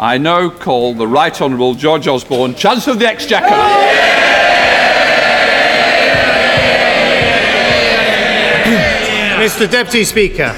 I 0.00 0.16
now 0.16 0.48
call 0.48 0.94
the 0.94 1.08
Right 1.08 1.42
Honourable 1.42 1.74
George 1.74 2.06
Osborne, 2.06 2.54
Chancellor 2.54 2.92
of 2.92 3.00
the 3.00 3.08
Exchequer. 3.08 3.46
Mr 9.42 9.68
Deputy 9.68 10.04
Speaker, 10.04 10.54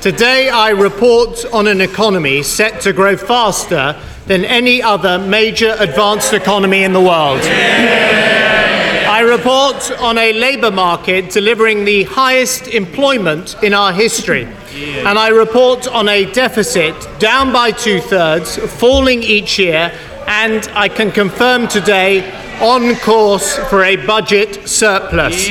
today 0.00 0.50
I 0.50 0.70
report 0.70 1.44
on 1.52 1.66
an 1.66 1.80
economy 1.80 2.44
set 2.44 2.80
to 2.82 2.92
grow 2.92 3.16
faster 3.16 4.00
than 4.26 4.44
any 4.44 4.80
other 4.80 5.18
major 5.18 5.74
advanced 5.80 6.32
economy 6.32 6.84
in 6.84 6.92
the 6.92 7.00
world. 7.00 7.40
I 7.42 9.18
report 9.18 9.90
on 10.00 10.16
a 10.16 10.32
labour 10.32 10.70
market 10.70 11.30
delivering 11.32 11.84
the 11.84 12.04
highest 12.04 12.68
employment 12.68 13.56
in 13.64 13.74
our 13.74 13.92
history. 13.92 14.46
And 14.76 15.18
I 15.18 15.28
report 15.28 15.88
on 15.88 16.06
a 16.08 16.30
deficit 16.32 16.94
down 17.18 17.50
by 17.50 17.70
two 17.70 18.00
thirds, 18.00 18.56
falling 18.56 19.22
each 19.22 19.58
year, 19.58 19.90
and 20.26 20.68
I 20.74 20.88
can 20.88 21.10
confirm 21.10 21.66
today 21.66 22.30
on 22.60 22.94
course 22.96 23.56
for 23.70 23.84
a 23.84 23.96
budget 23.96 24.68
surplus. 24.68 25.46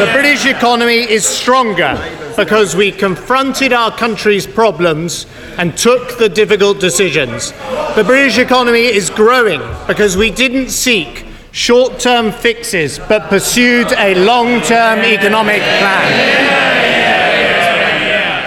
The 0.00 0.10
British 0.12 0.46
economy 0.46 1.00
is 1.10 1.26
stronger 1.26 1.98
because 2.38 2.74
we 2.74 2.90
confronted 2.90 3.74
our 3.74 3.90
country's 3.90 4.46
problems 4.46 5.26
and 5.58 5.76
took 5.76 6.16
the 6.16 6.28
difficult 6.30 6.80
decisions. 6.80 7.52
The 7.96 8.04
British 8.06 8.38
economy 8.38 8.86
is 8.86 9.10
growing 9.10 9.60
because 9.86 10.16
we 10.16 10.30
didn't 10.30 10.70
seek 10.70 11.26
short 11.52 11.98
term 11.98 12.32
fixes 12.32 12.98
but 12.98 13.28
pursued 13.28 13.92
a 13.92 14.14
long 14.24 14.62
term 14.62 15.00
economic 15.00 15.60
plan. 15.60 16.69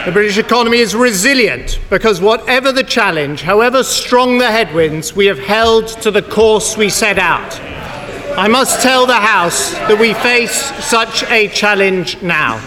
The 0.06 0.12
British 0.12 0.38
economy 0.38 0.80
is 0.80 0.98
resilient 0.98 1.80
because, 1.90 2.20
whatever 2.20 2.74
the 2.74 2.84
challenge, 2.84 3.42
however 3.42 3.84
strong 3.84 4.38
the 4.38 4.52
headwinds, 4.52 5.16
we 5.16 5.28
have 5.28 5.40
held 5.40 5.88
to 6.02 6.12
the 6.12 6.22
course 6.22 6.76
we 6.76 6.90
set 6.90 7.18
out. 7.18 7.58
I 8.38 8.50
must 8.50 8.82
tell 8.82 9.06
the 9.06 9.14
House 9.14 9.72
that 9.72 9.98
we 9.98 10.14
face 10.16 10.52
such 10.84 11.24
a 11.32 11.48
challenge 11.48 12.22
now. 12.22 12.58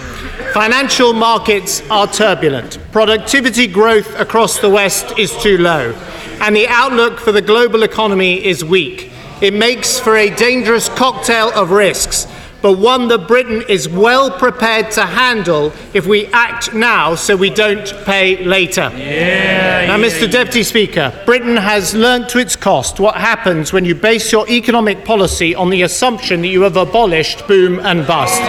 Financial 0.54 1.12
markets 1.12 1.82
are 1.90 2.06
turbulent. 2.06 2.78
Productivity 2.90 3.66
growth 3.66 4.18
across 4.18 4.58
the 4.58 4.70
West 4.70 5.18
is 5.18 5.36
too 5.42 5.58
low. 5.58 5.92
And 6.40 6.56
the 6.56 6.68
outlook 6.68 7.18
for 7.18 7.32
the 7.32 7.42
global 7.42 7.82
economy 7.82 8.42
is 8.42 8.64
weak. 8.64 9.12
It 9.42 9.52
makes 9.52 10.00
for 10.00 10.16
a 10.16 10.34
dangerous 10.34 10.88
cocktail 10.88 11.50
of 11.50 11.70
risks, 11.70 12.26
but 12.66 12.78
one 12.78 13.06
that 13.06 13.28
Britain 13.28 13.62
is 13.68 13.88
well 13.88 14.28
prepared 14.28 14.90
to 14.90 15.02
handle 15.02 15.72
if 15.94 16.04
we 16.04 16.26
act 16.32 16.74
now 16.74 17.14
so 17.14 17.36
we 17.36 17.48
don't 17.48 17.94
pay 18.04 18.44
later. 18.44 18.90
now, 18.90 19.96
Mr. 19.96 20.28
Deputy 20.28 20.64
Speaker, 20.64 21.12
Britain 21.24 21.56
has 21.56 21.94
learnt 21.94 22.28
to 22.30 22.40
its 22.40 22.56
cost 22.56 22.98
what 22.98 23.14
happens 23.14 23.72
when 23.72 23.84
you 23.84 23.94
base 23.94 24.32
your 24.32 24.48
economic 24.48 25.04
policy 25.04 25.54
on 25.54 25.70
the 25.70 25.82
assumption 25.82 26.40
that 26.40 26.48
you 26.48 26.62
have 26.62 26.76
abolished 26.76 27.46
boom 27.46 27.78
and 27.78 28.04
bust. 28.04 28.42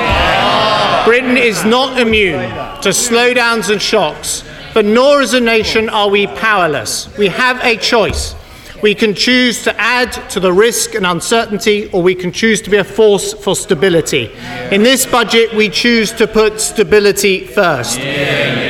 Britain 1.06 1.38
is 1.38 1.64
not 1.64 2.00
immune 2.00 2.50
to 2.82 2.90
slowdowns 2.90 3.70
and 3.70 3.80
shocks, 3.80 4.44
but 4.74 4.84
nor 4.84 5.22
as 5.22 5.36
a 5.36 5.40
nation 5.40 5.90
are 5.90 6.10
we 6.10 6.26
powerless. 6.26 7.16
We 7.20 7.28
have 7.28 7.64
a 7.64 7.78
choice. 7.78 8.34
We 8.82 8.94
can 8.94 9.16
choose 9.16 9.64
to 9.64 9.80
add 9.80 10.12
to 10.30 10.40
the 10.40 10.54
risk 10.54 10.94
and 10.94 11.06
uncertainty, 11.06 11.90
or 11.92 12.04
we 12.04 12.14
can 12.14 12.32
choose 12.32 12.62
to 12.62 12.70
be 12.70 12.78
a 12.78 12.84
force 12.84 13.34
for 13.34 13.56
stability. 13.56 14.32
In 14.72 14.84
this 14.84 15.06
budget, 15.06 15.52
we 15.54 15.70
choose 15.70 16.12
to 16.14 16.28
put 16.28 16.62
stability 16.62 17.48
first. 17.48 17.98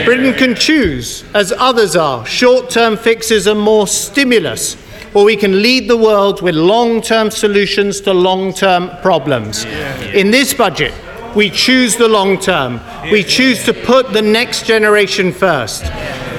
Britain 0.05 0.33
can 0.33 0.55
choose, 0.55 1.25
as 1.33 1.51
others 1.51 1.97
are, 1.97 2.25
short 2.25 2.69
term 2.69 2.95
fixes 2.95 3.47
and 3.47 3.59
more 3.59 3.85
stimulus, 3.85 4.77
or 5.13 5.25
we 5.25 5.35
can 5.35 5.61
lead 5.61 5.89
the 5.89 5.97
world 5.97 6.41
with 6.41 6.55
long 6.55 7.01
term 7.01 7.29
solutions 7.29 7.99
to 8.01 8.13
long 8.13 8.53
term 8.53 8.89
problems. 9.01 9.65
In 10.13 10.31
this 10.31 10.53
budget, 10.53 10.93
we 11.35 11.49
choose 11.49 11.97
the 11.97 12.07
long 12.07 12.39
term. 12.39 12.79
We 13.11 13.23
choose 13.23 13.65
to 13.65 13.73
put 13.73 14.13
the 14.13 14.21
next 14.21 14.65
generation 14.65 15.33
first. 15.33 15.83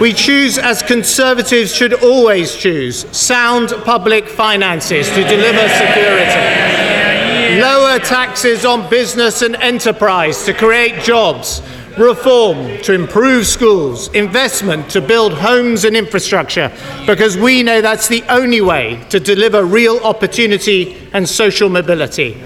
We 0.00 0.12
choose, 0.12 0.58
as 0.58 0.80
Conservatives 0.80 1.74
should 1.74 1.92
always 1.92 2.54
choose, 2.54 3.04
sound 3.16 3.70
public 3.84 4.28
finances 4.28 5.08
to 5.08 5.24
deliver 5.24 5.68
security, 5.68 7.60
lower 7.60 7.98
taxes 7.98 8.64
on 8.64 8.88
business 8.88 9.42
and 9.42 9.56
enterprise 9.56 10.44
to 10.44 10.54
create 10.54 11.02
jobs, 11.02 11.62
reform 11.98 12.80
to 12.82 12.92
improve 12.92 13.44
schools, 13.44 14.06
investment 14.14 14.88
to 14.90 15.00
build 15.00 15.32
homes 15.32 15.84
and 15.84 15.96
infrastructure, 15.96 16.72
because 17.04 17.36
we 17.36 17.64
know 17.64 17.80
that's 17.80 18.06
the 18.06 18.22
only 18.28 18.60
way 18.60 19.04
to 19.10 19.18
deliver 19.18 19.64
real 19.64 19.98
opportunity 20.04 20.96
and 21.12 21.28
social 21.28 21.68
mobility. 21.68 22.40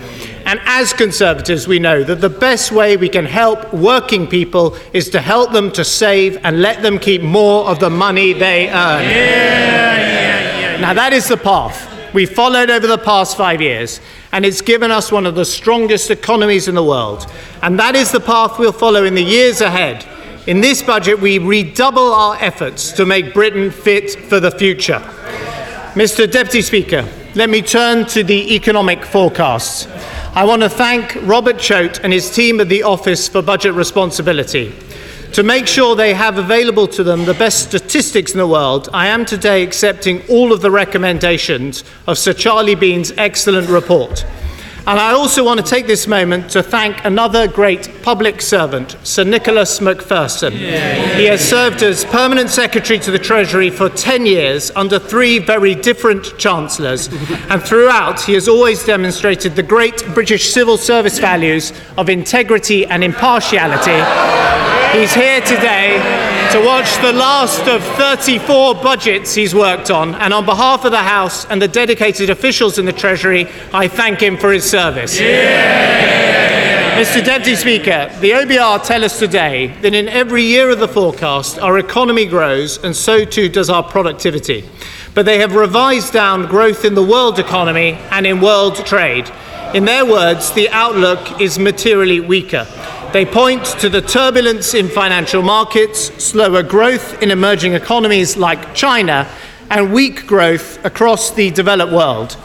And 0.44 0.60
as 0.64 0.92
Conservatives, 0.92 1.66
we 1.68 1.78
know 1.78 2.02
that 2.04 2.20
the 2.20 2.30
best 2.30 2.72
way 2.72 2.96
we 2.96 3.08
can 3.08 3.24
help 3.24 3.72
working 3.72 4.26
people 4.26 4.76
is 4.92 5.08
to 5.10 5.20
help 5.20 5.52
them 5.52 5.70
to 5.72 5.84
save 5.84 6.38
and 6.44 6.60
let 6.60 6.82
them 6.82 6.98
keep 6.98 7.22
more 7.22 7.66
of 7.66 7.78
the 7.78 7.90
money 7.90 8.32
they 8.32 8.68
earn. 8.68 9.08
Now, 10.80 10.94
that 10.94 11.12
is 11.12 11.28
the 11.28 11.36
path 11.36 11.88
we 12.12 12.26
followed 12.26 12.70
over 12.70 12.86
the 12.86 12.98
past 12.98 13.36
five 13.36 13.62
years, 13.62 14.00
and 14.32 14.44
it's 14.44 14.60
given 14.60 14.90
us 14.90 15.10
one 15.10 15.26
of 15.26 15.34
the 15.34 15.44
strongest 15.44 16.10
economies 16.10 16.68
in 16.68 16.74
the 16.74 16.84
world. 16.84 17.26
And 17.62 17.78
that 17.78 17.94
is 17.94 18.10
the 18.10 18.20
path 18.20 18.58
we'll 18.58 18.72
follow 18.72 19.04
in 19.04 19.14
the 19.14 19.22
years 19.22 19.60
ahead. 19.60 20.04
In 20.46 20.60
this 20.60 20.82
budget, 20.82 21.20
we 21.20 21.38
redouble 21.38 22.12
our 22.12 22.36
efforts 22.36 22.90
to 22.92 23.06
make 23.06 23.32
Britain 23.32 23.70
fit 23.70 24.10
for 24.10 24.40
the 24.40 24.50
future. 24.50 24.98
Mr. 25.94 26.30
Deputy 26.30 26.62
Speaker, 26.62 27.08
let 27.34 27.48
me 27.48 27.62
turn 27.62 28.04
to 28.06 28.24
the 28.24 28.54
economic 28.54 29.04
forecasts. 29.04 29.86
I 30.34 30.44
want 30.44 30.62
to 30.62 30.70
thank 30.70 31.14
Robert 31.24 31.58
Chote 31.58 32.00
and 32.02 32.10
his 32.10 32.34
team 32.34 32.58
at 32.58 32.70
the 32.70 32.84
Office 32.84 33.28
for 33.28 33.42
Budget 33.42 33.74
Responsibility. 33.74 34.74
To 35.34 35.42
make 35.42 35.66
sure 35.66 35.94
they 35.94 36.14
have 36.14 36.38
available 36.38 36.88
to 36.88 37.04
them 37.04 37.26
the 37.26 37.34
best 37.34 37.68
statistics 37.68 38.32
in 38.32 38.38
the 38.38 38.46
world, 38.46 38.88
I 38.94 39.08
am 39.08 39.26
today 39.26 39.62
accepting 39.62 40.22
all 40.30 40.50
of 40.50 40.62
the 40.62 40.70
recommendations 40.70 41.84
of 42.06 42.16
Sir 42.16 42.32
Charlie 42.32 42.74
Bean's 42.74 43.12
excellent 43.18 43.68
report. 43.68 44.24
And 44.84 44.98
I 44.98 45.12
also 45.12 45.44
want 45.44 45.60
to 45.60 45.64
take 45.64 45.86
this 45.86 46.08
moment 46.08 46.50
to 46.50 46.62
thank 46.62 47.04
another 47.04 47.46
great 47.46 48.02
public 48.02 48.42
servant, 48.42 48.96
Sir 49.04 49.22
Nicholas 49.22 49.80
Macpherson. 49.80 50.52
He 50.52 51.26
has 51.26 51.40
served 51.40 51.84
as 51.84 52.04
Permanent 52.04 52.50
Secretary 52.50 52.98
to 52.98 53.12
the 53.12 53.18
Treasury 53.18 53.70
for 53.70 53.88
10 53.88 54.26
years 54.26 54.72
under 54.74 54.98
three 54.98 55.38
very 55.38 55.76
different 55.76 56.36
Chancellors, 56.36 57.06
and 57.48 57.62
throughout 57.62 58.22
he 58.22 58.34
has 58.34 58.48
always 58.48 58.84
demonstrated 58.84 59.54
the 59.54 59.62
great 59.62 60.04
British 60.14 60.52
civil 60.52 60.76
service 60.76 61.20
values 61.20 61.72
of 61.96 62.08
integrity 62.08 62.84
and 62.84 63.04
impartiality. 63.04 64.02
He's 64.98 65.14
here 65.14 65.40
today 65.42 66.31
to 66.52 66.60
watch 66.60 66.94
the 66.98 67.14
last 67.14 67.66
of 67.66 67.82
34 67.96 68.74
budgets 68.74 69.34
he's 69.34 69.54
worked 69.54 69.90
on, 69.90 70.14
and 70.16 70.34
on 70.34 70.44
behalf 70.44 70.84
of 70.84 70.90
the 70.90 70.98
House 70.98 71.46
and 71.46 71.62
the 71.62 71.66
dedicated 71.66 72.28
officials 72.28 72.78
in 72.78 72.84
the 72.84 72.92
Treasury, 72.92 73.46
I 73.72 73.88
thank 73.88 74.20
him 74.20 74.36
for 74.36 74.52
his 74.52 74.68
service. 74.68 75.18
Mr. 75.18 77.24
Deputy 77.24 77.56
Speaker, 77.56 78.10
the 78.20 78.32
OBR 78.32 78.84
tell 78.84 79.02
us 79.02 79.18
today 79.18 79.68
that 79.80 79.94
in 79.94 80.08
every 80.08 80.42
year 80.42 80.68
of 80.68 80.78
the 80.78 80.88
forecast, 80.88 81.58
our 81.58 81.78
economy 81.78 82.26
grows, 82.26 82.76
and 82.84 82.94
so 82.94 83.24
too 83.24 83.48
does 83.48 83.70
our 83.70 83.82
productivity. 83.82 84.68
But 85.14 85.24
they 85.24 85.38
have 85.38 85.54
revised 85.54 86.12
down 86.12 86.48
growth 86.48 86.84
in 86.84 86.94
the 86.94 87.02
world 87.02 87.38
economy 87.38 87.92
and 88.10 88.26
in 88.26 88.42
world 88.42 88.76
trade. 88.84 89.30
In 89.72 89.86
their 89.86 90.04
words, 90.04 90.52
the 90.52 90.68
outlook 90.68 91.40
is 91.40 91.58
materially 91.58 92.20
weaker. 92.20 92.66
They 93.12 93.26
point 93.26 93.66
to 93.80 93.90
the 93.90 94.00
turbulence 94.00 94.72
in 94.72 94.88
financial 94.88 95.42
markets, 95.42 96.00
slower 96.24 96.62
growth 96.62 97.22
in 97.22 97.30
emerging 97.30 97.74
economies 97.74 98.38
like 98.38 98.74
China, 98.74 99.28
and 99.68 99.92
weak 99.92 100.26
growth 100.26 100.82
across 100.82 101.30
the 101.30 101.50
developed 101.50 101.92
world. 101.92 102.38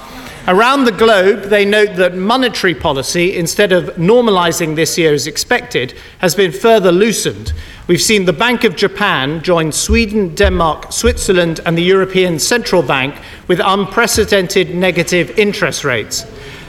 Around 0.45 0.83
the 0.83 0.91
globe, 0.91 1.43
they 1.43 1.63
note 1.63 1.95
that 1.95 2.15
monetary 2.15 2.75
policy, 2.75 3.37
instead 3.37 3.71
of 3.71 3.95
normalizing 3.95 4.75
this 4.75 4.97
year 4.97 5.13
as 5.13 5.25
expected, 5.25 5.93
has 6.17 6.35
been 6.35 6.51
further 6.51 6.91
loosened. 6.91 7.53
We've 7.87 8.01
seen 8.01 8.25
the 8.25 8.33
Bank 8.33 8.65
of 8.65 8.75
Japan 8.75 9.41
join 9.43 9.71
Sweden, 9.71 10.35
Denmark, 10.35 10.91
Switzerland, 10.91 11.61
and 11.65 11.77
the 11.77 11.83
European 11.83 12.39
Central 12.39 12.81
Bank 12.81 13.15
with 13.47 13.61
unprecedented 13.63 14.75
negative 14.75 15.39
interest 15.39 15.85
rates. 15.85 16.25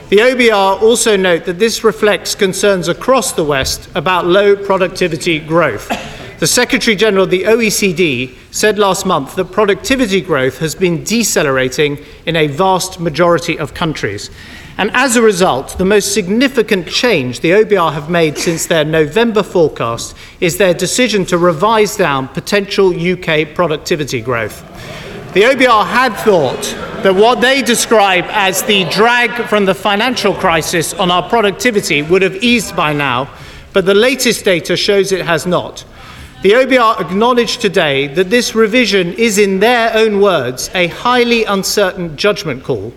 The 0.09 0.21
OBR 0.21 0.81
also 0.81 1.19
note 1.19 1.45
that 1.45 1.59
this 1.59 1.85
reflects 1.85 2.35
concerns 2.35 2.89
across 2.89 3.33
the 3.33 3.45
West 3.45 3.91
about 3.95 4.25
low 4.25 4.57
productivity 4.57 5.39
growth. 5.39 5.87
The 6.39 6.47
Secretary 6.47 6.97
General 6.97 7.25
of 7.25 7.31
the 7.31 7.43
OECD 7.43 8.35
said 8.51 8.79
last 8.79 9.05
month 9.05 9.35
that 9.35 9.53
productivity 9.53 10.23
growth 10.23 10.61
has 10.61 10.75
been 10.75 11.05
decelerating 11.05 11.99
in 12.25 12.37
a 12.37 12.47
vast 12.47 12.99
majority 13.01 13.59
of 13.59 13.75
countries. 13.75 14.31
And 14.79 14.91
as 14.93 15.17
a 15.17 15.21
result, 15.21 15.77
the 15.77 15.85
most 15.85 16.15
significant 16.15 16.89
change 16.89 17.41
the 17.41 17.51
OBR 17.51 17.93
have 17.93 18.09
made 18.09 18.39
since 18.39 18.65
their 18.65 18.87
November 18.87 19.43
forecast 19.43 20.17
is 20.41 20.57
their 20.57 20.73
decision 20.73 21.27
to 21.27 21.37
revise 21.37 21.97
down 21.99 22.29
potential 22.29 22.95
UK 22.97 23.55
productivity 23.55 24.23
growth. 24.23 24.65
The 25.35 25.43
OBR 25.43 25.87
had 25.87 26.15
thought 26.15 26.63
that 27.03 27.15
what 27.15 27.43
they 27.43 27.61
describe 27.61 28.25
as 28.29 28.63
the 28.63 28.87
drag 28.87 29.31
from 29.47 29.67
the 29.67 29.75
financial 29.75 30.33
crisis 30.33 30.95
on 30.95 31.11
our 31.11 31.29
productivity 31.29 32.01
would 32.01 32.23
have 32.23 32.43
eased 32.43 32.75
by 32.75 32.95
now, 32.95 33.29
but 33.75 33.85
the 33.85 33.93
latest 33.93 34.47
data 34.47 34.75
shows 34.75 35.13
it 35.13 35.27
has 35.27 35.45
not. 35.45 35.85
The 36.43 36.53
OBR 36.53 37.01
acknowledged 37.01 37.61
today 37.61 38.07
that 38.15 38.31
this 38.31 38.55
revision 38.55 39.13
is, 39.13 39.37
in 39.37 39.61
their 39.61 39.95
own 39.95 40.23
words, 40.23 40.71
a 40.75 40.87
highly 40.87 41.45
uncertain 41.45 42.17
judgment 42.17 42.65
call, 42.65 42.95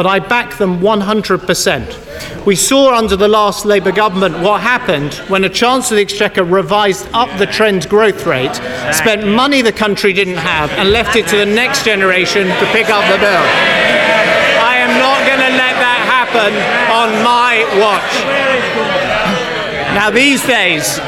but 0.00 0.06
I 0.06 0.18
back 0.18 0.56
them 0.56 0.78
100%. 0.80 2.46
We 2.46 2.56
saw 2.56 2.96
under 2.96 3.16
the 3.16 3.28
last 3.28 3.66
Labour 3.66 3.92
government 3.92 4.38
what 4.40 4.62
happened 4.62 5.12
when 5.28 5.44
a 5.44 5.48
Chancellor 5.50 5.96
of 5.96 5.98
the 5.98 6.02
Exchequer 6.14 6.42
revised 6.42 7.06
up 7.12 7.28
the 7.38 7.44
trend 7.44 7.86
growth 7.90 8.24
rate, 8.24 8.54
spent 8.94 9.28
money 9.28 9.60
the 9.60 9.72
country 9.72 10.14
didn't 10.14 10.38
have, 10.38 10.70
and 10.70 10.90
left 10.90 11.16
it 11.16 11.26
to 11.28 11.36
the 11.36 11.44
next 11.44 11.84
generation 11.84 12.46
to 12.46 12.66
pick 12.72 12.88
up 12.88 13.04
the 13.12 13.18
bill. 13.18 13.44
I 14.64 14.76
am 14.80 14.96
not 14.96 15.20
going 15.28 15.44
to 15.44 15.52
let 15.60 15.76
that 15.84 16.00
happen 16.08 16.56
on 16.88 17.22
my 17.22 17.60
watch. 17.76 18.24
Now, 19.94 20.08
these 20.08 20.42
days, 20.46 20.98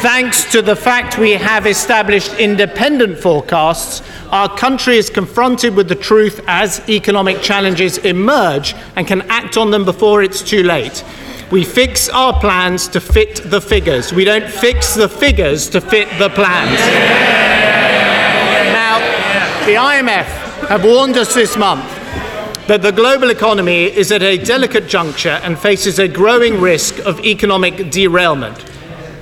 thanks 0.00 0.50
to 0.52 0.62
the 0.62 0.76
fact 0.76 1.18
we 1.18 1.32
have 1.32 1.66
established 1.66 2.32
independent 2.34 3.18
forecasts, 3.18 4.02
our 4.30 4.54
country 4.56 4.96
is 4.96 5.10
confronted 5.10 5.74
with 5.74 5.88
the 5.88 5.94
truth 5.94 6.40
as 6.46 6.86
economic 6.88 7.40
challenges 7.40 7.98
emerge 7.98 8.74
and 8.96 9.06
can 9.06 9.22
act 9.22 9.56
on 9.56 9.70
them 9.70 9.84
before 9.84 10.22
it's 10.22 10.42
too 10.42 10.62
late. 10.62 11.04
We 11.50 11.64
fix 11.64 12.08
our 12.08 12.38
plans 12.40 12.88
to 12.88 13.00
fit 13.00 13.50
the 13.50 13.60
figures. 13.60 14.12
We 14.12 14.24
don't 14.24 14.48
fix 14.48 14.94
the 14.94 15.08
figures 15.08 15.68
to 15.70 15.80
fit 15.80 16.08
the 16.18 16.28
plans. 16.30 16.80
Now, 18.72 18.98
the 19.66 19.74
IMF 19.74 20.68
have 20.68 20.84
warned 20.84 21.16
us 21.16 21.34
this 21.34 21.56
month 21.56 21.84
that 22.66 22.82
the 22.82 22.90
global 22.90 23.30
economy 23.30 23.84
is 23.84 24.10
at 24.10 24.22
a 24.22 24.36
delicate 24.38 24.88
juncture 24.88 25.40
and 25.44 25.58
faces 25.58 25.98
a 26.00 26.08
growing 26.08 26.60
risk 26.60 26.98
of 27.06 27.24
economic 27.24 27.90
derailment. 27.90 28.75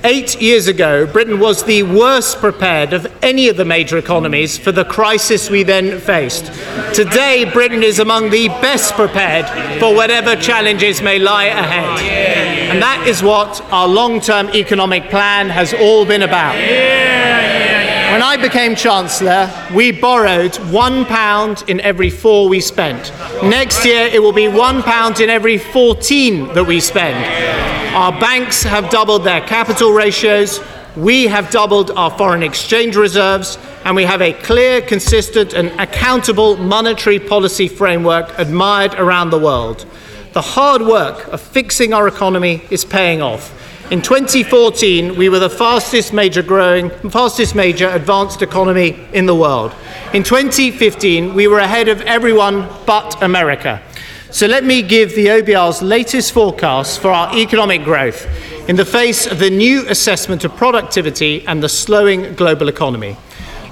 Eight 0.05 0.39
years 0.39 0.67
ago, 0.67 1.07
Britain 1.07 1.39
was 1.39 1.63
the 1.63 1.81
worst 1.81 2.37
prepared 2.37 2.93
of 2.93 3.11
any 3.23 3.47
of 3.47 3.57
the 3.57 3.65
major 3.65 3.97
economies 3.97 4.55
for 4.55 4.71
the 4.71 4.85
crisis 4.85 5.49
we 5.49 5.63
then 5.63 5.99
faced. 5.99 6.45
Today, 6.93 7.49
Britain 7.51 7.81
is 7.81 7.97
among 7.97 8.29
the 8.29 8.49
best 8.61 8.93
prepared 8.93 9.47
for 9.79 9.95
whatever 9.95 10.35
challenges 10.35 11.01
may 11.01 11.17
lie 11.17 11.45
ahead. 11.45 12.69
And 12.69 12.83
that 12.83 13.07
is 13.07 13.23
what 13.23 13.59
our 13.73 13.87
long 13.87 14.21
term 14.21 14.49
economic 14.49 15.09
plan 15.09 15.49
has 15.49 15.73
all 15.73 16.05
been 16.05 16.21
about. 16.21 16.53
When 18.11 18.21
I 18.21 18.37
became 18.37 18.75
Chancellor, 18.75 19.51
we 19.73 19.91
borrowed 19.91 20.55
one 20.71 21.05
pound 21.05 21.63
in 21.67 21.81
every 21.81 22.09
four 22.09 22.47
we 22.47 22.61
spent. 22.61 23.11
Next 23.43 23.83
year, 23.83 24.07
it 24.07 24.21
will 24.21 24.31
be 24.31 24.47
one 24.47 24.83
pound 24.83 25.19
in 25.19 25.29
every 25.29 25.57
14 25.57 26.53
that 26.53 26.63
we 26.63 26.79
spend. 26.79 27.17
Our 27.95 28.17
banks 28.19 28.61
have 28.63 28.89
doubled 28.89 29.23
their 29.23 29.41
capital 29.41 29.91
ratios, 29.91 30.61
we 30.95 31.27
have 31.27 31.49
doubled 31.49 31.91
our 31.91 32.15
foreign 32.17 32.43
exchange 32.43 32.95
reserves, 32.95 33.57
and 33.83 33.95
we 33.95 34.03
have 34.03 34.21
a 34.21 34.33
clear, 34.33 34.81
consistent, 34.81 35.53
and 35.53 35.69
accountable 35.79 36.57
monetary 36.57 37.19
policy 37.19 37.67
framework 37.67 38.31
admired 38.37 38.93
around 38.93 39.31
the 39.31 39.39
world. 39.39 39.85
The 40.33 40.41
hard 40.41 40.83
work 40.83 41.27
of 41.29 41.41
fixing 41.41 41.93
our 41.93 42.07
economy 42.07 42.61
is 42.69 42.85
paying 42.85 43.21
off. 43.21 43.51
In 43.91 44.01
2014, 44.01 45.15
we 45.15 45.29
were 45.29 45.37
the 45.37 45.47
fastest 45.47 46.11
major 46.11 46.41
growing, 46.41 46.89
fastest 47.11 47.53
major 47.53 47.87
advanced 47.89 48.41
economy 48.41 48.99
in 49.13 49.27
the 49.27 49.35
world. 49.35 49.75
In 50.11 50.23
2015, 50.23 51.35
we 51.35 51.47
were 51.47 51.59
ahead 51.59 51.87
of 51.87 52.01
everyone 52.01 52.67
but 52.87 53.21
America. 53.21 53.79
So 54.31 54.47
let 54.47 54.63
me 54.63 54.81
give 54.81 55.13
the 55.13 55.27
OBR's 55.27 55.83
latest 55.83 56.31
forecast 56.31 56.99
for 56.99 57.11
our 57.11 57.37
economic 57.37 57.83
growth 57.83 58.27
in 58.67 58.75
the 58.75 58.85
face 58.85 59.27
of 59.27 59.37
the 59.37 59.51
new 59.51 59.87
assessment 59.87 60.43
of 60.43 60.55
productivity 60.55 61.45
and 61.45 61.61
the 61.61 61.69
slowing 61.69 62.33
global 62.33 62.69
economy. 62.69 63.15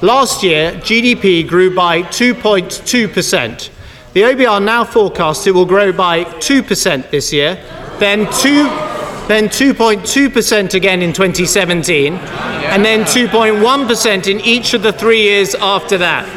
Last 0.04 0.44
year, 0.44 0.74
GDP 0.74 1.48
grew 1.48 1.74
by 1.74 2.04
2.2%. 2.04 3.70
The 4.14 4.22
OBR 4.22 4.64
now 4.64 4.84
forecasts 4.84 5.48
it 5.48 5.56
will 5.56 5.66
grow 5.66 5.92
by 5.92 6.24
2% 6.24 7.10
this 7.10 7.34
year, 7.34 7.56
then 7.98 8.32
2 8.32 8.93
then 9.28 9.48
2.2% 9.48 10.74
again 10.74 11.02
in 11.02 11.14
2017, 11.14 12.14
and 12.14 12.84
then 12.84 13.02
2.1% 13.02 14.28
in 14.28 14.40
each 14.42 14.74
of 14.74 14.84
the 14.84 14.94
three 14.94 15.22
years 15.22 15.56
after 15.56 15.98
that. 15.98 16.28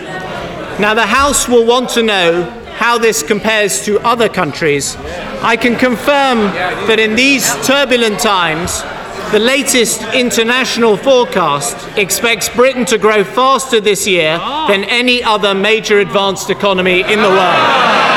Now, 0.80 0.94
the 0.94 1.06
House 1.06 1.48
will 1.48 1.66
want 1.66 1.90
to 1.90 2.02
know 2.02 2.44
how 2.76 2.98
this 2.98 3.22
compares 3.22 3.82
to 3.86 3.98
other 4.00 4.28
countries, 4.28 4.96
I 5.40 5.56
can 5.56 5.76
confirm 5.76 6.38
that 6.86 6.98
in 6.98 7.16
these 7.16 7.46
turbulent 7.66 8.20
times, 8.20 8.82
the 9.32 9.38
latest 9.38 10.02
international 10.14 10.96
forecast 10.96 11.74
expects 11.96 12.50
Britain 12.50 12.84
to 12.86 12.98
grow 12.98 13.24
faster 13.24 13.80
this 13.80 14.06
year 14.06 14.38
than 14.68 14.84
any 14.84 15.22
other 15.24 15.54
major 15.54 16.00
advanced 16.00 16.50
economy 16.50 17.00
in 17.00 17.22
the 17.22 17.30
world. 17.30 18.15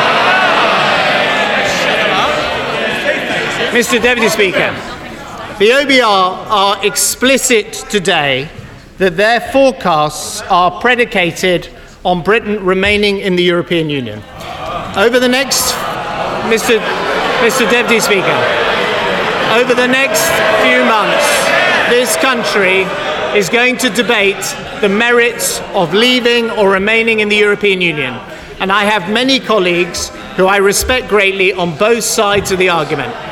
Mr. 3.70 4.02
Deputy 4.02 4.30
Speaker, 4.30 4.72
the 5.60 5.70
OBR 5.70 6.04
are 6.04 6.84
explicit 6.84 7.72
today 7.88 8.50
that 8.98 9.16
their 9.16 9.40
forecasts 9.40 10.42
are 10.50 10.82
predicated 10.82 11.70
on 12.04 12.24
Britain 12.24 12.66
remaining 12.66 13.20
in 13.20 13.36
the 13.36 13.44
European 13.44 13.88
Union. 13.88 14.24
Over 14.98 15.20
the 15.20 15.28
next, 15.28 15.74
Mr. 16.50 16.80
Mr. 17.46 17.70
Deputy 17.70 18.00
Speaker, 18.00 18.38
over 19.54 19.76
the 19.76 19.88
next 19.88 20.26
few 20.66 20.84
months, 20.86 21.30
this 21.92 22.16
country 22.18 22.82
is 23.38 23.50
going 23.50 23.78
to 23.78 23.90
debate 23.92 24.44
the 24.82 24.90
merits 24.90 25.60
of 25.76 25.94
leaving 25.94 26.50
or 26.50 26.72
remaining 26.72 27.20
in 27.20 27.30
the 27.30 27.38
European 27.38 27.82
Union. 27.82 28.16
And 28.60 28.72
I 28.72 28.86
have 28.86 29.14
many 29.14 29.40
colleagues 29.40 30.10
who 30.38 30.48
I 30.48 30.58
respect 30.58 31.08
greatly 31.08 31.54
on 31.54 31.78
both 31.78 32.04
sides 32.04 32.52
of 32.52 32.58
the 32.58 32.70
argument. 32.70 33.29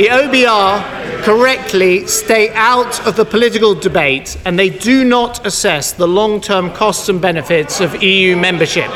The 0.00 0.06
OBR 0.06 1.22
correctly 1.24 2.06
stay 2.06 2.48
out 2.54 3.06
of 3.06 3.16
the 3.16 3.24
political 3.26 3.74
debate 3.74 4.38
and 4.46 4.58
they 4.58 4.70
do 4.70 5.04
not 5.04 5.44
assess 5.44 5.92
the 5.92 6.08
long 6.08 6.40
term 6.40 6.72
costs 6.72 7.10
and 7.10 7.20
benefits 7.20 7.80
of 7.80 8.02
EU 8.02 8.34
membership. 8.34 8.88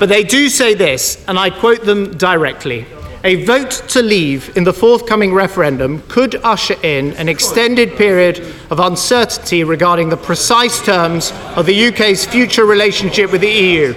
But 0.00 0.08
they 0.08 0.24
do 0.24 0.48
say 0.48 0.72
this, 0.72 1.22
and 1.28 1.38
I 1.38 1.50
quote 1.50 1.84
them 1.84 2.16
directly 2.16 2.86
a 3.22 3.44
vote 3.44 3.82
to 3.88 4.00
leave 4.00 4.56
in 4.56 4.64
the 4.64 4.72
forthcoming 4.72 5.34
referendum 5.34 6.00
could 6.08 6.36
usher 6.36 6.76
in 6.82 7.12
an 7.14 7.28
extended 7.28 7.94
period 7.96 8.38
of 8.70 8.80
uncertainty 8.80 9.62
regarding 9.62 10.08
the 10.08 10.16
precise 10.16 10.82
terms 10.82 11.32
of 11.54 11.66
the 11.66 11.88
UK's 11.88 12.24
future 12.24 12.64
relationship 12.64 13.30
with 13.30 13.42
the 13.42 13.50
EU. 13.50 13.92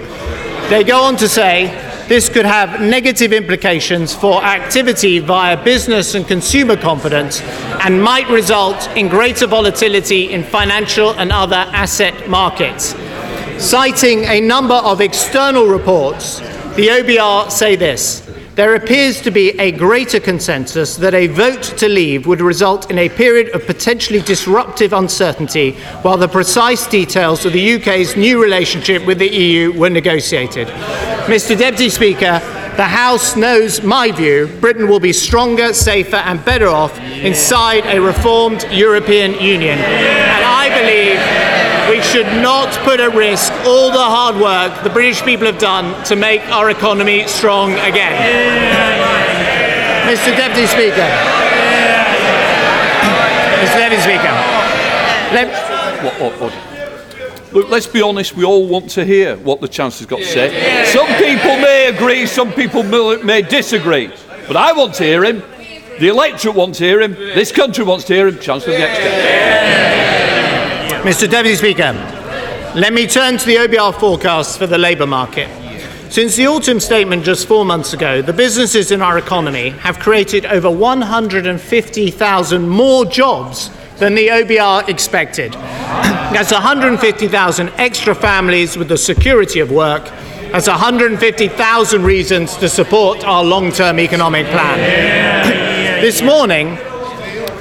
They 0.69 0.83
go 0.83 1.03
on 1.03 1.15
to 1.17 1.29
say 1.29 1.86
this 2.07 2.29
could 2.29 2.45
have 2.45 2.79
negative 2.79 3.33
implications 3.33 4.15
for 4.15 4.41
activity 4.43 5.19
via 5.19 5.61
business 5.63 6.15
and 6.15 6.27
consumer 6.27 6.77
confidence 6.77 7.41
and 7.83 8.01
might 8.01 8.29
result 8.29 8.89
in 8.95 9.07
greater 9.09 9.47
volatility 9.47 10.31
in 10.31 10.43
financial 10.43 11.11
and 11.11 11.31
other 11.31 11.65
asset 11.73 12.29
markets. 12.29 12.95
Citing 13.57 14.23
a 14.25 14.39
number 14.39 14.75
of 14.75 15.01
external 15.01 15.65
reports, 15.67 16.39
the 16.75 16.87
OBR 16.87 17.51
say 17.51 17.75
this 17.75 18.26
there 18.57 18.73
appears 18.73 19.21
to 19.21 19.29
be 19.29 19.51
a 19.59 19.71
greater 19.71 20.19
consensus 20.19 20.95
that 20.95 21.13
a 21.13 21.27
vote 21.27 21.61
to 21.61 21.87
leave 21.87 22.25
would 22.25 22.41
result 22.41 22.89
in 22.89 22.97
a 22.97 23.07
period 23.07 23.53
of 23.53 23.63
potentially 23.67 24.19
disruptive 24.19 24.93
uncertainty 24.93 25.73
while 26.01 26.17
the 26.17 26.27
precise 26.27 26.87
details 26.87 27.45
of 27.45 27.53
the 27.53 27.75
UK's 27.75 28.17
new 28.17 28.41
relationship 28.41 29.05
with 29.05 29.19
the 29.19 29.29
EU 29.29 29.71
were 29.73 29.91
negotiated. 29.91 30.67
Mr. 31.27 31.55
Deputy 31.55 31.87
Speaker, 31.87 32.39
the 32.77 32.83
House 32.83 33.35
knows 33.35 33.83
my 33.83 34.11
view. 34.11 34.47
Britain 34.59 34.87
will 34.87 34.99
be 34.99 35.13
stronger, 35.13 35.71
safer, 35.71 36.15
and 36.15 36.43
better 36.43 36.67
off 36.67 36.99
inside 36.99 37.85
a 37.85 38.01
reformed 38.01 38.65
European 38.71 39.35
Union. 39.35 39.77
And 39.77 40.43
I 40.43 40.69
believe 40.69 41.46
we 41.89 42.01
should 42.01 42.27
not 42.41 42.73
put 42.83 42.99
at 42.99 43.13
risk 43.15 43.51
all 43.65 43.89
the 43.91 43.97
hard 43.97 44.35
work 44.35 44.83
the 44.83 44.89
British 44.89 45.21
people 45.23 45.45
have 45.45 45.57
done 45.59 46.03
to 46.05 46.15
make 46.15 46.41
our 46.49 46.69
economy 46.69 47.25
strong 47.27 47.71
again. 47.73 48.13
Mr. 50.07 50.35
Deputy 50.35 50.67
Speaker. 50.67 51.07
Mr. 53.61 53.77
Deputy 53.77 54.01
Speaker. 54.01 54.33
Let- 55.33 56.03
What, 56.03 56.13
what, 56.21 56.41
what? 56.41 57.53
Look, 57.53 57.69
let's 57.69 57.87
be 57.87 58.01
honest, 58.01 58.35
we 58.35 58.43
all 58.43 58.67
want 58.67 58.89
to 58.91 59.05
hear 59.05 59.37
what 59.37 59.61
the 59.61 59.67
Chancellor's 59.67 60.05
got 60.07 60.19
to 60.19 60.25
say. 60.25 60.85
Some 60.85 61.07
people 61.07 61.57
may 61.57 61.87
agree, 61.87 62.25
some 62.25 62.51
people 62.53 62.83
may 62.83 63.41
disagree. 63.41 64.11
But 64.47 64.57
I 64.57 64.73
want 64.73 64.93
to 64.95 65.03
hear 65.03 65.23
him. 65.23 65.41
The 65.99 66.09
electorate 66.09 66.53
wants 66.55 66.77
to 66.79 66.83
hear 66.83 67.01
him. 67.01 67.13
This 67.13 67.51
country 67.51 67.83
wants 67.83 68.05
to 68.05 68.13
hear 68.13 68.27
him. 68.27 68.37
Chancellor 68.39 68.73
of 68.73 68.79
the 68.79 68.87
Exchequer. 68.89 69.96
Mr 71.03 71.29
Deputy 71.29 71.55
Speaker, 71.55 71.93
let 72.75 72.91
me 72.91 73.05
turn 73.07 73.37
to 73.37 73.45
the 73.45 73.55
OBR 73.55 73.97
forecasts 73.99 74.57
for 74.57 74.65
the 74.65 74.77
labour 74.77 75.05
market. 75.05 75.47
Since 76.11 76.35
the 76.35 76.47
autumn 76.47 76.79
statement 76.79 77.23
just 77.23 77.47
four 77.47 77.63
months 77.65 77.93
ago, 77.93 78.21
the 78.23 78.33
businesses 78.33 78.91
in 78.91 79.01
our 79.01 79.17
economy 79.17 79.69
have 79.69 79.99
created 79.99 80.45
over 80.47 80.71
150,000 80.71 82.67
more 82.67 83.05
jobs 83.05 83.69
than 83.97 84.15
the 84.15 84.27
OBR 84.27 84.89
expected. 84.89 85.53
That's 86.33 86.51
150,000 86.51 87.69
extra 87.77 88.15
families 88.15 88.75
with 88.75 88.89
the 88.89 88.97
security 88.97 89.59
of 89.59 89.71
work. 89.71 90.05
That's 90.51 90.67
150,000 90.67 92.03
reasons 92.03 92.57
to 92.57 92.67
support 92.67 93.23
our 93.23 93.43
long 93.43 93.71
term 93.71 93.99
economic 93.99 94.47
plan. 94.47 94.79
this 96.01 96.23
morning, 96.23 96.77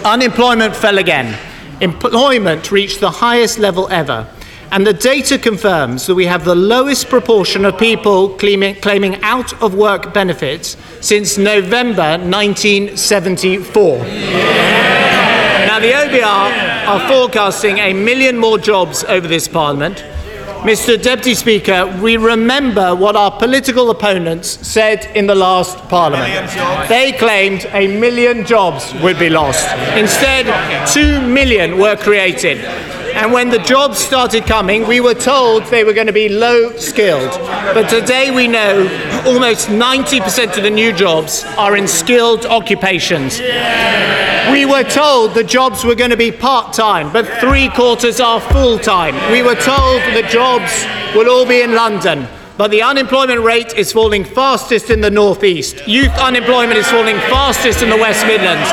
unemployment 0.05 0.75
fell 0.75 0.99
again. 0.99 1.38
Employment 1.80 2.73
reached 2.73 3.00
the 3.00 3.11
highest 3.11 3.59
level 3.59 3.88
ever. 3.90 4.26
And 4.73 4.87
the 4.87 4.92
data 4.92 5.38
confirms 5.38 6.06
that 6.06 6.14
we 6.14 6.26
have 6.26 6.45
the 6.45 6.54
lowest 6.54 7.09
proportion 7.09 7.64
of 7.64 7.78
people 7.78 8.30
claiming, 8.30 9.23
out 9.23 9.52
of 9.62 9.75
work 9.75 10.12
benefits 10.12 10.76
since 11.00 11.38
November 11.38 12.18
1974. 12.18 13.99
Now, 15.66 15.78
the 15.78 15.92
OBR 15.92 16.87
are 16.87 17.09
forecasting 17.09 17.78
a 17.78 17.92
million 17.92 18.38
more 18.38 18.59
jobs 18.59 19.04
over 19.04 19.28
this 19.28 19.47
Parliament. 19.47 20.02
Mr. 20.63 21.01
Deputy 21.01 21.35
Speaker, 21.35 21.87
we 22.03 22.17
remember 22.17 22.95
what 22.95 23.15
our 23.15 23.31
political 23.31 23.91
opponents 23.91 24.49
said 24.67 25.05
in 25.15 25.27
the 25.27 25.35
last 25.35 25.77
Parliament. 25.89 26.51
They 26.89 27.13
claimed 27.13 27.67
a 27.73 27.87
million 27.99 28.45
jobs 28.45 28.93
would 29.03 29.19
be 29.19 29.29
lost. 29.31 29.65
Instead, 29.97 30.47
two 30.93 31.21
million 31.21 31.79
were 31.79 31.97
created. 31.97 32.59
And 33.16 33.32
when 33.32 33.49
the 33.49 33.58
jobs 33.61 33.96
started 33.96 34.44
coming, 34.44 34.87
we 34.87 35.00
were 35.00 35.14
told 35.14 35.64
they 35.64 35.85
were 35.85 35.94
going 35.94 36.06
to 36.06 36.12
be 36.12 36.28
low 36.28 36.76
skilled. 36.76 37.30
But 37.73 37.88
today 37.88 38.30
we 38.30 38.46
know 38.46 38.82
almost 39.25 39.68
90% 39.68 40.58
of 40.58 40.62
the 40.62 40.68
new 40.68 40.92
jobs 40.92 41.42
are 41.56 41.78
in 41.78 41.88
skilled 41.88 42.44
occupations. 42.44 43.40
We 44.52 44.66
were 44.66 44.85
told 44.85 45.32
the 45.32 45.44
jobs 45.44 45.82
were 45.82 45.94
going 45.94 46.11
to 46.11 46.16
be 46.18 46.30
part 46.30 46.75
time, 46.75 47.11
but 47.11 47.26
three 47.40 47.70
quarters 47.70 48.20
are 48.20 48.38
full 48.38 48.78
time. 48.78 49.14
We 49.32 49.42
were 49.42 49.54
told 49.54 50.02
the 50.12 50.28
jobs 50.30 50.85
will 51.14 51.30
all 51.30 51.46
be 51.46 51.62
in 51.62 51.75
London. 51.75 52.28
But 52.58 52.70
the 52.70 52.82
unemployment 52.82 53.40
rate 53.40 53.73
is 53.73 53.92
falling 53.92 54.25
fastest 54.25 54.90
in 54.90 55.00
the 55.00 55.11
northeast. 55.11 55.88
Youth 55.88 56.12
unemployment 56.18 56.76
is 56.76 56.87
falling 56.88 57.16
fastest 57.32 57.82
in 57.82 57.88
the 57.88 57.96
West 57.96 58.26
Midlands. 58.26 58.68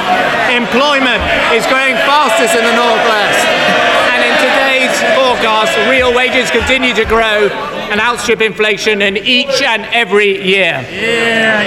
Employment 0.51 1.23
is 1.55 1.65
growing 1.67 1.95
fastest 2.03 2.55
in 2.55 2.63
the 2.65 2.75
northwest 2.75 3.52
forecast, 4.92 5.78
real 5.90 6.13
wages 6.13 6.50
continue 6.52 6.94
to 6.94 7.06
grow 7.06 7.48
and 7.92 8.00
outstrip 8.00 8.42
inflation 8.42 9.02
in 9.02 9.18
each 9.18 9.62
and 9.62 9.84
every 9.94 10.44
year. 10.44 10.82
Yeah, 10.82 10.90
yeah, 10.92 11.62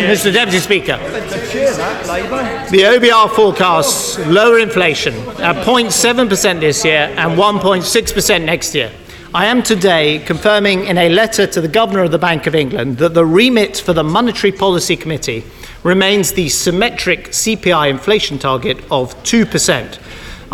yeah, 0.00 0.12
Mr. 0.12 0.32
Deputy 0.32 0.58
Speaker, 0.58 0.96
the 2.70 2.82
OBR 2.82 3.30
forecasts 3.34 4.18
lower 4.26 4.58
inflation 4.58 5.14
at 5.40 5.64
0.7% 5.64 6.60
this 6.60 6.84
year 6.84 7.12
and 7.16 7.38
1.6% 7.38 8.44
next 8.44 8.74
year. 8.74 8.90
I 9.34 9.46
am 9.46 9.62
today 9.64 10.20
confirming 10.20 10.84
in 10.84 10.96
a 10.96 11.08
letter 11.08 11.46
to 11.46 11.60
the 11.60 11.66
Governor 11.66 12.04
of 12.04 12.12
the 12.12 12.18
Bank 12.18 12.46
of 12.46 12.54
England 12.54 12.98
that 12.98 13.14
the 13.14 13.26
remit 13.26 13.76
for 13.76 13.92
the 13.92 14.04
Monetary 14.04 14.52
Policy 14.52 14.96
Committee 14.96 15.42
remains 15.82 16.32
the 16.32 16.48
symmetric 16.48 17.30
CPI 17.30 17.90
inflation 17.90 18.38
target 18.38 18.78
of 18.92 19.14
2%. 19.24 19.98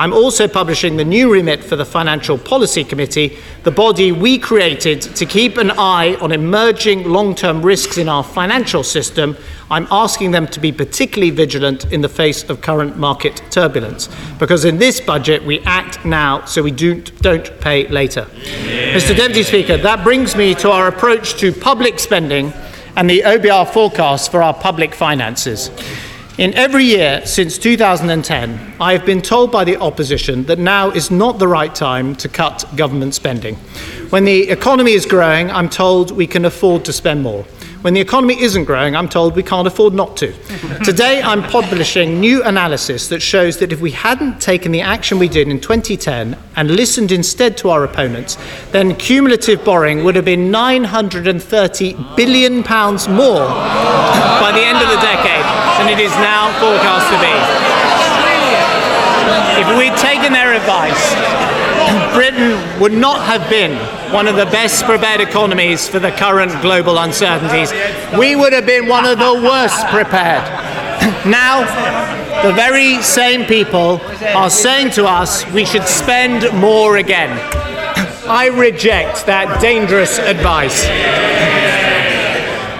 I'm 0.00 0.14
also 0.14 0.49
publishing 0.49 0.97
the 0.97 1.04
new 1.04 1.30
remit 1.30 1.62
for 1.62 1.76
the 1.76 1.85
Financial 1.85 2.38
Policy 2.38 2.85
Committee, 2.85 3.37
the 3.64 3.71
body 3.71 4.12
we 4.12 4.38
created 4.38 5.02
to 5.02 5.26
keep 5.26 5.59
an 5.59 5.73
eye 5.73 6.14
on 6.23 6.33
emerging 6.33 7.04
long 7.04 7.35
term 7.35 7.61
risks 7.61 7.99
in 7.99 8.09
our 8.09 8.25
financial 8.25 8.83
system. 8.83 9.37
I'm 9.71 9.87
asking 9.90 10.30
them 10.30 10.47
to 10.47 10.59
be 10.59 10.73
particularly 10.73 11.28
vigilant 11.28 11.92
in 11.92 12.00
the 12.00 12.09
face 12.09 12.49
of 12.49 12.62
current 12.62 12.97
market 12.97 13.42
turbulence, 13.50 14.09
because 14.38 14.64
in 14.64 14.78
this 14.78 15.02
budget 15.02 15.45
we 15.45 15.61
act 15.66 16.02
now 16.07 16.47
so 16.47 16.62
we 16.62 16.71
do, 16.71 17.02
don't 17.21 17.61
pay 17.61 17.87
later. 17.88 18.26
Yeah. 18.33 18.95
Mr. 18.95 19.14
Deputy 19.14 19.42
Speaker, 19.42 19.76
that 19.76 20.02
brings 20.02 20.35
me 20.35 20.54
to 20.54 20.71
our 20.71 20.88
approach 20.88 21.35
to 21.40 21.52
public 21.52 21.99
spending 21.99 22.54
and 22.97 23.11
the 23.11 23.21
OBR 23.21 23.71
forecast 23.71 24.30
for 24.30 24.42
our 24.42 24.54
public 24.54 24.95
finances. 24.95 25.71
In 26.40 26.54
every 26.54 26.85
year 26.85 27.20
since 27.26 27.59
2010, 27.59 28.76
I 28.80 28.92
have 28.92 29.04
been 29.04 29.20
told 29.20 29.52
by 29.52 29.62
the 29.62 29.76
opposition 29.76 30.44
that 30.44 30.59
now 30.59 30.88
is 30.88 31.11
not 31.11 31.38
the 31.38 31.47
right 31.47 31.75
time 31.75 32.16
to 32.16 32.30
cut 32.30 32.64
government 32.76 33.14
spending. 33.14 33.56
When 34.09 34.25
the 34.25 34.49
economy 34.49 34.92
is 34.92 35.04
growing, 35.04 35.50
I'm 35.50 35.68
told 35.68 36.11
we 36.11 36.26
can 36.26 36.47
afford 36.47 36.87
to 36.87 36.94
spend 36.94 37.23
more. 37.23 37.42
When 37.82 37.92
the 37.92 38.00
economy 38.00 38.40
isn't 38.40 38.64
growing, 38.64 38.97
I'm 38.97 39.06
told 39.06 39.37
we 39.37 39.42
can't 39.42 39.66
afford 39.66 39.92
not 39.92 40.16
to. 40.16 40.32
Today, 40.82 41.20
I'm 41.20 41.42
publishing 41.42 42.20
new 42.20 42.42
analysis 42.42 43.09
that 43.09 43.20
shows 43.20 43.59
that 43.59 43.70
if 43.70 43.82
we 43.82 43.90
hadn't 43.90 44.40
taken 44.40 44.73
the 44.73 44.80
action 44.80 45.18
we 45.18 45.28
did 45.28 45.47
in 45.47 45.61
2010 45.61 46.38
and 46.56 46.70
listened 46.70 47.12
instead 47.12 47.59
to 47.59 47.68
our 47.68 47.85
opponents, 47.85 48.38
then 48.70 48.97
cumulative 48.97 49.62
borrowing 49.62 50.04
would 50.04 50.16
have 50.16 50.25
been 50.25 50.50
930 50.50 51.97
billion 52.16 52.62
pounds 52.62 53.09
more 53.09 53.47
by 53.47 54.52
the 54.54 54.62
end 54.62 54.78
of 54.78 54.88
the 54.88 55.00
decade 55.02 55.30
than 55.81 55.89
it 55.89 55.99
is 55.99 56.13
now 56.21 56.53
forecast 56.61 57.09
to 57.09 57.17
be. 57.25 57.33
If 59.61 59.79
we'd 59.79 59.97
taken 59.97 60.31
their 60.31 60.53
advice, 60.53 61.15
Britain 62.15 62.53
would 62.81 62.93
not 62.93 63.25
have 63.25 63.49
been 63.49 63.79
one 64.13 64.29
of 64.29 64.37
the 64.37 64.45
best 64.47 64.85
prepared 64.85 65.23
economies 65.23 65.89
for 65.89 65.99
the 65.99 66.11
current 66.11 66.53
global 66.61 66.99
uncertainties. 66.99 67.73
We 68.19 68.37
would 68.37 68.53
have 68.53 68.67
been 68.67 68.89
one 68.89 69.07
of 69.07 69.19
the 69.19 69.41
worst 69.43 69.87
prepared. 69.87 70.45
now, 71.27 71.65
the 72.47 72.53
very 72.53 73.01
same 73.01 73.47
people 73.47 74.03
are 74.37 74.51
saying 74.51 74.91
to 74.93 75.07
us 75.07 75.51
we 75.51 75.65
should 75.65 75.89
spend 75.89 76.53
more 76.61 76.99
again. 76.99 77.31
I 78.29 78.51
reject 78.53 79.25
that 79.25 79.63
dangerous 79.63 80.19
advice. 80.19 80.85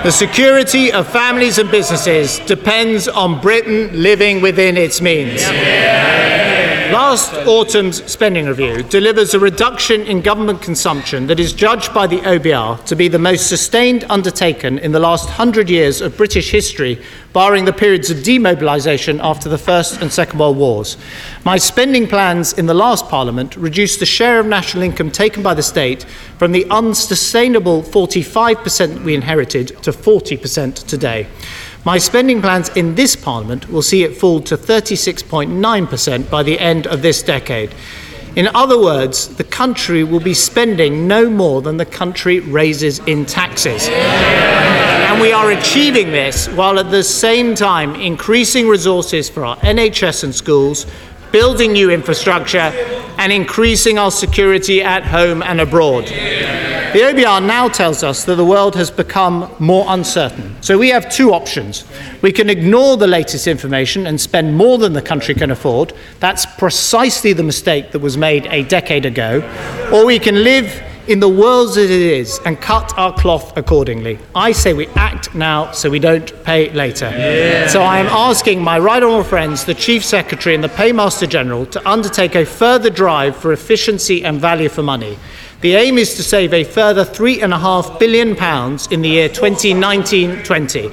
The 0.03 0.11
security 0.11 0.91
of 0.91 1.07
families 1.13 1.59
and 1.59 1.71
businesses 1.71 2.39
depends 2.47 3.07
on 3.07 3.39
Britain 3.39 4.03
living 4.03 4.41
within 4.41 4.79
its 4.79 5.03
means. 5.03 5.43
Last 6.93 7.33
autumn's 7.47 8.05
spending 8.11 8.47
review 8.47 8.83
delivers 8.83 9.33
a 9.33 9.39
reduction 9.39 10.03
in 10.03 10.23
government 10.23 10.61
consumption 10.61 11.29
that 11.29 11.39
is 11.39 11.53
judged 11.53 11.95
by 11.95 12.09
the 12.09 12.19
OBR 12.19 12.85
to 12.87 12.97
be 12.97 13.07
the 13.07 13.19
most 13.19 13.49
sustained 13.49 14.05
undertaken 14.11 14.79
in 14.81 14.91
the 14.91 14.99
last 14.99 15.29
hundred 15.29 15.71
years 15.71 16.01
of 16.01 16.17
British 16.17 16.51
history, 16.51 17.01
barring 17.33 17.65
the 17.65 17.73
periods 17.73 18.11
of 18.11 18.19
demobilisation 18.19 19.21
after 19.23 19.49
the 19.49 19.57
First 19.57 20.01
and 20.03 20.13
Second 20.13 20.41
World 20.41 20.57
Wars. 20.57 20.97
My 21.45 21.59
spending 21.59 22.09
plans 22.09 22.55
in 22.55 22.67
the 22.67 22.75
last 22.75 23.07
Parliament 23.07 23.57
reduced 23.57 24.01
the 24.01 24.07
share 24.07 24.41
of 24.41 24.47
national 24.47 24.83
income 24.83 25.13
taken 25.13 25.45
by 25.45 25.55
the 25.55 25.63
state 25.63 26.03
from 26.39 26.51
the 26.51 26.67
unsustainable 26.71 27.83
45% 27.83 29.05
we 29.05 29.15
inherited 29.15 29.69
to 29.85 29.93
40% 29.93 30.87
today. 30.89 31.29
My 31.83 31.97
spending 31.97 32.43
plans 32.43 32.69
in 32.77 32.95
this 32.95 33.17
Parliament 33.17 33.71
will 33.71 33.81
see 33.81 34.05
it 34.05 34.15
fall 34.15 34.41
to 34.43 34.57
36.9% 34.59 36.31
by 36.31 36.43
the 36.43 36.61
end 36.61 36.87
of 36.87 37.01
this 37.01 37.23
decade. 37.23 37.75
In 38.37 38.49
other 38.49 38.79
words, 38.79 39.29
the 39.37 39.45
country 39.45 40.05
will 40.05 40.21
be 40.21 40.35
spending 40.35 41.09
no 41.09 41.31
more 41.31 41.63
than 41.63 41.79
the 41.79 41.87
country 41.87 42.41
raises 42.41 42.99
in 43.01 43.25
taxes. 43.25 43.89
And 43.89 45.23
we 45.23 45.33
are 45.33 45.53
achieving 45.53 46.13
this 46.13 46.49
while 46.49 46.79
at 46.79 46.91
the 46.91 47.03
same 47.03 47.55
time 47.55 47.95
increasing 47.95 48.69
resources 48.69 49.31
for 49.31 49.47
our 49.47 49.57
NHS 49.57 50.25
and 50.25 50.35
schools, 50.35 50.87
building 51.33 51.73
new 51.73 51.91
infrastructure, 51.91 52.73
and 53.21 53.35
increasing 53.35 53.99
our 53.99 54.11
security 54.11 54.83
at 54.83 55.05
home 55.05 55.43
and 55.43 55.61
abroad. 55.61 56.07
The 56.07 57.01
OBR 57.01 57.47
now 57.47 57.69
tells 57.69 58.03
us 58.03 58.25
that 58.25 58.37
the 58.37 58.45
world 58.45 58.75
has 58.77 58.91
become 58.91 59.55
more 59.59 59.85
uncertain. 59.89 60.57
So 60.63 60.79
we 60.79 60.89
have 60.89 61.13
two 61.13 61.35
options. 61.35 61.85
We 62.23 62.33
can 62.33 62.49
ignore 62.49 62.97
the 62.97 63.07
latest 63.07 63.47
information 63.47 64.07
and 64.07 64.19
spend 64.19 64.57
more 64.57 64.79
than 64.79 64.95
the 64.95 65.03
country 65.03 65.35
can 65.35 65.51
afford. 65.51 65.93
That's 66.19 66.47
precisely 66.47 67.35
the 67.35 67.43
mistake 67.43 67.93
that 67.93 67.99
was 67.99 68.17
made 68.17 68.47
a 68.47 68.65
decade 68.65 69.05
ago. 69.05 69.43
Or 69.93 70.07
we 70.07 70.19
can 70.19 70.43
live 70.43 70.83
in 71.11 71.19
the 71.19 71.29
world 71.29 71.71
as 71.71 71.77
it 71.77 71.91
is 71.91 72.41
and 72.45 72.61
cut 72.61 72.97
our 72.97 73.13
cloth 73.13 73.57
accordingly. 73.57 74.17
I 74.33 74.53
say 74.53 74.73
we 74.73 74.87
act 74.95 75.35
now 75.35 75.73
so 75.73 75.91
we 75.91 75.99
don't 75.99 76.33
pay 76.45 76.71
later. 76.71 77.11
Yeah. 77.11 77.67
So 77.67 77.83
I 77.83 77.99
am 77.99 78.07
asking 78.07 78.63
my 78.63 78.79
right 78.79 79.03
honourable 79.03 79.25
friends, 79.25 79.65
the 79.65 79.75
Chief 79.75 80.05
Secretary 80.05 80.55
and 80.55 80.63
the 80.63 80.69
Paymaster 80.69 81.29
General, 81.29 81.67
to 81.67 81.89
undertake 81.89 82.37
a 82.37 82.47
further 82.47 82.91
drive 82.91 83.35
for 83.35 83.53
efficiency 83.53 84.25
and 84.25 84.41
value 84.41 84.69
for 84.69 84.85
money. 84.85 85.19
The 85.63 85.75
aim 85.75 85.99
is 85.99 86.15
to 86.15 86.23
save 86.23 86.55
a 86.55 86.63
further 86.63 87.05
£3.5 87.05 87.99
billion 87.99 88.29
in 88.93 89.03
the 89.03 89.09
year 89.09 89.29
2019 89.29 90.45
20. 90.45 90.91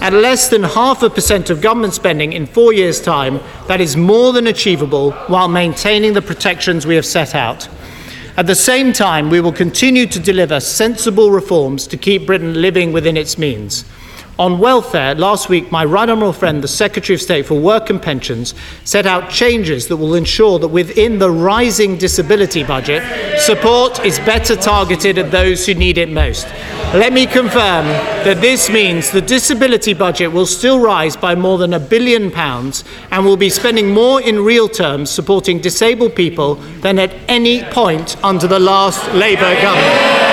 At 0.00 0.12
less 0.12 0.48
than 0.48 0.62
half 0.62 1.02
a 1.02 1.08
percent 1.08 1.48
of 1.48 1.62
government 1.62 1.94
spending 1.94 2.34
in 2.34 2.46
four 2.46 2.74
years' 2.74 3.00
time, 3.00 3.40
that 3.66 3.80
is 3.80 3.96
more 3.96 4.34
than 4.34 4.46
achievable 4.46 5.12
while 5.26 5.48
maintaining 5.48 6.12
the 6.12 6.22
protections 6.22 6.86
we 6.86 6.94
have 6.96 7.06
set 7.06 7.34
out. 7.34 7.66
At 8.38 8.46
the 8.46 8.54
same 8.54 8.92
time, 8.92 9.30
we 9.30 9.40
will 9.40 9.52
continue 9.52 10.06
to 10.06 10.20
deliver 10.20 10.60
sensible 10.60 11.32
reforms 11.32 11.88
to 11.88 11.96
keep 11.96 12.24
Britain 12.24 12.62
living 12.62 12.92
within 12.92 13.16
its 13.16 13.36
means. 13.36 13.84
On 14.38 14.60
welfare, 14.60 15.16
last 15.16 15.48
week, 15.48 15.72
my 15.72 15.84
right 15.84 16.08
honourable 16.08 16.32
friend, 16.32 16.62
the 16.62 16.68
Secretary 16.68 17.16
of 17.16 17.20
State 17.20 17.44
for 17.44 17.58
Work 17.58 17.90
and 17.90 18.00
Pensions, 18.00 18.54
set 18.84 19.04
out 19.04 19.30
changes 19.30 19.88
that 19.88 19.96
will 19.96 20.14
ensure 20.14 20.60
that 20.60 20.68
within 20.68 21.18
the 21.18 21.28
rising 21.28 21.98
disability 21.98 22.62
budget, 22.62 23.02
support 23.40 24.04
is 24.04 24.20
better 24.20 24.54
targeted 24.54 25.18
at 25.18 25.32
those 25.32 25.66
who 25.66 25.74
need 25.74 25.98
it 25.98 26.08
most. 26.08 26.46
Let 26.94 27.12
me 27.12 27.26
confirm 27.26 27.86
that 28.24 28.40
this 28.40 28.70
means 28.70 29.10
the 29.10 29.20
disability 29.20 29.92
budget 29.92 30.30
will 30.30 30.46
still 30.46 30.78
rise 30.78 31.16
by 31.16 31.34
more 31.34 31.58
than 31.58 31.74
a 31.74 31.80
billion 31.80 32.30
pounds 32.30 32.84
and 33.10 33.24
will 33.24 33.36
be 33.36 33.50
spending 33.50 33.92
more 33.92 34.22
in 34.22 34.44
real 34.44 34.68
terms 34.68 35.10
supporting 35.10 35.58
disabled 35.58 36.14
people 36.14 36.54
than 36.80 37.00
at 37.00 37.12
any 37.26 37.64
point 37.64 38.16
under 38.22 38.46
the 38.46 38.60
last 38.60 39.12
Labour 39.14 39.60
government. 39.60 40.27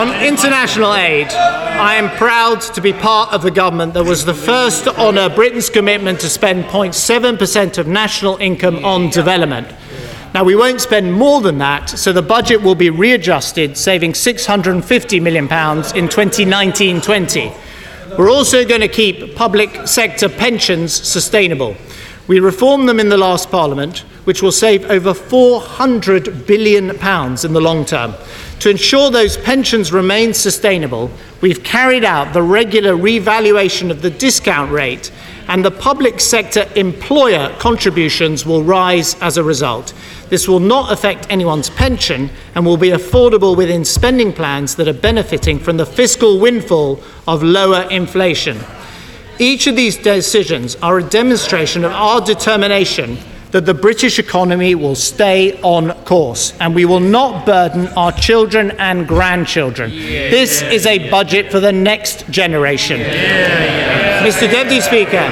On 0.00 0.14
international 0.24 0.94
aid, 0.94 1.26
I 1.28 1.96
am 1.96 2.08
proud 2.16 2.62
to 2.62 2.80
be 2.80 2.94
part 2.94 3.34
of 3.34 3.42
the 3.42 3.50
government 3.50 3.92
that 3.92 4.04
was 4.04 4.24
the 4.24 4.32
first 4.32 4.84
to 4.84 4.98
honour 4.98 5.28
Britain's 5.28 5.68
commitment 5.68 6.20
to 6.20 6.30
spend 6.30 6.64
0.7% 6.64 7.76
of 7.76 7.86
national 7.86 8.38
income 8.38 8.82
on 8.82 9.10
development. 9.10 9.68
Now, 10.32 10.42
we 10.42 10.56
won't 10.56 10.80
spend 10.80 11.12
more 11.12 11.42
than 11.42 11.58
that, 11.58 11.90
so 11.90 12.14
the 12.14 12.22
budget 12.22 12.62
will 12.62 12.74
be 12.74 12.88
readjusted, 12.88 13.76
saving 13.76 14.14
£650 14.14 15.20
million 15.20 15.44
in 15.94 16.08
2019 16.08 17.02
20. 17.02 17.52
We're 18.16 18.30
also 18.30 18.64
going 18.64 18.80
to 18.80 18.88
keep 18.88 19.36
public 19.36 19.86
sector 19.86 20.30
pensions 20.30 20.94
sustainable. 20.94 21.76
We 22.26 22.40
reformed 22.40 22.88
them 22.88 23.00
in 23.00 23.10
the 23.10 23.18
last 23.18 23.50
Parliament, 23.50 23.98
which 24.24 24.40
will 24.40 24.52
save 24.52 24.90
over 24.90 25.12
£400 25.12 26.46
billion 26.46 26.90
in 26.90 27.52
the 27.52 27.60
long 27.60 27.84
term. 27.84 28.14
To 28.60 28.68
ensure 28.68 29.10
those 29.10 29.38
pensions 29.38 29.90
remain 29.90 30.34
sustainable, 30.34 31.10
we've 31.40 31.64
carried 31.64 32.04
out 32.04 32.34
the 32.34 32.42
regular 32.42 32.94
revaluation 32.94 33.90
of 33.90 34.02
the 34.02 34.10
discount 34.10 34.70
rate, 34.70 35.10
and 35.48 35.64
the 35.64 35.70
public 35.70 36.20
sector 36.20 36.68
employer 36.76 37.56
contributions 37.58 38.44
will 38.44 38.62
rise 38.62 39.16
as 39.22 39.38
a 39.38 39.42
result. 39.42 39.94
This 40.28 40.46
will 40.46 40.60
not 40.60 40.92
affect 40.92 41.26
anyone's 41.30 41.70
pension 41.70 42.28
and 42.54 42.66
will 42.66 42.76
be 42.76 42.90
affordable 42.90 43.56
within 43.56 43.82
spending 43.82 44.30
plans 44.30 44.76
that 44.76 44.88
are 44.88 44.92
benefiting 44.92 45.58
from 45.58 45.78
the 45.78 45.86
fiscal 45.86 46.38
windfall 46.38 47.00
of 47.26 47.42
lower 47.42 47.88
inflation. 47.90 48.60
Each 49.38 49.66
of 49.68 49.74
these 49.74 49.96
decisions 49.96 50.76
are 50.76 50.98
a 50.98 51.02
demonstration 51.02 51.82
of 51.82 51.92
our 51.92 52.20
determination 52.20 53.16
that 53.50 53.66
the 53.66 53.74
British 53.74 54.18
economy 54.18 54.74
will 54.74 54.94
stay 54.94 55.60
on 55.62 55.92
course 56.04 56.54
and 56.60 56.74
we 56.74 56.84
will 56.84 57.00
not 57.00 57.44
burden 57.44 57.88
our 57.88 58.12
children 58.12 58.70
and 58.72 59.08
grandchildren. 59.08 59.90
Yeah, 59.90 60.30
this 60.30 60.62
yeah, 60.62 60.70
is 60.70 60.86
a 60.86 60.98
yeah. 60.98 61.10
budget 61.10 61.50
for 61.50 61.60
the 61.60 61.72
next 61.72 62.28
generation. 62.30 63.00
Mr. 63.00 64.50
Deputy 64.50 64.80
Speaker, 64.80 65.28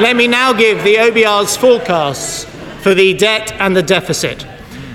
let 0.00 0.16
me 0.16 0.26
now 0.26 0.52
give 0.52 0.82
the 0.84 0.96
OBR's 0.96 1.56
forecasts 1.56 2.44
for 2.82 2.94
the 2.94 3.14
debt 3.14 3.52
and 3.60 3.76
the 3.76 3.82
deficit. 3.82 4.46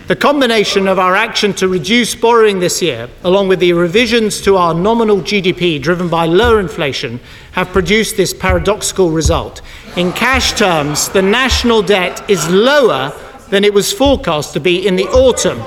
The 0.07 0.15
combination 0.15 0.87
of 0.87 0.99
our 0.99 1.17
action 1.17 1.53
to 1.55 1.67
reduce 1.67 2.15
borrowing 2.15 2.59
this 2.59 2.81
year, 2.81 3.09
along 3.25 3.49
with 3.49 3.59
the 3.59 3.73
revisions 3.73 4.39
to 4.41 4.55
our 4.55 4.73
nominal 4.73 5.17
GDP 5.17 5.81
driven 5.81 6.07
by 6.07 6.25
lower 6.25 6.61
inflation, 6.61 7.19
have 7.51 7.67
produced 7.69 8.15
this 8.15 8.33
paradoxical 8.33 9.11
result. 9.11 9.61
In 9.97 10.13
cash 10.13 10.53
terms, 10.53 11.09
the 11.09 11.23
national 11.23 11.81
debt 11.81 12.29
is 12.29 12.47
lower 12.51 13.11
than 13.49 13.63
it 13.63 13.73
was 13.73 13.91
forecast 13.91 14.53
to 14.53 14.59
be 14.59 14.87
in 14.87 14.95
the 14.95 15.07
autumn, 15.07 15.57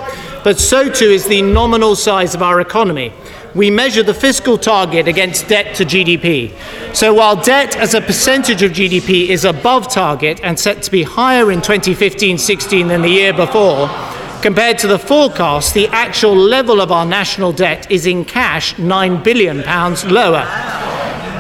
but 0.45 0.61
so 0.61 0.89
too 0.89 1.07
is 1.07 1.27
the 1.27 1.43
nominal 1.43 1.97
size 1.97 2.33
of 2.33 2.41
our 2.41 2.61
economy. 2.61 3.13
We 3.57 3.71
measure 3.71 4.05
the 4.05 4.15
fiscal 4.15 4.57
target 4.57 5.09
against 5.09 5.49
debt 5.49 5.75
to 5.75 5.85
GDP. 5.85 6.55
So 6.95 7.13
while 7.13 7.43
debt 7.43 7.75
as 7.77 7.95
a 7.95 8.01
percentage 8.01 8.63
of 8.63 8.71
GDP 8.71 9.31
is 9.31 9.45
above 9.45 9.91
target 9.91 10.39
and 10.45 10.57
set 10.57 10.85
to 10.85 10.93
be 10.93 11.03
higher 11.03 11.51
in 11.51 11.61
2015 11.61 12.39
16 12.39 12.87
than 12.87 13.03
the 13.03 13.09
year 13.09 13.33
before, 13.33 13.89
Compared 14.43 14.79
to 14.79 14.87
the 14.87 14.99
forecast, 14.99 15.75
the 15.75 15.87
actual 15.89 16.35
level 16.35 16.81
of 16.81 16.91
our 16.91 17.05
national 17.05 17.53
debt 17.53 17.91
is 17.91 18.07
in 18.07 18.25
cash 18.25 18.75
£9 18.77 19.23
billion 19.23 19.59
lower. 20.11 20.47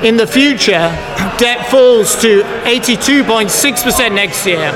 In 0.03 0.17
the 0.17 0.27
future, 0.27 0.91
debt 1.37 1.71
falls 1.71 2.19
to 2.23 2.43
82.6% 2.65 4.15
next 4.15 4.47
year, 4.47 4.73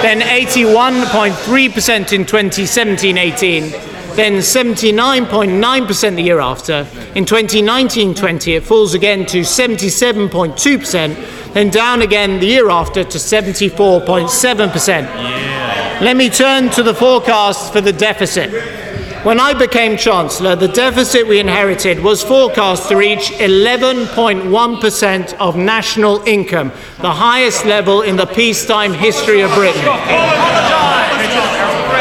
then 0.00 0.22
81.3% 0.22 2.12
in 2.14 2.24
2017 2.24 3.18
18, 3.18 3.70
then 4.16 4.38
79.9% 4.38 6.16
the 6.16 6.22
year 6.22 6.40
after. 6.40 6.86
In 7.14 7.26
2019 7.26 8.14
20, 8.14 8.54
it 8.54 8.62
falls 8.62 8.94
again 8.94 9.26
to 9.26 9.40
77.2%, 9.40 11.52
then 11.52 11.68
down 11.68 12.00
again 12.00 12.40
the 12.40 12.46
year 12.46 12.70
after 12.70 13.04
to 13.04 13.18
74.7%. 13.18 14.88
Yeah. 14.88 15.98
Let 16.00 16.16
me 16.16 16.30
turn 16.30 16.70
to 16.70 16.82
the 16.82 16.94
forecast 16.94 17.74
for 17.74 17.82
the 17.82 17.92
deficit. 17.92 18.81
When 19.22 19.38
I 19.38 19.54
became 19.54 19.96
Chancellor, 19.96 20.56
the 20.56 20.66
deficit 20.66 21.28
we 21.28 21.38
inherited 21.38 22.02
was 22.02 22.24
forecast 22.24 22.88
to 22.88 22.96
reach 22.96 23.30
11.1% 23.30 25.34
of 25.38 25.56
national 25.56 26.26
income, 26.26 26.72
the 27.00 27.12
highest 27.12 27.64
level 27.64 28.02
in 28.02 28.16
the 28.16 28.26
peacetime 28.26 28.92
history 28.92 29.42
of 29.42 29.54
Britain. 29.54 29.80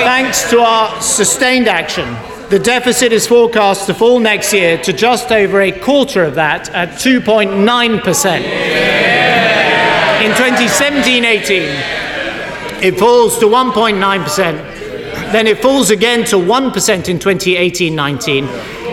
Thanks 0.01 0.49
to 0.49 0.61
our 0.61 0.99
sustained 0.99 1.67
action, 1.67 2.17
the 2.49 2.57
deficit 2.57 3.13
is 3.13 3.27
forecast 3.27 3.85
to 3.85 3.93
fall 3.93 4.19
next 4.19 4.51
year 4.51 4.79
to 4.79 4.91
just 4.91 5.31
over 5.31 5.61
a 5.61 5.71
quarter 5.71 6.23
of 6.23 6.33
that 6.33 6.71
at 6.71 6.93
2.9%. 6.93 8.35
In 10.25 10.31
2017 10.31 11.23
18, 11.23 11.61
it 12.83 12.97
falls 12.97 13.37
to 13.37 13.45
1.9%. 13.45 14.70
Then 15.31 15.47
it 15.47 15.61
falls 15.61 15.89
again 15.89 16.25
to 16.25 16.35
1% 16.35 17.09
in 17.09 17.19
2018 17.19 17.95
19. 17.95 18.45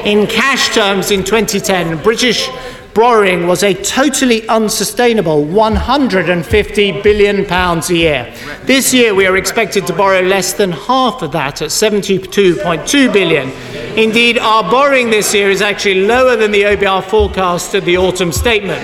In 0.04 0.26
cash 0.26 0.74
terms, 0.74 1.10
in 1.10 1.24
2010, 1.24 2.02
British 2.02 2.48
borrowing 2.94 3.46
was 3.46 3.62
a 3.62 3.74
totally 3.74 4.48
unsustainable 4.48 5.44
150 5.44 7.02
billion 7.02 7.44
pounds 7.44 7.90
a 7.90 7.94
year. 7.94 8.34
This 8.64 8.92
year 8.92 9.14
we 9.14 9.26
are 9.26 9.36
expected 9.36 9.86
to 9.86 9.92
borrow 9.92 10.20
less 10.20 10.52
than 10.52 10.72
half 10.72 11.22
of 11.22 11.30
that 11.32 11.62
at 11.62 11.68
£72.2 11.68 13.12
billion. 13.12 13.50
Indeed, 13.96 14.38
our 14.38 14.68
borrowing 14.68 15.10
this 15.10 15.32
year 15.32 15.50
is 15.50 15.62
actually 15.62 16.06
lower 16.06 16.34
than 16.34 16.50
the 16.50 16.62
OBR 16.62 17.04
forecast 17.04 17.74
at 17.74 17.84
the 17.84 17.96
autumn 17.96 18.32
statement. 18.32 18.82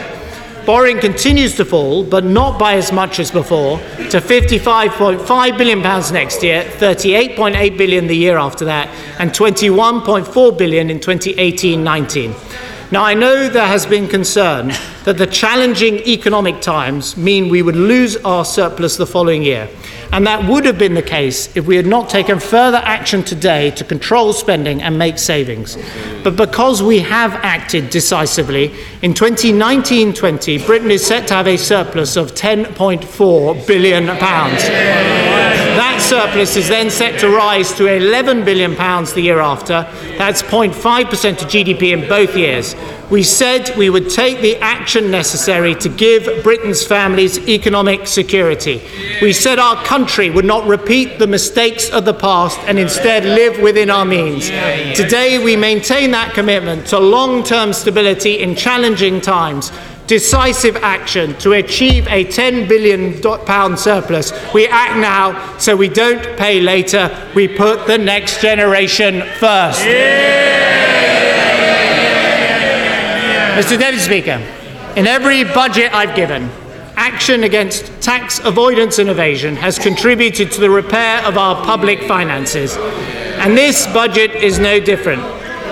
Borrowing 0.66 0.98
continues 0.98 1.56
to 1.56 1.64
fall, 1.66 2.02
but 2.02 2.24
not 2.24 2.58
by 2.58 2.76
as 2.76 2.90
much 2.90 3.20
as 3.20 3.30
before, 3.30 3.76
to 4.08 4.18
£55.5 4.18 5.58
billion 5.58 5.82
next 5.82 6.42
year, 6.42 6.62
£38.8 6.62 7.76
billion 7.76 8.06
the 8.06 8.16
year 8.16 8.38
after 8.38 8.64
that, 8.64 8.88
and 9.18 9.30
£21.4 9.30 10.58
billion 10.58 10.88
in 10.88 11.00
2018 11.00 11.84
19. 11.84 12.34
Now, 12.90 13.02
I 13.02 13.14
know 13.14 13.48
there 13.48 13.66
has 13.66 13.86
been 13.86 14.08
concern 14.08 14.68
that 15.04 15.16
the 15.18 15.26
challenging 15.26 15.96
economic 16.06 16.60
times 16.60 17.16
mean 17.16 17.48
we 17.48 17.62
would 17.62 17.76
lose 17.76 18.16
our 18.18 18.44
surplus 18.44 18.96
the 18.96 19.06
following 19.06 19.42
year. 19.42 19.68
And 20.12 20.26
that 20.26 20.48
would 20.48 20.64
have 20.64 20.78
been 20.78 20.94
the 20.94 21.02
case 21.02 21.54
if 21.56 21.66
we 21.66 21.76
had 21.76 21.86
not 21.86 22.08
taken 22.08 22.38
further 22.38 22.78
action 22.78 23.24
today 23.24 23.70
to 23.72 23.84
control 23.84 24.32
spending 24.32 24.82
and 24.82 24.98
make 24.98 25.18
savings. 25.18 25.76
But 26.22 26.36
because 26.36 26.82
we 26.82 27.00
have 27.00 27.32
acted 27.32 27.90
decisively, 27.90 28.72
in 29.02 29.14
2019 29.14 30.12
20, 30.12 30.64
Britain 30.66 30.90
is 30.90 31.04
set 31.04 31.26
to 31.28 31.34
have 31.34 31.48
a 31.48 31.56
surplus 31.56 32.16
of 32.16 32.34
£10.4 32.34 33.66
billion. 33.66 35.33
Surplus 36.04 36.56
is 36.56 36.68
then 36.68 36.90
set 36.90 37.18
to 37.20 37.28
rise 37.28 37.72
to 37.74 37.84
£11 37.84 38.44
billion 38.44 38.74
the 38.74 39.20
year 39.20 39.40
after. 39.40 39.88
That's 40.18 40.42
0.5% 40.42 41.42
of 41.42 41.48
GDP 41.48 41.92
in 41.92 42.08
both 42.08 42.36
years. 42.36 42.76
We 43.10 43.22
said 43.22 43.76
we 43.76 43.90
would 43.90 44.10
take 44.10 44.40
the 44.40 44.56
action 44.56 45.10
necessary 45.10 45.74
to 45.76 45.88
give 45.88 46.42
Britain's 46.42 46.86
families 46.86 47.38
economic 47.48 48.06
security. 48.06 48.82
We 49.22 49.32
said 49.32 49.58
our 49.58 49.82
country 49.84 50.30
would 50.30 50.44
not 50.44 50.66
repeat 50.66 51.18
the 51.18 51.26
mistakes 51.26 51.90
of 51.90 52.04
the 52.04 52.14
past 52.14 52.58
and 52.60 52.78
instead 52.78 53.24
live 53.24 53.60
within 53.60 53.90
our 53.90 54.04
means. 54.04 54.48
Today, 54.96 55.42
we 55.42 55.56
maintain 55.56 56.10
that 56.10 56.34
commitment 56.34 56.86
to 56.88 56.98
long 56.98 57.42
term 57.42 57.72
stability 57.72 58.40
in 58.40 58.56
challenging 58.56 59.20
times 59.20 59.70
decisive 60.06 60.76
action 60.76 61.34
to 61.38 61.52
achieve 61.52 62.06
a 62.08 62.24
£10 62.24 62.68
billion 62.68 63.76
surplus. 63.76 64.32
We 64.52 64.66
act 64.66 64.96
now 64.98 65.56
so 65.58 65.76
we 65.76 65.88
don't 65.88 66.36
pay 66.36 66.60
later. 66.60 67.10
We 67.34 67.48
put 67.48 67.86
the 67.86 67.98
next 67.98 68.40
generation 68.40 69.22
first. 69.38 69.84
Yeah. 69.84 70.34
Mr. 73.56 73.78
Deputy 73.78 74.02
Speaker, 74.02 74.42
in 74.96 75.06
every 75.06 75.44
budget 75.44 75.94
I've 75.94 76.16
given, 76.16 76.50
action 76.96 77.44
against 77.44 77.86
tax 78.00 78.40
avoidance 78.40 78.98
and 78.98 79.08
evasion 79.08 79.56
has 79.56 79.78
contributed 79.78 80.50
to 80.52 80.60
the 80.60 80.70
repair 80.70 81.24
of 81.24 81.38
our 81.38 81.64
public 81.64 82.02
finances. 82.02 82.76
And 82.76 83.56
this 83.56 83.86
budget 83.86 84.32
is 84.32 84.58
no 84.58 84.80
different. 84.80 85.22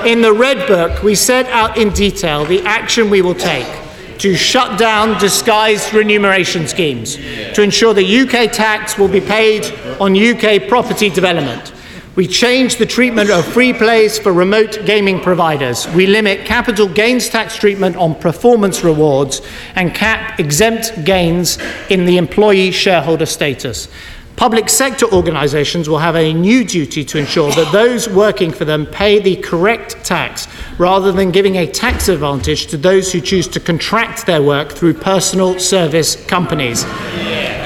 In 0.06 0.20
the 0.20 0.32
Red 0.32 0.66
Book, 0.66 1.02
we 1.02 1.14
set 1.14 1.46
out 1.46 1.76
in 1.76 1.90
detail 1.90 2.44
the 2.44 2.62
action 2.62 3.10
we 3.10 3.22
will 3.22 3.34
take 3.34 3.81
to 4.22 4.36
shut 4.36 4.78
down 4.78 5.18
disguised 5.18 5.92
remuneration 5.92 6.68
schemes, 6.68 7.16
to 7.16 7.60
ensure 7.60 7.92
the 7.92 8.20
UK 8.20 8.52
tax 8.52 8.96
will 8.96 9.08
be 9.08 9.20
paid 9.20 9.64
on 10.00 10.16
UK 10.16 10.68
property 10.68 11.08
development. 11.10 11.72
We 12.14 12.28
change 12.28 12.76
the 12.76 12.86
treatment 12.86 13.30
of 13.30 13.44
free 13.44 13.72
plays 13.72 14.20
for 14.20 14.32
remote 14.32 14.78
gaming 14.86 15.18
providers. 15.18 15.88
We 15.88 16.06
limit 16.06 16.46
capital 16.46 16.86
gains 16.86 17.28
tax 17.28 17.56
treatment 17.56 17.96
on 17.96 18.14
performance 18.14 18.84
rewards 18.84 19.42
and 19.74 19.92
cap 19.92 20.38
exempt 20.38 21.04
gains 21.04 21.58
in 21.90 22.06
the 22.06 22.16
employee 22.16 22.70
shareholder 22.70 23.26
status. 23.26 23.88
Public 24.36 24.68
sector 24.68 25.06
organisations 25.06 25.88
will 25.88 25.98
have 25.98 26.16
a 26.16 26.32
new 26.32 26.64
duty 26.64 27.04
to 27.04 27.18
ensure 27.18 27.50
that 27.52 27.72
those 27.72 28.08
working 28.08 28.52
for 28.52 28.64
them 28.64 28.86
pay 28.86 29.18
the 29.18 29.34
correct 29.36 30.04
tax 30.04 30.46
rather 30.82 31.12
than 31.12 31.30
giving 31.30 31.58
a 31.58 31.66
tax 31.66 32.08
advantage 32.08 32.66
to 32.66 32.76
those 32.76 33.12
who 33.12 33.20
choose 33.20 33.46
to 33.46 33.60
contract 33.60 34.26
their 34.26 34.42
work 34.42 34.72
through 34.72 34.92
personal 34.92 35.56
service 35.56 36.16
companies. 36.26 36.84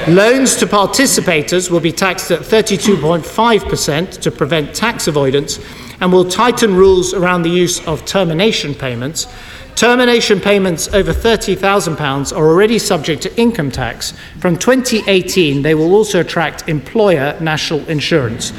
Loans 0.06 0.54
to 0.56 0.66
participators 0.66 1.70
will 1.70 1.80
be 1.80 1.92
taxed 1.92 2.30
at 2.30 2.40
32.5% 2.40 4.20
to 4.20 4.30
prevent 4.30 4.74
tax 4.74 5.08
avoidance 5.08 5.58
and 6.02 6.12
will 6.12 6.28
tighten 6.28 6.74
rules 6.74 7.14
around 7.14 7.40
the 7.40 7.48
use 7.48 7.80
of 7.86 8.04
termination 8.04 8.74
payments. 8.74 9.26
Termination 9.76 10.38
payments 10.38 10.88
over 10.92 11.14
£30,000 11.14 12.36
are 12.36 12.46
already 12.46 12.78
subject 12.78 13.22
to 13.22 13.40
income 13.40 13.70
tax. 13.70 14.12
From 14.40 14.58
2018, 14.58 15.62
they 15.62 15.74
will 15.74 15.94
also 15.94 16.20
attract 16.20 16.68
employer 16.68 17.34
national 17.40 17.80
insurance. 17.88 18.52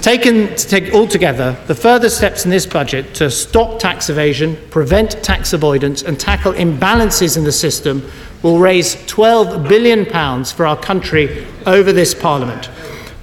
Taken 0.00 0.54
take 0.54 0.94
altogether, 0.94 1.56
the 1.66 1.74
further 1.74 2.08
steps 2.08 2.44
in 2.44 2.52
this 2.52 2.66
budget 2.66 3.14
to 3.16 3.30
stop 3.30 3.80
tax 3.80 4.08
evasion, 4.08 4.56
prevent 4.70 5.22
tax 5.24 5.52
avoidance, 5.52 6.02
and 6.02 6.18
tackle 6.18 6.52
imbalances 6.52 7.36
in 7.36 7.42
the 7.42 7.52
system 7.52 8.08
will 8.42 8.60
raise 8.60 8.94
£12 8.94 9.68
billion 9.68 10.04
for 10.44 10.66
our 10.66 10.76
country 10.76 11.44
over 11.66 11.92
this 11.92 12.14
Parliament. 12.14 12.70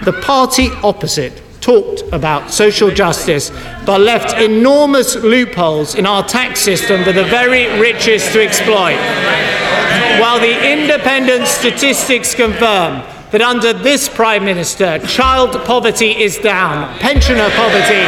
The 0.04 0.14
party 0.22 0.70
opposite 0.84 1.42
talked 1.62 2.02
about 2.12 2.52
social 2.52 2.92
justice 2.92 3.50
but 3.86 4.02
left 4.02 4.38
enormous 4.40 5.16
loopholes 5.16 5.96
in 5.96 6.06
our 6.06 6.24
tax 6.24 6.60
system 6.60 7.04
for 7.06 7.14
the 7.14 7.24
very 7.24 7.80
richest 7.80 8.34
to 8.34 8.44
exploit. 8.44 8.98
While 10.20 10.40
the 10.42 10.74
independent 10.74 11.48
statistics 11.48 12.36
confirm 12.36 13.02
that 13.36 13.41
under 13.41 13.74
this 13.74 14.08
Prime 14.08 14.45
Minister, 14.45 14.98
child 15.00 15.62
poverty 15.65 16.24
is 16.24 16.38
down, 16.38 16.98
pensioner 17.00 17.50
poverty 17.50 18.00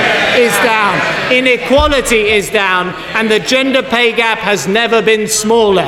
is 0.41 0.53
down, 0.63 1.33
inequality 1.33 2.29
is 2.29 2.49
down, 2.49 2.91
and 3.13 3.29
the 3.29 3.39
gender 3.39 3.83
pay 3.83 4.13
gap 4.13 4.37
has 4.37 4.69
never 4.69 5.01
been 5.01 5.27
smaller. 5.27 5.83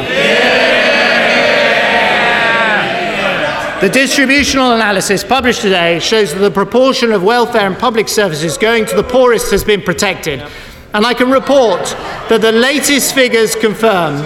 The 3.80 3.89
distributional 3.89 4.73
analysis 4.73 5.23
published 5.23 5.62
today 5.62 6.02
shows 6.02 6.34
that 6.34 6.41
the 6.41 6.52
proportion 6.52 7.13
of 7.13 7.23
welfare 7.23 7.65
and 7.65 7.78
public 7.78 8.10
services 8.10 8.58
going 8.58 8.86
to 8.88 8.95
the 8.97 9.04
poorest 9.04 9.52
has 9.52 9.63
been 9.63 9.82
protected. 9.82 10.45
And 10.93 11.06
I 11.06 11.13
can 11.13 11.32
report 11.32 11.86
that 12.28 12.41
the 12.41 12.52
latest 12.52 13.15
figures 13.15 13.56
confirm 13.56 14.17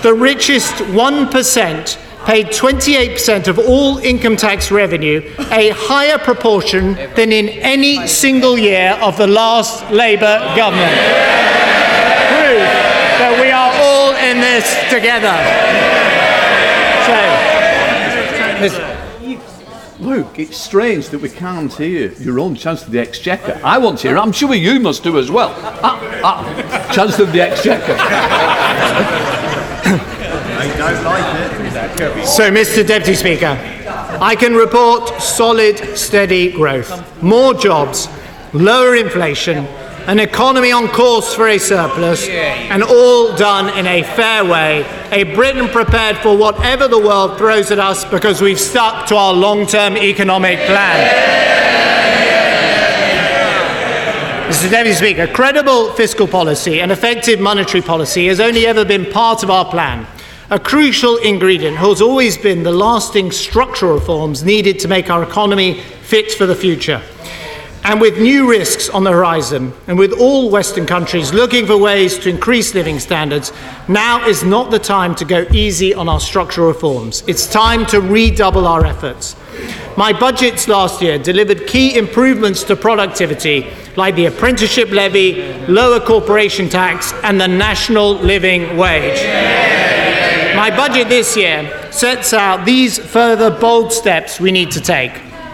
the 0.00 0.14
richest 0.14 0.76
1% 0.76 1.98
paid 2.24 2.46
28% 2.48 3.48
of 3.48 3.58
all 3.58 3.98
income 3.98 4.36
tax 4.36 4.70
revenue, 4.70 5.22
a 5.50 5.70
higher 5.70 6.18
proportion 6.18 6.94
than 7.16 7.32
in 7.32 7.48
any 7.48 8.06
single 8.06 8.58
year 8.58 8.98
of 9.02 9.16
the 9.16 9.26
last 9.26 9.90
Labour 9.90 10.38
government. 10.56 10.92
Proof 12.32 12.62
that 13.18 13.38
we 13.40 13.50
are 13.50 13.72
all 13.82 14.14
in 14.30 14.40
this 14.40 14.66
together. 14.90 15.36
So, 17.06 18.88
Luke, 19.98 20.38
it's 20.38 20.56
strange 20.56 21.08
that 21.10 21.20
we 21.20 21.28
can't 21.28 21.72
hear 21.72 22.12
your 22.14 22.40
own 22.40 22.54
Chancellor 22.56 22.86
of 22.86 22.92
the 22.92 22.98
Exchequer. 22.98 23.60
I 23.64 23.78
want 23.78 24.00
to 24.00 24.08
hear 24.08 24.18
I'm 24.18 24.32
sure 24.32 24.52
you 24.54 24.80
must 24.80 25.04
do 25.04 25.18
as 25.18 25.30
well. 25.30 25.54
Ah, 25.82 25.98
ah, 26.24 26.92
Chancellor 26.92 27.26
of 27.26 27.32
the 27.32 27.40
Exchequer. 27.40 27.96
So, 31.96 32.50
Mr. 32.50 32.86
Deputy 32.86 33.14
Speaker, 33.14 33.58
I 34.20 34.34
can 34.36 34.54
report 34.54 35.20
solid, 35.20 35.76
steady 35.96 36.50
growth, 36.50 37.22
more 37.22 37.52
jobs, 37.54 38.08
lower 38.52 38.96
inflation, 38.96 39.66
an 40.06 40.18
economy 40.18 40.72
on 40.72 40.88
course 40.88 41.34
for 41.34 41.48
a 41.48 41.58
surplus, 41.58 42.26
and 42.28 42.82
all 42.82 43.36
done 43.36 43.76
in 43.78 43.86
a 43.86 44.02
fair 44.02 44.44
way. 44.44 44.84
A 45.12 45.24
Britain 45.34 45.68
prepared 45.68 46.16
for 46.18 46.36
whatever 46.36 46.88
the 46.88 46.98
world 46.98 47.36
throws 47.38 47.70
at 47.70 47.78
us 47.78 48.04
because 48.06 48.40
we've 48.40 48.60
stuck 48.60 49.06
to 49.08 49.16
our 49.16 49.34
long 49.34 49.66
term 49.66 49.96
economic 49.96 50.58
plan. 50.60 51.28
Mr. 54.48 54.70
Deputy 54.70 54.94
Speaker, 54.96 55.26
credible 55.26 55.92
fiscal 55.92 56.26
policy 56.26 56.80
and 56.80 56.90
effective 56.92 57.38
monetary 57.40 57.82
policy 57.82 58.26
has 58.28 58.40
only 58.40 58.66
ever 58.66 58.84
been 58.84 59.04
part 59.10 59.42
of 59.42 59.50
our 59.50 59.64
plan. 59.64 60.06
A 60.52 60.58
crucial 60.58 61.16
ingredient 61.16 61.78
has 61.78 62.02
always 62.02 62.36
been 62.36 62.62
the 62.62 62.70
lasting 62.70 63.32
structural 63.32 63.94
reforms 63.94 64.44
needed 64.44 64.78
to 64.80 64.86
make 64.86 65.08
our 65.08 65.22
economy 65.22 65.80
fit 66.02 66.30
for 66.30 66.44
the 66.44 66.54
future. 66.54 67.00
And 67.84 68.02
with 68.02 68.18
new 68.18 68.50
risks 68.50 68.90
on 68.90 69.02
the 69.02 69.12
horizon, 69.12 69.72
and 69.86 69.98
with 69.98 70.12
all 70.12 70.50
Western 70.50 70.84
countries 70.84 71.32
looking 71.32 71.66
for 71.66 71.78
ways 71.78 72.18
to 72.18 72.28
increase 72.28 72.74
living 72.74 72.98
standards, 72.98 73.50
now 73.88 74.28
is 74.28 74.44
not 74.44 74.70
the 74.70 74.78
time 74.78 75.14
to 75.14 75.24
go 75.24 75.46
easy 75.54 75.94
on 75.94 76.06
our 76.06 76.20
structural 76.20 76.68
reforms. 76.68 77.24
It's 77.26 77.50
time 77.50 77.86
to 77.86 78.02
redouble 78.02 78.66
our 78.66 78.84
efforts. 78.84 79.34
My 79.96 80.12
budgets 80.12 80.68
last 80.68 81.00
year 81.00 81.16
delivered 81.16 81.66
key 81.66 81.96
improvements 81.96 82.62
to 82.64 82.76
productivity, 82.76 83.70
like 83.96 84.16
the 84.16 84.26
apprenticeship 84.26 84.90
levy, 84.90 85.54
lower 85.66 85.98
corporation 85.98 86.68
tax, 86.68 87.14
and 87.22 87.40
the 87.40 87.48
national 87.48 88.16
living 88.16 88.76
wage. 88.76 90.11
My 90.62 90.70
budget 90.70 91.08
this 91.08 91.36
year 91.36 91.90
sets 91.90 92.32
out 92.32 92.64
these 92.64 92.96
further 92.96 93.50
bold 93.50 93.92
steps 93.92 94.38
we 94.38 94.52
need 94.52 94.70
to 94.70 94.80
take. 94.80 95.10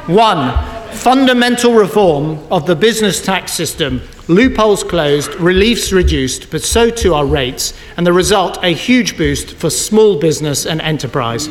One, 0.06 0.52
fundamental 0.96 1.72
reform 1.72 2.46
of 2.50 2.66
the 2.66 2.76
business 2.76 3.24
tax 3.24 3.52
system. 3.52 4.02
Loopholes 4.28 4.84
closed, 4.84 5.34
reliefs 5.36 5.92
reduced, 5.92 6.50
but 6.50 6.60
so 6.60 6.90
too 6.90 7.14
are 7.14 7.24
rates, 7.24 7.72
and 7.96 8.06
the 8.06 8.12
result 8.12 8.58
a 8.62 8.74
huge 8.74 9.16
boost 9.16 9.54
for 9.54 9.70
small 9.70 10.20
business 10.20 10.66
and 10.66 10.78
enterprise. 10.82 11.46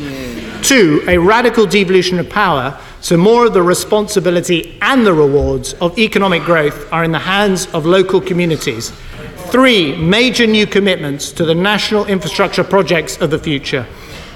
Two, 0.61 1.03
a 1.07 1.17
radical 1.17 1.65
devolution 1.65 2.19
of 2.19 2.29
power, 2.29 2.79
so 3.01 3.17
more 3.17 3.47
of 3.47 3.55
the 3.55 3.63
responsibility 3.63 4.77
and 4.83 5.03
the 5.03 5.15
rewards 5.15 5.73
of 5.81 5.97
economic 5.97 6.43
growth 6.43 6.87
are 6.93 7.03
in 7.03 7.11
the 7.11 7.17
hands 7.17 7.65
of 7.73 7.87
local 7.87 8.21
communities. 8.21 8.91
Three, 9.49 9.95
major 9.95 10.45
new 10.45 10.67
commitments 10.67 11.31
to 11.31 11.45
the 11.45 11.55
national 11.55 12.05
infrastructure 12.05 12.63
projects 12.65 13.17
of 13.21 13.29
the 13.29 13.39
future. 13.39 13.83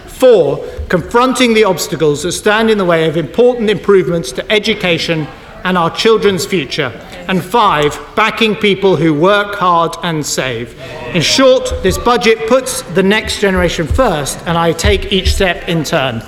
Four, 0.08 0.66
confronting 0.88 1.54
the 1.54 1.66
obstacles 1.66 2.24
that 2.24 2.32
stand 2.32 2.70
in 2.70 2.78
the 2.78 2.86
way 2.86 3.10
of 3.10 3.18
important 3.18 3.70
improvements 3.70 4.32
to 4.34 4.52
education 4.52 5.28
and 5.64 5.78
our 5.78 5.94
children's 5.94 6.46
future. 6.46 6.90
And 7.28 7.44
five, 7.44 8.00
backing 8.16 8.56
people 8.56 8.96
who 8.96 9.14
work 9.14 9.56
hard 9.56 9.96
and 10.04 10.26
save. 10.26 10.80
In 11.14 11.22
short, 11.22 11.72
this 11.84 11.98
budget 11.98 12.48
puts 12.48 12.82
the 12.82 13.04
next 13.04 13.42
generation 13.42 13.88
first, 13.88 14.40
and 14.46 14.58
I 14.58 14.72
take 14.72 15.12
each 15.12 15.34
step 15.34 15.68
in 15.68 15.84
turn. 15.84 16.20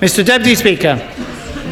Mr. 0.00 0.24
Deputy 0.24 0.54
Speaker, 0.54 0.96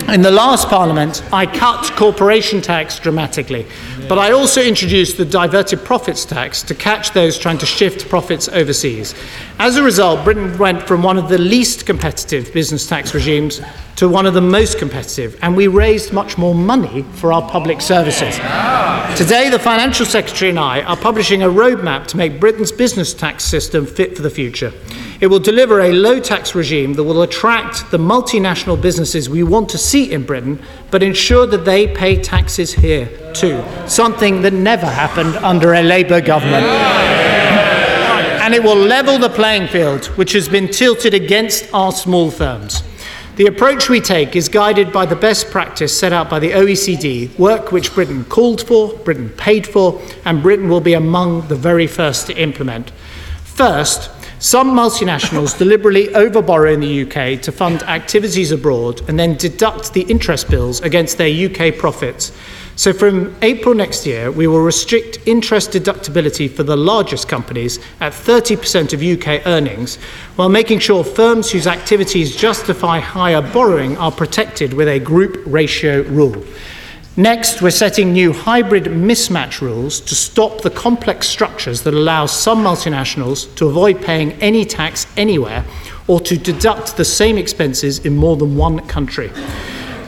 in 0.09 0.23
the 0.23 0.31
last 0.31 0.69
Parliament, 0.69 1.23
I 1.33 1.47
cut 1.47 1.91
corporation 1.97 2.61
tax 2.61 2.99
dramatically, 2.99 3.67
but 4.09 4.19
I 4.19 4.33
also 4.33 4.63
introduced 4.63 5.17
the 5.17 5.25
diverted 5.25 5.85
profits 5.85 6.25
tax 6.25 6.63
to 6.65 6.75
catch 6.75 7.13
those 7.13 7.37
trying 7.37 7.59
to 7.59 7.67
shift 7.67 8.09
profits 8.09 8.49
overseas. 8.49 9.15
As 9.59 9.77
a 9.77 9.83
result, 9.83 10.25
Britain 10.25 10.57
went 10.59 10.83
from 10.83 11.03
one 11.03 11.19
of 11.19 11.29
the 11.29 11.39
least 11.39 11.87
competitive 11.87 12.53
business 12.53 12.87
tax 12.87 13.15
regimes 13.15 13.61
to 13.97 14.09
one 14.09 14.27
of 14.27 14.35
the 14.35 14.41
most 14.41 14.79
competitive, 14.79 15.39
and 15.43 15.57
we 15.57 15.67
raised 15.67 16.13
much 16.13 16.39
more 16.39 16.55
money 16.55 17.03
for 17.15 17.33
our 17.33 17.49
public 17.51 17.81
services. 17.81 18.37
Today, 19.17 19.49
the 19.51 19.59
Financial 19.59 20.07
Secretary 20.07 20.51
and 20.51 20.59
I 20.59 20.83
are 20.83 20.97
publishing 20.97 21.43
a 21.43 21.49
roadmap 21.49 22.07
to 22.09 22.17
make 22.17 22.39
Britain's 22.39 22.71
business 22.71 23.15
tax 23.15 23.45
system 23.45 23.87
fit 23.87 24.15
for 24.15 24.23
the 24.23 24.31
future. 24.31 24.73
It 25.19 25.29
will 25.29 25.39
deliver 25.39 25.81
a 25.81 25.93
low 25.93 26.21
tax 26.21 26.55
regime 26.55 26.93
that 26.95 27.05
will 27.05 27.23
attract 27.23 27.91
the 27.91 27.99
multinational 27.99 28.81
businesses 28.81 29.31
we 29.31 29.43
want 29.43 29.71
to 29.71 29.79
see 29.79 30.13
in 30.13 30.25
Britain, 30.25 30.61
but 30.91 31.03
ensure 31.03 31.47
that 31.47 31.65
they 31.65 31.89
pay 31.89 32.21
taxes 32.21 32.75
here 32.75 33.09
too, 33.33 33.65
something 33.87 34.43
that 34.43 34.53
never 34.53 34.87
happened 34.87 35.37
under 35.37 35.73
a 35.73 35.83
Labour 35.83 36.21
government. 36.21 36.67
and 38.47 38.55
it 38.55 38.63
will 38.63 38.77
level 38.77 39.19
the 39.19 39.31
playing 39.31 39.69
field, 39.69 40.05
which 40.19 40.33
has 40.33 40.49
been 40.49 40.69
tilted 40.69 41.15
against 41.15 41.73
our 41.73 41.93
small 41.93 42.31
firms. 42.31 42.83
The 43.37 43.47
approach 43.47 43.89
we 43.89 44.01
take 44.01 44.37
is 44.37 44.49
guided 44.49 44.93
by 44.93 45.05
the 45.05 45.17
best 45.17 45.51
practice 45.51 45.99
set 45.99 46.13
out 46.13 46.31
by 46.31 46.39
the 46.39 46.53
OECD, 46.53 47.39
work 47.39 47.73
which 47.73 47.95
Britain 47.95 48.25
called 48.25 48.67
for, 48.67 48.95
Britain 48.99 49.31
paid 49.31 49.67
for, 49.67 50.01
and 50.25 50.43
Britain 50.43 50.69
will 50.69 50.81
be 50.81 50.95
among 50.95 51.49
the 51.49 51.57
very 51.57 51.87
first 51.87 52.27
to 52.29 52.35
implement. 52.35 52.91
First, 53.45 54.11
some 54.39 54.73
multinationals 54.73 55.57
deliberately 55.57 56.09
overborrow 56.09 56.75
in 56.75 56.81
the 56.81 57.03
UK 57.03 57.41
to 57.43 57.51
fund 57.51 57.83
activities 57.85 58.53
abroad 58.53 59.01
and 59.09 59.19
then 59.19 59.35
deduct 59.37 59.95
the 59.95 60.03
interest 60.03 60.51
bills 60.51 60.83
against 60.83 61.17
their 61.17 61.31
UK 61.47 61.77
profits. 61.79 62.33
So 62.79 62.93
from 62.93 63.35
April 63.41 63.75
next 63.75 64.05
year, 64.05 64.31
we 64.31 64.47
will 64.47 64.61
restrict 64.61 65.21
interest 65.25 65.71
deductibility 65.71 66.51
for 66.51 66.63
the 66.63 66.77
largest 66.77 67.27
companies 67.27 67.79
at 68.01 68.13
30% 68.13 68.93
of 68.93 69.03
UK 69.03 69.47
earnings, 69.47 69.97
while 70.37 70.51
making 70.51 70.81
sure 70.81 71.03
firms 71.03 71.51
whose 71.51 71.67
activities 71.67 72.37
justify 72.37 72.99
higher 72.99 73.41
borrowing 73.41 73.97
are 73.97 74.13
protected 74.13 74.75
with 74.75 74.89
a 74.89 75.01
group 75.01 75.43
ratio 75.47 76.03
rule. 76.03 76.45
Next, 77.19 77.63
we're 77.63 77.71
setting 77.71 78.13
new 78.13 78.35
hybrid 78.35 78.85
mismatch 78.85 79.63
rules 79.63 80.01
to 80.01 80.15
stop 80.15 80.61
the 80.61 80.69
complex 80.69 81.27
structures 81.27 81.81
that 81.85 81.95
allow 81.95 82.27
some 82.27 82.63
multinationals 82.63 83.55
to 83.55 83.69
avoid 83.69 84.03
paying 84.03 84.33
any 84.33 84.67
tax 84.67 85.07
anywhere 85.17 85.65
or 86.09 86.21
to 86.21 86.37
deduct 86.37 86.99
the 86.99 87.07
same 87.07 87.39
expenses 87.39 88.05
in 88.05 88.19
more 88.19 88.37
than 88.37 88.55
one 88.55 88.87
country. 88.87 89.29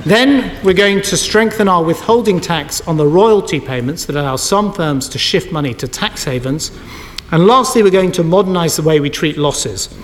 Then 0.05 0.63
we're 0.63 0.75
going 0.75 1.01
to 1.01 1.17
strengthen 1.17 1.67
our 1.67 1.83
withholding 1.83 2.43
tax 2.43 2.87
on 2.87 2.99
the 2.99 3.07
royalty 3.07 3.59
payments 3.59 4.05
that 4.05 4.15
allow 4.15 4.37
some 4.37 4.71
firms 4.71 5.09
to 5.09 5.19
shift 5.19 5.51
money 5.51 5.73
to 5.75 5.89
tax 5.89 6.25
havens. 6.25 6.71
And 7.31 7.47
lastly, 7.47 7.83
we're 7.83 7.91
going 7.91 8.13
to 8.13 8.25
modernise 8.25 8.77
the 8.77 8.83
way 8.83 9.01
we 9.01 9.11
treat 9.11 9.37
losses. 9.37 9.95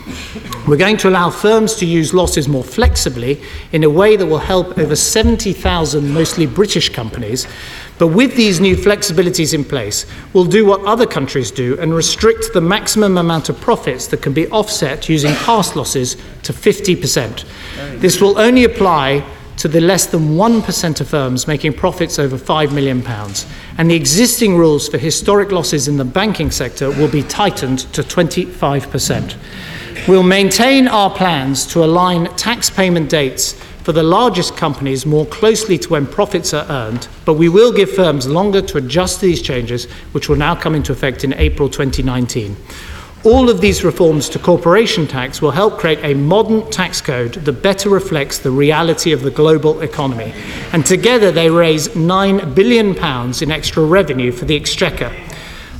We're 0.68 0.76
going 0.76 0.98
to 0.98 1.08
allow 1.08 1.30
firms 1.30 1.74
to 1.76 1.86
use 1.86 2.12
losses 2.12 2.48
more 2.48 2.64
flexibly 2.64 3.40
in 3.72 3.82
a 3.84 3.88
way 3.88 4.16
that 4.16 4.26
will 4.26 4.38
help 4.38 4.78
over 4.78 4.94
70,000 4.94 6.12
mostly 6.12 6.46
British 6.46 6.90
companies. 6.90 7.46
But 7.98 8.08
with 8.08 8.36
these 8.36 8.60
new 8.60 8.76
flexibilities 8.76 9.54
in 9.54 9.64
place, 9.64 10.04
we'll 10.34 10.44
do 10.44 10.66
what 10.66 10.82
other 10.84 11.06
countries 11.06 11.50
do 11.50 11.78
and 11.80 11.94
restrict 11.94 12.52
the 12.52 12.60
maximum 12.60 13.16
amount 13.16 13.48
of 13.48 13.58
profits 13.60 14.06
that 14.08 14.20
can 14.20 14.34
be 14.34 14.46
offset 14.48 15.08
using 15.08 15.34
past 15.36 15.76
losses 15.76 16.16
to 16.42 16.52
50%. 16.52 17.44
This 18.00 18.20
will 18.20 18.38
only 18.38 18.64
apply 18.64 19.24
to 19.56 19.68
the 19.68 19.80
less 19.80 20.06
than 20.06 20.30
1% 20.30 21.00
of 21.00 21.08
firms 21.08 21.46
making 21.46 21.72
profits 21.72 22.18
over 22.18 22.36
£5 22.36 22.72
million. 22.72 23.04
And 23.78 23.90
the 23.90 23.94
existing 23.94 24.56
rules 24.56 24.88
for 24.88 24.98
historic 24.98 25.52
losses 25.52 25.88
in 25.88 25.96
the 25.96 26.04
banking 26.04 26.50
sector 26.50 26.90
will 26.90 27.10
be 27.10 27.22
tightened 27.22 27.80
to 27.94 28.02
25%. 28.02 29.36
We'll 30.08 30.22
maintain 30.22 30.88
our 30.88 31.10
plans 31.10 31.66
to 31.68 31.84
align 31.84 32.26
tax 32.36 32.68
payment 32.68 33.08
dates 33.08 33.54
for 33.84 33.92
the 33.92 34.02
largest 34.02 34.56
companies 34.56 35.04
more 35.04 35.26
closely 35.26 35.76
to 35.78 35.88
when 35.90 36.06
profits 36.06 36.54
are 36.54 36.66
earned, 36.70 37.06
but 37.26 37.34
we 37.34 37.50
will 37.50 37.70
give 37.70 37.90
firms 37.90 38.26
longer 38.26 38.62
to 38.62 38.78
adjust 38.78 39.20
to 39.20 39.26
these 39.26 39.42
changes, 39.42 39.84
which 40.12 40.28
will 40.28 40.36
now 40.36 40.54
come 40.54 40.74
into 40.74 40.90
effect 40.90 41.22
in 41.22 41.34
April 41.34 41.68
2019. 41.68 42.56
All 43.24 43.48
of 43.48 43.62
these 43.62 43.84
reforms 43.84 44.28
to 44.28 44.38
corporation 44.38 45.06
tax 45.06 45.40
will 45.40 45.50
help 45.50 45.78
create 45.78 45.98
a 46.02 46.12
modern 46.12 46.70
tax 46.70 47.00
code 47.00 47.32
that 47.32 47.62
better 47.62 47.88
reflects 47.88 48.38
the 48.38 48.50
reality 48.50 49.12
of 49.12 49.22
the 49.22 49.30
global 49.30 49.80
economy. 49.80 50.34
And 50.74 50.84
together 50.84 51.32
they 51.32 51.48
raise 51.48 51.88
£9 51.88 52.54
billion 52.54 52.94
in 53.42 53.50
extra 53.50 53.82
revenue 53.82 54.30
for 54.30 54.44
the 54.44 54.56
Exchequer. 54.56 55.10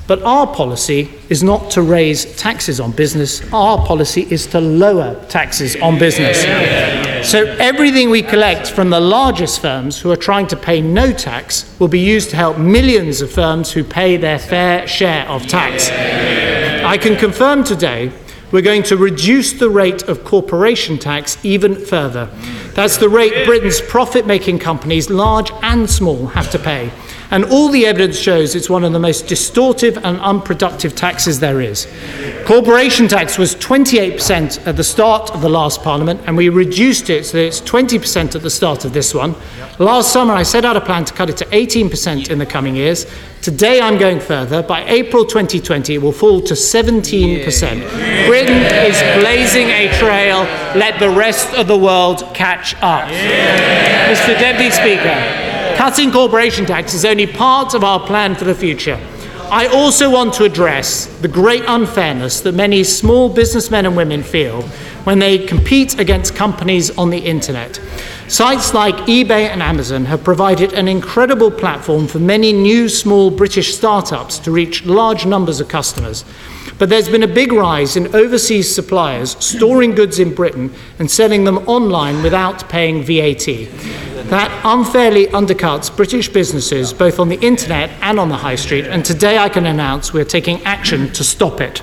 But 0.07 0.23
our 0.23 0.47
policy 0.47 1.11
is 1.31 1.43
not 1.43 1.71
to 1.73 1.83
raise 1.83 2.37
taxes 2.37 2.79
on 2.79 2.93
business, 2.93 3.41
our 3.55 3.79
policy 3.87 4.27
is 4.31 4.47
to 4.49 4.61
lower 4.61 5.15
taxes 5.29 5.77
on 5.77 5.99
business. 5.99 6.43
So 7.27 7.47
everything 7.59 8.11
we 8.11 8.21
collect 8.21 8.71
from 8.71 8.91
the 8.91 9.01
largest 9.01 9.63
firms 9.63 9.99
who 9.99 10.11
are 10.11 10.17
trying 10.17 10.47
to 10.49 10.57
pay 10.57 10.83
no 10.83 11.11
tax 11.11 11.75
will 11.79 11.89
be 11.89 12.01
used 12.01 12.29
to 12.31 12.37
help 12.37 12.59
millions 12.59 13.23
of 13.23 13.33
firms 13.33 13.73
who 13.73 13.83
pay 13.83 14.19
their 14.19 14.39
fair 14.39 14.87
share 14.87 15.27
of 15.27 15.47
tax. 15.47 15.89
I 16.85 16.99
can 16.99 17.17
confirm 17.17 17.65
today 17.65 18.13
we're 18.53 18.61
going 18.61 18.83
to 18.85 18.97
reduce 18.99 19.55
the 19.55 19.71
rate 19.71 20.03
of 20.03 20.23
corporation 20.23 20.99
tax 20.99 21.39
even 21.43 21.75
further. 21.75 22.27
That's 22.75 22.99
the 22.99 23.09
rate 23.09 23.47
Britain's 23.47 23.81
profit 23.81 24.27
making 24.27 24.59
companies, 24.59 25.09
large 25.09 25.51
and 25.63 25.89
small, 25.91 26.27
have 26.27 26.51
to 26.51 26.59
pay. 26.59 26.93
And 27.31 27.45
all 27.47 27.69
the 27.69 27.87
evidence 27.87 28.19
shows 28.19 28.55
it's 28.55 28.71
one 28.71 28.85
of 28.85 28.93
the 28.93 28.99
most 28.99 29.27
distortive 29.27 29.97
and 29.97 30.19
unproductive 30.21 30.95
taxes 30.95 31.41
there 31.41 31.61
is. 31.61 31.87
Corporation 32.47 33.09
tax 33.09 33.39
was 33.39 33.55
28% 33.57 34.67
at 34.67 34.77
the 34.77 34.85
start 34.85 35.31
of 35.31 35.41
the 35.41 35.49
last 35.49 35.83
Parliament, 35.83 36.21
and 36.27 36.37
we 36.37 36.49
reduced 36.49 37.11
it 37.11 37.25
so 37.25 37.39
it's 37.39 37.61
20% 37.61 38.35
at 38.35 38.43
the 38.43 38.51
start 38.51 38.85
of 38.85 38.93
this 38.93 39.15
one. 39.15 39.35
Last 39.79 40.13
summer, 40.13 40.35
I 40.35 40.43
set 40.43 40.65
out 40.65 40.77
a 40.77 40.81
plan 40.81 41.05
to 41.07 41.15
cut 41.15 41.31
it 41.31 41.37
to 41.39 41.47
18% 41.47 42.31
in 42.31 42.39
the 42.39 42.47
coming 42.47 42.77
years. 42.77 43.07
Today, 43.43 43.81
I'm 43.81 43.99
going 43.99 44.21
further. 44.21 44.63
By 44.63 44.85
April 44.85 45.25
2020, 45.25 45.95
it 45.95 45.99
will 46.03 46.13
fall 46.13 46.41
to 46.43 46.55
17%. 46.55 48.27
Britain 48.27 48.63
is 48.87 49.01
blazing 49.21 49.69
a 49.69 49.89
trail. 49.99 50.45
Let 50.79 51.01
the 51.01 51.11
rest 51.11 51.53
of 51.55 51.67
the 51.67 51.77
world 51.77 52.23
catch 52.35 52.75
up. 52.77 53.09
Mr. 53.09 54.39
Deputy 54.39 54.71
Speaker, 54.71 55.54
Cutting 55.77 56.13
corporation 56.13 56.67
tax 56.67 56.95
is 56.95 57.05
only 57.05 57.27
part 57.27 57.75
of 57.75 57.83
our 57.83 57.99
plan 58.07 58.35
for 58.35 58.45
the 58.45 58.55
future. 58.55 58.99
I 59.51 59.67
also 59.67 60.11
want 60.11 60.33
to 60.35 60.45
address 60.45 61.07
the 61.21 61.29
great 61.29 61.63
unfairness 61.67 62.41
that 62.41 62.55
many 62.55 62.85
small 62.85 63.29
businessmen 63.29 63.85
and 63.85 63.97
women 63.97 64.23
feel 64.23 64.63
when 65.03 65.19
they 65.19 65.39
compete 65.39 65.99
against 65.99 66.35
companies 66.35 66.97
on 66.97 67.11
the 67.11 67.19
internet. 67.19 67.81
Sites 68.29 68.73
like 68.73 68.95
eBay 69.07 69.49
and 69.49 69.63
Amazon 69.63 70.07
have 70.07 70.25
provided 70.25 70.73
an 70.73 70.89
incredible 70.89 71.51
platform 71.51 72.07
for 72.07 72.19
many 72.19 72.53
new 72.53 72.89
small 72.89 73.31
British 73.31 73.75
startups 73.77 74.39
to 74.39 74.51
reach 74.51 74.87
large 74.87 75.27
numbers 75.27 75.61
of 75.61 75.69
customers. 75.69 76.25
But 76.79 76.89
there's 76.89 77.09
been 77.09 77.23
a 77.23 77.29
big 77.29 77.53
rise 77.53 77.97
in 77.97 78.15
overseas 78.15 78.75
suppliers 78.75 79.37
storing 79.45 79.95
goods 79.95 80.19
in 80.19 80.35
Britain 80.35 80.73
and 80.99 81.11
selling 81.11 81.45
them 81.45 81.59
online 81.69 82.23
without 82.23 82.69
paying 82.69 83.03
VAT. 83.03 84.14
That 84.31 84.63
unfairly 84.65 85.27
undercuts 85.27 85.95
British 85.95 86.29
businesses 86.29 86.95
both 86.95 87.19
on 87.19 87.29
the 87.29 87.39
internet 87.41 87.91
and 88.01 88.19
on 88.19 88.31
the 88.31 88.37
high 88.37 88.55
street, 88.55 88.87
and 88.87 89.05
today 89.05 89.37
I 89.37 89.51
can 89.51 89.67
announce 89.67 90.15
we're 90.15 90.25
taking 90.25 90.63
action 90.65 91.13
to 91.13 91.23
stop 91.23 91.61
it. 91.61 91.83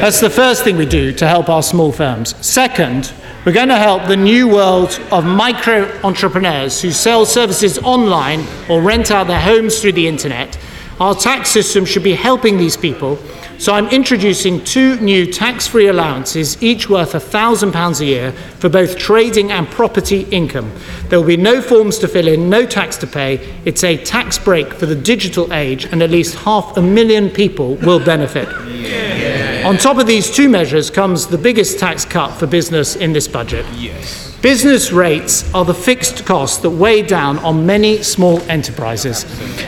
That's 0.00 0.18
the 0.18 0.30
first 0.30 0.64
thing 0.64 0.76
we 0.76 0.84
do 0.84 1.12
to 1.12 1.28
help 1.28 1.48
our 1.48 1.62
small 1.62 1.92
firms. 1.92 2.34
Second, 2.44 3.12
we're 3.46 3.52
going 3.52 3.68
to 3.68 3.76
help 3.76 4.08
the 4.08 4.16
new 4.16 4.48
world 4.48 5.00
of 5.12 5.24
micro 5.24 5.88
entrepreneurs 6.02 6.82
who 6.82 6.90
sell 6.90 7.24
services 7.24 7.78
online 7.78 8.44
or 8.68 8.82
rent 8.82 9.12
out 9.12 9.28
their 9.28 9.40
homes 9.40 9.80
through 9.80 9.92
the 9.92 10.08
internet. 10.08 10.58
Our 10.98 11.14
tax 11.14 11.50
system 11.50 11.84
should 11.84 12.02
be 12.02 12.14
helping 12.14 12.58
these 12.58 12.76
people 12.76 13.18
so 13.60 13.74
I'm 13.74 13.88
introducing 13.88 14.64
two 14.64 14.98
new 15.00 15.30
tax-free 15.30 15.88
allowances, 15.88 16.60
each 16.62 16.88
worth 16.88 17.12
£1,000 17.12 18.00
a 18.00 18.04
year 18.06 18.32
for 18.58 18.70
both 18.70 18.96
trading 18.96 19.52
and 19.52 19.68
property 19.68 20.22
income. 20.30 20.72
There 21.10 21.20
will 21.20 21.26
be 21.26 21.36
no 21.36 21.60
forms 21.60 21.98
to 21.98 22.08
fill 22.08 22.26
in, 22.26 22.48
no 22.48 22.64
tax 22.64 22.96
to 22.96 23.06
pay. 23.06 23.36
It's 23.66 23.84
a 23.84 24.02
tax 24.02 24.38
break 24.38 24.72
for 24.72 24.86
the 24.86 24.96
digital 24.96 25.52
age, 25.52 25.84
and 25.84 26.02
at 26.02 26.08
least 26.08 26.36
half 26.36 26.78
a 26.78 26.80
million 26.82 27.28
people 27.28 27.74
will 27.76 28.02
benefit. 28.02 28.48
Yeah. 28.66 29.68
On 29.68 29.76
top 29.76 29.98
of 29.98 30.06
these 30.06 30.34
two 30.34 30.48
measures 30.48 30.88
comes 30.88 31.26
the 31.26 31.36
biggest 31.36 31.78
tax 31.78 32.06
cut 32.06 32.30
for 32.30 32.46
business 32.46 32.96
in 32.96 33.12
this 33.12 33.28
budget. 33.28 33.66
Yes. 33.74 34.29
Business 34.42 34.90
rates 34.90 35.52
are 35.52 35.66
the 35.66 35.74
fixed 35.74 36.24
costs 36.24 36.56
that 36.62 36.70
weigh 36.70 37.02
down 37.02 37.38
on 37.40 37.66
many 37.66 38.02
small 38.02 38.40
enterprises. 38.48 39.26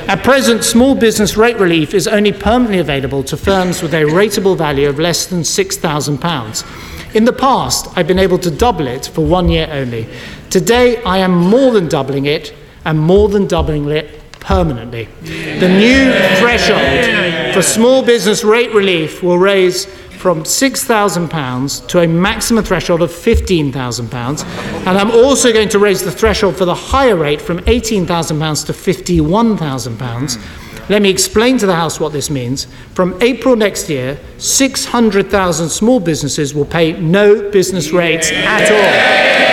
At 0.08 0.24
present, 0.24 0.64
small 0.64 0.94
business 0.94 1.36
rate 1.36 1.58
relief 1.58 1.92
is 1.92 2.08
only 2.08 2.32
permanently 2.32 2.78
available 2.78 3.22
to 3.24 3.36
firms 3.36 3.82
with 3.82 3.92
a 3.92 4.04
rateable 4.04 4.56
value 4.56 4.88
of 4.88 4.98
less 4.98 5.26
than 5.26 5.40
£6,000. 5.40 7.14
In 7.14 7.26
the 7.26 7.34
past, 7.34 7.86
I've 7.98 8.06
been 8.06 8.18
able 8.18 8.38
to 8.38 8.50
double 8.50 8.86
it 8.86 9.10
for 9.12 9.22
one 9.26 9.50
year 9.50 9.68
only. 9.70 10.08
Today, 10.48 11.02
I 11.02 11.18
am 11.18 11.36
more 11.36 11.70
than 11.70 11.86
doubling 11.86 12.24
it 12.24 12.54
and 12.86 12.98
more 12.98 13.28
than 13.28 13.46
doubling 13.46 13.90
it 13.90 14.22
permanently. 14.40 15.04
The 15.22 15.68
new 15.68 16.12
threshold 16.38 17.54
for 17.54 17.60
small 17.60 18.02
business 18.02 18.42
rate 18.42 18.72
relief 18.72 19.22
will 19.22 19.38
raise 19.38 19.86
from 20.22 20.44
£6,000 20.44 21.88
to 21.88 21.98
a 21.98 22.06
maximum 22.06 22.62
threshold 22.62 23.02
of 23.02 23.10
£15,000. 23.10 24.44
And 24.86 24.96
I'm 24.96 25.10
also 25.10 25.52
going 25.52 25.68
to 25.70 25.80
raise 25.80 26.04
the 26.04 26.12
threshold 26.12 26.56
for 26.56 26.64
the 26.64 26.76
higher 26.76 27.16
rate 27.16 27.42
from 27.42 27.58
£18,000 27.58 28.66
to 28.66 28.72
£51,000. 28.72 30.88
Let 30.88 31.02
me 31.02 31.10
explain 31.10 31.58
to 31.58 31.66
the 31.66 31.74
House 31.74 31.98
what 31.98 32.12
this 32.12 32.30
means. 32.30 32.68
From 32.94 33.20
April 33.20 33.56
next 33.56 33.90
year, 33.90 34.16
600,000 34.38 35.68
small 35.68 35.98
businesses 35.98 36.54
will 36.54 36.66
pay 36.66 36.92
no 36.92 37.50
business 37.50 37.90
rates 37.90 38.30
at 38.30 38.70
all. 38.70 39.51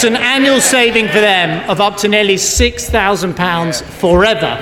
That's 0.00 0.16
an 0.16 0.22
annual 0.22 0.62
saving 0.62 1.08
for 1.08 1.20
them 1.20 1.68
of 1.68 1.78
up 1.78 1.98
to 1.98 2.08
nearly 2.08 2.36
£6,000 2.36 3.82
forever. 3.82 4.56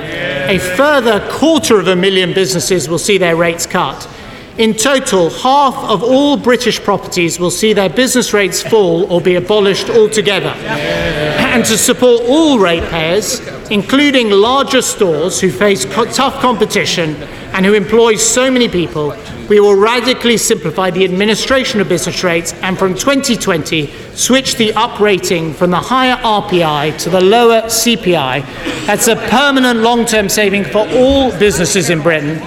A 0.48 0.58
further 0.58 1.24
quarter 1.30 1.78
of 1.78 1.86
a 1.86 1.94
million 1.94 2.34
businesses 2.34 2.88
will 2.88 2.98
see 2.98 3.18
their 3.18 3.36
rates 3.36 3.64
cut. 3.64 4.10
In 4.56 4.74
total, 4.74 5.30
half 5.30 5.76
of 5.76 6.02
all 6.02 6.36
British 6.36 6.80
properties 6.80 7.38
will 7.38 7.52
see 7.52 7.72
their 7.72 7.88
business 7.88 8.32
rates 8.32 8.60
fall 8.60 9.04
or 9.12 9.20
be 9.20 9.36
abolished 9.36 9.88
altogether. 9.88 10.48
And 10.48 11.64
to 11.66 11.78
support 11.78 12.22
all 12.22 12.58
ratepayers, 12.58 13.38
including 13.70 14.30
larger 14.30 14.82
stores 14.82 15.40
who 15.40 15.52
face 15.52 15.84
tough 15.84 16.40
competition 16.40 17.14
and 17.52 17.64
who 17.66 17.74
employ 17.74 18.16
so 18.16 18.50
many 18.50 18.68
people, 18.68 19.14
we 19.48 19.60
will 19.60 19.74
radically 19.74 20.36
simplify 20.36 20.90
the 20.90 21.04
administration 21.04 21.80
of 21.80 21.88
business 21.88 22.22
rates 22.22 22.52
and 22.62 22.78
from 22.78 22.94
2020 22.94 23.86
switch 24.14 24.56
the 24.56 24.70
uprating 24.72 25.54
from 25.54 25.70
the 25.70 25.80
higher 25.80 26.16
RPI 26.16 26.98
to 26.98 27.10
the 27.10 27.20
lower 27.20 27.62
CPI. 27.62 28.44
That's 28.86 29.08
a 29.08 29.16
permanent 29.16 29.80
long 29.80 30.04
term 30.04 30.28
saving 30.28 30.64
for 30.64 30.86
all 30.90 31.30
businesses 31.38 31.90
in 31.90 32.02
Britain. 32.02 32.40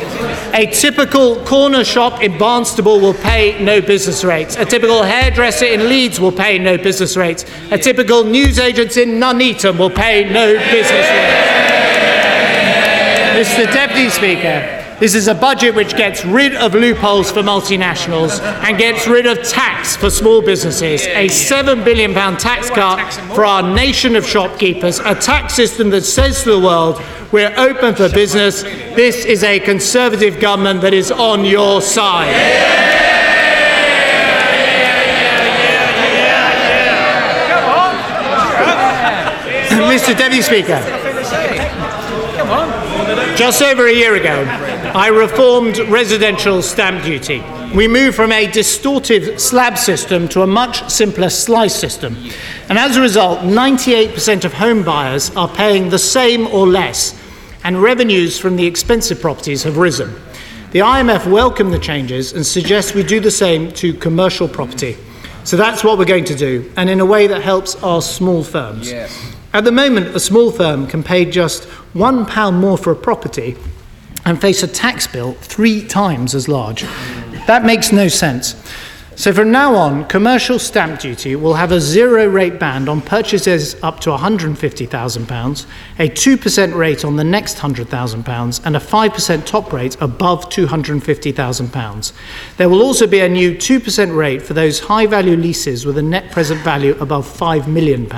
A 0.54 0.66
typical 0.66 1.44
corner 1.46 1.84
shop 1.84 2.22
in 2.22 2.34
Barnstaple 2.34 3.02
will 3.02 3.14
pay 3.14 3.64
no 3.64 3.82
business 3.82 4.24
rates. 4.24 4.58
A 4.58 4.66
typical 4.66 5.02
hairdresser 5.02 5.66
in 5.66 5.88
Leeds 5.88 6.20
will 6.20 6.32
pay 6.32 6.60
no 6.60 6.78
business 6.78 7.16
rates. 7.16 7.46
A 7.72 7.78
typical 7.78 8.26
newsagent 8.26 8.98
in 8.98 9.20
Nuneaton 9.20 9.78
will 9.78 9.90
pay 9.90 10.26
no 10.26 10.54
business 10.54 11.08
rates. 11.10 11.52
Mr. 13.42 13.74
Deputy 13.74 14.10
Speaker, 14.10 14.81
this 15.02 15.16
is 15.16 15.28
a 15.28 15.34
budget 15.34 15.74
which 15.74 15.98
gets 15.98 16.24
rid 16.24 16.54
of 16.54 16.76
loopholes 16.76 17.32
for 17.32 17.42
multinationals 17.42 18.40
and 18.40 18.78
gets 18.78 19.08
rid 19.08 19.26
of 19.26 19.42
tax 19.42 19.96
for 19.96 20.12
small 20.12 20.44
businesses. 20.44 21.08
A 21.08 21.28
£7 21.28 21.84
billion 21.84 22.14
tax 22.38 22.70
cut 22.70 23.12
for 23.34 23.44
our 23.44 23.64
nation 23.64 24.16
of 24.16 24.24
shopkeepers, 24.24 25.00
a 25.00 25.16
tax 25.16 25.56
system 25.56 25.90
that 25.90 26.04
says 26.04 26.44
to 26.44 26.52
the 26.52 26.60
world, 26.60 27.02
we're 27.32 27.52
open 27.58 27.96
for 27.96 28.10
business. 28.10 28.62
This 28.62 29.26
is 29.26 29.44
a 29.44 29.60
Conservative 29.60 30.40
government 30.40 30.82
that 30.82 30.94
is 30.94 31.10
on 31.12 31.46
your 31.46 31.82
side. 31.82 32.36
Mr. 39.72 40.16
Deputy 40.18 40.44
Speaker, 40.44 40.80
just 43.36 43.64
over 43.64 43.88
a 43.88 43.94
year 43.94 44.16
ago, 44.16 44.46
I 44.94 45.08
reformed 45.08 45.80
residential 45.88 46.62
stamp 46.62 47.06
duty. 47.06 47.42
We 47.74 47.88
moved 47.88 48.14
from 48.14 48.34
a 48.34 48.46
distortive 48.46 49.40
slab 49.40 49.78
system 49.78 50.28
to 50.30 50.42
a 50.42 50.48
much 50.48 50.90
simpler 50.90 51.30
slice 51.30 51.74
system. 51.74 52.18
And 52.68 52.78
as 52.78 52.98
a 52.98 53.02
result, 53.02 53.40
98% 53.40 54.44
of 54.44 54.52
home 54.52 54.84
buyers 54.84 55.34
are 55.38 55.48
paying 55.48 55.90
the 55.90 55.98
same 55.98 56.46
or 56.48 56.68
less, 56.68 57.18
and 57.64 57.82
revenues 57.82 58.38
from 58.38 58.58
the 58.58 58.66
expensive 58.66 59.22
properties 59.22 59.64
have 59.64 59.78
risen. 59.78 60.14
The 60.72 60.80
IMF 60.80 61.26
welcomed 61.26 61.72
the 61.72 61.80
changes 61.80 62.34
and 62.34 62.46
suggests 62.46 62.94
we 62.94 63.04
do 63.04 63.22
the 63.22 63.32
same 63.32 63.72
to 63.74 63.94
commercial 63.94 64.50
property. 64.50 64.98
So 65.46 65.56
that's 65.56 65.86
what 65.86 66.00
we're 66.00 66.04
going 66.04 66.26
to 66.26 66.36
do, 66.36 66.70
and 66.76 66.90
in 66.90 67.00
a 67.00 67.06
way 67.06 67.28
that 67.28 67.42
helps 67.42 67.82
our 67.82 68.02
small 68.02 68.44
firms. 68.44 68.92
Yes. 68.92 69.36
At 69.54 69.64
the 69.64 69.72
moment, 69.72 70.08
a 70.08 70.20
small 70.20 70.52
firm 70.52 70.86
can 70.86 71.02
pay 71.02 71.24
just 71.24 71.64
one 71.94 72.26
pound 72.26 72.60
more 72.60 72.78
for 72.78 72.92
a 72.92 72.96
property 72.96 73.56
and 74.26 74.40
face 74.40 74.64
a 74.64 74.68
tax 74.68 75.08
bill 75.08 75.34
three 75.34 75.86
times 75.86 76.36
as 76.36 76.48
large. 76.48 76.84
That 77.48 77.66
makes 77.66 77.92
no 77.92 78.08
sense. 78.08 78.56
So 79.22 79.34
from 79.34 79.52
now 79.52 79.76
on, 79.76 80.06
commercial 80.08 80.58
stamp 80.58 81.00
duty 81.02 81.36
will 81.36 81.54
have 81.54 81.72
a 81.72 81.80
zero 81.80 82.28
rate 82.28 82.60
band 82.60 82.90
on 82.90 83.02
purchases 83.02 83.76
up 83.84 84.00
to 84.00 84.10
£150,000, 84.10 85.66
a 86.00 86.10
2% 86.10 86.76
rate 86.76 87.06
on 87.06 87.18
the 87.18 87.24
next 87.24 87.58
£100,000, 87.58 88.66
and 88.66 88.76
a 88.76 88.80
5% 88.80 89.46
top 89.46 89.74
rate 89.74 89.96
above 90.02 90.50
£250,000. 90.50 92.14
There 92.58 92.70
will 92.70 92.82
also 92.82 93.06
be 93.06 93.20
a 93.20 93.30
new 93.30 93.54
2% 93.54 94.16
rate 94.16 94.42
for 94.42 94.54
those 94.54 94.80
high 94.80 95.06
value 95.06 95.36
leases 95.36 95.86
with 95.86 96.00
a 96.00 96.02
net 96.02 96.32
present 96.32 96.62
value 96.62 96.98
above 97.00 97.28
£5 97.28 97.68
million. 97.68 98.10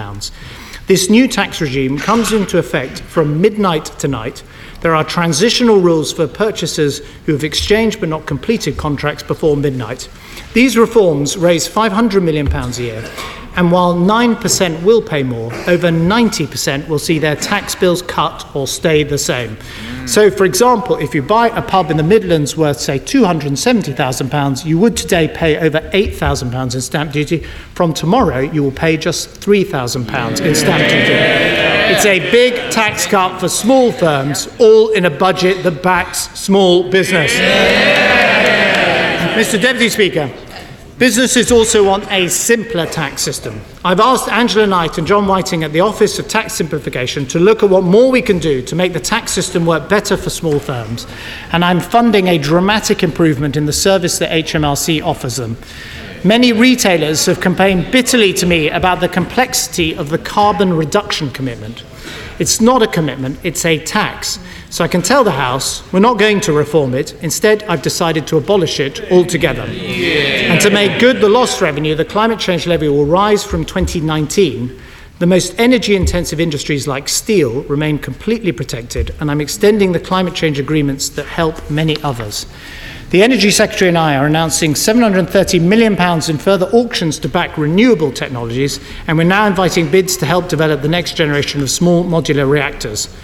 This 0.86 1.10
new 1.10 1.28
tax 1.28 1.60
regime 1.60 1.98
comes 1.98 2.32
into 2.32 2.60
effect 2.60 3.02
from 3.02 3.42
midnight 3.42 3.86
tonight. 4.00 4.44
There 4.84 4.96
are 4.96 5.06
transitional 5.06 5.80
rules 5.80 6.12
for 6.12 6.28
purchasers 6.28 7.00
who 7.26 7.32
have 7.32 7.46
exchanged 7.46 8.02
but 8.02 8.10
not 8.10 8.26
completed 8.26 8.76
contracts 8.76 9.24
before 9.24 9.56
midnight. 9.56 10.10
These 10.54 10.76
reforms 10.76 11.38
raise 11.38 11.66
£500 11.66 12.22
million 12.22 12.54
a 12.54 12.70
year, 12.82 13.10
and 13.56 13.72
while 13.72 13.94
9% 13.94 14.84
will 14.84 15.02
pay 15.02 15.24
more, 15.24 15.54
over 15.68 15.90
90% 15.90 16.88
will 16.88 17.00
see 17.00 17.20
their 17.20 17.36
tax 17.36 17.76
bills 17.76 18.02
cut 18.02 18.48
or 18.56 18.68
stay 18.68 19.04
the 19.04 19.18
same. 19.18 19.58
So, 20.06 20.30
for 20.30 20.44
example, 20.46 20.98
if 20.98 21.16
you 21.16 21.22
buy 21.22 21.48
a 21.50 21.62
pub 21.62 21.90
in 21.90 21.98
the 21.98 22.04
Midlands 22.04 22.58
worth, 22.58 22.80
say, 22.80 23.00
£270,000, 23.00 24.66
you 24.66 24.78
would 24.80 24.98
today 24.98 25.28
pay 25.28 25.58
over 25.58 25.80
£8,000 25.80 26.76
in 26.76 26.82
stamp 26.82 27.12
duty. 27.12 27.40
From 27.74 27.94
tomorrow, 27.94 28.40
you 28.40 28.64
will 28.64 28.72
pay 28.72 28.98
just 28.98 29.40
£3,000 29.40 30.46
in 30.46 30.56
stamp 30.56 30.84
duty. 30.90 31.54
It's 31.94 32.06
a 32.06 32.20
big 32.32 32.72
tax 32.72 33.06
cut 33.06 33.40
for 33.40 33.48
small 33.48 33.92
firms, 33.92 34.50
all 34.60 34.90
in 34.92 35.06
a 35.06 35.10
budget 35.10 35.64
that 35.64 35.84
backs 35.84 36.30
small 36.38 36.90
business. 36.90 37.32
Mr. 39.34 39.62
Deputy 39.62 39.90
Speaker, 39.90 40.32
businesses 40.98 41.52
also 41.52 41.84
want 41.84 42.10
a 42.12 42.28
simpler 42.28 42.86
tax 42.86 43.22
system. 43.22 43.60
I've 43.84 44.00
asked 44.00 44.30
Angela 44.30 44.68
Knight 44.68 44.98
and 44.98 45.08
John 45.08 45.28
Whiting 45.28 45.64
at 45.64 45.72
the 45.72 45.82
Office 45.82 46.20
of 46.20 46.28
Tax 46.28 46.54
Simplification 46.54 47.26
to 47.28 47.40
look 47.40 47.64
at 47.64 47.70
what 47.70 47.84
more 47.84 48.12
we 48.12 48.22
can 48.22 48.40
do 48.40 48.62
to 48.62 48.76
make 48.76 48.94
the 48.94 49.00
tax 49.00 49.32
system 49.32 49.66
work 49.66 49.90
better 49.90 50.16
for 50.16 50.30
small 50.30 50.60
firms, 50.60 51.08
and 51.52 51.66
I'm 51.66 51.80
funding 51.80 52.28
a 52.28 52.38
dramatic 52.38 53.04
improvement 53.04 53.58
in 53.58 53.66
the 53.66 53.74
service 53.74 54.20
that 54.20 54.32
HMRC 54.32 55.04
offers 55.04 55.36
them. 55.36 55.58
Many 56.24 56.54
retailers 56.54 57.26
have 57.26 57.42
complained 57.42 57.92
bitterly 57.92 58.32
to 58.36 58.46
me 58.46 58.70
about 58.70 59.02
the 59.02 59.10
complexity 59.10 59.94
of 59.94 60.10
the 60.10 60.18
carbon 60.18 60.74
reduction 60.74 61.30
commitment. 61.32 61.84
It's 62.40 62.62
not 62.62 62.82
a 62.82 62.88
commitment, 62.88 63.40
it's 63.44 63.66
a 63.66 63.78
tax. 63.78 64.40
So 64.74 64.84
I 64.84 64.88
can 64.88 65.04
tell 65.04 65.24
the 65.24 65.30
House 65.30 65.84
we're 65.94 66.00
not 66.00 66.18
going 66.18 66.42
to 66.42 66.52
reform 66.52 66.96
it. 66.96 67.14
Instead, 67.22 67.62
I've 67.66 67.84
decided 67.84 68.26
to 68.26 68.38
abolish 68.38 68.80
it 68.80 69.12
altogether. 69.12 69.62
And 69.62 70.60
to 70.62 70.72
make 70.72 71.00
good 71.00 71.22
the 71.22 71.30
lost 71.30 71.62
revenue, 71.62 71.94
the 71.94 72.04
climate 72.04 72.40
change 72.40 72.66
levy 72.66 72.88
will 72.88 73.06
rise 73.06 73.44
from 73.44 73.66
2019. 73.66 74.82
The 75.20 75.28
most 75.28 75.54
energy 75.60 75.96
intensive 75.96 76.40
industries 76.40 76.88
like 76.88 77.08
steel 77.08 77.62
remain 77.66 78.00
completely 78.00 78.52
protected, 78.52 79.14
and 79.20 79.30
I'm 79.30 79.42
extending 79.42 79.92
the 79.92 80.00
climate 80.00 80.34
change 80.34 80.58
agreements 80.58 81.08
that 81.10 81.28
help 81.28 81.70
many 81.70 82.02
others. 82.02 82.48
The 83.14 83.22
Energy 83.22 83.52
Secretary 83.52 83.90
and 83.90 83.98
I 84.00 84.16
are 84.16 84.26
announcing 84.26 84.74
£730 84.74 85.62
million 85.62 85.94
in 86.28 86.38
further 86.40 86.66
auctions 86.74 87.20
to 87.20 87.30
back 87.30 87.60
renewable 87.60 88.12
technologies, 88.12 88.80
and 89.06 89.16
we're 89.16 89.24
now 89.24 89.46
inviting 89.46 89.92
bids 89.92 90.18
to 90.18 90.26
help 90.26 90.50
develop 90.50 90.82
the 90.82 90.88
next 90.88 91.16
generation 91.16 91.62
of 91.62 91.70
small 91.70 92.04
modular 92.04 92.50
reactors. 92.50 93.16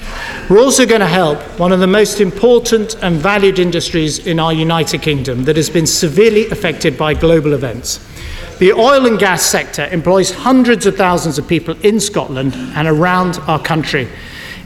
We're 0.48 0.60
also 0.60 0.86
going 0.86 1.02
to 1.02 1.08
help 1.08 1.40
one 1.60 1.72
of 1.72 1.80
the 1.80 1.88
most 1.88 2.22
important 2.22 3.02
and 3.02 3.16
valued 3.16 3.58
industries 3.58 4.28
in 4.28 4.40
our 4.40 4.54
United 4.54 5.02
Kingdom 5.02 5.46
that 5.46 5.56
has 5.56 5.72
been 5.72 5.88
severely 5.88 6.48
affected 6.52 6.96
by 6.96 7.16
global 7.16 7.54
events. 7.54 7.98
The 8.60 8.74
oil 8.74 9.08
and 9.08 9.18
gas 9.18 9.42
sector 9.42 9.88
employs 9.88 10.30
hundreds 10.30 10.86
of 10.86 10.98
thousands 10.98 11.40
of 11.40 11.48
people 11.48 11.76
in 11.84 12.00
Scotland 12.00 12.54
and 12.54 12.88
around 12.88 13.40
our 13.48 13.60
country. 13.60 14.08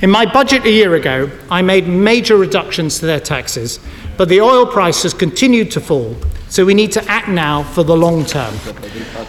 In 0.01 0.09
my 0.09 0.25
budget 0.25 0.65
a 0.65 0.69
year 0.69 0.95
ago, 0.95 1.31
I 1.49 1.61
made 1.61 1.87
major 1.87 2.35
reductions 2.35 2.99
to 2.99 3.05
their 3.05 3.21
taxes, 3.21 3.79
but 4.17 4.29
the 4.29 4.41
oil 4.41 4.65
price 4.65 5.03
has 5.03 5.13
continued 5.13 5.71
to 5.71 5.81
fall, 5.81 6.15
so 6.49 6.65
we 6.65 6.73
need 6.73 6.91
to 6.91 7.03
act 7.09 7.29
now 7.29 7.63
for 7.63 7.83
the 7.83 7.95
long 7.95 8.25
term. 8.25 8.53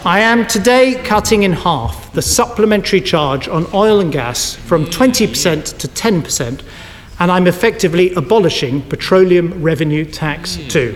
I 0.05 0.19
am 0.19 0.45
today 0.45 1.01
cutting 1.03 1.43
in 1.43 1.53
half 1.53 2.13
the 2.13 2.21
supplementary 2.21 3.01
charge 3.01 3.47
on 3.47 3.65
oil 3.73 3.99
and 3.99 4.11
gas 4.11 4.53
from 4.55 4.85
20% 4.85 5.77
to 5.79 5.87
10%, 5.87 6.61
and 7.19 7.31
I'm 7.31 7.47
effectively 7.47 8.13
abolishing 8.13 8.81
petroleum 8.83 9.61
revenue 9.63 10.05
tax 10.05 10.57
too. 10.69 10.93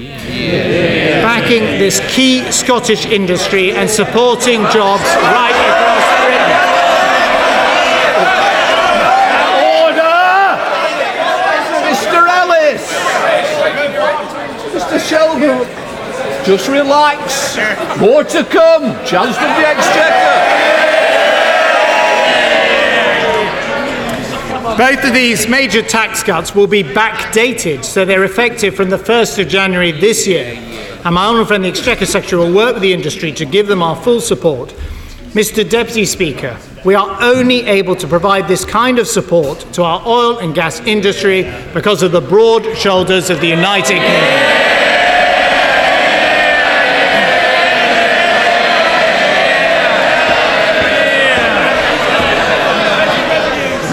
Backing 1.22 1.64
this 1.80 2.00
key 2.14 2.50
Scottish 2.52 3.06
industry 3.06 3.72
and 3.72 3.90
supporting 3.90 4.62
jobs 4.64 5.04
right 5.04 5.56
across 5.70 6.06
Britain. 6.26 6.60
Mr. 11.90 12.28
Ellis! 12.28 12.84
Mr. 14.74 15.00
Shelby! 15.10 15.48
Just 16.50 16.68
relax. 16.68 17.58
More 18.00 18.24
to 18.24 18.44
come. 18.44 18.82
Chancellor 19.06 19.50
of 19.50 19.56
the 19.56 19.68
Exchequer. 19.68 20.36
Both 24.76 25.08
of 25.08 25.14
these 25.14 25.48
major 25.48 25.84
tax 25.84 26.24
cuts 26.24 26.56
will 26.56 26.66
be 26.66 26.82
backdated, 26.82 27.86
so 27.86 28.04
they're 28.04 28.24
effective 28.24 28.74
from 28.74 28.90
the 28.90 28.98
1st 28.98 29.44
of 29.44 29.48
January 29.48 29.92
this 29.92 30.26
year. 30.26 30.56
And 31.06 31.14
my 31.14 31.28
honourable 31.28 31.50
friend, 31.50 31.64
the 31.64 31.70
Exchequer 31.70 32.08
Secretary, 32.08 32.42
will 32.42 32.56
work 32.56 32.74
with 32.74 32.82
the 32.82 32.94
industry 32.94 33.32
to 33.34 33.46
give 33.46 33.68
them 33.68 33.84
our 33.84 33.96
full 34.02 34.20
support. 34.20 34.70
Mr. 35.34 35.70
Deputy 35.70 36.04
Speaker, 36.04 36.58
we 36.84 36.96
are 36.96 37.16
only 37.22 37.68
able 37.68 37.96
to 37.96 38.08
provide 38.08 38.48
this 38.48 38.66
kind 38.66 38.98
of 38.98 39.08
support 39.08 39.60
to 39.74 39.84
our 39.84 40.02
oil 40.08 40.40
and 40.40 40.56
gas 40.56 40.80
industry 40.80 41.44
because 41.76 42.02
of 42.02 42.12
the 42.12 42.22
broad 42.22 42.76
shoulders 42.76 43.30
of 43.30 43.40
the 43.40 43.50
United 43.50 44.00
Kingdom. 44.00 44.69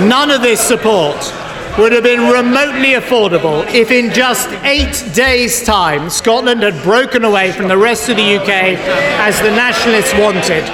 None 0.06 0.30
of 0.30 0.40
this 0.40 0.60
support 0.60 1.16
would 1.78 1.90
have 1.90 2.04
been 2.04 2.30
remotely 2.30 2.92
affordable 2.92 3.66
if, 3.74 3.90
in 3.90 4.12
just 4.12 4.48
eight 4.62 5.04
days' 5.14 5.64
time, 5.64 6.08
Scotland 6.10 6.62
had 6.62 6.80
broken 6.84 7.24
away 7.24 7.50
from 7.50 7.66
the 7.66 7.76
rest 7.76 8.08
of 8.08 8.16
the 8.16 8.36
UK 8.36 8.48
as 8.48 9.40
the 9.40 9.50
nationalists 9.50 10.14
wanted. 10.14 10.64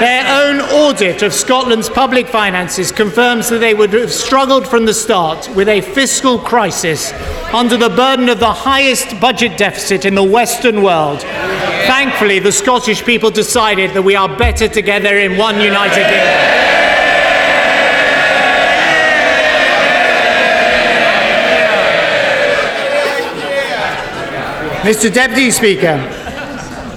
Their 0.00 0.24
own 0.26 0.60
audit 0.60 1.20
of 1.20 1.34
Scotland's 1.34 1.90
public 1.90 2.26
finances 2.26 2.90
confirms 2.90 3.50
that 3.50 3.58
they 3.58 3.74
would 3.74 3.92
have 3.92 4.10
struggled 4.10 4.66
from 4.66 4.86
the 4.86 4.94
start 4.94 5.54
with 5.54 5.68
a 5.68 5.82
fiscal 5.82 6.38
crisis 6.38 7.12
under 7.52 7.76
the 7.76 7.90
burden 7.90 8.30
of 8.30 8.40
the 8.40 8.50
highest 8.50 9.20
budget 9.20 9.58
deficit 9.58 10.06
in 10.06 10.14
the 10.14 10.24
Western 10.24 10.82
world. 10.82 11.20
Thankfully, 11.20 12.38
the 12.38 12.50
Scottish 12.50 13.04
people 13.04 13.30
decided 13.30 13.92
that 13.92 14.02
we 14.02 14.16
are 14.16 14.38
better 14.38 14.68
together 14.68 15.18
in 15.18 15.36
one 15.36 15.60
united 15.60 16.04
Kingdom. 16.04 16.89
Mr. 24.82 25.12
Deputy 25.12 25.50
Speaker, 25.50 25.98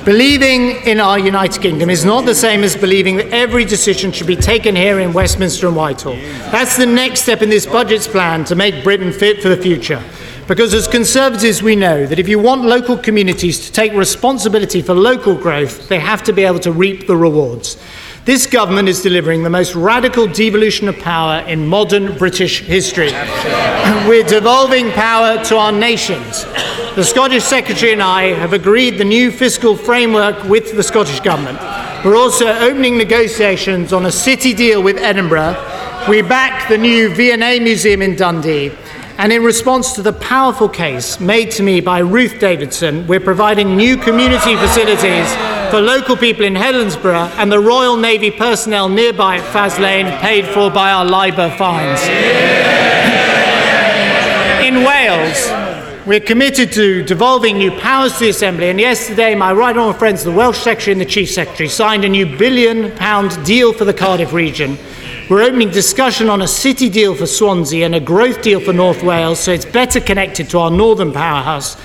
believing 0.05 0.77
in 0.88 1.01
our 1.01 1.19
United 1.19 1.61
Kingdom 1.61 1.89
is 1.89 2.05
not 2.05 2.25
the 2.25 2.34
same 2.34 2.63
as 2.63 2.77
believing 2.77 3.17
that 3.17 3.27
every 3.34 3.65
decision 3.65 4.09
should 4.13 4.25
be 4.25 4.38
taken 4.38 4.73
here 4.73 5.01
in 5.01 5.11
Westminster 5.11 5.67
and 5.67 5.75
Whitehall. 5.75 6.15
That's 6.49 6.77
the 6.77 6.86
next 6.86 7.23
step 7.23 7.41
in 7.41 7.49
this 7.49 7.65
budget's 7.65 8.07
plan 8.07 8.45
to 8.45 8.55
make 8.55 8.86
Britain 8.86 9.11
fit 9.11 9.41
for 9.41 9.49
the 9.49 9.57
future. 9.57 10.01
Because 10.47 10.73
as 10.73 10.88
Conservatives, 10.88 11.61
we 11.61 11.75
know 11.75 12.05
that 12.05 12.19
if 12.19 12.29
you 12.29 12.39
want 12.39 12.63
local 12.63 12.97
communities 12.97 13.65
to 13.65 13.71
take 13.73 13.91
responsibility 13.91 14.81
for 14.81 14.93
local 14.93 15.36
growth, 15.36 15.89
they 15.89 15.99
have 15.99 16.23
to 16.23 16.31
be 16.31 16.45
able 16.45 16.59
to 16.59 16.71
reap 16.71 17.05
the 17.05 17.17
rewards. 17.17 17.75
This 18.23 18.45
government 18.45 18.88
is 18.88 19.01
delivering 19.01 19.43
the 19.43 19.49
most 19.49 19.75
radical 19.75 20.27
devolution 20.27 20.88
of 20.88 20.97
power 20.99 21.45
in 21.49 21.67
modern 21.67 22.17
British 22.17 22.61
history. 22.61 23.07
We're 24.07 24.23
devolving 24.23 24.89
power 24.91 25.43
to 25.43 25.57
our 25.57 25.73
nations. 25.73 26.45
The 26.96 27.04
Scottish 27.04 27.44
Secretary 27.44 27.91
and 27.91 28.04
I 28.04 28.36
have 28.36 28.54
agreed 28.54 29.00
the 29.00 29.04
new 29.04 29.32
fiscal 29.32 29.76
framework 29.76 30.44
with 30.44 30.76
the 30.76 30.84
Scottish 30.84 31.22
Government. 31.22 31.58
We're 32.06 32.16
also 32.16 32.46
opening 32.46 33.00
negotiations 33.00 33.91
on 33.91 34.06
a 34.06 34.12
city 34.12 34.54
deal 34.54 34.84
with 34.84 34.98
Edinburgh. 34.98 35.58
We 36.08 36.22
back 36.22 36.70
the 36.70 36.78
new 36.78 37.10
V&A 37.16 37.60
Museum 37.60 38.04
in 38.04 38.16
Dundee. 38.16 38.72
And 39.18 39.34
in 39.34 39.44
response 39.44 39.94
to 39.94 40.04
the 40.04 40.14
powerful 40.14 40.70
case 40.70 41.20
made 41.20 41.50
to 41.54 41.64
me 41.64 41.82
by 41.82 41.98
Ruth 41.98 42.39
Davidson, 42.39 43.08
we're 43.08 43.20
providing 43.20 43.76
new 43.76 43.98
community 43.98 44.56
facilities 44.56 45.34
for 45.72 45.82
local 45.82 46.16
people 46.16 46.46
in 46.46 46.54
Helensburgh 46.54 47.32
and 47.39 47.52
the 47.52 47.60
Royal 47.60 47.98
Navy 47.98 48.30
personnel 48.30 48.88
nearby 48.88 49.38
at 49.38 49.52
Faslane, 49.52 50.16
paid 50.20 50.46
for 50.46 50.70
by 50.70 50.91
our 50.91 51.06
LIBOR 51.06 51.58
fines. 51.58 52.04
In 54.64 54.84
Wales, 54.84 55.62
we're 56.06 56.20
committed 56.20 56.72
to 56.74 57.01
devolving 57.04 57.58
new 57.58 57.72
powers 57.80 58.14
to 58.14 58.20
the 58.20 58.30
Assembly, 58.30 58.70
and 58.70 58.80
yesterday, 58.80 59.36
my 59.36 59.54
right 59.54 59.76
honourable 59.76 59.97
friends, 59.97 60.24
the 60.24 60.32
Welsh 60.32 60.60
Secretary 60.60 60.91
and 60.91 60.99
the 60.99 61.06
Chief 61.06 61.30
Secretary, 61.30 61.70
signed 61.70 62.04
a 62.04 62.10
new 62.10 62.26
billion 62.38 62.91
pound 62.97 63.43
deal 63.45 63.72
for 63.72 63.86
the 63.86 63.93
Cardiff 63.93 64.34
region. 64.34 64.78
We're 65.30 65.43
opening 65.43 65.70
discussion 65.70 66.30
on 66.30 66.41
a 66.41 66.47
city 66.47 66.89
deal 66.89 67.16
for 67.16 67.26
Swansea 67.26 67.86
and 67.86 67.95
a 67.95 68.01
growth 68.01 68.41
deal 68.41 68.60
for 68.60 68.74
North 68.74 69.01
Wales, 69.01 69.39
so 69.39 69.54
it's 69.54 69.64
better 69.64 70.01
connected 70.01 70.49
to 70.49 70.60
our 70.60 70.70
northern 70.70 71.14
powerhouse. 71.14 71.78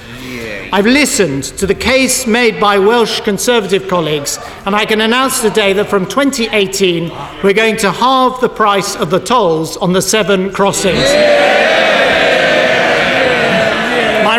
I've 0.73 0.87
listened 0.87 1.45
to 1.45 1.67
the 1.67 1.75
case 1.75 2.27
made 2.27 2.61
by 2.61 2.79
Welsh 2.79 3.21
Conservative 3.21 3.87
colleagues, 3.87 4.39
and 4.67 4.75
I 4.75 4.85
can 4.85 5.01
announce 5.01 5.41
today 5.41 5.73
that 5.75 5.89
from 5.89 6.07
2018 6.07 7.11
we're 7.45 7.53
going 7.53 7.77
to 7.79 7.93
halve 7.93 8.41
the 8.41 8.49
price 8.49 8.97
of 8.97 9.11
the 9.11 9.21
tolls 9.21 9.77
on 9.77 9.93
the 9.93 10.03
Severn 10.03 10.53
crossings. 10.53 10.99
Right 10.99 11.68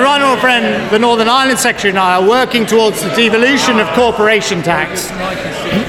honourable 0.09 0.41
friend, 0.41 0.89
the 0.89 0.97
Northern 0.97 1.29
Ireland 1.29 1.59
Secretary, 1.59 1.91
and 1.91 1.99
I 1.99 2.15
are 2.15 2.27
working 2.27 2.65
towards 2.65 3.03
the 3.03 3.09
devolution 3.09 3.79
of 3.79 3.87
corporation 3.89 4.63
tax. 4.63 5.07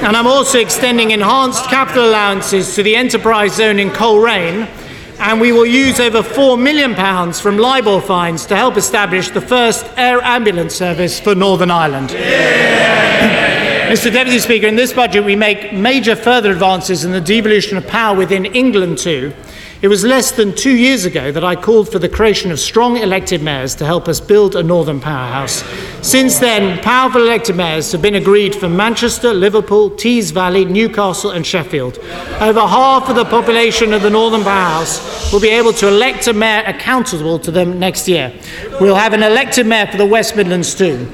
And 0.03 0.15
I'm 0.15 0.27
also 0.27 0.59
extending 0.59 1.09
enhanced 1.09 1.65
capital 1.65 2.07
allowances 2.07 2.75
to 2.75 2.83
the 2.83 2.95
enterprise 2.95 3.55
zone 3.55 3.79
in 3.79 3.89
Coleraine 3.89 4.67
and 5.17 5.39
we 5.39 5.51
will 5.51 5.65
use 5.65 5.99
over 5.99 6.21
£4 6.21 6.59
million 6.59 6.95
from 7.33 7.57
LIBOR 7.57 8.01
fines 8.01 8.45
to 8.47 8.55
help 8.55 8.75
establish 8.75 9.29
the 9.29 9.41
first 9.41 9.85
air 9.95 10.19
ambulance 10.21 10.73
service 10.73 11.19
for 11.19 11.35
Northern 11.35 11.69
Ireland. 11.69 12.09
Mr. 13.91 14.11
Deputy 14.11 14.39
Speaker, 14.39 14.65
in 14.67 14.75
this 14.75 14.93
budget 14.93 15.23
we 15.23 15.35
make 15.35 15.73
major 15.73 16.15
further 16.15 16.51
advances 16.51 17.05
in 17.05 17.11
the 17.11 17.21
devolution 17.21 17.77
of 17.77 17.85
power 17.85 18.15
within 18.15 18.45
England 18.45 18.97
too. 18.97 19.33
It 19.81 19.87
was 19.87 20.03
less 20.03 20.29
than 20.29 20.53
two 20.53 20.77
years 20.77 21.05
ago 21.05 21.31
that 21.31 21.43
I 21.43 21.55
called 21.55 21.91
for 21.91 21.97
the 21.97 22.07
creation 22.07 22.51
of 22.51 22.59
strong 22.59 22.97
elected 22.97 23.41
mayors 23.41 23.73
to 23.75 23.85
help 23.85 24.07
us 24.07 24.19
build 24.19 24.55
a 24.55 24.61
northern 24.61 24.99
powerhouse. 24.99 25.63
Since 26.07 26.37
then, 26.37 26.77
powerful 26.83 27.23
elected 27.23 27.55
mayors 27.55 27.91
have 27.91 28.01
been 28.03 28.13
agreed 28.13 28.53
for 28.53 28.69
Manchester, 28.69 29.33
Liverpool, 29.33 29.89
Tees 29.89 30.29
Valley, 30.29 30.65
Newcastle, 30.65 31.31
and 31.31 31.43
Sheffield. 31.43 31.97
Over 32.39 32.59
half 32.59 33.09
of 33.09 33.15
the 33.15 33.25
population 33.25 33.91
of 33.91 34.03
the 34.03 34.11
northern 34.11 34.43
powerhouse 34.43 35.33
will 35.33 35.39
be 35.39 35.49
able 35.49 35.73
to 35.73 35.87
elect 35.87 36.27
a 36.27 36.33
mayor 36.33 36.63
accountable 36.67 37.39
to 37.39 37.49
them 37.49 37.79
next 37.79 38.07
year. 38.07 38.31
We'll 38.79 38.93
have 38.93 39.13
an 39.13 39.23
elected 39.23 39.65
mayor 39.65 39.87
for 39.87 39.97
the 39.97 40.05
West 40.05 40.35
Midlands 40.35 40.75
too. 40.75 41.07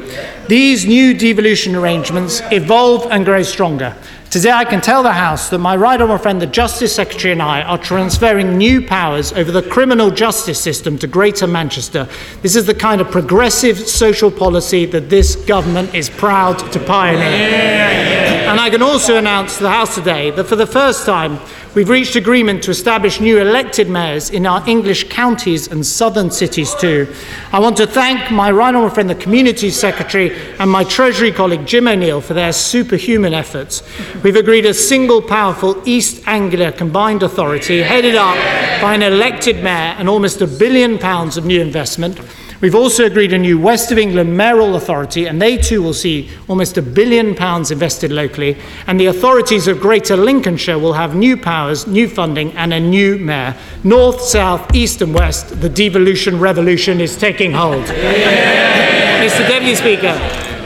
These 0.50 0.86
new 0.86 1.14
devolution 1.14 1.74
arrangements 1.74 2.42
evolve 2.52 3.10
and 3.12 3.24
grow 3.24 3.44
stronger. 3.44 3.96
Today, 4.30 4.52
I 4.52 4.66
can 4.66 4.82
tell 4.82 5.04
the 5.04 5.14
House 5.14 5.50
that 5.50 5.60
my 5.60 5.74
right 5.78 6.02
honourable 6.02 6.22
friend, 6.22 6.42
the 6.42 6.48
Justice 6.48 6.94
Secretary, 6.94 7.32
and 7.32 7.42
I 7.42 7.62
are 7.62 7.78
transferring 7.78 8.58
new 8.58 8.86
powers 8.86 9.32
over 9.32 9.54
the 9.54 9.62
criminal 9.62 10.12
justice 10.12 10.60
system 10.60 10.98
to 11.00 11.08
Greater 11.08 11.48
Manchester. 11.48 12.10
This 12.42 12.58
is 12.58 12.66
the 12.66 12.76
kind 12.76 13.00
of 13.00 13.10
progressive 13.10 13.78
social 13.78 14.30
policy 14.30 14.86
that 14.88 15.10
this 15.10 15.38
government 15.38 15.96
is 15.96 16.10
proud 16.10 16.60
to 16.74 16.80
pioneer. 16.82 18.37
And 18.48 18.60
I 18.60 18.70
can 18.70 18.82
also 18.82 19.18
announce 19.18 19.58
to 19.58 19.64
the 19.64 19.70
House 19.70 19.96
today 19.96 20.32
that 20.32 20.46
for 20.46 20.56
the 20.56 20.66
first 20.66 21.06
time, 21.06 21.40
We've 21.78 21.90
reached 21.90 22.16
agreement 22.16 22.64
to 22.64 22.72
establish 22.72 23.22
new 23.22 23.38
elected 23.38 23.88
mayors 23.88 24.32
in 24.32 24.48
our 24.48 24.68
English 24.68 25.10
counties 25.10 25.68
and 25.68 25.86
southern 25.86 26.32
cities 26.32 26.74
too. 26.74 27.08
I 27.52 27.60
want 27.60 27.78
to 27.78 27.86
thank 27.86 28.32
my 28.32 28.50
right 28.50 28.74
honourable 28.74 28.96
friend, 28.96 29.08
the 29.08 29.14
Community 29.14 29.70
Secretary, 29.70 30.36
and 30.58 30.72
my 30.72 30.86
Treasury 30.86 31.32
colleague 31.32 31.68
Jim 31.68 31.88
O'Neill 31.88 32.20
for 32.20 32.34
their 32.34 32.52
superhuman 32.52 33.36
efforts. 33.36 33.84
We've 34.24 34.36
agreed 34.36 34.66
a 34.66 34.74
single 34.74 35.22
powerful 35.22 35.80
East 35.88 36.28
Anglia 36.28 36.72
combined 36.72 37.22
authority 37.22 37.84
headed 37.84 38.16
up 38.16 38.38
by 38.82 38.96
an 38.96 39.04
elected 39.04 39.58
mayor 39.58 39.94
and 40.00 40.10
almost 40.10 40.42
a 40.42 40.48
billion 40.48 40.98
pounds 40.98 41.38
of 41.38 41.46
new 41.46 41.62
investment. 41.62 42.20
We've 42.60 42.74
also 42.74 43.06
agreed 43.06 43.34
a 43.34 43.38
new 43.38 43.60
West 43.60 43.92
of 43.92 44.00
England 44.00 44.36
mayoral 44.36 44.76
authority, 44.76 45.28
and 45.28 45.40
they 45.40 45.58
too 45.58 45.84
will 45.84 45.94
see 45.94 46.32
almost 46.48 46.76
a 46.78 46.82
billion 46.82 47.36
pounds 47.36 47.70
invested 47.70 48.12
locally. 48.12 48.58
And 48.88 49.00
the 49.00 49.06
authorities 49.06 49.68
of 49.68 49.80
Greater 49.80 50.18
Lincolnshire 50.18 50.80
will 50.80 50.94
have 50.94 51.16
new 51.16 51.38
powers, 51.38 51.86
new 51.86 52.10
funding, 52.10 52.52
and 52.54 52.74
a 52.74 52.80
new 52.80 53.20
mayor. 53.20 53.56
North, 53.84 54.22
south, 54.22 54.74
east, 54.74 55.04
and 55.04 55.14
west, 55.14 55.62
the 55.62 55.70
devolution 55.70 56.40
revolution 56.40 57.00
is 57.00 57.16
taking 57.16 57.52
hold. 57.52 57.86
Mr. 57.86 59.48
Deputy 59.48 59.76
Speaker, 59.76 60.18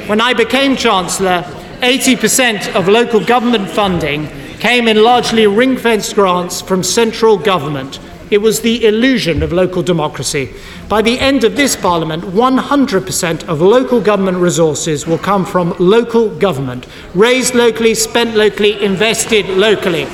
when 0.07 0.21
I 0.21 0.33
became 0.33 0.77
Chancellor, 0.77 1.43
80% 1.81 2.73
of 2.73 2.87
local 2.87 3.19
government 3.19 3.69
funding 3.69 4.27
came 4.59 4.87
in 4.87 5.03
largely 5.03 5.45
ring 5.47 5.75
fenced 5.75 6.15
grants 6.15 6.61
from 6.61 6.83
central 6.83 7.37
government. 7.37 7.99
It 8.31 8.41
was 8.41 8.61
the 8.61 8.85
illusion 8.85 9.43
of 9.43 9.51
local 9.51 9.83
democracy. 9.83 10.53
By 10.87 11.01
the 11.01 11.19
end 11.19 11.43
of 11.43 11.57
this 11.57 11.75
Parliament, 11.75 12.23
100% 12.23 13.43
of 13.49 13.59
local 13.59 13.99
government 13.99 14.37
resources 14.37 15.05
will 15.05 15.17
come 15.17 15.43
from 15.43 15.75
local 15.79 16.29
government, 16.39 16.87
raised 17.13 17.55
locally, 17.55 17.93
spent 17.93 18.37
locally, 18.37 18.81
invested 18.81 19.49
locally. 19.49 20.05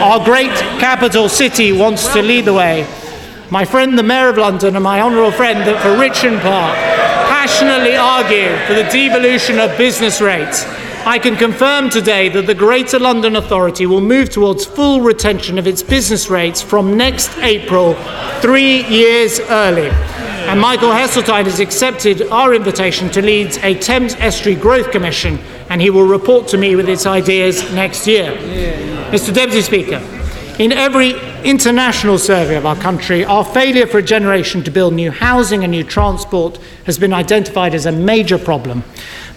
Our 0.00 0.24
great 0.24 0.54
capital 0.80 1.28
city 1.28 1.72
wants 1.72 2.10
to 2.14 2.22
lead 2.22 2.46
the 2.46 2.54
way. 2.54 2.86
My 3.50 3.66
friend, 3.66 3.98
the 3.98 4.02
Mayor 4.02 4.30
of 4.30 4.38
London, 4.38 4.74
and 4.74 4.82
my 4.82 5.02
honourable 5.02 5.30
friend 5.30 5.62
for 5.80 5.98
Richmond 5.98 6.40
Park 6.40 6.74
passionately 7.28 7.96
argue 7.96 8.56
for 8.66 8.72
the 8.72 8.84
devolution 8.84 9.58
of 9.58 9.76
business 9.76 10.22
rates. 10.22 10.64
I 11.04 11.18
can 11.18 11.34
confirm 11.34 11.90
today 11.90 12.28
that 12.28 12.46
the 12.46 12.54
Greater 12.54 12.96
London 12.96 13.34
Authority 13.34 13.86
will 13.86 14.00
move 14.00 14.30
towards 14.30 14.64
full 14.64 15.00
retention 15.00 15.58
of 15.58 15.66
its 15.66 15.82
business 15.82 16.30
rates 16.30 16.62
from 16.62 16.96
next 16.96 17.36
April, 17.38 17.94
three 18.40 18.86
years 18.86 19.40
early. 19.40 19.88
And 19.88 20.60
Michael 20.60 20.90
Heseltine 20.90 21.46
has 21.46 21.58
accepted 21.58 22.22
our 22.30 22.54
invitation 22.54 23.10
to 23.10 23.20
lead 23.20 23.58
a 23.64 23.74
Thames 23.74 24.14
Estuary 24.14 24.54
Growth 24.54 24.92
Commission 24.92 25.40
and 25.70 25.82
he 25.82 25.90
will 25.90 26.06
report 26.06 26.46
to 26.48 26.56
me 26.56 26.76
with 26.76 26.88
its 26.88 27.04
ideas 27.04 27.68
next 27.72 28.06
year. 28.06 28.30
Mr. 29.10 29.34
Deputy 29.34 29.62
Speaker, 29.62 30.00
in 30.60 30.70
every 30.70 31.14
international 31.42 32.16
survey 32.16 32.54
of 32.54 32.64
our 32.64 32.76
country, 32.76 33.24
our 33.24 33.44
failure 33.44 33.88
for 33.88 33.98
a 33.98 34.02
generation 34.02 34.62
to 34.62 34.70
build 34.70 34.94
new 34.94 35.10
housing 35.10 35.64
and 35.64 35.72
new 35.72 35.82
transport 35.82 36.60
has 36.84 36.96
been 36.96 37.12
identified 37.12 37.74
as 37.74 37.86
a 37.86 37.92
major 37.92 38.38
problem. 38.38 38.84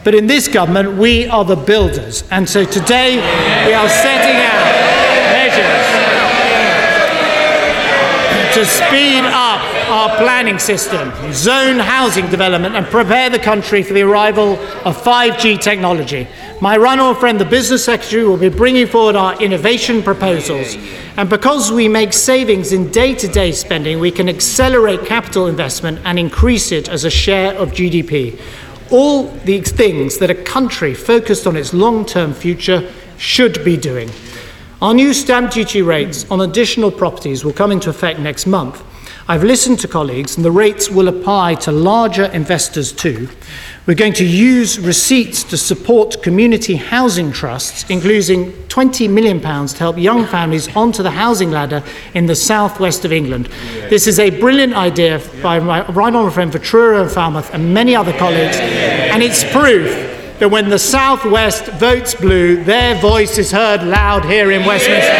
But 0.05 0.13
in 0.13 0.27
this 0.27 0.47
government, 0.47 0.99
we 0.99 1.25
are 1.27 1.43
the 1.43 1.55
builders. 1.55 2.23
And 2.29 2.47
so 2.47 2.63
today, 2.63 3.15
we 3.65 3.73
are 3.73 3.89
setting 3.89 4.37
out 4.37 4.85
measures 5.33 5.95
to 8.53 8.63
speed 8.65 9.25
up 9.25 9.59
our 9.89 10.15
planning 10.17 10.59
system, 10.59 11.11
zone 11.33 11.79
housing 11.79 12.29
development, 12.29 12.75
and 12.75 12.85
prepare 12.85 13.31
the 13.31 13.39
country 13.39 13.81
for 13.81 13.93
the 13.93 14.03
arrival 14.03 14.53
of 14.85 14.95
5G 14.95 15.59
technology. 15.59 16.27
My 16.61 16.77
honourable 16.77 17.19
friend, 17.19 17.39
the 17.39 17.45
Business 17.45 17.83
Secretary, 17.83 18.23
will 18.23 18.37
be 18.37 18.49
bringing 18.49 18.87
forward 18.87 19.15
our 19.15 19.41
innovation 19.41 20.03
proposals. 20.03 20.77
And 21.17 21.29
because 21.29 21.71
we 21.71 21.87
make 21.87 22.13
savings 22.13 22.71
in 22.71 22.91
day 22.91 23.15
to 23.15 23.27
day 23.27 23.51
spending, 23.51 23.99
we 23.99 24.11
can 24.11 24.29
accelerate 24.29 25.03
capital 25.05 25.47
investment 25.47 25.99
and 26.05 26.19
increase 26.19 26.71
it 26.71 26.87
as 26.87 27.05
a 27.05 27.09
share 27.09 27.55
of 27.55 27.71
GDP. 27.71 28.39
All 28.91 29.27
these 29.45 29.71
things 29.71 30.17
that 30.19 30.29
a 30.29 30.35
country 30.35 30.93
focused 30.93 31.47
on 31.47 31.55
its 31.55 31.73
long 31.73 32.05
term 32.05 32.33
future 32.33 32.91
should 33.17 33.63
be 33.65 33.77
doing. 33.77 34.09
Our 34.81 34.93
new 34.93 35.13
stamp 35.13 35.51
duty 35.51 35.81
rates 35.81 36.29
on 36.29 36.41
additional 36.41 36.91
properties 36.91 37.43
will 37.43 37.53
come 37.53 37.71
into 37.71 37.89
effect 37.89 38.19
next 38.19 38.45
month. 38.45 38.83
I've 39.27 39.43
listened 39.43 39.79
to 39.79 39.87
colleagues, 39.87 40.35
and 40.35 40.45
the 40.45 40.51
rates 40.51 40.89
will 40.89 41.07
apply 41.07 41.55
to 41.55 41.71
larger 41.71 42.25
investors 42.25 42.91
too. 42.91 43.29
We're 43.87 43.93
going 43.93 44.13
to 44.13 44.25
use 44.25 44.79
receipts 44.79 45.43
to 45.43 45.57
support 45.57 46.23
community 46.23 46.73
housing 46.73 47.31
trusts, 47.31 47.87
including 47.87 48.51
£20 48.67 49.07
million 49.11 49.39
to 49.39 49.77
help 49.77 49.99
young 49.99 50.25
families 50.25 50.75
onto 50.75 51.03
the 51.03 51.11
housing 51.11 51.51
ladder 51.51 51.83
in 52.15 52.25
the 52.25 52.35
southwest 52.35 53.05
of 53.05 53.11
England. 53.11 53.45
This 53.91 54.07
is 54.07 54.17
a 54.17 54.31
brilliant 54.39 54.73
idea 54.73 55.21
by 55.43 55.59
my 55.59 55.85
right 55.91 56.11
honourable 56.11 56.31
friend 56.31 56.51
Truro 56.63 57.03
and 57.03 57.11
Falmouth 57.11 57.53
and 57.53 57.75
many 57.75 57.95
other 57.95 58.11
colleagues, 58.13 58.57
and 58.57 59.21
it's 59.21 59.43
proof 59.51 59.91
that 60.39 60.49
when 60.49 60.67
the 60.69 60.79
southwest 60.79 61.65
votes 61.73 62.15
blue, 62.15 62.63
their 62.63 62.95
voice 62.95 63.37
is 63.37 63.51
heard 63.51 63.83
loud 63.83 64.25
here 64.25 64.51
in 64.51 64.65
Westminster. 64.65 65.11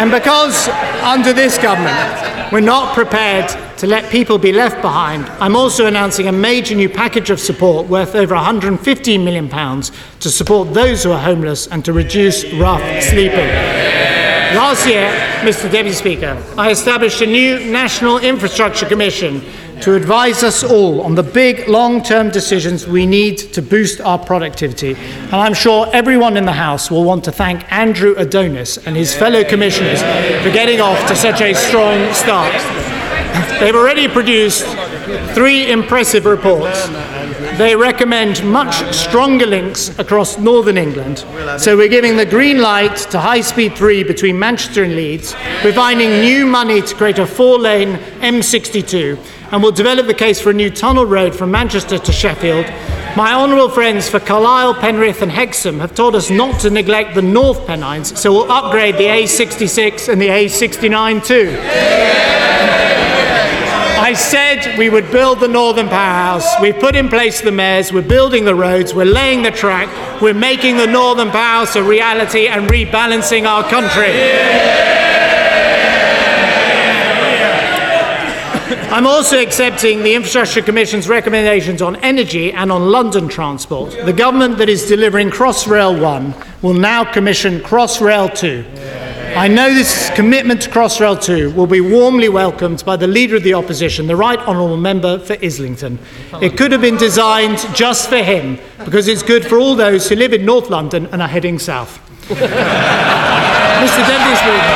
And 0.00 0.10
because 0.10 0.68
under 1.02 1.34
this 1.34 1.58
government 1.58 2.27
we're 2.52 2.60
not 2.60 2.94
prepared 2.94 3.48
to 3.78 3.86
let 3.86 4.10
people 4.10 4.38
be 4.38 4.52
left 4.52 4.80
behind, 4.82 5.26
I'm 5.40 5.56
also 5.56 5.86
announcing 5.86 6.28
a 6.28 6.32
major 6.32 6.74
new 6.74 6.88
package 6.88 7.30
of 7.30 7.40
support 7.40 7.86
worth 7.88 8.14
over 8.14 8.34
£115 8.34 9.24
million 9.24 9.48
to 9.48 10.30
support 10.30 10.72
those 10.74 11.04
who 11.04 11.12
are 11.12 11.20
homeless 11.20 11.66
and 11.66 11.84
to 11.84 11.92
reduce 11.92 12.44
rough 12.54 13.02
sleeping. 13.02 13.87
Last 14.54 14.86
year, 14.86 15.10
Mr. 15.42 15.70
Deputy 15.70 15.92
Speaker, 15.94 16.42
I 16.56 16.70
established 16.70 17.20
a 17.20 17.26
new 17.26 17.58
National 17.70 18.16
Infrastructure 18.18 18.86
Commission 18.86 19.42
to 19.82 19.94
advise 19.94 20.42
us 20.42 20.64
all 20.64 21.02
on 21.02 21.14
the 21.14 21.22
big 21.22 21.68
long 21.68 22.02
term 22.02 22.30
decisions 22.30 22.86
we 22.86 23.04
need 23.04 23.36
to 23.36 23.60
boost 23.60 24.00
our 24.00 24.18
productivity. 24.18 24.94
And 24.94 25.34
I'm 25.34 25.52
sure 25.52 25.86
everyone 25.92 26.38
in 26.38 26.46
the 26.46 26.52
House 26.52 26.90
will 26.90 27.04
want 27.04 27.24
to 27.24 27.32
thank 27.32 27.70
Andrew 27.70 28.14
Adonis 28.16 28.78
and 28.86 28.96
his 28.96 29.14
fellow 29.14 29.44
commissioners 29.44 30.00
for 30.00 30.50
getting 30.50 30.80
off 30.80 31.06
to 31.08 31.14
such 31.14 31.42
a 31.42 31.52
strong 31.52 32.12
start. 32.14 32.54
They've 33.60 33.76
already 33.76 34.08
produced 34.08 34.64
three 35.34 35.70
impressive 35.70 36.24
reports. 36.24 36.88
They 37.58 37.74
recommend 37.74 38.48
much 38.48 38.94
stronger 38.94 39.44
links 39.44 39.88
across 39.98 40.38
northern 40.38 40.78
England. 40.78 41.24
So 41.58 41.76
we're 41.76 41.88
giving 41.88 42.16
the 42.16 42.24
green 42.24 42.58
light 42.58 42.96
to 43.10 43.18
High 43.18 43.40
Speed 43.40 43.76
3 43.76 44.04
between 44.04 44.38
Manchester 44.38 44.84
and 44.84 44.94
Leeds. 44.94 45.34
We're 45.64 45.72
finding 45.72 46.20
new 46.20 46.46
money 46.46 46.80
to 46.80 46.94
create 46.94 47.18
a 47.18 47.26
four 47.26 47.58
lane 47.58 47.94
M62 48.20 49.18
and 49.50 49.60
we'll 49.60 49.72
develop 49.72 50.06
the 50.06 50.14
case 50.14 50.40
for 50.40 50.50
a 50.50 50.54
new 50.54 50.70
tunnel 50.70 51.04
road 51.04 51.34
from 51.34 51.50
Manchester 51.50 51.98
to 51.98 52.12
Sheffield. 52.12 52.64
My 53.16 53.34
honourable 53.34 53.70
friends 53.70 54.08
for 54.08 54.20
Carlisle, 54.20 54.74
Penrith, 54.74 55.20
and 55.22 55.32
Hexham 55.32 55.80
have 55.80 55.96
told 55.96 56.14
us 56.14 56.30
not 56.30 56.60
to 56.60 56.70
neglect 56.70 57.16
the 57.16 57.22
North 57.22 57.66
Pennines, 57.66 58.16
so 58.20 58.30
we'll 58.32 58.52
upgrade 58.52 58.94
the 58.94 59.06
A66 59.06 60.08
and 60.08 60.22
the 60.22 60.28
A69 60.28 61.26
too. 61.26 62.47
I 64.00 64.12
said 64.12 64.78
we 64.78 64.88
would 64.88 65.10
build 65.10 65.40
the 65.40 65.48
Northern 65.48 65.88
Powerhouse. 65.88 66.46
We've 66.62 66.78
put 66.78 66.94
in 66.94 67.08
place 67.08 67.40
the 67.40 67.50
mayors, 67.50 67.92
we're 67.92 68.02
building 68.02 68.44
the 68.44 68.54
roads, 68.54 68.94
we're 68.94 69.04
laying 69.04 69.42
the 69.42 69.50
track, 69.50 70.22
we're 70.22 70.32
making 70.32 70.76
the 70.76 70.86
Northern 70.86 71.30
Powerhouse 71.30 71.74
a 71.74 71.82
reality 71.82 72.46
and 72.46 72.70
rebalancing 72.70 73.44
our 73.44 73.68
country. 73.68 74.12
I'm 78.90 79.06
also 79.06 79.42
accepting 79.42 80.04
the 80.04 80.14
Infrastructure 80.14 80.62
Commission's 80.62 81.08
recommendations 81.08 81.82
on 81.82 81.96
energy 81.96 82.52
and 82.52 82.70
on 82.70 82.92
London 82.92 83.28
transport. 83.28 83.90
The 83.90 84.12
government 84.12 84.58
that 84.58 84.68
is 84.68 84.86
delivering 84.86 85.30
Crossrail 85.30 86.00
1 86.00 86.34
will 86.62 86.72
now 86.72 87.04
commission 87.04 87.58
Crossrail 87.60 88.34
2. 88.34 88.97
I 89.38 89.46
know 89.46 89.72
this 89.72 90.10
commitment 90.16 90.62
to 90.62 90.68
Crossrail 90.68 91.22
2 91.22 91.52
will 91.52 91.68
be 91.68 91.80
warmly 91.80 92.28
welcomed 92.28 92.84
by 92.84 92.96
the 92.96 93.06
Leader 93.06 93.36
of 93.36 93.44
the 93.44 93.54
Opposition, 93.54 94.08
the 94.08 94.16
Right 94.16 94.40
Honourable 94.40 94.76
Member 94.76 95.20
for 95.20 95.36
Islington. 95.40 96.00
It 96.42 96.56
could 96.58 96.72
have 96.72 96.80
been 96.80 96.96
designed 96.96 97.58
just 97.72 98.08
for 98.08 98.16
him 98.16 98.58
because 98.84 99.06
it's 99.06 99.22
good 99.22 99.46
for 99.46 99.56
all 99.56 99.76
those 99.76 100.08
who 100.08 100.16
live 100.16 100.32
in 100.32 100.44
North 100.44 100.70
London 100.70 101.06
and 101.12 101.22
are 101.22 101.28
heading 101.28 101.60
south. 101.60 102.00
Mr 102.22 102.38
Deputy 104.08 104.34
Speaker. 104.42 104.74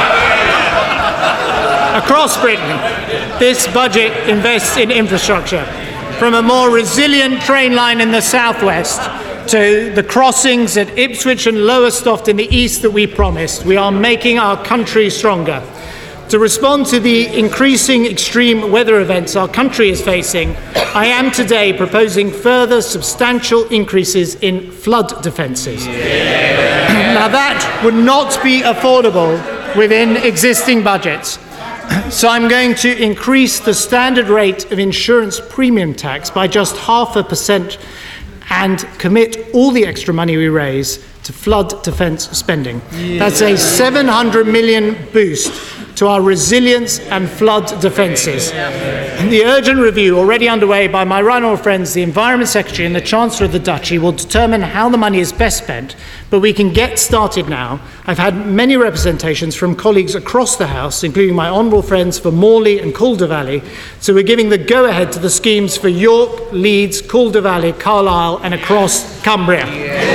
Across 1.98 2.40
Britain, 2.40 2.78
this 3.40 3.66
budget 3.66 4.12
invests 4.28 4.76
in 4.76 4.92
infrastructure, 4.92 5.64
from 6.20 6.34
a 6.34 6.42
more 6.42 6.70
resilient 6.70 7.42
train 7.42 7.74
line 7.74 8.00
in 8.00 8.12
the 8.12 8.22
southwest 8.22 9.00
to 9.48 9.92
the 9.94 10.02
crossings 10.02 10.76
at 10.76 10.98
Ipswich 10.98 11.46
and 11.46 11.66
Lowestoft 11.66 12.28
in 12.28 12.36
the 12.36 12.48
east 12.54 12.82
that 12.82 12.90
we 12.90 13.06
promised. 13.06 13.64
We 13.64 13.76
are 13.76 13.90
making 13.90 14.38
our 14.38 14.62
country 14.64 15.10
stronger. 15.10 15.62
To 16.28 16.38
respond 16.38 16.86
to 16.86 17.00
the 17.00 17.26
increasing 17.38 18.06
extreme 18.06 18.70
weather 18.70 19.00
events 19.00 19.36
our 19.36 19.48
country 19.48 19.90
is 19.90 20.00
facing, 20.00 20.56
I 20.94 21.06
am 21.06 21.30
today 21.30 21.72
proposing 21.72 22.30
further 22.30 22.80
substantial 22.80 23.64
increases 23.68 24.36
in 24.36 24.70
flood 24.70 25.22
defences. 25.22 25.86
now, 25.86 27.28
that 27.28 27.82
would 27.84 27.94
not 27.94 28.42
be 28.42 28.62
affordable 28.62 29.36
within 29.76 30.16
existing 30.16 30.82
budgets. 30.82 31.38
So 32.08 32.28
I'm 32.28 32.48
going 32.48 32.74
to 32.76 33.02
increase 33.02 33.58
the 33.58 33.74
standard 33.74 34.28
rate 34.28 34.70
of 34.70 34.78
insurance 34.78 35.40
premium 35.50 35.94
tax 35.94 36.30
by 36.30 36.46
just 36.46 36.76
half 36.76 37.16
a 37.16 37.22
percent 37.22 37.76
and 38.52 38.80
commit 38.98 39.48
all 39.54 39.70
the 39.70 39.86
extra 39.86 40.12
money 40.12 40.36
we 40.36 40.48
raise 40.48 40.98
to 41.24 41.32
flood 41.32 41.82
defence 41.82 42.28
spending. 42.30 42.82
Yeah. 42.92 43.18
That's 43.18 43.40
a 43.40 43.56
700 43.56 44.46
million 44.46 44.96
boost 45.12 45.52
to 46.02 46.08
our 46.08 46.20
resilience 46.20 46.98
and 46.98 47.30
flood 47.30 47.80
defences. 47.80 48.50
The 48.50 49.42
urgent 49.44 49.78
review, 49.78 50.18
already 50.18 50.48
underway 50.48 50.88
by 50.88 51.04
my 51.04 51.22
Rhino 51.22 51.56
friends, 51.56 51.94
the 51.94 52.02
Environment 52.02 52.48
Secretary 52.48 52.86
and 52.86 52.96
the 52.96 53.00
Chancellor 53.00 53.46
of 53.46 53.52
the 53.52 53.60
Duchy, 53.60 54.00
will 54.00 54.10
determine 54.10 54.62
how 54.62 54.88
the 54.88 54.98
money 54.98 55.20
is 55.20 55.32
best 55.32 55.62
spent, 55.62 55.94
but 56.28 56.40
we 56.40 56.52
can 56.52 56.72
get 56.72 56.98
started 56.98 57.48
now. 57.48 57.80
I've 58.04 58.18
had 58.18 58.48
many 58.48 58.76
representations 58.76 59.54
from 59.54 59.76
colleagues 59.76 60.16
across 60.16 60.56
the 60.56 60.66
House, 60.66 61.04
including 61.04 61.36
my 61.36 61.48
honourable 61.48 61.82
friends 61.82 62.18
for 62.18 62.32
Morley 62.32 62.80
and 62.80 62.92
Calder 62.92 63.28
Valley, 63.28 63.62
so 64.00 64.12
we're 64.12 64.24
giving 64.24 64.48
the 64.48 64.58
go 64.58 64.86
ahead 64.86 65.12
to 65.12 65.20
the 65.20 65.30
schemes 65.30 65.76
for 65.76 65.86
York, 65.86 66.50
Leeds, 66.50 67.00
Calder 67.00 67.42
Valley, 67.42 67.74
Carlisle, 67.74 68.40
and 68.42 68.54
across 68.54 69.22
Cumbria. 69.22 69.66
Yeah. 69.66 70.11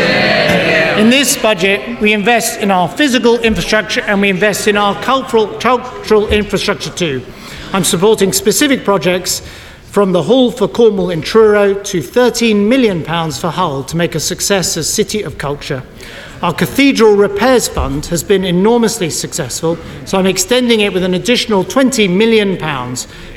In 0.98 1.12
this 1.12 1.38
budget, 1.38 2.02
we 2.02 2.12
invest 2.12 2.60
in 2.60 2.72
our 2.72 2.90
physical 2.90 3.38
infrastructure 3.38 4.02
and 4.02 4.20
we 4.20 4.32
invest 4.32 4.68
in 4.68 4.76
our 4.76 5.00
cultural, 5.04 5.48
cultural 5.60 6.28
infrastructure 6.30 6.90
too. 6.90 7.24
I'm 7.72 7.84
supporting 7.84 8.34
specific 8.34 8.84
projects 8.84 9.48
from 9.92 10.12
the 10.12 10.24
Hall 10.24 10.50
for 10.50 10.68
Cornwall 10.68 11.12
in 11.12 11.22
Truro 11.22 11.76
to 11.76 12.00
£13 12.00 12.68
million 12.68 13.04
for 13.04 13.50
Hull 13.52 13.84
to 13.84 13.96
make 13.96 14.16
a 14.16 14.20
success 14.20 14.76
as 14.76 14.92
City 14.92 15.22
of 15.22 15.38
Culture. 15.38 15.84
Our 16.42 16.54
Cathedral 16.54 17.16
Repairs 17.16 17.68
Fund 17.68 18.08
has 18.08 18.24
been 18.24 18.44
enormously 18.44 19.12
successful, 19.12 19.78
so 20.06 20.18
I'm 20.18 20.26
extending 20.26 20.80
it 20.80 20.94
with 20.94 21.04
an 21.04 21.14
additional 21.14 21.64
£20 21.64 22.10
million 22.10 22.58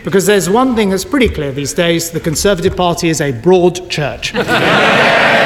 because 0.02 0.24
there's 0.24 0.48
one 0.48 0.74
thing 0.74 0.88
that's 0.88 1.04
pretty 1.04 1.28
clear 1.28 1.52
these 1.52 1.74
days 1.74 2.10
the 2.10 2.20
Conservative 2.20 2.74
Party 2.74 3.10
is 3.10 3.20
a 3.20 3.32
broad 3.32 3.90
church. 3.90 4.34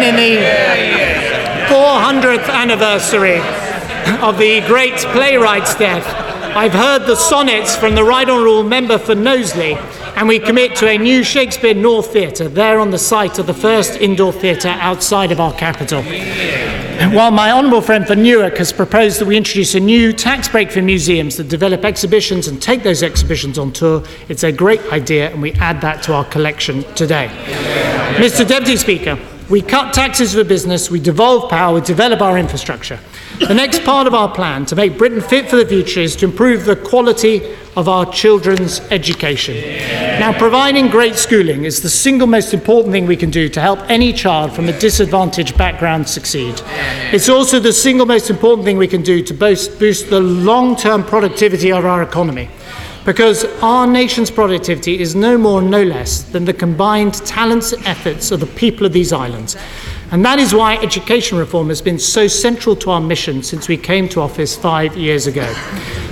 and 0.00 0.04
in 0.04 0.14
the 0.14 0.99
400th 2.10 2.48
anniversary 2.50 3.38
of 4.20 4.36
the 4.36 4.60
great 4.66 4.96
playwright's 5.12 5.76
death, 5.76 6.04
I've 6.56 6.72
heard 6.72 7.06
the 7.06 7.14
sonnets 7.14 7.76
from 7.76 7.94
the 7.94 8.02
Right 8.02 8.28
Honourable 8.28 8.64
Member 8.64 8.98
for 8.98 9.14
Knowsley, 9.14 9.74
and 10.16 10.26
we 10.26 10.40
commit 10.40 10.74
to 10.78 10.88
a 10.88 10.98
new 10.98 11.22
Shakespeare 11.22 11.72
North 11.72 12.12
Theatre 12.12 12.48
there 12.48 12.80
on 12.80 12.90
the 12.90 12.98
site 12.98 13.38
of 13.38 13.46
the 13.46 13.54
first 13.54 14.00
indoor 14.00 14.32
theatre 14.32 14.70
outside 14.80 15.30
of 15.30 15.38
our 15.38 15.52
capital. 15.54 16.02
While 17.14 17.30
my 17.30 17.52
honourable 17.52 17.80
friend 17.80 18.04
for 18.04 18.16
Newark 18.16 18.56
has 18.56 18.72
proposed 18.72 19.20
that 19.20 19.26
we 19.26 19.36
introduce 19.36 19.76
a 19.76 19.80
new 19.80 20.12
tax 20.12 20.48
break 20.48 20.72
for 20.72 20.82
museums 20.82 21.36
that 21.36 21.46
develop 21.46 21.84
exhibitions 21.84 22.48
and 22.48 22.60
take 22.60 22.82
those 22.82 23.04
exhibitions 23.04 23.56
on 23.56 23.72
tour, 23.72 24.02
it's 24.28 24.42
a 24.42 24.50
great 24.50 24.80
idea 24.92 25.30
and 25.30 25.40
we 25.40 25.52
add 25.52 25.80
that 25.82 26.02
to 26.02 26.14
our 26.14 26.24
collection 26.24 26.82
today. 26.94 27.28
Mr 28.16 28.46
Deputy 28.46 28.76
Speaker, 28.76 29.16
we 29.50 29.60
cut 29.60 29.92
taxes 29.92 30.34
for 30.34 30.44
business, 30.44 30.90
we 30.90 31.00
devolve 31.00 31.50
power, 31.50 31.74
we 31.74 31.80
develop 31.80 32.20
our 32.20 32.38
infrastructure. 32.38 33.00
The 33.40 33.52
next 33.52 33.84
part 33.84 34.06
of 34.06 34.14
our 34.14 34.32
plan 34.32 34.64
to 34.66 34.76
make 34.76 34.96
Britain 34.96 35.20
fit 35.20 35.50
for 35.50 35.56
the 35.56 35.66
future 35.66 36.00
is 36.00 36.14
to 36.16 36.26
improve 36.26 36.64
the 36.64 36.76
quality 36.76 37.56
of 37.76 37.88
our 37.88 38.06
children's 38.12 38.78
education. 38.92 39.56
Now, 40.20 40.32
providing 40.32 40.88
great 40.88 41.16
schooling 41.16 41.64
is 41.64 41.82
the 41.82 41.90
single 41.90 42.28
most 42.28 42.54
important 42.54 42.92
thing 42.92 43.06
we 43.06 43.16
can 43.16 43.30
do 43.30 43.48
to 43.48 43.60
help 43.60 43.80
any 43.90 44.12
child 44.12 44.52
from 44.52 44.68
a 44.68 44.78
disadvantaged 44.78 45.58
background 45.58 46.08
succeed. 46.08 46.60
It's 47.12 47.28
also 47.28 47.58
the 47.58 47.72
single 47.72 48.06
most 48.06 48.30
important 48.30 48.64
thing 48.64 48.76
we 48.76 48.88
can 48.88 49.02
do 49.02 49.22
to 49.22 49.34
boost, 49.34 49.78
the 49.78 50.20
long 50.20 50.76
term 50.76 51.02
productivity 51.02 51.72
of 51.72 51.84
our 51.84 52.02
economy 52.02 52.50
because 53.04 53.44
our 53.62 53.86
nation's 53.86 54.30
productivity 54.30 55.00
is 55.00 55.14
no 55.14 55.38
more, 55.38 55.62
no 55.62 55.82
less 55.82 56.22
than 56.22 56.44
the 56.44 56.52
combined 56.52 57.14
talents 57.26 57.72
and 57.72 57.86
efforts 57.86 58.30
of 58.30 58.40
the 58.40 58.46
people 58.46 58.86
of 58.86 58.92
these 58.92 59.12
islands. 59.12 59.56
And 60.10 60.24
that 60.24 60.38
is 60.38 60.52
why 60.52 60.76
education 60.76 61.38
reform 61.38 61.68
has 61.68 61.80
been 61.80 61.98
so 61.98 62.26
central 62.26 62.74
to 62.76 62.90
our 62.90 63.00
mission 63.00 63.42
since 63.42 63.68
we 63.68 63.76
came 63.76 64.08
to 64.10 64.20
office 64.20 64.56
five 64.56 64.96
years 64.96 65.26
ago. 65.26 65.54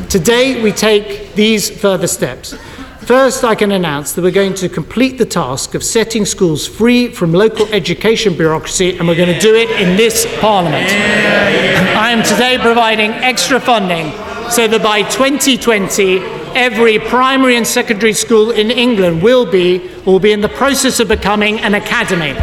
Today, 0.09 0.63
we 0.63 0.73
take 0.73 1.35
these 1.35 1.69
further 1.69 2.07
steps. 2.07 2.55
First, 3.01 3.43
I 3.43 3.55
can 3.55 3.73
announce 3.73 4.13
that 4.13 4.23
we're 4.23 4.31
going 4.31 4.55
to 4.55 4.69
complete 4.69 5.19
the 5.19 5.25
task 5.25 5.75
of 5.75 5.83
setting 5.83 6.25
schools 6.25 6.67
free 6.67 7.09
from 7.09 7.33
local 7.33 7.67
education 7.73 8.37
bureaucracy, 8.37 8.97
and 8.97 9.09
we're 9.09 9.17
going 9.17 9.35
to 9.35 9.41
do 9.41 9.55
it 9.55 9.71
in 9.81 9.97
this 9.97 10.27
Parliament. 10.41 10.87
I 11.97 12.11
am 12.11 12.23
today 12.23 12.59
providing 12.59 13.11
extra 13.11 13.59
funding 13.61 14.13
so 14.51 14.69
that 14.69 14.83
by 14.83 15.03
2020, 15.03 16.38
every 16.55 16.99
primary 16.99 17.57
and 17.57 17.67
secondary 17.67 18.13
school 18.13 18.51
in 18.51 18.71
England 18.71 19.23
will 19.23 19.51
be 19.51 19.91
will 20.05 20.21
be 20.21 20.33
in 20.33 20.41
the 20.41 20.49
process 20.49 21.01
of 21.01 21.09
becoming 21.09 21.59
an 21.61 21.75
academy. 21.75 22.35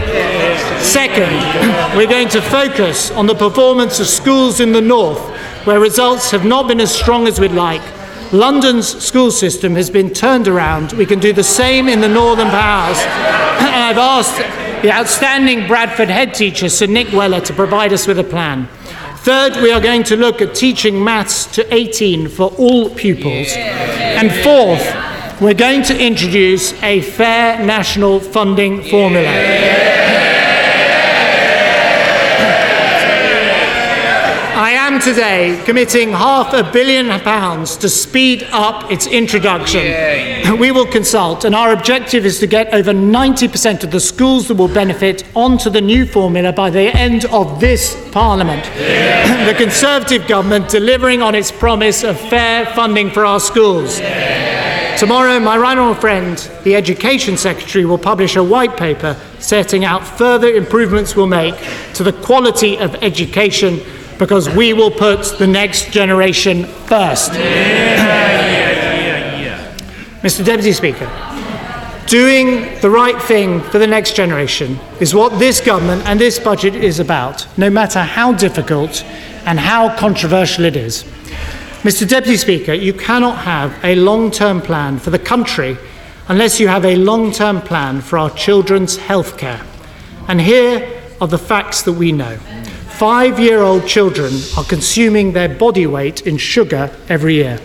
Second, 0.83 1.31
we're 1.97 2.09
going 2.09 2.29
to 2.29 2.41
focus 2.41 3.11
on 3.11 3.27
the 3.27 3.35
performance 3.35 3.99
of 3.99 4.07
schools 4.07 4.59
in 4.59 4.71
the 4.71 4.81
north 4.81 5.19
where 5.65 5.79
results 5.79 6.31
have 6.31 6.45
not 6.45 6.67
been 6.67 6.79
as 6.79 6.93
strong 6.93 7.27
as 7.27 7.39
we'd 7.39 7.51
like. 7.51 7.81
London's 8.31 8.87
school 9.03 9.31
system 9.31 9.75
has 9.75 9.89
been 9.89 10.11
turned 10.11 10.47
around. 10.47 10.93
We 10.93 11.05
can 11.05 11.19
do 11.19 11.33
the 11.33 11.43
same 11.43 11.87
in 11.87 12.01
the 12.01 12.09
northern 12.09 12.49
powers. 12.49 12.97
I've 13.05 13.97
asked 13.97 14.37
the 14.81 14.91
outstanding 14.91 15.67
Bradford 15.67 16.09
head 16.09 16.33
teacher, 16.33 16.69
Sir 16.69 16.87
Nick 16.87 17.11
Weller, 17.11 17.41
to 17.41 17.53
provide 17.53 17.93
us 17.93 18.07
with 18.07 18.19
a 18.19 18.23
plan. 18.23 18.67
Third, 19.25 19.55
we 19.55 19.71
are 19.71 19.81
going 19.81 20.03
to 20.03 20.15
look 20.15 20.39
at 20.39 20.53
teaching 20.53 21.03
maths 21.03 21.47
to 21.55 21.73
18 21.73 22.27
for 22.27 22.51
all 22.59 22.91
pupils. 22.91 23.53
And 23.55 24.31
fourth, 24.31 25.41
we're 25.41 25.55
going 25.55 25.81
to 25.85 25.99
introduce 25.99 26.73
a 26.83 27.01
fair 27.01 27.57
national 27.65 28.19
funding 28.19 28.83
formula. 28.83 29.84
I 34.65 34.71
am 34.71 34.99
today 34.99 35.61
committing 35.63 36.09
half 36.09 36.51
a 36.51 36.63
billion 36.63 37.07
pounds 37.19 37.77
to 37.77 37.87
speed 37.87 38.47
up 38.51 38.89
its 38.91 39.05
introduction. 39.05 40.57
We 40.57 40.71
will 40.71 40.87
consult, 40.87 41.45
and 41.45 41.53
our 41.53 41.71
objective 41.71 42.25
is 42.25 42.39
to 42.39 42.47
get 42.47 42.73
over 42.73 42.91
90% 42.91 43.83
of 43.83 43.91
the 43.91 43.99
schools 43.99 44.47
that 44.47 44.55
will 44.55 44.67
benefit 44.67 45.23
onto 45.35 45.69
the 45.69 45.81
new 45.81 46.07
formula 46.07 46.51
by 46.51 46.71
the 46.71 46.89
end 46.97 47.25
of 47.25 47.59
this 47.59 47.95
Parliament. 48.11 48.63
the 49.45 49.53
Conservative 49.55 50.27
government 50.27 50.67
delivering 50.67 51.21
on 51.21 51.35
its 51.35 51.51
promise 51.51 52.03
of 52.03 52.19
fair 52.19 52.65
funding 52.73 53.11
for 53.11 53.23
our 53.23 53.39
schools. 53.39 53.99
Tomorrow, 54.97 55.39
my 55.41 55.57
right 55.57 55.77
honourable 55.77 56.01
friend, 56.01 56.39
the 56.63 56.75
Education 56.75 57.37
Secretary, 57.37 57.85
will 57.85 57.99
publish 57.99 58.35
a 58.35 58.43
white 58.43 58.75
paper 58.77 59.15
setting 59.37 59.85
out 59.85 60.07
further 60.07 60.47
improvements 60.47 61.15
we'll 61.15 61.27
make 61.27 61.53
to 61.93 62.01
the 62.01 62.13
quality 62.13 62.79
of 62.79 62.95
education 63.03 63.79
because 64.17 64.49
we 64.49 64.73
will 64.73 64.91
put 64.91 65.37
the 65.37 65.47
next 65.47 65.91
generation 65.91 66.65
first. 66.65 67.31
Mr. 70.21 70.43
Deputy 70.43 70.71
Speaker, 70.71 71.05
doing 72.07 72.79
the 72.81 72.89
right 72.89 73.21
thing 73.21 73.61
for 73.61 73.77
the 73.77 73.87
next 73.87 74.15
generation 74.15 74.79
is 74.99 75.13
what 75.13 75.37
this 75.37 75.61
government 75.61 76.05
and 76.07 76.19
this 76.19 76.39
budget 76.39 76.75
is 76.75 76.99
about, 76.99 77.47
no 77.57 77.69
matter 77.69 78.01
how 78.01 78.33
difficult 78.33 79.03
and 79.45 79.59
how 79.59 79.95
controversial 79.97 80.65
it 80.65 80.75
is. 80.75 81.03
Mr. 81.83 82.07
Deputy 82.07 82.37
Speaker, 82.37 82.73
you 82.73 82.93
cannot 82.93 83.37
have 83.39 83.77
a 83.83 83.95
long 83.95 84.31
term 84.31 84.61
plan 84.61 84.97
for 84.97 85.11
the 85.11 85.19
country 85.19 85.77
unless 86.27 86.59
you 86.59 86.67
have 86.67 86.85
a 86.85 86.95
long 86.95 87.31
term 87.31 87.61
plan 87.61 88.01
for 88.01 88.17
our 88.17 88.31
children's 88.31 88.97
health 88.97 89.37
care. 89.37 89.61
And 90.27 90.41
here 90.41 91.01
are 91.21 91.27
the 91.27 91.37
facts 91.37 91.83
that 91.83 91.93
we 91.93 92.11
know. 92.11 92.39
Five 92.97 93.41
year 93.41 93.59
old 93.59 93.85
children 93.85 94.31
are 94.57 94.63
consuming 94.63 95.33
their 95.33 95.49
body 95.49 95.85
weight 95.85 96.25
in 96.25 96.37
sugar 96.37 96.95
every 97.09 97.35
year. 97.35 97.59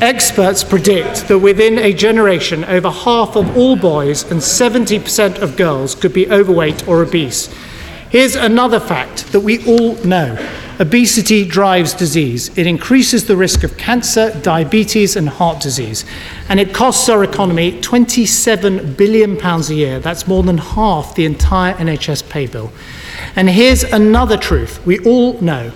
Experts 0.00 0.62
predict 0.62 1.26
that 1.26 1.40
within 1.40 1.76
a 1.76 1.92
generation, 1.92 2.64
over 2.64 2.88
half 2.88 3.34
of 3.34 3.56
all 3.56 3.74
boys 3.74 4.22
and 4.30 4.40
70% 4.40 5.40
of 5.40 5.56
girls 5.56 5.96
could 5.96 6.12
be 6.12 6.30
overweight 6.30 6.86
or 6.86 7.02
obese. 7.02 7.52
Here's 8.10 8.36
another 8.36 8.78
fact 8.78 9.32
that 9.32 9.40
we 9.40 9.58
all 9.66 9.96
know 10.04 10.38
obesity 10.78 11.44
drives 11.44 11.92
disease. 11.92 12.56
It 12.56 12.68
increases 12.68 13.26
the 13.26 13.36
risk 13.36 13.64
of 13.64 13.76
cancer, 13.76 14.30
diabetes, 14.40 15.16
and 15.16 15.28
heart 15.28 15.60
disease. 15.60 16.04
And 16.48 16.60
it 16.60 16.72
costs 16.72 17.08
our 17.08 17.24
economy 17.24 17.72
£27 17.80 18.96
billion 18.96 19.36
a 19.44 19.74
year. 19.74 19.98
That's 19.98 20.28
more 20.28 20.44
than 20.44 20.58
half 20.58 21.16
the 21.16 21.26
entire 21.26 21.74
NHS 21.74 22.30
pay 22.30 22.46
bill. 22.46 22.72
And 23.36 23.48
here's 23.48 23.82
another 23.84 24.36
truth 24.36 24.84
we 24.86 24.98
all 25.00 25.40
know 25.40 25.72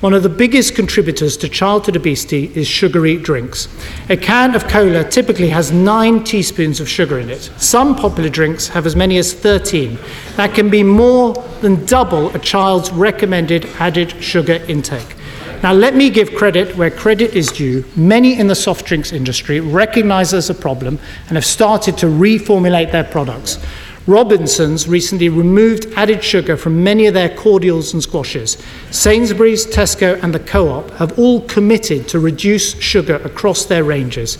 one 0.00 0.12
of 0.12 0.22
the 0.22 0.28
biggest 0.28 0.74
contributors 0.74 1.38
to 1.38 1.48
childhood 1.48 1.96
obesity 1.96 2.52
is 2.54 2.68
sugary 2.68 3.16
drinks. 3.16 3.66
A 4.10 4.16
can 4.16 4.54
of 4.54 4.68
cola 4.68 5.02
typically 5.02 5.48
has 5.48 5.72
nine 5.72 6.22
teaspoons 6.22 6.80
of 6.80 6.88
sugar 6.88 7.18
in 7.18 7.30
it. 7.30 7.50
Some 7.56 7.96
popular 7.96 8.28
drinks 8.28 8.68
have 8.68 8.84
as 8.84 8.94
many 8.94 9.16
as 9.16 9.32
13. 9.32 9.98
That 10.36 10.54
can 10.54 10.68
be 10.68 10.82
more 10.82 11.32
than 11.62 11.86
double 11.86 12.28
a 12.36 12.38
child's 12.38 12.92
recommended 12.92 13.64
added 13.78 14.22
sugar 14.22 14.62
intake. 14.68 15.16
Now, 15.62 15.72
let 15.72 15.94
me 15.94 16.10
give 16.10 16.34
credit 16.34 16.76
where 16.76 16.90
credit 16.90 17.34
is 17.34 17.48
due. 17.48 17.82
Many 17.96 18.38
in 18.38 18.48
the 18.48 18.54
soft 18.54 18.84
drinks 18.84 19.12
industry 19.12 19.60
recognize 19.60 20.30
there's 20.30 20.50
a 20.50 20.54
problem 20.54 20.98
and 21.28 21.36
have 21.36 21.46
started 21.46 21.96
to 21.98 22.06
reformulate 22.06 22.92
their 22.92 23.04
products. 23.04 23.58
Robinson's 24.06 24.86
recently 24.86 25.28
removed 25.28 25.86
added 25.96 26.22
sugar 26.22 26.56
from 26.56 26.84
many 26.84 27.06
of 27.06 27.14
their 27.14 27.34
cordials 27.34 27.92
and 27.92 28.00
squashes. 28.00 28.56
Sainsbury's, 28.92 29.66
Tesco, 29.66 30.22
and 30.22 30.32
the 30.32 30.38
Co 30.38 30.68
op 30.68 30.90
have 30.92 31.18
all 31.18 31.40
committed 31.42 32.06
to 32.08 32.20
reduce 32.20 32.78
sugar 32.80 33.16
across 33.16 33.64
their 33.64 33.82
ranges. 33.82 34.38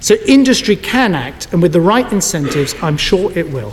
So 0.00 0.16
industry 0.26 0.74
can 0.74 1.14
act, 1.14 1.52
and 1.52 1.62
with 1.62 1.72
the 1.72 1.80
right 1.80 2.10
incentives, 2.12 2.74
I'm 2.82 2.96
sure 2.96 3.30
it 3.38 3.48
will. 3.50 3.72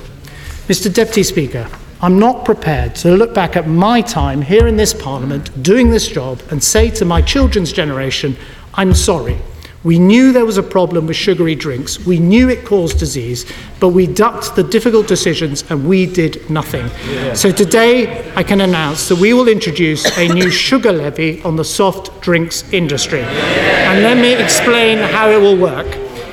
Mr. 0.67 0.93
Deputy 0.93 1.23
Speaker, 1.23 1.67
I'm 2.03 2.19
not 2.19 2.45
prepared 2.45 2.95
to 2.97 3.11
look 3.11 3.33
back 3.33 3.55
at 3.55 3.67
my 3.67 4.01
time 4.01 4.43
here 4.43 4.67
in 4.67 4.77
this 4.77 4.93
Parliament 4.93 5.63
doing 5.63 5.89
this 5.89 6.07
job 6.07 6.41
and 6.51 6.63
say 6.63 6.91
to 6.91 7.05
my 7.05 7.21
children's 7.21 7.71
generation, 7.71 8.37
I'm 8.75 8.93
sorry. 8.93 9.39
We 9.83 9.97
knew 9.97 10.31
there 10.31 10.45
was 10.45 10.57
a 10.57 10.63
problem 10.63 11.07
with 11.07 11.15
sugary 11.15 11.55
drinks. 11.55 12.05
We 12.05 12.19
knew 12.19 12.49
it 12.49 12.65
caused 12.65 12.99
disease, 12.99 13.51
but 13.79 13.89
we 13.89 14.05
ducked 14.05 14.55
the 14.55 14.61
difficult 14.61 15.07
decisions 15.07 15.63
and 15.71 15.87
we 15.87 16.05
did 16.05 16.47
nothing. 16.51 16.85
Yeah. 17.09 17.33
So 17.33 17.51
today 17.51 18.31
I 18.35 18.43
can 18.43 18.61
announce 18.61 19.09
that 19.09 19.15
we 19.15 19.33
will 19.33 19.47
introduce 19.47 20.05
a 20.19 20.27
new 20.27 20.51
sugar 20.67 20.91
levy 20.91 21.41
on 21.41 21.55
the 21.55 21.65
soft 21.65 22.21
drinks 22.21 22.71
industry. 22.71 23.21
And 23.21 24.03
let 24.03 24.17
me 24.17 24.35
explain 24.35 24.99
how 24.99 25.29
it 25.31 25.41
will 25.41 25.57
work. 25.57 25.87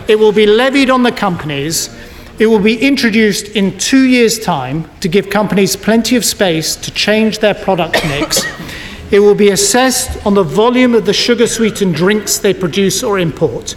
It 0.08 0.18
will 0.18 0.32
be 0.32 0.44
levied 0.44 0.90
on 0.90 1.02
the 1.02 1.12
companies. 1.12 1.88
It 2.38 2.46
will 2.46 2.60
be 2.60 2.78
introduced 2.78 3.48
in 3.56 3.78
two 3.78 4.04
years' 4.04 4.38
time 4.38 4.90
to 5.00 5.08
give 5.08 5.30
companies 5.30 5.74
plenty 5.74 6.16
of 6.16 6.24
space 6.24 6.76
to 6.76 6.90
change 6.90 7.38
their 7.38 7.54
product 7.54 7.94
mix. 8.08 8.42
It 9.10 9.20
will 9.20 9.34
be 9.34 9.50
assessed 9.50 10.24
on 10.26 10.34
the 10.34 10.42
volume 10.42 10.94
of 10.94 11.06
the 11.06 11.12
sugar 11.12 11.46
sweetened 11.46 11.94
drinks 11.94 12.38
they 12.38 12.52
produce 12.52 13.02
or 13.02 13.18
import. 13.18 13.74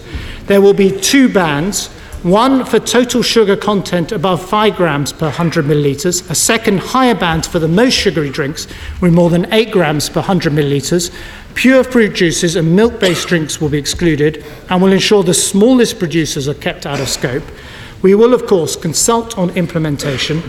There 0.48 0.62
will 0.62 0.74
be 0.74 0.92
two 0.92 1.30
bands 1.30 1.90
one 2.24 2.66
for 2.66 2.80
total 2.80 3.24
sugar 3.24 3.58
content 3.58 4.12
above 4.12 4.48
5 4.48 4.76
grams 4.76 5.12
per 5.12 5.26
100 5.26 5.66
millilitres, 5.66 6.30
a 6.30 6.36
second 6.36 6.78
higher 6.78 7.16
band 7.16 7.48
for 7.48 7.58
the 7.58 7.68
most 7.68 7.96
sugary 7.96 8.30
drinks 8.30 8.68
with 9.02 9.12
more 9.12 9.32
than 9.32 9.52
8 9.52 9.72
grams 9.72 10.08
per 10.08 10.20
100 10.20 10.54
millilitres. 10.54 11.12
Pure 11.56 11.84
fruit 11.86 12.14
juices 12.14 12.56
and 12.56 12.76
milk 12.76 13.00
based 13.00 13.28
drinks 13.28 13.60
will 13.60 13.70
be 13.70 13.80
excluded 13.80 14.46
and 14.70 14.84
will 14.84 14.92
ensure 14.92 15.24
the 15.24 15.34
smallest 15.34 15.98
producers 15.98 16.48
are 16.48 16.54
kept 16.54 16.86
out 16.86 17.00
of 17.00 17.10
scope. 17.10 17.44
We 18.02 18.16
will, 18.16 18.34
of 18.34 18.48
course, 18.48 18.76
consult 18.76 19.38
on 19.38 19.52
implementation. 19.52 20.42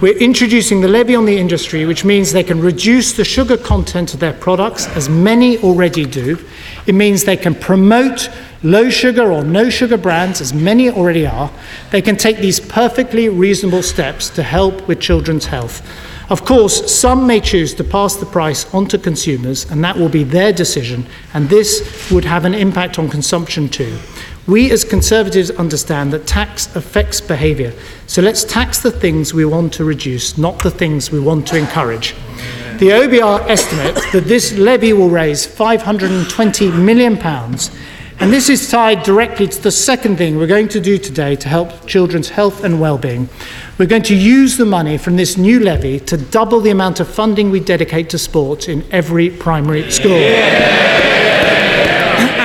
We're 0.00 0.16
introducing 0.18 0.80
the 0.80 0.88
levy 0.88 1.16
on 1.16 1.24
the 1.24 1.36
industry, 1.36 1.84
which 1.84 2.04
means 2.04 2.32
they 2.32 2.44
can 2.44 2.60
reduce 2.60 3.12
the 3.12 3.24
sugar 3.24 3.56
content 3.56 4.14
of 4.14 4.20
their 4.20 4.32
products, 4.32 4.86
as 4.88 5.08
many 5.08 5.58
already 5.58 6.06
do. 6.06 6.38
It 6.86 6.94
means 6.94 7.24
they 7.24 7.36
can 7.36 7.54
promote 7.56 8.28
low 8.62 8.90
sugar 8.90 9.32
or 9.32 9.42
no 9.42 9.70
sugar 9.70 9.96
brands, 9.96 10.40
as 10.40 10.54
many 10.54 10.88
already 10.88 11.26
are. 11.26 11.50
They 11.90 12.02
can 12.02 12.16
take 12.16 12.38
these 12.38 12.60
perfectly 12.60 13.28
reasonable 13.28 13.82
steps 13.82 14.28
to 14.30 14.42
help 14.44 14.86
with 14.86 15.00
children's 15.00 15.46
health. 15.46 15.84
Of 16.30 16.44
course, 16.44 16.94
some 16.94 17.26
may 17.26 17.40
choose 17.40 17.74
to 17.74 17.82
pass 17.82 18.14
the 18.14 18.26
price 18.26 18.72
on 18.72 18.86
to 18.86 18.98
consumers, 18.98 19.68
and 19.68 19.82
that 19.82 19.96
will 19.96 20.08
be 20.08 20.22
their 20.22 20.52
decision, 20.52 21.06
and 21.34 21.48
this 21.48 22.08
would 22.12 22.24
have 22.24 22.44
an 22.44 22.54
impact 22.54 23.00
on 23.00 23.08
consumption 23.08 23.68
too. 23.68 23.98
We 24.46 24.70
as 24.70 24.84
Conservatives 24.84 25.50
understand 25.50 26.12
that 26.12 26.26
tax 26.26 26.74
affects 26.74 27.20
behaviour, 27.20 27.72
so 28.06 28.22
let's 28.22 28.42
tax 28.42 28.78
the 28.80 28.90
things 28.90 29.34
we 29.34 29.44
want 29.44 29.72
to 29.74 29.84
reduce, 29.84 30.38
not 30.38 30.58
the 30.60 30.70
things 30.70 31.12
we 31.12 31.20
want 31.20 31.46
to 31.48 31.56
encourage. 31.56 32.14
The 32.78 32.88
OBR 32.88 33.48
estimates 33.48 34.10
that 34.12 34.24
this 34.24 34.56
levy 34.56 34.94
will 34.94 35.10
raise 35.10 35.46
£520 35.46 36.82
million, 36.82 37.18
and 37.22 38.32
this 38.32 38.48
is 38.48 38.70
tied 38.70 39.02
directly 39.02 39.46
to 39.46 39.62
the 39.62 39.70
second 39.70 40.16
thing 40.16 40.38
we're 40.38 40.46
going 40.46 40.68
to 40.68 40.80
do 40.80 40.96
today 40.96 41.36
to 41.36 41.48
help 41.48 41.86
children's 41.86 42.30
health 42.30 42.64
and 42.64 42.80
well-being. 42.80 43.28
We're 43.78 43.86
going 43.86 44.02
to 44.04 44.16
use 44.16 44.56
the 44.56 44.66
money 44.66 44.98
from 44.98 45.16
this 45.16 45.36
new 45.36 45.60
levy 45.60 46.00
to 46.00 46.16
double 46.16 46.60
the 46.60 46.70
amount 46.70 47.00
of 47.00 47.08
funding 47.08 47.50
we 47.50 47.60
dedicate 47.60 48.10
to 48.10 48.18
sport 48.18 48.68
in 48.68 48.84
every 48.90 49.30
primary 49.30 49.90
school. 49.90 50.18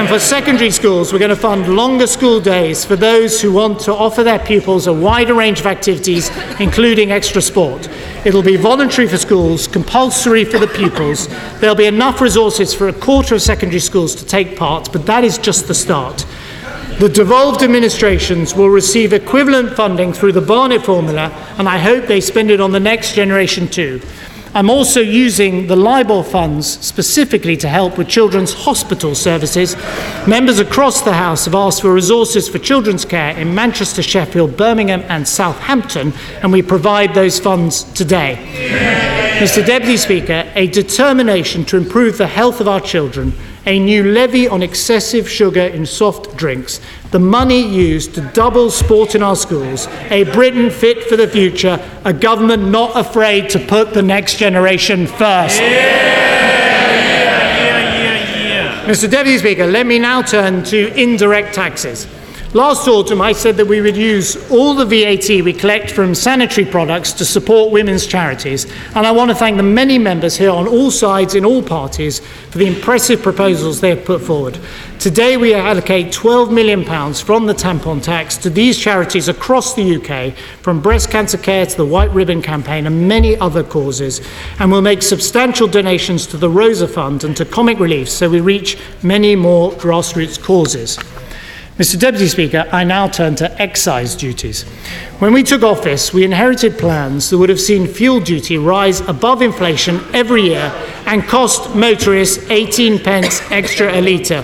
And 0.06 0.14
for 0.14 0.20
secondary 0.20 0.70
schools, 0.70 1.12
we're 1.12 1.18
going 1.18 1.30
to 1.30 1.36
fund 1.36 1.68
longer 1.76 2.06
school 2.06 2.40
days 2.40 2.86
for 2.86 2.96
those 2.96 3.42
who 3.42 3.52
want 3.52 3.80
to 3.80 3.92
offer 3.92 4.24
their 4.24 4.38
pupils 4.38 4.86
a 4.86 4.94
wider 4.94 5.34
range 5.34 5.60
of 5.60 5.66
activities, 5.66 6.30
including 6.60 7.12
extra 7.12 7.42
sport. 7.42 7.90
It'll 8.24 8.44
be 8.44 8.56
voluntary 8.56 9.08
for 9.08 9.18
schools, 9.18 9.68
compulsory 9.68 10.46
for 10.46 10.60
the 10.60 10.68
pupils. 10.68 11.28
There'll 11.60 11.76
be 11.76 11.88
enough 11.88 12.22
resources 12.22 12.72
for 12.72 12.88
a 12.88 12.94
quarter 12.94 13.34
of 13.34 13.42
secondary 13.42 13.80
schools 13.80 14.14
to 14.18 14.26
take 14.28 14.56
part, 14.56 14.94
but 14.94 15.08
that 15.08 15.24
is 15.24 15.40
just 15.40 15.68
the 15.68 15.74
start. 15.74 16.24
The 17.00 17.10
devolved 17.10 17.64
administrations 17.64 18.54
will 18.54 18.70
receive 18.70 19.12
equivalent 19.12 19.76
funding 19.76 20.14
through 20.14 20.34
the 20.34 20.40
Barnett 20.40 20.86
formula, 20.86 21.32
and 21.58 21.68
I 21.68 21.80
hope 21.80 22.06
they 22.06 22.22
spend 22.22 22.52
it 22.52 22.62
on 22.62 22.72
the 22.72 22.80
next 22.80 23.16
generation 23.16 23.68
too. 23.68 24.00
I'm 24.56 24.70
also 24.70 25.02
using 25.02 25.68
the 25.68 25.76
LIBOR 25.76 26.24
funds 26.24 26.80
specifically 26.80 27.58
to 27.58 27.68
help 27.68 27.98
with 27.98 28.08
children's 28.08 28.54
hospital 28.54 29.14
services. 29.14 29.76
Members 30.26 30.60
across 30.60 31.02
the 31.02 31.12
House 31.12 31.44
have 31.44 31.56
asked 31.56 31.82
for 31.82 31.94
resources 31.94 32.48
for 32.48 32.58
children's 32.58 33.04
care 33.04 33.38
in 33.38 33.54
Manchester, 33.54 34.02
Sheffield, 34.02 34.56
Birmingham, 34.56 35.04
and 35.10 35.28
Southampton, 35.28 36.14
and 36.42 36.54
we 36.54 36.62
provide 36.62 37.14
those 37.14 37.38
funds 37.38 37.84
today. 37.84 38.38
Mr. 39.42 39.66
Deputy 39.66 39.98
Speaker, 39.98 40.50
a 40.56 40.68
determination 40.68 41.66
to 41.66 41.76
improve 41.76 42.18
the 42.18 42.26
health 42.26 42.62
of 42.62 42.70
our 42.70 42.80
children 42.80 43.34
a 43.66 43.80
new 43.80 44.04
levy 44.12 44.48
on 44.48 44.62
excessive 44.62 45.30
sugar 45.30 45.62
in 45.62 45.86
soft 45.86 46.36
drinks, 46.38 46.80
the 47.12 47.20
money 47.20 47.62
used 47.62 48.14
to 48.16 48.22
double 48.34 48.70
sport 48.70 49.16
in 49.16 49.24
our 49.24 49.36
schools, 49.36 49.88
a 50.10 50.24
Britain 50.32 50.70
fit 50.70 51.04
for 51.06 51.18
the 51.18 51.28
future, 51.28 51.80
a 52.04 52.14
government 52.14 52.70
not 52.70 52.96
afraid 52.96 53.50
to 53.50 53.60
put 53.60 53.94
the 53.94 54.02
next 54.02 54.38
generation 54.38 55.08
first. 55.08 55.62
Mr. 58.86 59.10
Deputy 59.10 59.40
Speaker, 59.40 59.66
let 59.66 59.88
me 59.88 59.98
now 59.98 60.22
turn 60.22 60.64
to 60.64 60.94
indirect 60.94 61.56
taxes. 61.56 62.06
Last 62.56 62.88
autumn, 62.88 63.20
I 63.20 63.34
said 63.34 63.58
that 63.58 63.68
we 63.68 63.82
would 63.82 63.98
use 63.98 64.38
all 64.50 64.76
the 64.76 64.86
VAT 64.86 65.44
we 65.44 65.52
collect 65.52 65.92
from 65.92 66.16
sanitary 66.16 66.66
products 66.66 67.12
to 67.12 67.26
support 67.26 67.74
women's 67.74 68.08
charities, 68.08 68.64
and 68.96 69.06
I 69.06 69.12
want 69.12 69.30
to 69.30 69.36
thank 69.36 69.58
the 69.58 69.64
many 69.64 69.98
members 69.98 70.38
here 70.38 70.52
on 70.52 70.66
all 70.66 70.90
sides 70.90 71.36
in 71.36 71.44
all 71.44 71.62
parties 71.62 72.22
for 72.22 72.58
the 72.58 72.66
impressive 72.66 73.22
proposals 73.22 73.82
they 73.82 73.90
have 73.90 74.06
put 74.06 74.22
forward. 74.22 74.58
Today, 75.02 75.36
we 75.36 75.54
allocate 75.54 76.14
£12 76.14 76.50
million 76.50 76.86
from 77.14 77.46
the 77.46 77.54
tampon 77.54 78.02
tax 78.02 78.38
to 78.38 78.50
these 78.50 78.80
charities 78.80 79.28
across 79.28 79.74
the 79.74 79.98
UK, 79.98 80.34
from 80.62 80.80
breast 80.80 81.12
cancer 81.12 81.38
care 81.38 81.66
to 81.66 81.76
the 81.76 81.86
White 81.86 82.12
Ribbon 82.12 82.42
campaign 82.42 82.88
and 82.88 83.06
many 83.06 83.36
other 83.36 83.66
causes, 83.66 84.26
and 84.60 84.72
we'll 84.72 84.82
make 84.82 85.02
substantial 85.02 85.68
donations 85.68 86.26
to 86.28 86.38
the 86.38 86.50
Rosa 86.50 86.88
Fund 86.88 87.26
and 87.26 87.36
to 87.36 87.44
Comic 87.44 87.82
Relief 87.82 88.08
so 88.08 88.30
we 88.30 88.40
reach 88.40 88.78
many 89.04 89.36
more 89.36 89.74
grassroots 89.74 90.42
causes. 90.42 90.98
Mr 91.78 92.00
Deputy 92.00 92.30
Speaker, 92.30 92.70
I 92.72 92.86
now 92.86 93.10
turn 93.10 93.36
to 93.36 93.62
excise 93.62 94.16
duties. 94.16 94.64
When 95.20 95.34
we 95.34 95.44
took 95.44 95.62
office, 95.62 96.14
we 96.14 96.24
inherited 96.24 96.78
plans 96.78 97.30
that 97.30 97.38
would 97.38 97.50
have 97.50 97.60
seen 97.60 97.86
fuel 97.86 98.22
duty 98.22 98.58
rise 98.58 99.02
above 99.02 99.42
inflation 99.42 100.00
every 100.14 100.44
year 100.44 100.72
and 101.06 101.22
cost 101.24 101.76
motorists 101.76 102.50
18 102.50 103.00
pence 103.00 103.42
extra 103.52 103.92
a 103.92 104.00
litre. 104.00 104.42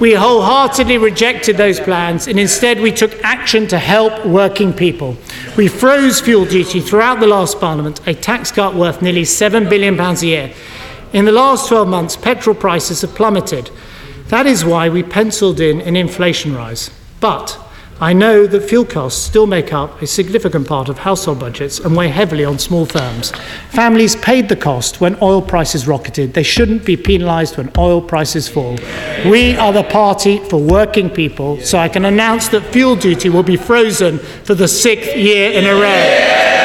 We 0.00 0.14
wholeheartedly 0.14 0.96
rejected 0.96 1.58
those 1.58 1.78
plans 1.78 2.28
and 2.28 2.40
instead 2.40 2.80
we 2.80 2.92
took 2.92 3.12
action 3.22 3.66
to 3.68 3.78
help 3.78 4.24
working 4.24 4.72
people. 4.72 5.18
We 5.58 5.68
froze 5.68 6.22
fuel 6.22 6.46
duty 6.46 6.80
throughout 6.80 7.20
the 7.20 7.26
last 7.26 7.60
Parliament, 7.60 8.00
a 8.08 8.14
tax 8.14 8.50
cut 8.50 8.74
worth 8.74 9.02
nearly 9.02 9.24
£7 9.24 9.68
billion 9.68 10.00
a 10.00 10.14
year. 10.22 10.54
In 11.12 11.26
the 11.26 11.32
last 11.32 11.68
12 11.68 11.86
months, 11.86 12.16
petrol 12.16 12.56
prices 12.56 13.02
have 13.02 13.14
plummeted. 13.14 13.70
That 14.30 14.46
is 14.46 14.64
why 14.64 14.88
we 14.88 15.02
penciled 15.02 15.58
in 15.58 15.80
an 15.80 15.96
inflation 15.96 16.54
rise. 16.54 16.88
But 17.18 17.58
I 18.00 18.12
know 18.12 18.46
that 18.46 18.62
fuel 18.62 18.84
costs 18.84 19.20
still 19.20 19.46
make 19.46 19.72
up 19.72 20.00
a 20.00 20.06
significant 20.06 20.68
part 20.68 20.88
of 20.88 20.98
household 20.98 21.40
budgets 21.40 21.80
and 21.80 21.96
weigh 21.96 22.08
heavily 22.08 22.44
on 22.44 22.60
small 22.60 22.86
firms. 22.86 23.32
Families 23.70 24.14
paid 24.14 24.48
the 24.48 24.54
cost 24.54 25.00
when 25.00 25.18
oil 25.20 25.42
prices 25.42 25.88
rocketed. 25.88 26.32
They 26.32 26.44
shouldn't 26.44 26.84
be 26.84 26.96
penalised 26.96 27.58
when 27.58 27.72
oil 27.76 28.00
prices 28.00 28.48
fall. 28.48 28.78
We 29.26 29.56
are 29.56 29.72
the 29.72 29.82
party 29.82 30.38
for 30.38 30.58
working 30.58 31.10
people, 31.10 31.60
so 31.60 31.78
I 31.78 31.88
can 31.88 32.04
announce 32.04 32.48
that 32.50 32.72
fuel 32.72 32.94
duty 32.94 33.28
will 33.28 33.42
be 33.42 33.56
frozen 33.56 34.18
for 34.18 34.54
the 34.54 34.68
sixth 34.68 35.16
year 35.16 35.50
in 35.50 35.64
a 35.66 35.74
row. 35.74 36.59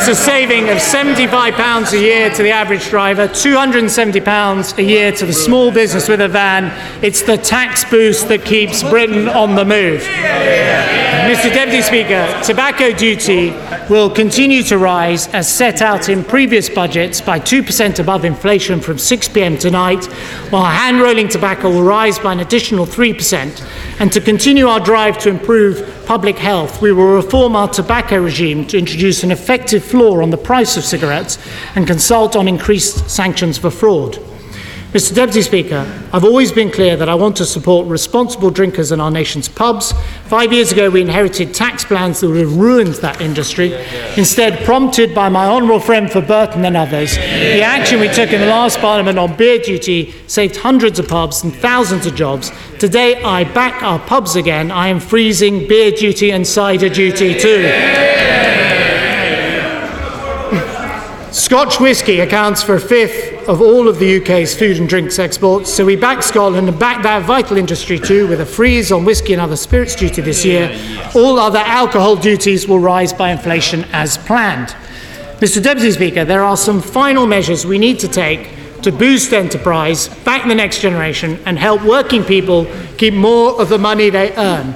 That's 0.00 0.18
a 0.18 0.24
saving 0.24 0.70
of 0.70 0.78
£75 0.78 1.92
a 1.92 1.98
year 1.98 2.30
to 2.30 2.42
the 2.42 2.50
average 2.50 2.88
driver, 2.88 3.28
£270 3.28 4.78
a 4.78 4.82
year 4.82 5.12
to 5.12 5.26
the 5.26 5.32
small 5.34 5.70
business 5.70 6.08
with 6.08 6.22
a 6.22 6.28
van. 6.28 6.72
It's 7.04 7.20
the 7.20 7.36
tax 7.36 7.84
boost 7.84 8.26
that 8.28 8.42
keeps 8.42 8.82
Britain 8.82 9.28
on 9.28 9.56
the 9.56 9.64
move. 9.66 10.00
Mr 10.00 11.52
Deputy 11.52 11.82
Speaker, 11.82 12.40
tobacco 12.42 12.92
duty 12.92 13.50
will 13.90 14.08
continue 14.08 14.62
to 14.62 14.78
rise 14.78 15.28
as 15.34 15.52
set 15.52 15.82
out 15.82 16.08
in 16.08 16.24
previous 16.24 16.70
budgets 16.70 17.20
by 17.20 17.38
2% 17.38 17.98
above 17.98 18.24
inflation 18.24 18.80
from 18.80 18.96
6pm 18.96 19.60
tonight, 19.60 20.06
while 20.50 20.64
hand 20.64 21.02
rolling 21.02 21.28
tobacco 21.28 21.68
will 21.68 21.82
rise 21.82 22.18
by 22.18 22.32
an 22.32 22.40
additional 22.40 22.86
3%. 22.86 24.00
And 24.00 24.10
to 24.12 24.20
continue 24.20 24.66
our 24.66 24.80
drive 24.80 25.18
to 25.18 25.28
improve 25.28 26.04
public 26.06 26.38
health, 26.38 26.80
we 26.80 26.90
will 26.90 27.14
reform 27.14 27.54
our 27.54 27.68
tobacco 27.68 28.20
regime 28.20 28.66
to 28.68 28.78
introduce 28.78 29.22
an 29.22 29.30
effective 29.30 29.84
floor 29.90 30.22
on 30.22 30.30
the 30.30 30.36
price 30.36 30.76
of 30.76 30.84
cigarettes 30.84 31.38
and 31.74 31.86
consult 31.86 32.36
on 32.36 32.48
increased 32.48 33.10
sanctions 33.10 33.58
for 33.58 33.70
fraud. 33.70 34.18
Mr 34.92 35.14
Deputy 35.14 35.42
Speaker, 35.42 35.86
I've 36.12 36.24
always 36.24 36.50
been 36.50 36.68
clear 36.68 36.96
that 36.96 37.08
I 37.08 37.14
want 37.14 37.36
to 37.36 37.46
support 37.46 37.86
responsible 37.86 38.50
drinkers 38.50 38.90
in 38.90 38.98
our 38.98 39.12
nation's 39.12 39.48
pubs. 39.48 39.92
Five 40.24 40.52
years 40.52 40.72
ago, 40.72 40.90
we 40.90 41.00
inherited 41.00 41.54
tax 41.54 41.84
plans 41.84 42.18
that 42.18 42.28
would 42.28 42.40
have 42.40 42.56
ruined 42.56 42.94
that 42.94 43.20
industry. 43.20 43.72
Instead, 44.16 44.64
prompted 44.64 45.14
by 45.14 45.28
my 45.28 45.46
honourable 45.46 45.78
friend 45.78 46.10
for 46.10 46.20
Burton 46.20 46.64
and 46.64 46.76
others, 46.76 47.14
the 47.14 47.62
action 47.62 48.00
we 48.00 48.08
took 48.08 48.32
in 48.32 48.40
the 48.40 48.48
last 48.48 48.80
Parliament 48.80 49.16
on 49.16 49.36
beer 49.36 49.60
duty 49.60 50.12
saved 50.26 50.56
hundreds 50.56 50.98
of 50.98 51.06
pubs 51.06 51.44
and 51.44 51.54
thousands 51.54 52.04
of 52.04 52.16
jobs. 52.16 52.50
Today, 52.80 53.22
I 53.22 53.44
back 53.44 53.84
our 53.84 54.00
pubs 54.00 54.34
again. 54.34 54.72
I 54.72 54.88
am 54.88 54.98
freezing 54.98 55.68
beer 55.68 55.92
duty 55.92 56.32
and 56.32 56.44
cider 56.44 56.88
duty 56.88 57.38
too. 57.38 57.70
Scotch 61.32 61.78
whisky 61.78 62.18
accounts 62.20 62.60
for 62.60 62.74
a 62.74 62.80
fifth 62.80 63.48
of 63.48 63.60
all 63.60 63.86
of 63.86 64.00
the 64.00 64.20
UK's 64.20 64.52
food 64.58 64.78
and 64.78 64.88
drinks 64.88 65.16
exports, 65.20 65.72
so 65.72 65.84
we 65.84 65.94
back 65.94 66.24
Scotland 66.24 66.68
and 66.68 66.76
back 66.76 67.04
that 67.04 67.22
vital 67.22 67.56
industry 67.56 68.00
too 68.00 68.26
with 68.26 68.40
a 68.40 68.46
freeze 68.46 68.90
on 68.90 69.04
whisky 69.04 69.32
and 69.32 69.40
other 69.40 69.54
spirits 69.54 69.94
duty 69.94 70.22
this 70.22 70.44
year. 70.44 70.76
All 71.14 71.38
other 71.38 71.60
alcohol 71.60 72.16
duties 72.16 72.66
will 72.66 72.80
rise 72.80 73.12
by 73.12 73.30
inflation 73.30 73.84
as 73.92 74.18
planned. 74.18 74.74
Mr 75.38 75.62
Deputy 75.62 75.92
Speaker, 75.92 76.24
there 76.24 76.42
are 76.42 76.56
some 76.56 76.82
final 76.82 77.28
measures 77.28 77.64
we 77.64 77.78
need 77.78 78.00
to 78.00 78.08
take 78.08 78.50
to 78.82 78.90
boost 78.90 79.32
enterprise, 79.32 80.08
back 80.24 80.48
the 80.48 80.54
next 80.54 80.80
generation, 80.80 81.38
and 81.46 81.60
help 81.60 81.84
working 81.84 82.24
people 82.24 82.66
keep 82.96 83.14
more 83.14 83.60
of 83.60 83.68
the 83.68 83.78
money 83.78 84.10
they 84.10 84.34
earn. 84.34 84.74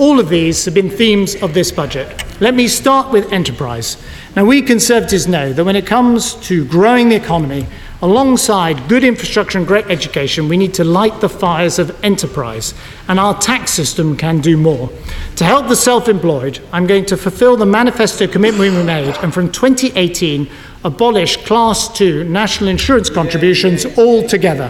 All 0.00 0.18
of 0.18 0.30
these 0.30 0.64
have 0.64 0.72
been 0.72 0.88
themes 0.88 1.34
of 1.42 1.52
this 1.52 1.70
budget. 1.70 2.24
Let 2.40 2.54
me 2.54 2.68
start 2.68 3.12
with 3.12 3.34
enterprise. 3.34 3.98
Now, 4.34 4.46
we 4.46 4.62
Conservatives 4.62 5.28
know 5.28 5.52
that 5.52 5.62
when 5.62 5.76
it 5.76 5.84
comes 5.86 6.36
to 6.46 6.64
growing 6.64 7.10
the 7.10 7.16
economy, 7.16 7.66
Alongside 8.02 8.88
good 8.88 9.04
infrastructure 9.04 9.58
and 9.58 9.66
great 9.66 9.84
education, 9.90 10.48
we 10.48 10.56
need 10.56 10.72
to 10.72 10.84
light 10.84 11.20
the 11.20 11.28
fires 11.28 11.78
of 11.78 12.02
enterprise, 12.02 12.72
and 13.08 13.20
our 13.20 13.38
tax 13.38 13.72
system 13.72 14.16
can 14.16 14.40
do 14.40 14.56
more. 14.56 14.88
To 15.36 15.44
help 15.44 15.68
the 15.68 15.76
self 15.76 16.08
employed, 16.08 16.60
I'm 16.72 16.86
going 16.86 17.04
to 17.06 17.18
fulfill 17.18 17.58
the 17.58 17.66
manifesto 17.66 18.26
commitment 18.26 18.74
we 18.74 18.84
made, 18.84 19.14
and 19.16 19.34
from 19.34 19.52
2018, 19.52 20.48
abolish 20.84 21.36
Class 21.44 21.88
2 21.96 22.24
national 22.24 22.70
insurance 22.70 23.10
contributions 23.10 23.84
altogether. 23.98 24.68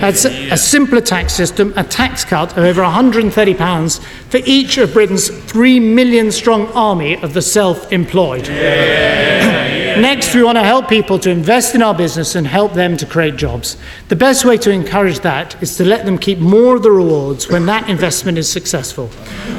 That's 0.00 0.24
a 0.24 0.56
simpler 0.56 1.00
tax 1.00 1.32
system, 1.32 1.72
a 1.76 1.84
tax 1.84 2.24
cut 2.24 2.52
of 2.52 2.64
over 2.64 2.82
£130 2.82 4.00
for 4.28 4.40
each 4.44 4.78
of 4.78 4.92
Britain's 4.92 5.28
3 5.28 5.80
million 5.80 6.32
strong 6.32 6.66
army 6.72 7.16
of 7.22 7.34
the 7.34 7.42
self 7.42 7.92
employed. 7.92 8.48
Next, 10.00 10.34
we 10.34 10.42
want 10.42 10.56
to 10.56 10.62
help 10.62 10.90
people 10.90 11.18
to 11.20 11.30
invest 11.30 11.74
in 11.74 11.80
our 11.80 11.94
business 11.94 12.34
and 12.34 12.46
help 12.46 12.74
them 12.74 12.98
to 12.98 13.06
create 13.06 13.36
jobs. 13.36 13.78
The 14.08 14.16
best 14.16 14.44
way 14.44 14.58
to 14.58 14.70
encourage 14.70 15.20
that 15.20 15.60
is 15.62 15.74
to 15.78 15.86
let 15.86 16.04
them 16.04 16.18
keep 16.18 16.38
more 16.38 16.76
of 16.76 16.82
the 16.82 16.90
rewards 16.90 17.48
when 17.48 17.64
that 17.64 17.88
investment 17.88 18.36
is 18.36 18.46
successful. 18.46 19.08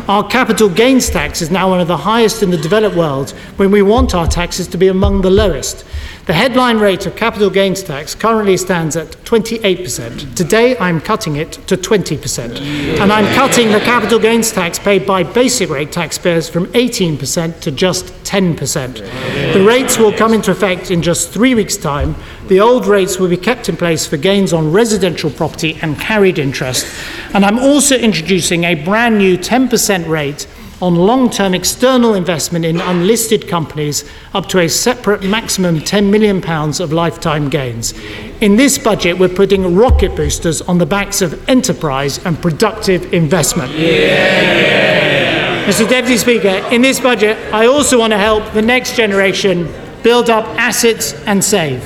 Our 0.07 0.27
capital 0.27 0.69
gains 0.69 1.09
tax 1.09 1.41
is 1.41 1.49
now 1.49 1.69
one 1.69 1.81
of 1.81 1.87
the 1.87 1.97
highest 1.97 2.43
in 2.43 2.51
the 2.51 2.57
developed 2.57 2.95
world 2.95 3.31
when 3.55 3.71
we 3.71 3.81
want 3.81 4.13
our 4.13 4.27
taxes 4.27 4.67
to 4.67 4.77
be 4.77 4.89
among 4.89 5.21
the 5.21 5.31
lowest. 5.31 5.85
The 6.27 6.33
headline 6.33 6.79
rate 6.79 7.05
of 7.05 7.15
capital 7.15 7.49
gains 7.49 7.81
tax 7.81 8.13
currently 8.13 8.57
stands 8.57 8.97
at 8.97 9.11
28%. 9.23 10.35
Today, 10.35 10.77
I'm 10.77 10.99
cutting 10.99 11.37
it 11.37 11.53
to 11.67 11.77
20%. 11.77 12.59
And 12.99 13.13
I'm 13.13 13.33
cutting 13.33 13.71
the 13.71 13.79
capital 13.79 14.19
gains 14.19 14.51
tax 14.51 14.77
paid 14.77 15.07
by 15.07 15.23
basic 15.23 15.69
rate 15.69 15.93
taxpayers 15.93 16.49
from 16.49 16.65
18% 16.73 17.61
to 17.61 17.71
just 17.71 18.07
10%. 18.25 19.53
The 19.53 19.63
rates 19.65 19.97
will 19.97 20.11
come 20.11 20.33
into 20.33 20.51
effect 20.51 20.91
in 20.91 21.01
just 21.01 21.29
three 21.29 21.55
weeks' 21.55 21.77
time. 21.77 22.13
The 22.49 22.59
old 22.59 22.87
rates 22.87 23.19
will 23.19 23.29
be 23.29 23.37
kept 23.37 23.69
in 23.69 23.77
place 23.77 24.05
for 24.05 24.17
gains 24.17 24.51
on 24.51 24.73
residential 24.73 25.29
property 25.29 25.79
and 25.81 25.97
carried 25.97 26.39
interest. 26.39 26.93
And 27.33 27.45
I'm 27.45 27.57
also 27.57 27.95
introducing 27.95 28.65
a 28.65 28.75
brand 28.75 29.17
new 29.17 29.37
10% 29.37 30.09
rate 30.09 30.45
on 30.81 30.95
long 30.95 31.29
term 31.29 31.53
external 31.53 32.13
investment 32.13 32.65
in 32.65 32.79
unlisted 32.79 33.47
companies 33.47 34.09
up 34.33 34.47
to 34.47 34.59
a 34.59 34.67
separate 34.67 35.23
maximum 35.23 35.79
£10 35.79 36.09
million 36.09 36.43
of 36.81 36.93
lifetime 36.93 37.49
gains. 37.49 37.93
In 38.41 38.55
this 38.55 38.77
budget, 38.77 39.17
we're 39.17 39.29
putting 39.29 39.75
rocket 39.75 40.15
boosters 40.15 40.61
on 40.61 40.77
the 40.77 40.85
backs 40.85 41.21
of 41.21 41.49
enterprise 41.49 42.23
and 42.25 42.39
productive 42.41 43.13
investment. 43.13 43.71
Yeah. 43.73 45.65
Mr. 45.67 45.89
Deputy 45.89 46.17
Speaker, 46.17 46.65
in 46.71 46.81
this 46.81 46.99
budget, 46.99 47.37
I 47.53 47.65
also 47.65 47.99
want 47.99 48.13
to 48.13 48.17
help 48.17 48.53
the 48.53 48.61
next 48.61 48.95
generation 48.95 49.67
build 50.03 50.29
up 50.29 50.45
assets 50.57 51.13
and 51.25 51.43
save. 51.43 51.83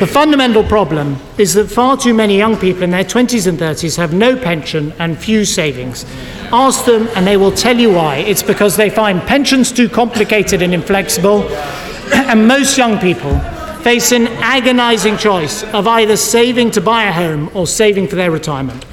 The 0.00 0.06
fundamental 0.06 0.64
problem 0.64 1.18
is 1.36 1.52
that 1.54 1.70
far 1.70 1.96
too 1.96 2.14
many 2.14 2.36
young 2.38 2.56
people 2.56 2.82
in 2.82 2.90
their 2.90 3.04
20s 3.04 3.46
and 3.46 3.58
30s 3.58 3.98
have 3.98 4.14
no 4.14 4.34
pension 4.34 4.92
and 4.98 5.16
few 5.16 5.44
savings. 5.44 6.06
Ask 6.52 6.84
them, 6.84 7.08
and 7.14 7.24
they 7.24 7.36
will 7.36 7.52
tell 7.52 7.78
you 7.78 7.92
why. 7.92 8.16
It's 8.16 8.42
because 8.42 8.76
they 8.76 8.90
find 8.90 9.20
pensions 9.22 9.70
too 9.70 9.88
complicated 9.88 10.62
and 10.62 10.74
inflexible, 10.74 11.42
and 12.12 12.48
most 12.48 12.76
young 12.76 12.98
people 12.98 13.38
face 13.82 14.10
an 14.10 14.26
agonizing 14.26 15.16
choice 15.16 15.62
of 15.72 15.86
either 15.86 16.16
saving 16.16 16.72
to 16.72 16.80
buy 16.80 17.04
a 17.04 17.12
home 17.12 17.50
or 17.54 17.66
saving 17.66 18.08
for 18.08 18.16
their 18.16 18.32
retirement. 18.32 18.84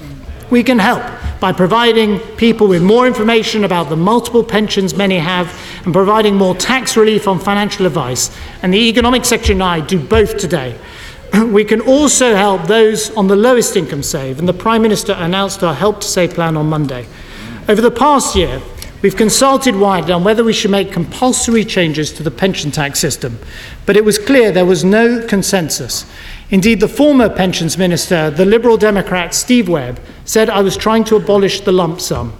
We 0.52 0.64
can 0.64 0.78
help 0.78 1.04
by 1.40 1.52
providing 1.52 2.20
people 2.38 2.68
with 2.68 2.84
more 2.84 3.08
information 3.08 3.64
about 3.64 3.90
the 3.90 3.98
multiple 3.98 4.44
pensions 4.44 4.96
many 4.96 5.18
have 5.18 5.52
and 5.84 5.94
providing 5.94 6.36
more 6.36 6.56
tax 6.56 6.96
relief 6.96 7.28
on 7.28 7.40
financial 7.40 7.86
advice. 7.86 8.36
And 8.62 8.74
the 8.74 8.90
Economic 8.90 9.24
and 9.50 9.64
I 9.64 9.82
do 9.82 10.00
both 10.00 10.38
today. 10.38 10.78
We 11.48 11.66
can 11.66 11.82
also 11.82 12.36
help 12.36 12.68
those 12.68 13.16
on 13.18 13.28
the 13.28 13.36
lowest 13.36 13.76
income 13.76 14.04
save, 14.04 14.40
and 14.40 14.48
the 14.48 14.54
Prime 14.54 14.82
Minister 14.82 15.14
announced 15.14 15.64
our 15.64 15.74
Help 15.74 16.02
to 16.02 16.08
Save 16.08 16.34
plan 16.34 16.56
on 16.56 16.68
Monday. 16.68 17.06
Over 17.70 17.82
the 17.82 17.92
past 17.92 18.34
year, 18.34 18.62
we've 19.02 19.18
consulted 19.18 19.76
widely 19.76 20.14
on 20.14 20.24
whether 20.24 20.42
we 20.42 20.54
should 20.54 20.72
make 20.72 20.94
compulsory 20.94 21.66
changes 21.66 22.14
to 22.14 22.24
the 22.24 22.32
pension 22.32 22.72
tax 22.72 22.98
system, 22.98 23.40
but 23.86 23.98
it 23.98 24.06
was 24.06 24.18
clear 24.18 24.54
there 24.54 24.66
was 24.66 24.86
no 24.86 25.28
consensus. 25.28 26.10
Indeed, 26.50 26.80
the 26.80 26.88
former 26.88 27.28
pensions 27.28 27.78
minister, 27.78 28.30
the 28.30 28.46
Liberal 28.46 28.78
Democrat 28.78 29.34
Steve 29.34 29.68
Webb, 29.68 30.00
said 30.24 30.50
I 30.50 30.62
was 30.62 30.78
trying 30.78 31.04
to 31.06 31.18
abolish 31.18 31.60
the 31.60 31.74
lump 31.74 32.00
sum. 32.00 32.32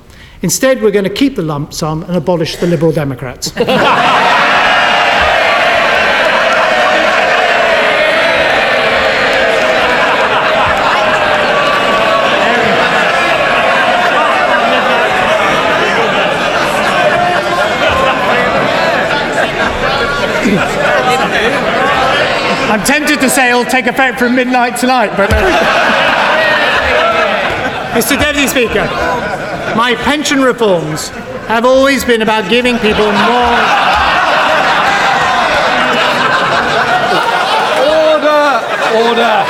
Instead, 0.42 0.82
we're 0.82 0.92
going 0.92 1.04
to 1.04 1.10
keep 1.10 1.36
the 1.36 1.42
lump 1.42 1.74
sum 1.74 2.04
and 2.04 2.16
abolish 2.16 2.56
the 2.56 2.68
Liberal 2.68 2.94
Democrats. 2.94 3.52
tempted 23.38 23.38
to 23.38 23.42
say 23.42 23.50
it'll 23.50 23.66
take 23.66 23.88
effect 23.88 24.20
from 24.20 24.36
midnight 24.36 24.78
tonight, 24.78 25.16
but. 25.16 25.32
Uh, 25.32 25.38
Mr. 27.94 28.20
Deputy 28.20 28.48
Speaker, 28.48 28.86
my 29.76 29.96
pension 30.04 30.42
reforms 30.42 31.10
have 31.48 31.66
always 31.66 32.04
been 32.04 32.22
about 32.22 32.50
giving 32.50 32.78
people 32.78 33.06
more. 33.06 33.58
Order! 37.88 38.62
Order! 39.02 39.46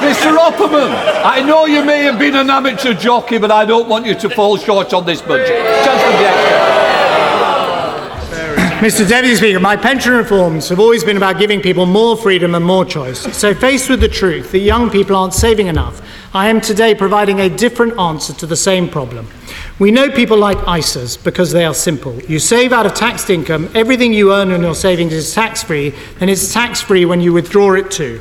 Mr. 0.00 0.36
Opperman, 0.36 0.90
I 1.24 1.42
know 1.46 1.66
you 1.66 1.84
may 1.84 2.02
have 2.02 2.18
been 2.18 2.34
an 2.34 2.50
amateur 2.50 2.94
jockey, 2.94 3.38
but 3.38 3.50
I 3.50 3.64
don't 3.64 3.88
want 3.88 4.06
you 4.06 4.14
to 4.16 4.30
fall 4.30 4.56
short 4.56 4.92
on 4.92 5.04
this 5.04 5.20
budget. 5.22 5.62
Just 5.84 6.59
Mr. 8.80 9.06
Deputy 9.06 9.36
Speaker, 9.36 9.60
my 9.60 9.76
pension 9.76 10.14
reforms 10.14 10.70
have 10.70 10.80
always 10.80 11.04
been 11.04 11.18
about 11.18 11.38
giving 11.38 11.60
people 11.60 11.84
more 11.84 12.16
freedom 12.16 12.54
and 12.54 12.64
more 12.64 12.82
choice. 12.82 13.20
So, 13.36 13.52
faced 13.52 13.90
with 13.90 14.00
the 14.00 14.08
truth 14.08 14.52
that 14.52 14.60
young 14.60 14.88
people 14.88 15.14
aren't 15.16 15.34
saving 15.34 15.66
enough, 15.66 16.00
I 16.32 16.48
am 16.48 16.62
today 16.62 16.94
providing 16.94 17.40
a 17.40 17.50
different 17.50 17.98
answer 18.00 18.32
to 18.32 18.46
the 18.46 18.56
same 18.56 18.88
problem. 18.88 19.28
We 19.78 19.90
know 19.90 20.08
people 20.10 20.38
like 20.38 20.56
ISAs 20.60 21.22
because 21.22 21.52
they 21.52 21.66
are 21.66 21.74
simple. 21.74 22.18
You 22.22 22.38
save 22.38 22.72
out 22.72 22.86
of 22.86 22.94
taxed 22.94 23.28
income, 23.28 23.68
everything 23.74 24.14
you 24.14 24.32
earn 24.32 24.50
on 24.50 24.62
your 24.62 24.74
savings 24.74 25.12
is 25.12 25.34
tax 25.34 25.62
free, 25.62 25.94
and 26.18 26.30
it's 26.30 26.50
tax 26.50 26.80
free 26.80 27.04
when 27.04 27.20
you 27.20 27.34
withdraw 27.34 27.74
it 27.74 27.90
too. 27.90 28.18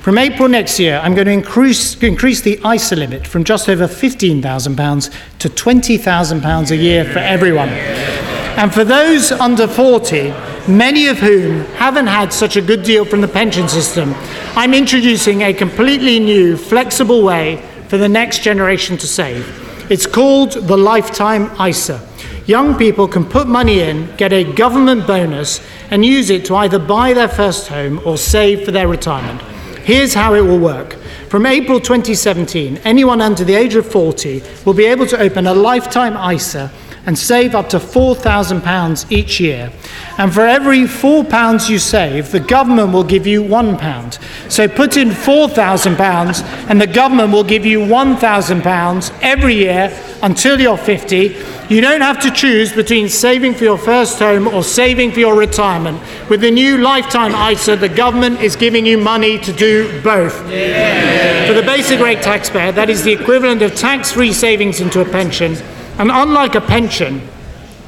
From 0.00 0.18
April 0.18 0.48
next 0.48 0.80
year, 0.80 0.98
I'm 1.04 1.14
going 1.14 1.26
to 1.26 1.32
increase, 1.32 1.94
increase 2.02 2.40
the 2.40 2.58
ISA 2.66 2.96
limit 2.96 3.28
from 3.28 3.44
just 3.44 3.68
over 3.68 3.86
£15,000 3.86 5.14
to 5.38 5.48
£20,000 5.48 6.70
a 6.72 6.76
year 6.76 7.04
for 7.04 7.20
everyone. 7.20 8.29
And 8.56 8.72
for 8.72 8.84
those 8.84 9.32
under 9.32 9.66
40, 9.66 10.34
many 10.68 11.06
of 11.08 11.18
whom 11.18 11.60
haven't 11.76 12.08
had 12.08 12.32
such 12.32 12.56
a 12.56 12.60
good 12.60 12.82
deal 12.82 13.04
from 13.04 13.20
the 13.20 13.28
pension 13.28 13.68
system, 13.68 14.14
I'm 14.54 14.74
introducing 14.74 15.42
a 15.42 15.54
completely 15.54 16.18
new, 16.18 16.56
flexible 16.56 17.22
way 17.22 17.66
for 17.88 17.96
the 17.96 18.08
next 18.08 18.42
generation 18.42 18.96
to 18.98 19.06
save. 19.06 19.90
It's 19.90 20.06
called 20.06 20.52
the 20.52 20.76
Lifetime 20.76 21.50
ISA. 21.60 22.06
Young 22.46 22.76
people 22.76 23.08
can 23.08 23.24
put 23.24 23.46
money 23.46 23.80
in, 23.80 24.14
get 24.16 24.32
a 24.32 24.44
government 24.44 25.06
bonus, 25.06 25.60
and 25.90 26.04
use 26.04 26.30
it 26.30 26.44
to 26.46 26.56
either 26.56 26.78
buy 26.78 27.12
their 27.12 27.28
first 27.28 27.68
home 27.68 28.00
or 28.04 28.18
save 28.18 28.64
for 28.64 28.72
their 28.72 28.88
retirement. 28.88 29.40
Here's 29.84 30.14
how 30.14 30.34
it 30.34 30.42
will 30.42 30.58
work. 30.58 30.94
From 31.28 31.46
April 31.46 31.80
2017, 31.80 32.78
anyone 32.84 33.20
under 33.20 33.44
the 33.44 33.54
age 33.54 33.74
of 33.76 33.90
40 33.90 34.42
will 34.64 34.74
be 34.74 34.84
able 34.84 35.06
to 35.06 35.18
open 35.18 35.46
a 35.46 35.54
lifetime 35.54 36.16
ISA 36.34 36.70
and 37.06 37.18
save 37.18 37.54
up 37.54 37.68
to 37.70 37.78
£4,000 37.78 39.10
each 39.10 39.40
year. 39.40 39.72
And 40.18 40.32
for 40.32 40.42
every 40.42 40.80
£4 40.80 41.70
you 41.70 41.78
save, 41.78 42.30
the 42.30 42.40
government 42.40 42.92
will 42.92 43.04
give 43.04 43.26
you 43.26 43.42
£1. 43.42 44.50
So 44.50 44.68
put 44.68 44.96
in 44.96 45.08
£4,000 45.08 46.42
and 46.68 46.80
the 46.80 46.86
government 46.86 47.32
will 47.32 47.44
give 47.44 47.64
you 47.64 47.80
£1,000 47.80 49.18
every 49.22 49.54
year 49.54 49.98
until 50.22 50.60
you're 50.60 50.76
50. 50.76 51.36
You 51.70 51.80
don't 51.80 52.00
have 52.00 52.20
to 52.22 52.30
choose 52.30 52.72
between 52.72 53.08
saving 53.08 53.54
for 53.54 53.64
your 53.64 53.78
first 53.78 54.18
home 54.18 54.48
or 54.48 54.62
saving 54.62 55.12
for 55.12 55.20
your 55.20 55.36
retirement. 55.36 56.00
With 56.28 56.40
the 56.40 56.50
new 56.50 56.78
lifetime 56.78 57.32
ISA, 57.52 57.76
the 57.76 57.88
government 57.88 58.40
is 58.40 58.56
giving 58.56 58.84
you 58.84 58.98
money 58.98 59.38
to 59.38 59.52
do 59.52 60.02
both. 60.02 60.50
Yeah. 60.50 61.46
For 61.46 61.54
the 61.54 61.62
basic 61.62 62.00
rate 62.00 62.22
taxpayer, 62.22 62.72
that 62.72 62.90
is 62.90 63.04
the 63.04 63.12
equivalent 63.12 63.62
of 63.62 63.74
tax 63.74 64.12
free 64.12 64.32
savings 64.32 64.80
into 64.80 65.00
a 65.00 65.04
pension 65.04 65.56
and 66.00 66.10
unlike 66.10 66.54
a 66.54 66.62
pension, 66.62 67.20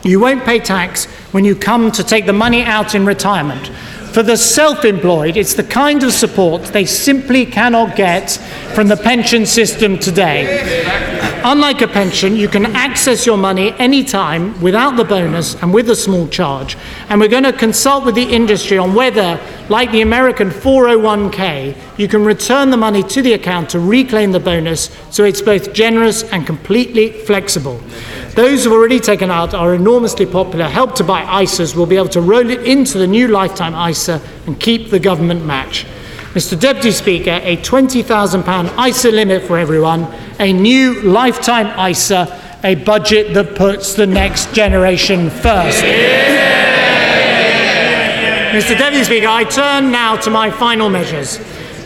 you 0.03 0.21
won't 0.21 0.45
pay 0.45 0.59
tax 0.59 1.07
when 1.33 1.47
you 1.47 1.57
come 1.57 1.91
to 1.93 2.05
take 2.05 2.27
the 2.27 2.33
money 2.35 2.63
out 2.63 2.95
in 2.95 3.07
retirement. 3.07 3.71
For 4.13 4.23
the 4.23 4.37
self 4.37 4.85
employed, 4.85 5.39
it's 5.39 5.55
the 5.55 5.65
kind 5.65 6.03
of 6.03 6.13
support 6.13 6.65
they 6.65 6.85
simply 6.85 7.47
cannot 7.47 7.97
get 7.97 8.33
from 8.75 8.89
the 8.89 8.97
pension 8.97 9.47
system 9.47 9.99
today. 9.99 11.41
Unlike 11.45 11.81
a 11.81 11.89
pension, 11.89 12.37
you 12.37 12.47
can 12.47 12.67
access 12.67 13.25
your 13.25 13.39
money 13.39 13.73
anytime 13.79 14.61
without 14.61 14.97
the 14.97 15.05
bonus 15.05 15.55
and 15.63 15.73
with 15.73 15.89
a 15.89 15.97
small 15.97 16.29
charge. 16.29 16.77
And 17.09 17.21
we're 17.21 17.29
going 17.29 17.43
to 17.45 17.55
consult 17.55 18.05
with 18.05 18.15
the 18.15 18.23
industry 18.23 18.77
on 18.77 18.95
whether, 18.95 19.41
like 19.71 19.91
the 19.93 20.03
American 20.03 20.51
401k, 20.51 21.75
you 21.99 22.07
can 22.07 22.23
return 22.23 22.69
the 22.69 22.77
money 22.77 23.03
to 23.03 23.23
the 23.23 23.33
account 23.33 23.71
to 23.71 23.81
reclaim 23.81 24.33
the 24.33 24.41
bonus 24.41 24.91
so 25.11 25.25
it's 25.25 25.41
both 25.41 25.73
generous 25.73 26.23
and 26.25 26.47
completely 26.47 27.13
flexible. 27.13 27.81
Those 28.35 28.65
who've 28.65 28.73
already 28.73 28.99
taken 28.99 29.31
out 29.31 29.53
are 29.53 29.75
enormously 29.75 30.25
popular 30.25 30.65
Help 30.67 30.95
to 30.95 31.05
Buy 31.05 31.23
ISAs 31.43 31.77
will 31.77 31.85
be 31.85 31.97
able 31.97 32.09
to 32.09 32.23
roll 32.23 32.49
it 32.49 32.63
into 32.63 32.97
the 32.97 33.07
new 33.07 33.29
lifetime 33.29 33.75
ISA 33.91 34.23
and 34.47 34.59
keep 34.59 34.89
the 34.89 34.99
government 34.99 35.45
match. 35.45 35.85
Mr 36.33 36.59
Deputy 36.59 36.93
Speaker, 36.93 37.41
a 37.43 37.59
£20,000 37.59 38.89
ISA 38.89 39.11
limit 39.11 39.43
for 39.43 39.59
everyone, 39.59 40.11
a 40.41 40.51
new 40.51 41.03
lifetime 41.03 41.79
ISA, 41.91 42.61
a 42.65 42.75
budget 42.75 43.35
that 43.35 43.55
puts 43.55 43.93
the 43.93 44.07
next 44.07 44.55
generation 44.55 45.29
first. 45.29 45.83
Mr 48.53 48.79
Deputy 48.79 49.05
Speaker, 49.05 49.29
I 49.29 49.45
turn 49.45 49.93
now 49.93 50.17
to 50.17 50.31
my 50.31 50.51
final 50.51 50.89
measures. 50.89 51.39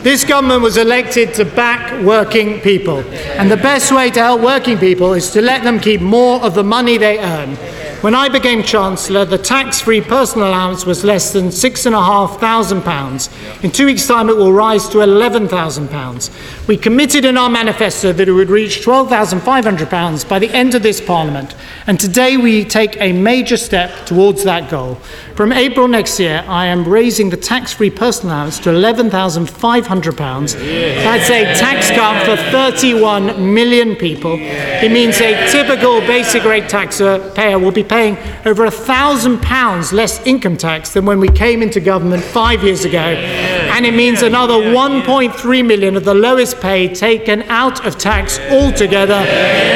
This 0.02 0.24
government 0.24 0.62
was 0.62 0.76
elected 0.76 1.34
to 1.34 1.44
back 1.44 2.00
working 2.04 2.60
people, 2.60 2.98
and 3.38 3.50
the 3.50 3.56
best 3.56 3.90
way 3.92 4.08
to 4.10 4.20
help 4.20 4.40
working 4.40 4.78
people 4.78 5.14
is 5.14 5.32
to 5.32 5.42
let 5.42 5.64
them 5.64 5.80
keep 5.80 6.00
more 6.00 6.40
of 6.42 6.54
the 6.54 6.62
money 6.62 6.96
they 6.96 7.18
earn. 7.18 7.56
When 8.02 8.14
I 8.14 8.28
became 8.28 8.62
Chancellor, 8.62 9.24
the 9.24 9.38
tax 9.38 9.80
free 9.80 10.02
personal 10.02 10.48
allowance 10.48 10.84
was 10.86 11.02
less 11.02 11.32
than 11.32 11.48
£6,500. 11.48 13.64
In 13.64 13.72
two 13.72 13.86
weeks' 13.86 14.06
time, 14.06 14.28
it 14.28 14.36
will 14.36 14.52
rise 14.52 14.86
to 14.90 14.98
£11,000. 14.98 16.30
We 16.68 16.76
committed 16.76 17.24
in 17.24 17.38
our 17.38 17.48
manifesto 17.48 18.12
that 18.12 18.28
it 18.28 18.32
would 18.32 18.50
reach 18.50 18.82
£12,500 18.82 20.28
by 20.28 20.38
the 20.38 20.50
end 20.50 20.74
of 20.74 20.82
this 20.82 21.00
Parliament, 21.00 21.54
and 21.86 21.98
today 21.98 22.36
we 22.36 22.64
take 22.64 23.00
a 23.00 23.12
major 23.12 23.56
step 23.56 24.04
towards 24.04 24.44
that 24.44 24.68
goal. 24.70 24.98
From 25.36 25.52
April 25.52 25.86
next 25.86 26.18
year, 26.18 26.42
I 26.48 26.64
am 26.64 26.88
raising 26.88 27.28
the 27.28 27.36
tax 27.36 27.70
free 27.70 27.90
personal 27.90 28.36
allowance 28.36 28.58
to 28.60 28.70
£11,500. 28.70 30.52
That's 30.54 31.28
a 31.28 31.44
tax 31.60 31.90
cut 31.90 32.24
for 32.24 32.36
31 32.50 33.52
million 33.52 33.96
people. 33.96 34.38
It 34.40 34.90
means 34.90 35.20
a 35.20 35.50
typical 35.52 36.00
basic 36.00 36.42
rate 36.44 36.70
taxpayer 36.70 37.58
will 37.58 37.70
be 37.70 37.84
paying 37.84 38.16
over 38.46 38.70
thousand 38.70 39.42
pounds 39.42 39.92
less 39.92 40.26
income 40.26 40.56
tax 40.56 40.94
than 40.94 41.04
when 41.04 41.20
we 41.20 41.28
came 41.28 41.62
into 41.62 41.80
government 41.80 42.24
five 42.24 42.64
years 42.64 42.86
ago. 42.86 42.96
And 42.96 43.84
it 43.84 43.92
means 43.92 44.22
another 44.22 44.54
1.3 44.54 45.66
million 45.66 45.98
of 45.98 46.04
the 46.06 46.14
lowest 46.14 46.62
paid 46.62 46.94
taken 46.94 47.42
out 47.42 47.84
of 47.84 47.98
tax 47.98 48.38
altogether. 48.50 49.22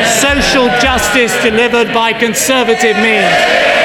Social 0.06 0.68
justice 0.80 1.34
delivered 1.42 1.92
by 1.92 2.14
Conservative 2.14 2.96
means. 2.96 3.79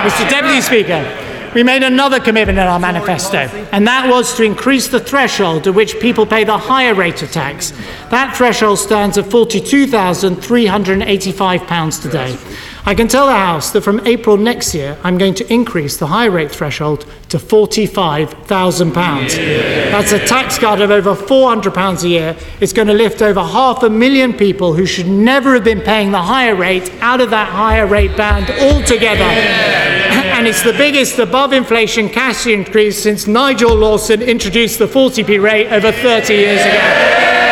Mr 0.00 0.28
Deputy 0.30 0.62
Speaker, 0.62 1.04
we 1.54 1.62
made 1.62 1.82
another 1.82 2.20
commitment 2.20 2.58
in 2.58 2.64
our 2.64 2.78
manifesto, 2.78 3.36
and 3.70 3.86
that 3.86 4.08
was 4.08 4.34
to 4.36 4.42
increase 4.42 4.88
the 4.88 4.98
threshold 4.98 5.66
at 5.66 5.74
which 5.74 6.00
people 6.00 6.24
pay 6.24 6.42
the 6.42 6.56
higher 6.56 6.94
rate 6.94 7.20
of 7.22 7.30
tax. 7.30 7.74
That 8.08 8.34
threshold 8.34 8.78
stands 8.78 9.18
at 9.18 9.26
£42,385 9.26 12.02
today. 12.02 12.38
I 12.86 12.94
can 12.94 13.08
tell 13.08 13.26
the 13.26 13.32
House 13.32 13.70
that 13.72 13.82
from 13.82 14.00
April 14.06 14.36
next 14.36 14.74
year, 14.74 14.96
I'm 15.04 15.18
going 15.18 15.34
to 15.34 15.52
increase 15.52 15.98
the 15.98 16.06
high 16.06 16.24
rate 16.26 16.50
threshold 16.50 17.04
to 17.28 17.36
£45,000. 17.38 18.94
That's 19.90 20.12
a 20.12 20.18
tax 20.26 20.58
cut 20.58 20.80
of 20.80 20.90
over 20.90 21.14
£400 21.14 22.02
a 22.02 22.08
year. 22.08 22.36
It's 22.60 22.72
going 22.72 22.88
to 22.88 22.94
lift 22.94 23.20
over 23.22 23.40
half 23.42 23.82
a 23.82 23.90
million 23.90 24.32
people 24.32 24.72
who 24.74 24.86
should 24.86 25.06
never 25.06 25.54
have 25.54 25.64
been 25.64 25.82
paying 25.82 26.10
the 26.10 26.22
higher 26.22 26.54
rate 26.54 26.90
out 27.00 27.20
of 27.20 27.30
that 27.30 27.50
higher 27.50 27.86
rate 27.86 28.16
band 28.16 28.50
altogether. 28.50 29.20
and 30.40 30.46
it's 30.46 30.62
the 30.62 30.72
biggest 30.72 31.18
above 31.18 31.52
inflation 31.52 32.08
cash 32.08 32.46
increase 32.46 33.02
since 33.02 33.26
Nigel 33.26 33.74
Lawson 33.74 34.22
introduced 34.22 34.78
the 34.78 34.86
40p 34.86 35.42
rate 35.42 35.68
over 35.70 35.92
30 35.92 36.32
years 36.34 36.60
ago. 36.62 37.49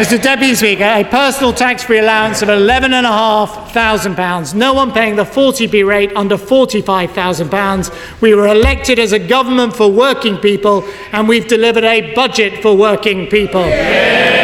Mr 0.00 0.16
Deputy 0.22 0.54
Speaker, 0.54 0.84
a 0.84 1.04
personal 1.04 1.52
tax-free 1.52 1.98
allowance 1.98 2.40
of 2.40 2.48
£11,500. 2.48 4.54
No 4.54 4.72
one 4.72 4.92
paying 4.92 5.14
the 5.14 5.24
40p 5.24 5.86
rate 5.86 6.10
under 6.16 6.38
£45,000. 6.38 8.22
We 8.22 8.34
were 8.34 8.46
elected 8.46 8.98
as 8.98 9.12
a 9.12 9.18
government 9.18 9.76
for 9.76 9.92
working 9.92 10.38
people 10.38 10.88
and 11.12 11.28
we've 11.28 11.46
delivered 11.46 11.84
a 11.84 12.14
budget 12.14 12.62
for 12.62 12.74
working 12.74 13.26
people. 13.26 13.60
Yeah. 13.60 14.39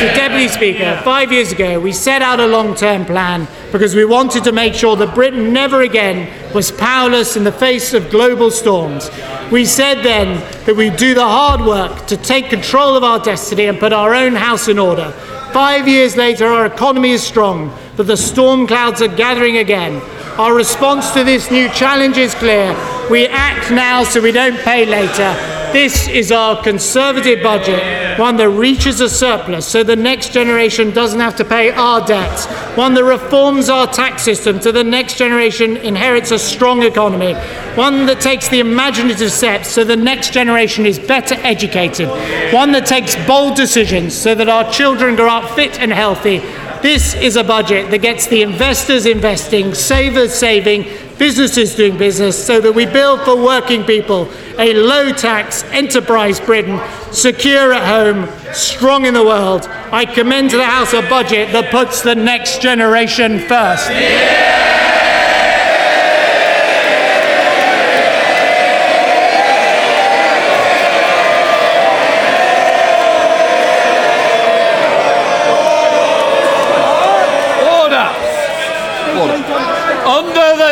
Mr 0.00 0.16
Deputy 0.16 0.48
Speaker, 0.48 0.98
five 1.04 1.30
years 1.30 1.52
ago 1.52 1.78
we 1.78 1.92
set 1.92 2.22
out 2.22 2.40
a 2.40 2.46
long-term 2.46 3.04
plan 3.04 3.46
because 3.70 3.94
we 3.94 4.06
wanted 4.06 4.42
to 4.44 4.50
make 4.50 4.72
sure 4.72 4.96
that 4.96 5.14
Britain 5.14 5.52
never 5.52 5.82
again 5.82 6.26
was 6.54 6.72
powerless 6.72 7.36
in 7.36 7.44
the 7.44 7.52
face 7.52 7.92
of 7.92 8.08
global 8.08 8.50
storms. 8.50 9.10
We 9.52 9.66
said 9.66 10.02
then 10.02 10.38
that 10.64 10.74
we'd 10.74 10.96
do 10.96 11.12
the 11.12 11.20
hard 11.20 11.60
work 11.60 12.06
to 12.06 12.16
take 12.16 12.48
control 12.48 12.96
of 12.96 13.04
our 13.04 13.18
destiny 13.18 13.66
and 13.66 13.78
put 13.78 13.92
our 13.92 14.14
own 14.14 14.34
house 14.36 14.68
in 14.68 14.78
order. 14.78 15.10
Five 15.52 15.86
years 15.86 16.16
later, 16.16 16.46
our 16.46 16.64
economy 16.64 17.10
is 17.10 17.22
strong, 17.22 17.70
but 17.98 18.06
the 18.06 18.16
storm 18.16 18.66
clouds 18.66 19.02
are 19.02 19.16
gathering 19.16 19.58
again. 19.58 20.00
Our 20.38 20.54
response 20.54 21.10
to 21.10 21.24
this 21.24 21.50
new 21.50 21.68
challenge 21.74 22.16
is 22.16 22.34
clear. 22.36 22.74
We 23.10 23.26
act 23.26 23.70
now 23.70 24.04
so 24.04 24.22
we 24.22 24.32
don't 24.32 24.56
pay 24.60 24.86
later. 24.86 25.59
This 25.72 26.08
is 26.08 26.32
our 26.32 26.60
Conservative 26.60 27.44
budget, 27.44 28.18
one 28.18 28.36
that 28.38 28.48
reaches 28.48 29.00
a 29.00 29.08
surplus 29.08 29.68
so 29.68 29.84
the 29.84 29.94
next 29.94 30.32
generation 30.32 30.90
doesn't 30.90 31.20
have 31.20 31.36
to 31.36 31.44
pay 31.44 31.70
our 31.70 32.04
debts, 32.04 32.46
one 32.76 32.92
that 32.94 33.04
reforms 33.04 33.68
our 33.68 33.86
tax 33.86 34.24
system 34.24 34.60
so 34.60 34.72
the 34.72 34.82
next 34.82 35.16
generation 35.16 35.76
inherits 35.76 36.32
a 36.32 36.38
strong 36.40 36.82
economy, 36.82 37.34
one 37.76 38.06
that 38.06 38.20
takes 38.20 38.48
the 38.48 38.58
imaginative 38.58 39.30
steps 39.30 39.68
so 39.68 39.84
the 39.84 39.96
next 39.96 40.32
generation 40.32 40.86
is 40.86 40.98
better 40.98 41.36
educated, 41.36 42.08
one 42.52 42.72
that 42.72 42.84
takes 42.84 43.14
bold 43.26 43.54
decisions 43.54 44.12
so 44.12 44.34
that 44.34 44.48
our 44.48 44.68
children 44.72 45.14
grow 45.14 45.28
up 45.28 45.54
fit 45.54 45.78
and 45.78 45.92
healthy. 45.92 46.38
This 46.82 47.14
is 47.14 47.36
a 47.36 47.44
budget 47.44 47.90
that 47.92 47.98
gets 47.98 48.26
the 48.26 48.42
investors 48.42 49.06
investing, 49.06 49.74
savers 49.74 50.34
saving, 50.34 50.84
businesses 51.20 51.74
doing 51.74 51.98
business, 51.98 52.34
so 52.46 52.62
that 52.62 52.74
we 52.74 52.86
build 52.86 53.20
for 53.20 53.36
working 53.36 53.84
people 53.84 54.26
a 54.58 54.72
low 54.72 55.12
tax 55.12 55.62
enterprise 55.64 56.40
Britain, 56.40 56.80
secure 57.12 57.74
at 57.74 57.86
home, 57.86 58.26
strong 58.54 59.04
in 59.04 59.12
the 59.12 59.22
world. 59.22 59.66
I 59.92 60.06
commend 60.06 60.48
to 60.50 60.56
the 60.56 60.64
House 60.64 60.94
a 60.94 61.02
budget 61.02 61.52
that 61.52 61.70
puts 61.70 62.00
the 62.00 62.14
next 62.14 62.62
generation 62.62 63.38
first. 63.38 63.90
Yeah. 63.90 64.69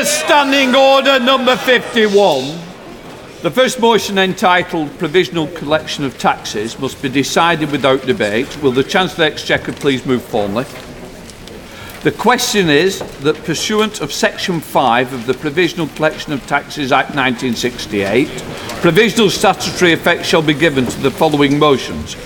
Standing 0.08 0.74
Order 0.74 1.20
number 1.20 1.54
51. 1.54 2.44
The 3.42 3.50
first 3.50 3.78
motion 3.78 4.16
entitled 4.16 4.98
Provisional 4.98 5.48
Collection 5.48 6.02
of 6.02 6.16
Taxes 6.16 6.78
must 6.78 7.02
be 7.02 7.10
decided 7.10 7.70
without 7.70 8.06
debate. 8.06 8.62
Will 8.62 8.72
the 8.72 8.82
Chancellor 8.82 9.26
Exchequer 9.26 9.74
please 9.74 10.06
move 10.06 10.22
formally? 10.22 10.64
The 12.04 12.12
question 12.12 12.70
is 12.70 13.00
that 13.20 13.36
pursuant 13.44 14.00
of 14.00 14.10
Section 14.10 14.60
5 14.60 15.12
of 15.12 15.26
the 15.26 15.34
Provisional 15.34 15.88
Collection 15.88 16.32
of 16.32 16.46
Taxes 16.46 16.90
Act 16.90 17.10
1968, 17.10 18.28
provisional 18.80 19.28
statutory 19.28 19.92
effect 19.92 20.24
shall 20.24 20.40
be 20.40 20.54
given 20.54 20.86
to 20.86 21.00
the 21.00 21.10
following 21.10 21.58
motions. 21.58 22.16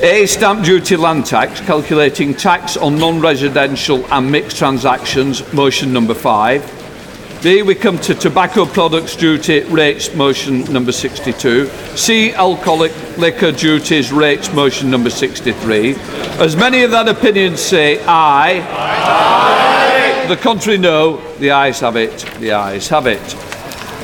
A. 0.00 0.26
Stamp 0.26 0.64
duty 0.64 0.96
land 0.96 1.24
tax, 1.24 1.60
calculating 1.60 2.34
tax 2.34 2.76
on 2.76 2.98
non-residential 2.98 4.04
and 4.12 4.30
mixed 4.30 4.58
transactions, 4.58 5.52
motion 5.52 5.92
number 5.92 6.14
5. 6.14 7.40
B, 7.44 7.62
we 7.62 7.76
come 7.76 7.98
to 7.98 8.14
tobacco 8.14 8.66
products 8.66 9.14
duty 9.14 9.62
rates 9.64 10.12
motion 10.14 10.64
number 10.72 10.90
62. 10.90 11.68
C, 11.96 12.32
alcoholic 12.32 12.92
liquor 13.18 13.52
duties 13.52 14.12
rates 14.12 14.52
motion 14.52 14.90
number 14.90 15.10
63. 15.10 15.94
As 16.40 16.56
many 16.56 16.82
of 16.82 16.90
that 16.90 17.06
opinion 17.06 17.56
say 17.56 18.02
aye. 18.04 18.66
aye. 18.68 20.26
The 20.26 20.36
contrary 20.36 20.78
no. 20.78 21.18
The 21.36 21.50
ayes 21.50 21.80
have 21.80 21.96
it. 21.96 22.18
The 22.40 22.52
ayes 22.52 22.88
have 22.88 23.06
it. 23.06 23.53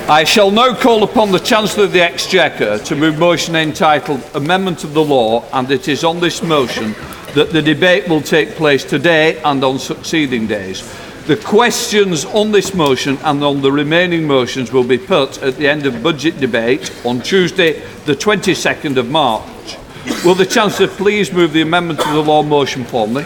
I 0.09 0.24
shall 0.24 0.51
now 0.51 0.74
call 0.74 1.05
upon 1.05 1.30
the 1.30 1.38
Chancellor 1.38 1.84
of 1.84 1.92
the 1.92 2.03
Exchequer 2.03 2.78
to 2.78 2.96
move 2.96 3.18
motion 3.18 3.55
entitled 3.55 4.22
Amendment 4.34 4.82
of 4.82 4.92
the 4.92 5.05
Law 5.05 5.44
and 5.53 5.70
it 5.70 5.86
is 5.86 6.03
on 6.03 6.18
this 6.18 6.42
motion 6.42 6.92
that 7.34 7.51
the 7.53 7.62
debate 7.62 8.09
will 8.09 8.20
take 8.20 8.51
place 8.51 8.82
today 8.82 9.40
and 9.42 9.62
on 9.62 9.78
succeeding 9.78 10.48
days. 10.48 10.82
The 11.26 11.36
questions 11.36 12.24
on 12.24 12.51
this 12.51 12.74
motion 12.74 13.18
and 13.22 13.44
on 13.44 13.62
the 13.62 13.70
remaining 13.70 14.26
motions 14.26 14.72
will 14.72 14.84
be 14.84 14.98
put 14.98 15.40
at 15.42 15.57
the 15.57 15.68
end 15.68 15.86
of 15.86 16.03
budget 16.03 16.40
debate 16.40 16.90
on 17.05 17.20
Tuesday, 17.20 17.80
the 18.05 18.14
22nd 18.14 18.96
of 18.96 19.09
March. 19.09 19.76
Will 20.24 20.34
the 20.34 20.46
Chancellor 20.46 20.88
please 20.88 21.32
move 21.32 21.53
the 21.53 21.62
amendment 21.62 22.01
to 22.01 22.09
the 22.12 22.22
law 22.22 22.42
motion 22.42 22.84
formally? 22.84 23.24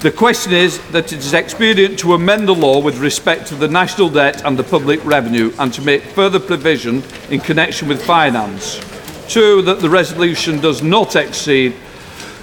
The 0.00 0.12
question 0.12 0.52
is 0.52 0.78
that 0.92 1.12
it 1.12 1.18
is 1.18 1.34
expedient 1.34 1.98
to 1.98 2.14
amend 2.14 2.46
the 2.46 2.54
law 2.54 2.80
with 2.80 2.98
respect 2.98 3.48
to 3.48 3.56
the 3.56 3.66
national 3.66 4.08
debt 4.10 4.44
and 4.44 4.56
the 4.56 4.62
public 4.62 5.04
revenue 5.04 5.52
and 5.58 5.74
to 5.74 5.82
make 5.82 6.02
further 6.02 6.38
provision 6.38 7.02
in 7.30 7.40
connection 7.40 7.88
with 7.88 8.04
finance. 8.04 8.78
Two, 9.26 9.60
that 9.62 9.80
the 9.80 9.90
resolution 9.90 10.60
does 10.60 10.84
not 10.84 11.16
exceed 11.16 11.74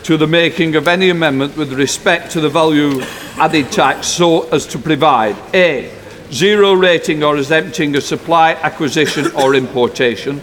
to 0.04 0.18
the 0.18 0.28
making 0.28 0.76
of 0.76 0.90
any 0.90 1.12
amendment 1.12 1.56
with 1.56 1.72
respect 1.72 2.30
to 2.32 2.42
the 2.42 2.50
value 2.50 3.02
added 3.38 3.72
tax 3.72 4.08
so 4.08 4.50
as 4.50 4.68
to 4.68 4.78
provide 4.78 5.38
A. 5.54 5.94
Zero 6.34 6.74
rating 6.74 7.24
or 7.24 7.38
exempting 7.38 7.96
a 7.96 8.02
supply, 8.02 8.56
acquisition 8.56 9.32
or 9.32 9.56
importation. 9.56 10.42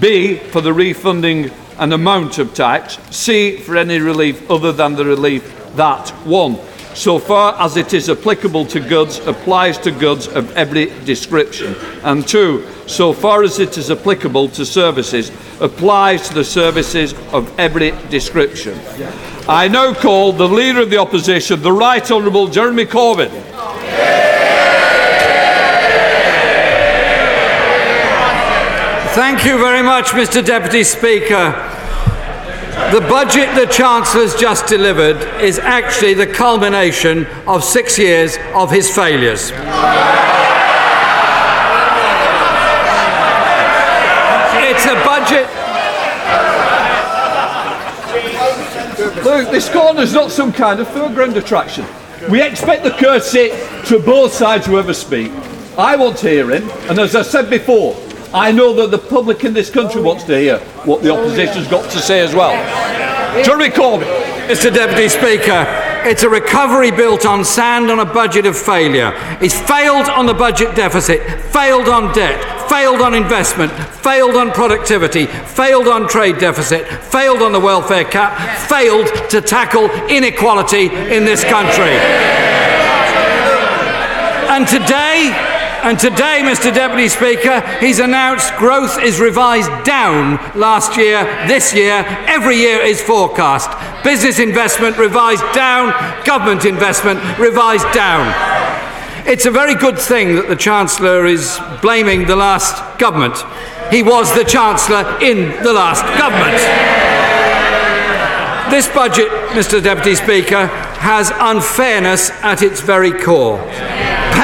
B. 0.00 0.36
For 0.36 0.62
the 0.62 0.72
refunding 0.72 1.50
an 1.78 1.92
amount 1.92 2.38
of 2.38 2.54
tax. 2.54 2.98
C. 3.14 3.58
For 3.58 3.76
any 3.76 3.98
relief 3.98 4.50
other 4.50 4.72
than 4.72 4.94
the 4.94 5.04
relief 5.04 5.63
that 5.76 6.10
1. 6.26 6.58
So 6.94 7.18
far 7.18 7.60
as 7.60 7.76
it 7.76 7.92
is 7.92 8.08
applicable 8.08 8.66
to 8.66 8.78
goods, 8.78 9.18
applies 9.26 9.78
to 9.78 9.90
goods 9.90 10.28
of 10.28 10.56
every 10.56 10.86
description. 11.04 11.74
And 12.04 12.26
2. 12.26 12.64
So 12.86 13.12
far 13.12 13.42
as 13.42 13.58
it 13.58 13.76
is 13.76 13.90
applicable 13.90 14.48
to 14.50 14.64
services, 14.64 15.32
applies 15.60 16.28
to 16.28 16.34
the 16.34 16.44
services 16.44 17.12
of 17.32 17.52
every 17.58 17.90
description. 18.10 18.78
I 19.48 19.68
now 19.68 19.92
call 19.92 20.32
the 20.32 20.48
Leader 20.48 20.82
of 20.82 20.90
the 20.90 20.98
Opposition, 20.98 21.62
the 21.62 21.72
Right 21.72 22.08
Honourable 22.08 22.46
Jeremy 22.46 22.84
Corbyn. 22.86 23.30
Thank 29.14 29.44
you 29.44 29.58
very 29.58 29.82
much, 29.82 30.06
Mr 30.10 30.44
Deputy 30.44 30.84
Speaker. 30.84 31.73
The 32.74 33.00
budget 33.08 33.54
the 33.54 33.66
Chancellor's 33.66 34.34
just 34.34 34.66
delivered 34.66 35.16
is 35.40 35.60
actually 35.60 36.14
the 36.14 36.26
culmination 36.26 37.24
of 37.46 37.62
six 37.62 37.96
years 37.96 38.36
of 38.52 38.68
his 38.68 38.92
failures. 38.92 39.52
It's 44.56 44.86
a 44.86 44.94
budget. 45.04 45.48
Look, 49.24 49.52
this 49.52 49.68
corner's 49.68 50.12
not 50.12 50.32
some 50.32 50.52
kind 50.52 50.80
of 50.80 50.88
foreground 50.88 51.36
attraction. 51.36 51.86
We 52.28 52.42
expect 52.42 52.82
the 52.82 52.90
courtesy 52.90 53.50
to 53.86 54.00
both 54.00 54.32
sides 54.32 54.66
who 54.66 54.80
ever 54.80 54.94
speak. 54.94 55.30
I 55.78 55.94
want 55.94 56.16
to 56.18 56.28
hear 56.28 56.50
him, 56.50 56.68
and 56.88 56.98
as 56.98 57.14
I 57.14 57.22
said 57.22 57.48
before, 57.48 57.94
I 58.34 58.50
know 58.50 58.74
that 58.74 58.90
the 58.90 58.98
public 58.98 59.44
in 59.44 59.54
this 59.54 59.70
country 59.70 60.02
wants 60.02 60.24
to 60.24 60.36
hear 60.36 60.58
what 60.84 61.02
the 61.02 61.10
opposition's 61.10 61.68
got 61.68 61.88
to 61.92 61.98
say 62.00 62.20
as 62.20 62.34
well. 62.34 62.52
Jeremy 63.44 63.68
Corbyn. 63.68 64.34
Mr 64.48 64.74
Deputy 64.74 65.08
Speaker, 65.08 65.64
it's 66.04 66.22
a 66.22 66.28
recovery 66.28 66.90
built 66.90 67.24
on 67.24 67.44
sand 67.44 67.90
on 67.90 68.00
a 68.00 68.04
budget 68.04 68.44
of 68.44 68.58
failure. 68.58 69.12
It's 69.40 69.58
failed 69.58 70.08
on 70.08 70.26
the 70.26 70.34
budget 70.34 70.74
deficit, 70.74 71.22
failed 71.52 71.88
on 71.88 72.12
debt, 72.12 72.68
failed 72.68 73.00
on 73.00 73.14
investment, 73.14 73.72
failed 73.72 74.34
on 74.34 74.50
productivity, 74.50 75.26
failed 75.26 75.88
on 75.88 76.08
trade 76.08 76.38
deficit, 76.38 76.86
failed 77.04 77.40
on 77.40 77.52
the 77.52 77.60
welfare 77.60 78.04
cap, 78.04 78.58
failed 78.68 79.06
to 79.30 79.40
tackle 79.40 79.88
inequality 80.10 80.86
in 80.86 81.24
this 81.24 81.42
country. 81.44 81.94
And 84.50 84.68
today, 84.68 85.53
and 85.84 85.98
today, 85.98 86.40
Mr 86.42 86.74
Deputy 86.74 87.10
Speaker, 87.10 87.60
he's 87.78 87.98
announced 87.98 88.54
growth 88.56 88.98
is 89.02 89.20
revised 89.20 89.84
down 89.84 90.36
last 90.58 90.96
year, 90.96 91.24
this 91.46 91.74
year, 91.74 92.02
every 92.26 92.56
year 92.56 92.80
is 92.80 93.02
forecast. 93.02 93.68
Business 94.02 94.38
investment 94.38 94.96
revised 94.96 95.44
down, 95.52 95.92
government 96.24 96.64
investment 96.64 97.20
revised 97.38 97.84
down. 97.92 98.32
It's 99.28 99.44
a 99.44 99.50
very 99.50 99.74
good 99.74 99.98
thing 99.98 100.36
that 100.36 100.48
the 100.48 100.56
Chancellor 100.56 101.26
is 101.26 101.60
blaming 101.82 102.26
the 102.26 102.36
last 102.36 102.98
government. 102.98 103.36
He 103.92 104.02
was 104.02 104.34
the 104.34 104.44
Chancellor 104.44 105.18
in 105.20 105.50
the 105.62 105.74
last 105.74 106.02
government. 106.16 106.56
This 108.70 108.88
budget, 108.88 109.28
Mr 109.50 109.84
Deputy 109.84 110.14
Speaker, 110.14 110.66
has 110.66 111.30
unfairness 111.34 112.30
at 112.42 112.62
its 112.62 112.80
very 112.80 113.12
core 113.12 113.60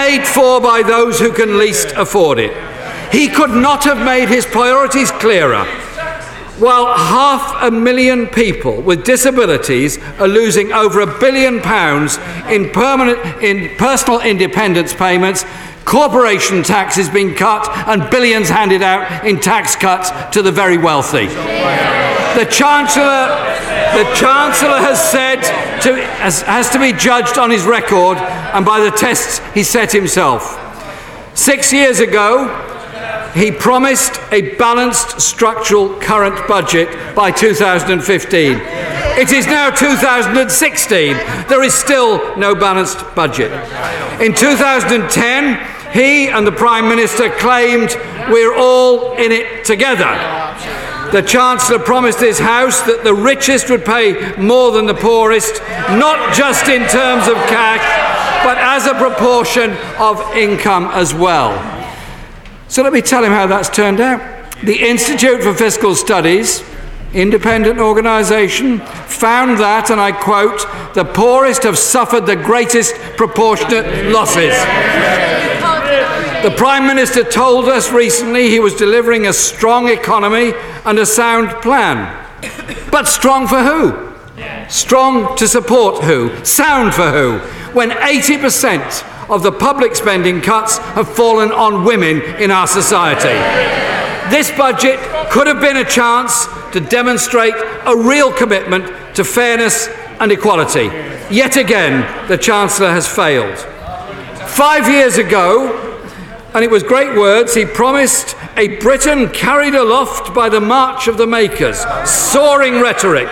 paid 0.01 0.27
for 0.27 0.63
by 0.63 0.83
those 0.83 1.21
who 1.21 1.31
can 1.31 1.59
least 1.59 1.89
afford 1.95 2.39
it. 2.39 2.53
He 3.13 3.29
could 3.29 3.51
not 3.51 3.85
have 3.85 4.03
made 4.03 4.31
his 4.31 4.47
priorities 4.47 5.11
clearer. 5.11 5.65
While 6.59 6.87
half 6.97 7.63
a 7.63 7.71
million 7.71 8.27
people 8.27 8.81
with 8.81 9.05
disabilities 9.05 9.99
are 10.19 10.27
losing 10.27 10.73
over 10.73 11.01
a 11.01 11.19
billion 11.19 11.61
pounds 11.61 12.17
in, 12.49 12.71
permanent, 12.71 13.19
in 13.43 13.77
personal 13.77 14.21
independence 14.23 14.95
payments, 14.95 15.45
corporation 15.85 16.63
tax 16.63 16.97
has 16.97 17.09
been 17.09 17.35
cut 17.35 17.69
and 17.89 18.11
billions 18.11 18.49
handed 18.49 18.83
out 18.83 19.27
in 19.27 19.41
tax 19.41 19.77
cuts 19.77 20.11
to 20.35 20.43
the 20.43 20.53
very 20.53 20.79
wealthy. 20.79 21.27
The 21.27 22.47
Chancellor 22.51 23.51
the 23.91 24.05
Chancellor 24.15 24.79
has 24.79 25.11
said 25.11 25.41
to, 25.81 25.97
has, 25.97 26.43
has 26.43 26.71
to 26.71 26.79
be 26.79 26.93
judged 26.93 27.39
on 27.39 27.51
his 27.51 27.65
record 27.65 28.19
and 28.19 28.65
by 28.65 28.79
the 28.79 28.93
tests 28.93 29.41
he 29.53 29.65
set 29.65 29.91
himself. 29.91 30.57
Six 31.35 31.73
years 31.73 31.99
ago, 31.99 32.70
he 33.35 33.53
promised 33.53 34.21
a 34.33 34.57
balanced 34.57 35.21
structural 35.21 35.99
current 36.01 36.49
budget 36.49 36.89
by 37.15 37.31
2015. 37.31 38.59
It 39.19 39.33
is 39.33 39.47
now 39.47 39.71
2016. 39.71 41.17
There 41.49 41.63
is 41.63 41.75
still 41.75 42.37
no 42.37 42.55
balanced 42.55 43.15
budget. 43.15 43.53
In 44.21 44.35
2010, 44.35 45.93
he 45.93 46.29
and 46.29 46.47
the 46.47 46.53
Prime 46.53 46.89
Minister 46.89 47.31
claimed 47.31 47.97
we're 48.31 48.57
all 48.57 49.13
in 49.15 49.33
it 49.33 49.65
together. 49.65 50.11
The 51.13 51.23
Chancellor 51.27 51.81
promised 51.81 52.21
his 52.21 52.39
House 52.39 52.83
that 52.83 53.03
the 53.03 53.15
richest 53.15 53.69
would 53.69 53.85
pay 53.85 54.37
more 54.37 54.71
than 54.71 54.87
the 54.87 54.95
poorest, 54.95 55.61
not 55.99 56.35
just 56.35 56.69
in 56.69 56.87
terms 56.89 57.27
of 57.27 57.35
cash, 57.51 57.83
but 58.45 58.59
as 58.59 58.87
a 58.87 58.95
proportion 58.95 59.73
of 59.99 60.21
income 60.37 60.89
as 60.93 61.13
well. 61.13 61.80
So 62.71 62.85
let 62.85 62.93
me 62.93 63.03
tell 63.03 63.25
him 63.25 63.33
how 63.33 63.49
that's 63.49 63.69
turned 63.69 64.01
out. 64.01 64.21
The 64.63 64.89
Institute 64.89 65.43
for 65.43 65.53
Fiscal 65.53 65.97
Studies, 65.97 66.63
independent 67.13 67.81
organisation, 67.81 68.79
found 68.79 69.59
that, 69.59 69.91
and 69.91 70.01
I 70.01 70.13
quote, 70.13 70.61
the 70.95 71.05
poorest 71.05 71.65
have 71.65 71.77
suffered 71.77 72.27
the 72.27 72.37
greatest 72.37 72.95
proportionate 73.17 74.13
losses. 74.13 74.55
The 76.45 76.55
Prime 76.57 76.87
Minister 76.87 77.25
told 77.25 77.69
us 77.69 77.91
recently 77.91 78.51
he 78.51 78.61
was 78.61 78.77
delivering 78.77 79.27
a 79.27 79.33
strong 79.33 79.89
economy 79.89 80.53
and 80.85 80.97
a 81.01 81.07
sound 81.07 81.51
plan. 81.63 82.17
But 82.93 83.09
strong 83.09 83.49
for 83.49 83.65
who? 83.65 84.10
Strong 84.69 85.37
to 85.37 85.49
support 85.49 86.05
who? 86.05 86.45
Sound 86.45 86.95
for 86.95 87.11
who? 87.11 87.39
When 87.73 87.91
80% 87.91 89.31
of 89.31 89.43
the 89.43 89.53
public 89.53 89.95
spending 89.95 90.41
cuts 90.41 90.79
have 90.79 91.09
fallen 91.09 91.53
on 91.53 91.85
women 91.85 92.21
in 92.41 92.51
our 92.51 92.67
society. 92.67 93.39
This 94.31 94.51
budget 94.51 94.99
could 95.31 95.47
have 95.47 95.61
been 95.61 95.77
a 95.77 95.85
chance 95.85 96.47
to 96.73 96.81
demonstrate 96.81 97.55
a 97.55 97.97
real 97.97 98.33
commitment 98.33 99.15
to 99.17 99.25
fairness 99.25 99.89
and 100.21 100.31
equality. 100.33 100.87
Yet 101.35 101.57
again, 101.57 102.29
the 102.29 102.37
Chancellor 102.37 102.91
has 102.91 103.09
failed. 103.09 103.59
Five 104.49 104.89
years 104.89 105.17
ago, 105.17 105.89
and 106.55 106.65
it 106.65 106.71
was 106.71 106.83
great 106.83 107.17
words. 107.17 107.55
He 107.55 107.65
promised 107.65 108.37
a 108.57 108.77
Britain 108.79 109.29
carried 109.31 109.75
aloft 109.75 110.35
by 110.35 110.49
the 110.49 110.61
march 110.61 111.07
of 111.07 111.17
the 111.17 111.27
makers, 111.27 111.85
soaring 112.05 112.81
rhetoric. 112.81 113.29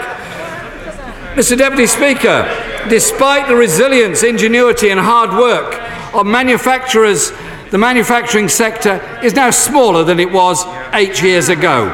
Mr. 1.39 1.57
Deputy 1.57 1.87
Speaker, 1.87 2.43
despite 2.89 3.47
the 3.47 3.55
resilience, 3.55 4.25
ingenuity, 4.25 4.91
and 4.91 4.99
hard 4.99 5.31
work 5.31 5.81
of 6.13 6.27
manufacturers, 6.27 7.31
the 7.71 7.79
manufacturing 7.79 8.49
sector 8.49 9.01
is 9.23 9.35
now 9.35 9.49
smaller 9.49 10.03
than 10.03 10.19
it 10.19 10.33
was 10.33 10.65
eight 10.95 11.23
years 11.23 11.49
ago. 11.49 11.85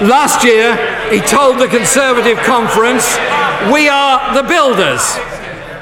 Last 0.00 0.42
year, 0.42 0.74
he 1.10 1.20
told 1.20 1.58
the 1.58 1.68
Conservative 1.68 2.38
conference, 2.38 3.04
We 3.70 3.90
are 3.90 4.34
the 4.40 4.48
builders. 4.48 5.02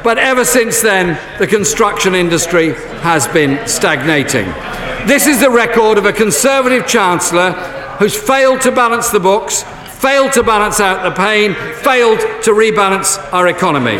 But 0.03 0.19
ever 0.19 0.45
since 0.45 0.83
then, 0.83 1.17
the 1.39 1.47
construction 1.47 2.17
industry 2.17 2.73
has 3.03 3.29
been 3.29 3.65
stagnating. 3.69 4.47
This 5.07 5.29
is 5.29 5.39
the 5.39 5.51
record 5.51 5.97
of 5.97 6.07
a 6.07 6.13
Conservative 6.13 6.89
Chancellor 6.89 7.53
who's 8.01 8.21
failed 8.21 8.63
to 8.63 8.73
balance 8.73 9.11
the 9.11 9.21
books, 9.21 9.65
failed 10.01 10.33
to 10.33 10.43
balance 10.43 10.81
out 10.81 11.03
the 11.03 11.11
pain, 11.11 11.55
failed 11.83 12.21
to 12.43 12.53
rebalance 12.53 13.19
our 13.35 13.49
economy. 13.49 13.97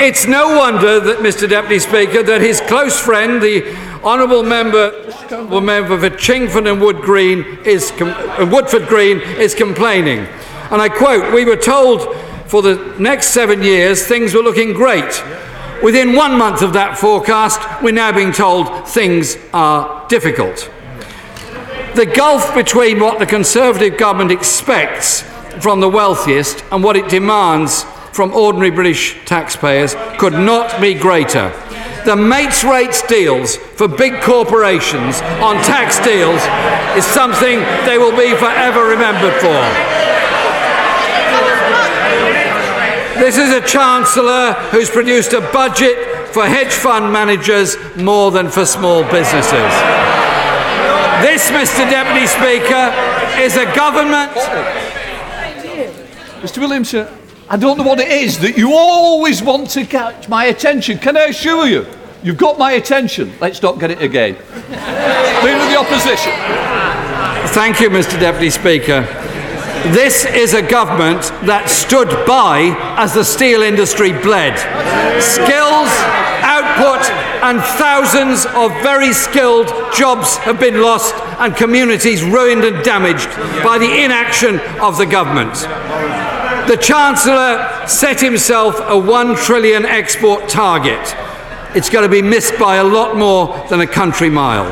It's 0.00 0.26
no 0.26 0.56
wonder 0.56 0.98
that, 1.00 1.18
Mr 1.18 1.48
Deputy 1.48 1.78
Speaker, 1.78 2.22
that 2.22 2.40
his 2.40 2.62
close 2.62 2.98
friend, 2.98 3.42
the 3.42 3.76
Honourable 4.02 4.42
Member, 4.42 4.90
well, 5.30 5.60
member 5.60 5.98
for 6.00 6.16
Chingford 6.16 6.70
and 6.70 6.80
Wood 6.80 7.02
Green 7.02 7.58
is 7.64 7.92
uh, 8.00 8.48
Woodford 8.50 8.88
Green 8.88 9.20
is 9.20 9.54
complaining. 9.54 10.20
And 10.70 10.80
I 10.80 10.88
quote, 10.88 11.32
We 11.34 11.44
were 11.44 11.56
told 11.56 12.16
for 12.46 12.62
the 12.62 12.96
next 12.98 13.28
seven 13.28 13.62
years 13.62 14.06
things 14.06 14.34
were 14.34 14.42
looking 14.42 14.72
great. 14.72 15.22
Within 15.82 16.14
one 16.14 16.38
month 16.38 16.62
of 16.62 16.72
that 16.72 16.96
forecast, 16.96 17.60
we're 17.82 17.92
now 17.92 18.12
being 18.12 18.32
told 18.32 18.88
things 18.88 19.36
are 19.52 20.08
difficult. 20.08 20.70
The 21.94 22.06
gulf 22.06 22.54
between 22.54 23.00
what 23.00 23.18
the 23.18 23.26
Conservative 23.26 23.98
government 23.98 24.32
expects 24.32 25.20
from 25.60 25.80
the 25.80 25.88
wealthiest 25.90 26.64
and 26.72 26.82
what 26.82 26.96
it 26.96 27.10
demands 27.10 27.84
from 28.12 28.32
ordinary 28.32 28.70
British 28.70 29.22
taxpayers 29.26 29.94
could 30.18 30.32
not 30.32 30.80
be 30.80 30.94
greater. 30.94 31.50
The 32.06 32.16
mates 32.16 32.64
rates 32.64 33.02
deals 33.02 33.56
for 33.56 33.88
big 33.88 34.22
corporations 34.22 35.20
on 35.42 35.56
tax 35.64 35.98
deals 35.98 36.40
is 36.96 37.04
something 37.04 37.60
they 37.84 37.98
will 37.98 38.16
be 38.16 38.34
forever 38.36 38.88
remembered 38.88 39.34
for. 39.34 39.60
This 43.20 43.36
is 43.36 43.52
a 43.52 43.60
Chancellor 43.60 44.54
who's 44.70 44.88
produced 44.88 45.34
a 45.34 45.42
budget 45.52 46.28
for 46.32 46.46
hedge 46.46 46.72
fund 46.72 47.12
managers 47.12 47.76
more 47.96 48.30
than 48.30 48.48
for 48.48 48.64
small 48.64 49.02
businesses. 49.10 50.01
This, 51.22 51.52
Mr 51.52 51.88
Deputy 51.88 52.26
Speaker, 52.26 52.90
is 53.40 53.56
a 53.56 53.64
government. 53.76 54.32
Mr 56.42 56.58
Williamson, 56.58 57.06
I 57.48 57.56
don't 57.56 57.78
know 57.78 57.84
what 57.84 58.00
it 58.00 58.08
is 58.08 58.40
that 58.40 58.58
you 58.58 58.72
always 58.74 59.40
want 59.40 59.70
to 59.70 59.86
catch 59.86 60.28
my 60.28 60.46
attention. 60.46 60.98
Can 60.98 61.16
I 61.16 61.26
assure 61.26 61.68
you? 61.68 61.86
You've 62.24 62.38
got 62.38 62.58
my 62.58 62.72
attention. 62.72 63.32
Let's 63.40 63.62
not 63.62 63.78
get 63.78 63.92
it 63.92 64.02
again. 64.02 64.34
Leader 64.34 65.62
of 65.62 65.70
the 65.70 65.78
Opposition. 65.78 66.32
Thank 67.54 67.80
you, 67.80 67.88
Mr 67.88 68.18
Deputy 68.18 68.50
Speaker. 68.50 69.02
This 69.94 70.24
is 70.24 70.54
a 70.54 70.62
government 70.62 71.22
that 71.46 71.68
stood 71.68 72.08
by 72.26 72.74
as 72.98 73.14
the 73.14 73.24
steel 73.24 73.62
industry 73.62 74.10
bled. 74.10 74.58
Skills, 75.22 75.90
output, 76.42 77.02
and 77.42 77.60
thousands 77.60 78.46
of 78.46 78.70
very 78.82 79.12
skilled 79.12 79.66
jobs 79.92 80.36
have 80.38 80.60
been 80.60 80.80
lost 80.80 81.14
and 81.40 81.56
communities 81.56 82.22
ruined 82.22 82.64
and 82.64 82.84
damaged 82.84 83.28
by 83.64 83.78
the 83.78 84.04
inaction 84.04 84.60
of 84.80 84.96
the 84.96 85.06
government. 85.06 85.52
The 86.68 86.76
Chancellor 86.76 87.86
set 87.88 88.20
himself 88.20 88.80
a 88.80 88.96
1 88.96 89.34
trillion 89.34 89.84
export 89.84 90.48
target. 90.48 91.16
It's 91.74 91.90
going 91.90 92.04
to 92.04 92.08
be 92.08 92.22
missed 92.22 92.56
by 92.60 92.76
a 92.76 92.84
lot 92.84 93.16
more 93.16 93.66
than 93.68 93.80
a 93.80 93.86
country 93.88 94.30
mile. 94.30 94.70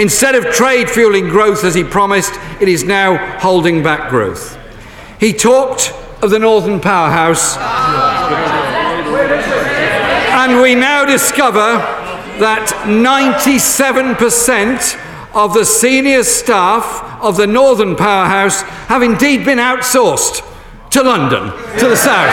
Instead 0.00 0.34
of 0.34 0.52
trade 0.52 0.90
fueling 0.90 1.28
growth 1.28 1.62
as 1.62 1.74
he 1.74 1.84
promised, 1.84 2.32
it 2.60 2.68
is 2.68 2.82
now 2.82 3.38
holding 3.38 3.82
back 3.82 4.10
growth. 4.10 4.58
He 5.20 5.32
talked 5.32 5.92
of 6.20 6.30
the 6.30 6.38
Northern 6.40 6.80
Powerhouse, 6.80 7.56
and 10.36 10.60
we 10.60 10.74
now 10.74 11.04
discover 11.04 11.97
that 12.40 12.68
97% 12.86 15.34
of 15.34 15.54
the 15.54 15.64
senior 15.64 16.22
staff 16.22 17.22
of 17.22 17.36
the 17.36 17.46
Northern 17.46 17.96
Powerhouse 17.96 18.62
have 18.88 19.02
indeed 19.02 19.44
been 19.44 19.58
outsourced 19.58 20.42
to 20.90 21.02
London, 21.02 21.50
to 21.78 21.88
the 21.88 21.96
south. 21.96 22.32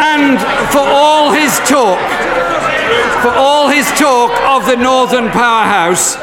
And 0.00 0.40
for 0.72 0.80
all 0.80 1.32
his 1.32 1.58
talk, 1.68 2.00
for 3.22 3.32
all 3.36 3.68
his 3.68 3.86
talk 3.98 4.32
of 4.42 4.66
the 4.66 4.76
Northern 4.76 5.30
Powerhouse, 5.30 6.16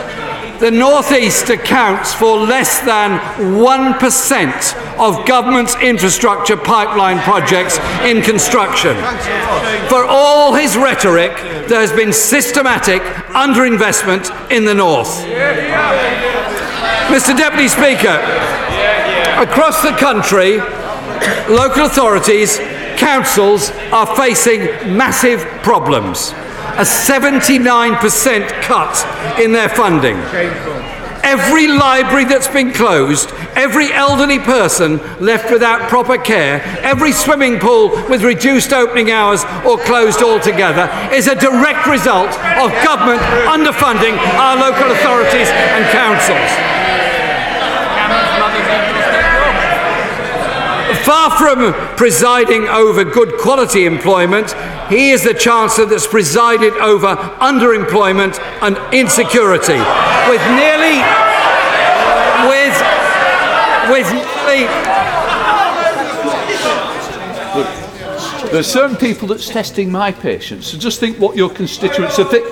the 0.59 0.71
Northeast 0.71 1.49
accounts 1.49 2.13
for 2.13 2.38
less 2.38 2.79
than 2.81 3.19
1% 3.38 4.97
of 4.97 5.25
government's 5.27 5.75
infrastructure 5.75 6.57
pipeline 6.57 7.19
projects 7.19 7.77
in 8.03 8.23
construction. 8.23 8.95
For 9.88 10.03
all 10.03 10.55
his 10.55 10.75
rhetoric, 10.75 11.35
there 11.67 11.79
has 11.79 11.91
been 11.91 12.11
systematic 12.11 13.01
underinvestment 13.34 14.51
in 14.51 14.65
the 14.65 14.73
North. 14.73 15.23
Mr 17.07 17.38
Deputy 17.38 17.67
Speaker, 17.67 18.17
across 19.39 19.84
the 19.84 19.95
country, 19.99 20.57
local 21.53 21.85
authorities, 21.85 22.57
councils 22.97 23.69
are 23.91 24.15
facing 24.15 24.61
massive 24.97 25.41
problems 25.61 26.34
a 26.77 26.81
79% 26.81 28.61
cut 28.61 29.39
in 29.39 29.51
their 29.51 29.67
funding. 29.69 30.15
Every 31.23 31.67
library 31.67 32.25
that's 32.25 32.47
been 32.47 32.71
closed, 32.71 33.31
every 33.55 33.91
elderly 33.91 34.39
person 34.39 34.97
left 35.19 35.51
without 35.51 35.89
proper 35.89 36.17
care, 36.17 36.61
every 36.83 37.11
swimming 37.11 37.59
pool 37.59 37.89
with 38.07 38.23
reduced 38.23 38.71
opening 38.71 39.11
hours 39.11 39.43
or 39.65 39.77
closed 39.79 40.21
altogether 40.21 40.87
is 41.13 41.27
a 41.27 41.35
direct 41.35 41.87
result 41.87 42.29
of 42.61 42.71
government 42.85 43.21
underfunding 43.49 44.15
our 44.37 44.55
local 44.55 44.91
authorities 44.91 45.49
and 45.49 45.83
councils. 45.91 46.77
Far 51.07 51.31
from 51.38 51.71
presiding 51.95 52.67
over 52.67 53.05
good 53.05 53.38
quality 53.39 53.85
employment, 53.85 54.51
he 54.89 55.11
is 55.11 55.23
the 55.23 55.34
Chancellor 55.34 55.85
that's 55.85 56.05
presided 56.05 56.73
over 56.73 57.15
underemployment 57.39 58.38
and 58.61 58.75
insecurity. 58.93 59.79
With 60.27 60.43
nearly. 60.51 60.99
with. 62.51 62.75
with 63.89 64.11
nearly. 64.11 64.67
There's 68.51 68.67
certain 68.67 68.97
people 68.97 69.29
that's 69.29 69.47
testing 69.47 69.89
my 69.89 70.11
patience, 70.11 70.67
so 70.67 70.77
just 70.77 70.99
think 70.99 71.19
what 71.19 71.38
your 71.38 71.49
constituents 71.49 72.19
are 72.19 72.29
th- 72.29 72.43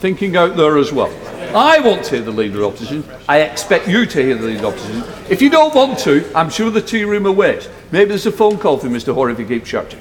thinking 0.00 0.36
out 0.36 0.56
there 0.56 0.78
as 0.78 0.92
well. 0.92 1.12
I 1.56 1.78
want 1.78 2.04
to 2.06 2.16
hear 2.16 2.24
the 2.24 2.32
Leader 2.32 2.64
of 2.64 2.74
Opposition. 2.74 3.04
I 3.28 3.42
expect 3.42 3.86
you 3.86 4.06
to 4.06 4.22
hear 4.22 4.34
the 4.34 4.46
Leader 4.46 4.66
of 4.66 4.74
Opposition. 4.74 5.04
If 5.30 5.40
you 5.40 5.48
don't 5.48 5.72
want 5.72 6.00
to, 6.00 6.28
I'm 6.34 6.50
sure 6.50 6.68
the 6.68 6.82
tea 6.82 7.04
room 7.04 7.26
awaits. 7.26 7.68
Maybe 7.94 8.08
there's 8.08 8.26
a 8.26 8.32
phone 8.32 8.58
call 8.58 8.76
for 8.76 8.88
Mr 8.88 9.14
Hoare 9.14 9.30
if 9.30 9.38
you 9.38 9.46
keep 9.46 9.64
shouting. 9.64 10.00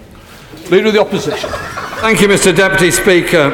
Leader 0.71 0.87
of 0.87 0.93
the 0.93 0.99
Opposition. 0.99 1.47
Thank 2.01 2.21
you, 2.21 2.27
Mr 2.27 2.49
Deputy 2.49 2.89
Speaker. 2.89 3.53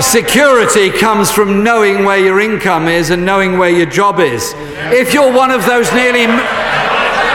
Security 0.00 0.88
comes 0.88 1.30
from 1.30 1.62
knowing 1.62 2.02
where 2.02 2.16
your 2.16 2.40
income 2.40 2.88
is 2.88 3.10
and 3.10 3.26
knowing 3.26 3.58
where 3.58 3.68
your 3.68 3.84
job 3.84 4.20
is. 4.20 4.54
If 4.88 5.12
you're 5.12 5.30
one 5.30 5.50
of 5.50 5.66
those 5.66 5.92
nearly 5.92 6.24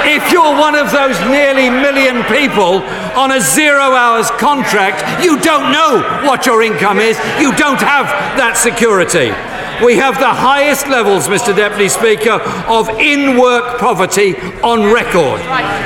if 0.10 0.32
you're 0.32 0.58
one 0.58 0.74
of 0.74 0.92
those 0.92 1.20
nearly 1.30 1.70
million 1.70 2.24
people 2.24 2.82
on 3.14 3.32
a 3.32 3.40
zero 3.40 3.94
hours 3.94 4.32
contract, 4.32 5.24
you 5.24 5.40
don't 5.42 5.72
know 5.72 6.02
what 6.28 6.48
your 6.48 6.64
income 6.64 6.98
is. 6.98 7.16
You 7.40 7.54
don't 7.54 7.80
have 7.80 8.08
that 8.42 8.58
security. 8.58 9.30
We 9.84 9.96
have 9.96 10.20
the 10.20 10.28
highest 10.28 10.88
levels, 10.88 11.28
Mr 11.28 11.56
Deputy 11.56 11.88
Speaker, 11.88 12.42
of 12.68 12.90
in-work 12.90 13.80
poverty 13.80 14.36
on 14.62 14.92
record. 14.92 15.40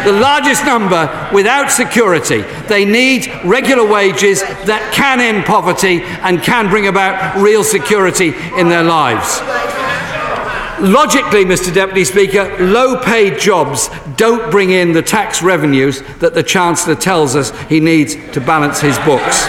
The 0.05 0.19
largest 0.19 0.65
number 0.65 1.29
without 1.31 1.69
security. 1.69 2.41
They 2.67 2.85
need 2.85 3.27
regular 3.45 3.87
wages 3.87 4.41
that 4.41 4.91
can 4.93 5.19
end 5.19 5.45
poverty 5.45 6.01
and 6.01 6.41
can 6.41 6.69
bring 6.69 6.87
about 6.87 7.37
real 7.39 7.63
security 7.63 8.33
in 8.57 8.67
their 8.67 8.83
lives. 8.83 9.41
Logically, 10.81 11.45
Mr 11.45 11.73
Deputy 11.73 12.03
Speaker, 12.03 12.57
low 12.59 12.99
paid 12.99 13.39
jobs 13.39 13.89
don't 14.17 14.49
bring 14.51 14.71
in 14.71 14.91
the 14.91 15.03
tax 15.03 15.43
revenues 15.43 16.01
that 16.19 16.33
the 16.33 16.43
Chancellor 16.43 16.95
tells 16.95 17.35
us 17.35 17.51
he 17.69 17.79
needs 17.79 18.15
to 18.33 18.41
balance 18.41 18.81
his 18.81 18.97
books. 18.99 19.45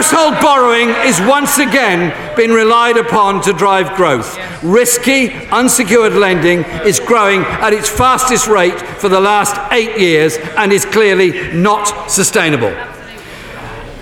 Household 0.00 0.40
borrowing 0.40 0.88
is 1.06 1.20
once 1.20 1.58
again 1.58 2.34
being 2.34 2.52
relied 2.52 2.96
upon 2.96 3.42
to 3.42 3.52
drive 3.52 3.98
growth. 3.98 4.38
Risky, 4.62 5.28
unsecured 5.50 6.14
lending 6.14 6.60
is 6.86 6.98
growing 6.98 7.42
at 7.42 7.74
its 7.74 7.86
fastest 7.86 8.48
rate 8.48 8.80
for 8.80 9.10
the 9.10 9.20
last 9.20 9.60
eight 9.70 10.00
years 10.00 10.38
and 10.56 10.72
is 10.72 10.86
clearly 10.86 11.52
not 11.52 12.10
sustainable. 12.10 12.70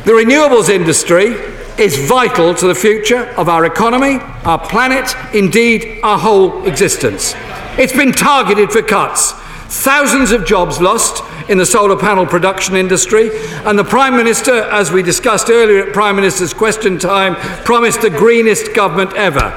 The 0.04 0.12
renewables 0.12 0.68
industry 0.68 1.34
is 1.82 2.08
vital 2.08 2.54
to 2.54 2.68
the 2.68 2.76
future 2.76 3.24
of 3.36 3.48
our 3.48 3.64
economy, 3.64 4.20
our 4.44 4.64
planet, 4.68 5.12
indeed 5.34 5.98
our 6.04 6.16
whole 6.16 6.64
existence. 6.64 7.34
It's 7.76 7.92
been 7.92 8.12
targeted 8.12 8.70
for 8.70 8.82
cuts. 8.82 9.32
Thousands 9.68 10.32
of 10.32 10.46
jobs 10.46 10.80
lost, 10.80 11.22
in 11.48 11.58
the 11.58 11.66
solar 11.66 11.96
panel 11.96 12.26
production 12.26 12.76
industry. 12.76 13.30
And 13.64 13.78
the 13.78 13.84
Prime 13.84 14.16
Minister, 14.16 14.52
as 14.52 14.92
we 14.92 15.02
discussed 15.02 15.48
earlier 15.50 15.86
at 15.86 15.92
Prime 15.92 16.16
Minister's 16.16 16.54
question 16.54 16.98
time, 16.98 17.34
promised 17.64 18.02
the 18.02 18.10
greenest 18.10 18.74
government 18.74 19.14
ever. 19.14 19.50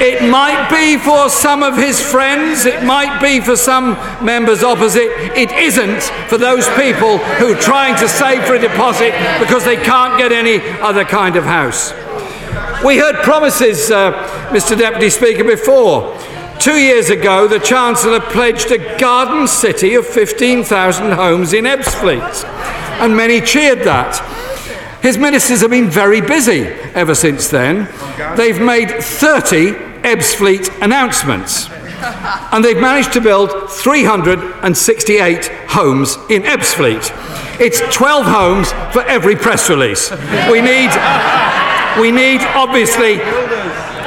It 0.00 0.28
might 0.28 0.68
be 0.70 0.98
for 0.98 1.30
some 1.30 1.62
of 1.62 1.76
his 1.76 2.00
friends, 2.00 2.66
it 2.66 2.82
might 2.84 3.22
be 3.22 3.40
for 3.40 3.56
some 3.56 3.96
members 4.24 4.62
opposite. 4.62 5.10
It 5.36 5.52
isn't 5.52 6.02
for 6.28 6.36
those 6.36 6.68
people 6.70 7.18
who 7.38 7.54
are 7.54 7.60
trying 7.60 7.96
to 7.96 8.08
save 8.08 8.44
for 8.44 8.54
a 8.54 8.58
deposit 8.58 9.12
because 9.38 9.64
they 9.64 9.76
can't 9.76 10.18
get 10.18 10.32
any 10.32 10.60
other 10.80 11.04
kind 11.04 11.36
of 11.36 11.44
house. 11.44 11.92
We 12.84 12.98
heard 12.98 13.22
promises, 13.22 13.90
uh, 13.90 14.12
Mr. 14.50 14.76
Deputy 14.76 15.10
Speaker, 15.10 15.44
before. 15.44 16.18
Two 16.64 16.78
years 16.78 17.10
ago, 17.10 17.46
the 17.46 17.58
Chancellor 17.58 18.20
pledged 18.20 18.70
a 18.70 18.98
garden 18.98 19.46
city 19.46 19.96
of 19.96 20.06
15,000 20.06 21.12
homes 21.12 21.52
in 21.52 21.66
Ebbsfleet, 21.66 22.42
and 23.02 23.14
many 23.14 23.42
cheered 23.42 23.80
that. 23.80 24.16
His 25.02 25.18
ministers 25.18 25.60
have 25.60 25.68
been 25.68 25.90
very 25.90 26.22
busy 26.22 26.62
ever 26.94 27.14
since 27.14 27.48
then. 27.48 27.86
They've 28.38 28.58
made 28.58 28.88
30 28.88 29.72
Ebbsfleet 30.04 30.80
announcements, 30.80 31.68
and 32.50 32.64
they've 32.64 32.80
managed 32.80 33.12
to 33.12 33.20
build 33.20 33.70
368 33.70 35.48
homes 35.68 36.16
in 36.30 36.44
Ebbsfleet. 36.44 37.60
It's 37.60 37.80
12 37.94 38.24
homes 38.24 38.72
for 38.94 39.02
every 39.02 39.36
press 39.36 39.68
release. 39.68 40.10
We 40.50 40.62
need, 40.62 40.88
we 42.00 42.10
need 42.10 42.40
obviously 42.56 43.20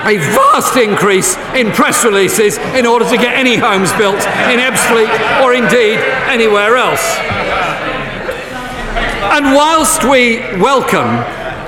a 0.05 0.17
vast 0.17 0.75
increase 0.77 1.35
in 1.55 1.71
press 1.71 2.03
releases 2.03 2.57
in 2.75 2.85
order 2.85 3.05
to 3.09 3.17
get 3.17 3.35
any 3.35 3.55
homes 3.55 3.91
built 3.93 4.15
in 4.15 4.59
Ebbsfleet 4.59 5.41
or 5.41 5.53
indeed 5.53 5.99
anywhere 6.27 6.77
else. 6.77 7.03
And 9.35 9.53
whilst 9.53 10.03
we 10.03 10.39
welcome 10.59 11.23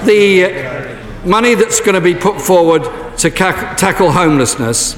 the 0.05 1.19
money 1.25 1.55
that's 1.55 1.79
going 1.79 1.95
to 1.95 2.01
be 2.01 2.15
put 2.15 2.41
forward 2.41 2.83
to 3.17 3.29
tackle 3.29 4.11
homelessness, 4.11 4.95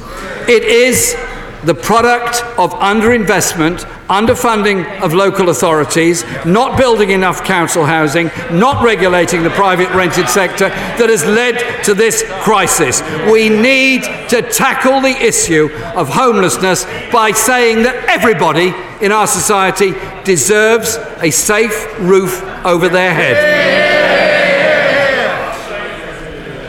it 0.48 0.64
is 0.64 1.16
the 1.64 1.76
product 1.76 2.44
of 2.58 2.72
underinvestment, 2.74 3.84
underfunding 4.08 5.00
of 5.02 5.14
local 5.14 5.50
authorities, 5.50 6.26
not 6.44 6.78
building 6.78 7.12
enough 7.12 7.44
council 7.44 7.86
housing, 7.86 8.32
not 8.52 8.84
regulating 8.84 9.44
the 9.44 9.50
private 9.52 9.90
rented 9.92 10.28
sector 10.28 10.70
that 10.70 11.10
has 11.10 11.24
led 11.24 11.84
to 11.84 11.94
this 11.94 12.24
crisis. 12.42 13.02
We 13.32 13.50
need 13.50 14.04
to 14.30 14.42
tackle 14.42 15.02
the 15.02 15.16
issue 15.24 15.70
of 15.96 16.10
homelessness 16.10 16.86
by 17.12 17.32
saying 17.32 17.84
that 17.84 18.06
everybody 18.10 18.74
in 19.06 19.12
our 19.12 19.28
society 19.28 19.94
deserves 20.24 20.98
a 21.22 21.30
safe 21.30 22.00
roof 22.00 22.42
over 22.66 22.90
their 22.90 23.14
head. 23.14 23.62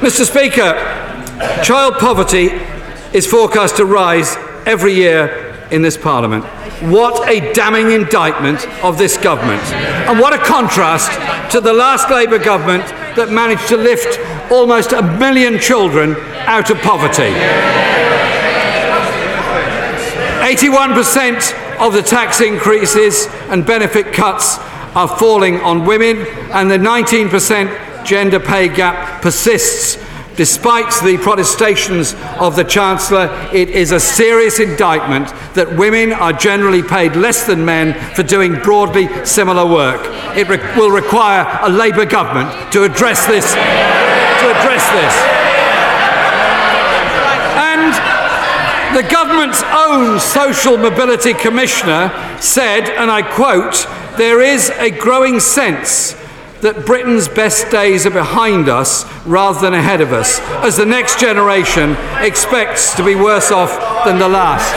Mr. 0.02 0.26
Speaker, 0.26 0.74
child 1.62 1.94
poverty 1.94 2.50
is 3.16 3.26
forecast 3.26 3.76
to 3.76 3.86
rise 3.86 4.36
every 4.66 4.94
year 4.94 5.52
in 5.70 5.82
this 5.82 5.96
Parliament. 5.96 6.44
What 6.82 7.28
a 7.28 7.52
damning 7.52 7.92
indictment 7.92 8.66
of 8.84 8.98
this 8.98 9.16
government. 9.16 9.62
And 10.08 10.18
what 10.18 10.32
a 10.32 10.38
contrast 10.38 11.10
to 11.52 11.60
the 11.60 11.72
last 11.72 12.10
Labour 12.10 12.38
government 12.38 12.84
that 13.16 13.30
managed 13.30 13.68
to 13.68 13.76
lift 13.76 14.18
almost 14.50 14.92
a 14.92 15.02
million 15.02 15.58
children 15.58 16.16
out 16.46 16.70
of 16.70 16.78
poverty. 16.78 17.32
81% 20.42 21.78
of 21.80 21.92
the 21.92 22.02
tax 22.02 22.40
increases 22.40 23.26
and 23.48 23.64
benefit 23.64 24.12
cuts 24.12 24.58
are 24.94 25.08
falling 25.08 25.60
on 25.60 25.86
women, 25.86 26.26
and 26.52 26.70
the 26.70 26.76
19% 26.76 28.04
gender 28.04 28.38
pay 28.38 28.68
gap 28.68 29.22
persists 29.22 29.96
Despite 30.36 30.90
the 31.04 31.18
protestations 31.18 32.14
of 32.40 32.56
the 32.56 32.64
Chancellor, 32.64 33.28
it 33.52 33.68
is 33.68 33.92
a 33.92 34.00
serious 34.00 34.60
indictment 34.60 35.28
that 35.54 35.76
women 35.76 36.12
are 36.12 36.32
generally 36.32 36.82
paid 36.82 37.16
less 37.16 37.46
than 37.46 37.64
men 37.66 37.92
for 38.14 38.22
doing 38.22 38.54
broadly 38.54 39.08
similar 39.26 39.66
work. 39.70 40.00
It 40.34 40.48
re- 40.48 40.58
will 40.74 40.90
require 40.90 41.46
a 41.62 41.68
Labour 41.68 42.06
government 42.06 42.72
to 42.72 42.84
address 42.84 43.26
this. 43.26 43.52
To 43.52 44.48
address 44.56 44.88
this. 44.96 45.14
And 47.60 48.96
the 48.96 49.08
government's 49.10 49.62
own 49.64 50.18
Social 50.18 50.78
Mobility 50.78 51.34
Commissioner 51.34 52.10
said, 52.40 52.88
and 52.88 53.10
I 53.10 53.20
quote, 53.20 53.86
there 54.16 54.40
is 54.40 54.70
a 54.70 54.90
growing 54.90 55.40
sense 55.40 56.14
that 56.62 56.86
Britain's 56.86 57.28
best 57.28 57.70
days 57.70 58.06
are 58.06 58.10
behind 58.10 58.68
us 58.68 59.04
rather 59.26 59.60
than 59.60 59.74
ahead 59.74 60.00
of 60.00 60.12
us, 60.12 60.40
as 60.64 60.76
the 60.76 60.86
next 60.86 61.20
generation 61.20 61.96
expects 62.20 62.94
to 62.94 63.04
be 63.04 63.14
worse 63.14 63.50
off 63.50 64.04
than 64.04 64.18
the 64.18 64.28
last. 64.28 64.72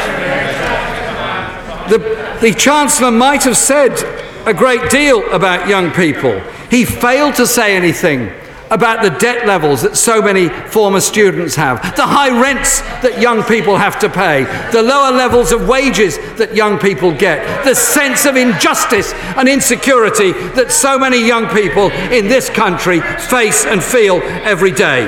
The, 1.90 1.99
the 2.41 2.53
Chancellor 2.53 3.12
might 3.12 3.44
have 3.44 3.56
said 3.56 3.94
a 4.48 4.53
great 4.53 4.90
deal 4.90 5.32
about 5.32 5.70
young 5.70 5.91
people. 5.91 6.40
He 6.72 6.86
failed 6.86 7.36
to 7.36 7.45
say 7.45 7.76
anything 7.76 8.32
about 8.71 9.03
the 9.03 9.11
debt 9.19 9.45
levels 9.45 9.81
that 9.81 9.95
so 9.95 10.21
many 10.21 10.49
former 10.49 10.99
students 10.99 11.55
have, 11.55 11.81
the 11.95 12.05
high 12.05 12.29
rents 12.41 12.81
that 13.01 13.21
young 13.21 13.43
people 13.43 13.77
have 13.77 13.99
to 13.99 14.09
pay, 14.09 14.43
the 14.71 14.81
lower 14.81 15.11
levels 15.11 15.51
of 15.51 15.67
wages 15.67 16.17
that 16.37 16.55
young 16.55 16.79
people 16.79 17.11
get, 17.11 17.63
the 17.63 17.75
sense 17.75 18.25
of 18.25 18.35
injustice 18.35 19.13
and 19.37 19.47
insecurity 19.47 20.31
that 20.55 20.71
so 20.71 20.97
many 20.97 21.25
young 21.25 21.47
people 21.49 21.91
in 22.11 22.27
this 22.27 22.49
country 22.49 23.01
face 23.01 23.65
and 23.65 23.83
feel 23.83 24.21
every 24.43 24.71
day. 24.71 25.05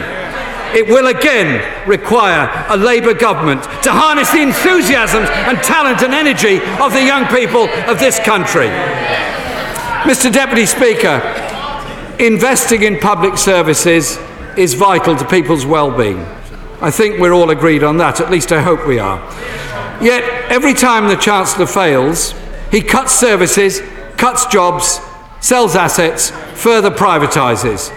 It 0.75 0.85
will 0.85 1.07
again 1.07 1.87
require 1.87 2.51
a 2.69 2.75
Labour 2.75 3.13
government 3.13 3.63
to 3.83 3.91
harness 3.91 4.31
the 4.31 4.41
enthusiasm 4.41 5.23
and 5.23 5.57
talent 5.63 6.03
and 6.03 6.13
energy 6.13 6.59
of 6.83 6.91
the 6.91 7.03
young 7.03 7.25
people 7.27 7.69
of 7.89 7.99
this 7.99 8.19
country. 8.19 8.67
Mr. 10.03 10.31
Deputy 10.31 10.65
Speaker, 10.65 11.19
investing 12.19 12.83
in 12.83 12.99
public 12.99 13.37
services 13.37 14.17
is 14.57 14.73
vital 14.73 15.15
to 15.15 15.27
people's 15.27 15.65
well-being. 15.65 16.19
I 16.81 16.91
think 16.91 17.19
we're 17.19 17.33
all 17.33 17.49
agreed 17.49 17.83
on 17.83 17.97
that, 17.97 18.21
at 18.21 18.31
least 18.31 18.51
I 18.51 18.61
hope 18.61 18.87
we 18.87 18.99
are. 18.99 19.19
Yet, 20.01 20.23
every 20.51 20.73
time 20.73 21.07
the 21.07 21.15
Chancellor 21.15 21.65
fails, 21.65 22.33
he 22.71 22.81
cuts 22.81 23.13
services, 23.13 23.81
cuts 24.17 24.45
jobs, 24.47 24.99
sells 25.41 25.75
assets, 25.75 26.31
further 26.61 26.91
privatises. 26.91 27.89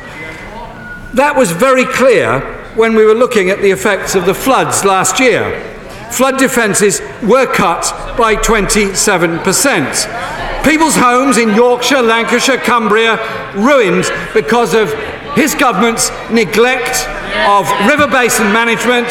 That 1.14 1.34
was 1.36 1.50
very 1.50 1.84
clear 1.84 2.40
when 2.74 2.94
we 2.94 3.04
were 3.04 3.14
looking 3.14 3.50
at 3.50 3.60
the 3.60 3.70
effects 3.70 4.14
of 4.14 4.26
the 4.26 4.34
floods 4.34 4.84
last 4.84 5.18
year. 5.18 5.66
Flood 6.10 6.38
defences 6.38 7.00
were 7.22 7.46
cut 7.46 8.16
by 8.16 8.36
27%. 8.36 10.39
People's 10.64 10.96
homes 10.96 11.38
in 11.38 11.50
Yorkshire, 11.54 12.02
Lancashire, 12.02 12.58
Cumbria 12.58 13.16
ruined 13.54 14.10
because 14.34 14.74
of 14.74 14.92
his 15.34 15.54
government's 15.54 16.10
neglect 16.30 17.06
of 17.48 17.68
river 17.88 18.06
basin 18.06 18.52
management 18.52 19.08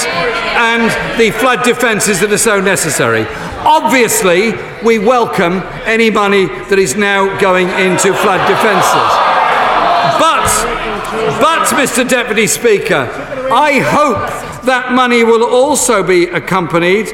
and 0.56 0.84
the 1.20 1.32
flood 1.32 1.64
defences 1.64 2.20
that 2.20 2.32
are 2.32 2.38
so 2.38 2.60
necessary. 2.60 3.26
Obviously, 3.66 4.54
we 4.84 5.00
welcome 5.00 5.62
any 5.86 6.10
money 6.10 6.46
that 6.46 6.78
is 6.80 6.96
now 6.96 7.26
going 7.40 7.68
into 7.70 8.14
flood 8.14 8.46
defences. 8.48 9.10
But, 10.20 10.48
but, 11.42 11.68
Mr. 11.76 12.08
Deputy 12.08 12.48
Speaker, 12.48 13.10
I 13.52 13.80
hope 13.80 14.64
that 14.66 14.92
money 14.92 15.24
will 15.24 15.44
also 15.44 16.04
be 16.04 16.26
accompanied 16.26 17.08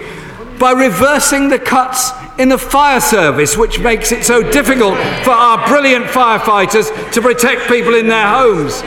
by 0.59 0.71
reversing 0.71 1.49
the 1.49 1.59
cuts 1.59 2.11
in 2.37 2.49
the 2.49 2.57
fire 2.57 2.99
service, 2.99 3.57
which 3.57 3.79
makes 3.79 4.11
it 4.11 4.23
so 4.23 4.41
difficult 4.51 4.95
for 5.23 5.31
our 5.31 5.67
brilliant 5.67 6.05
firefighters 6.05 7.11
to 7.13 7.21
protect 7.21 7.67
people 7.67 7.93
in 7.93 8.07
their 8.07 8.27
homes. 8.27 8.83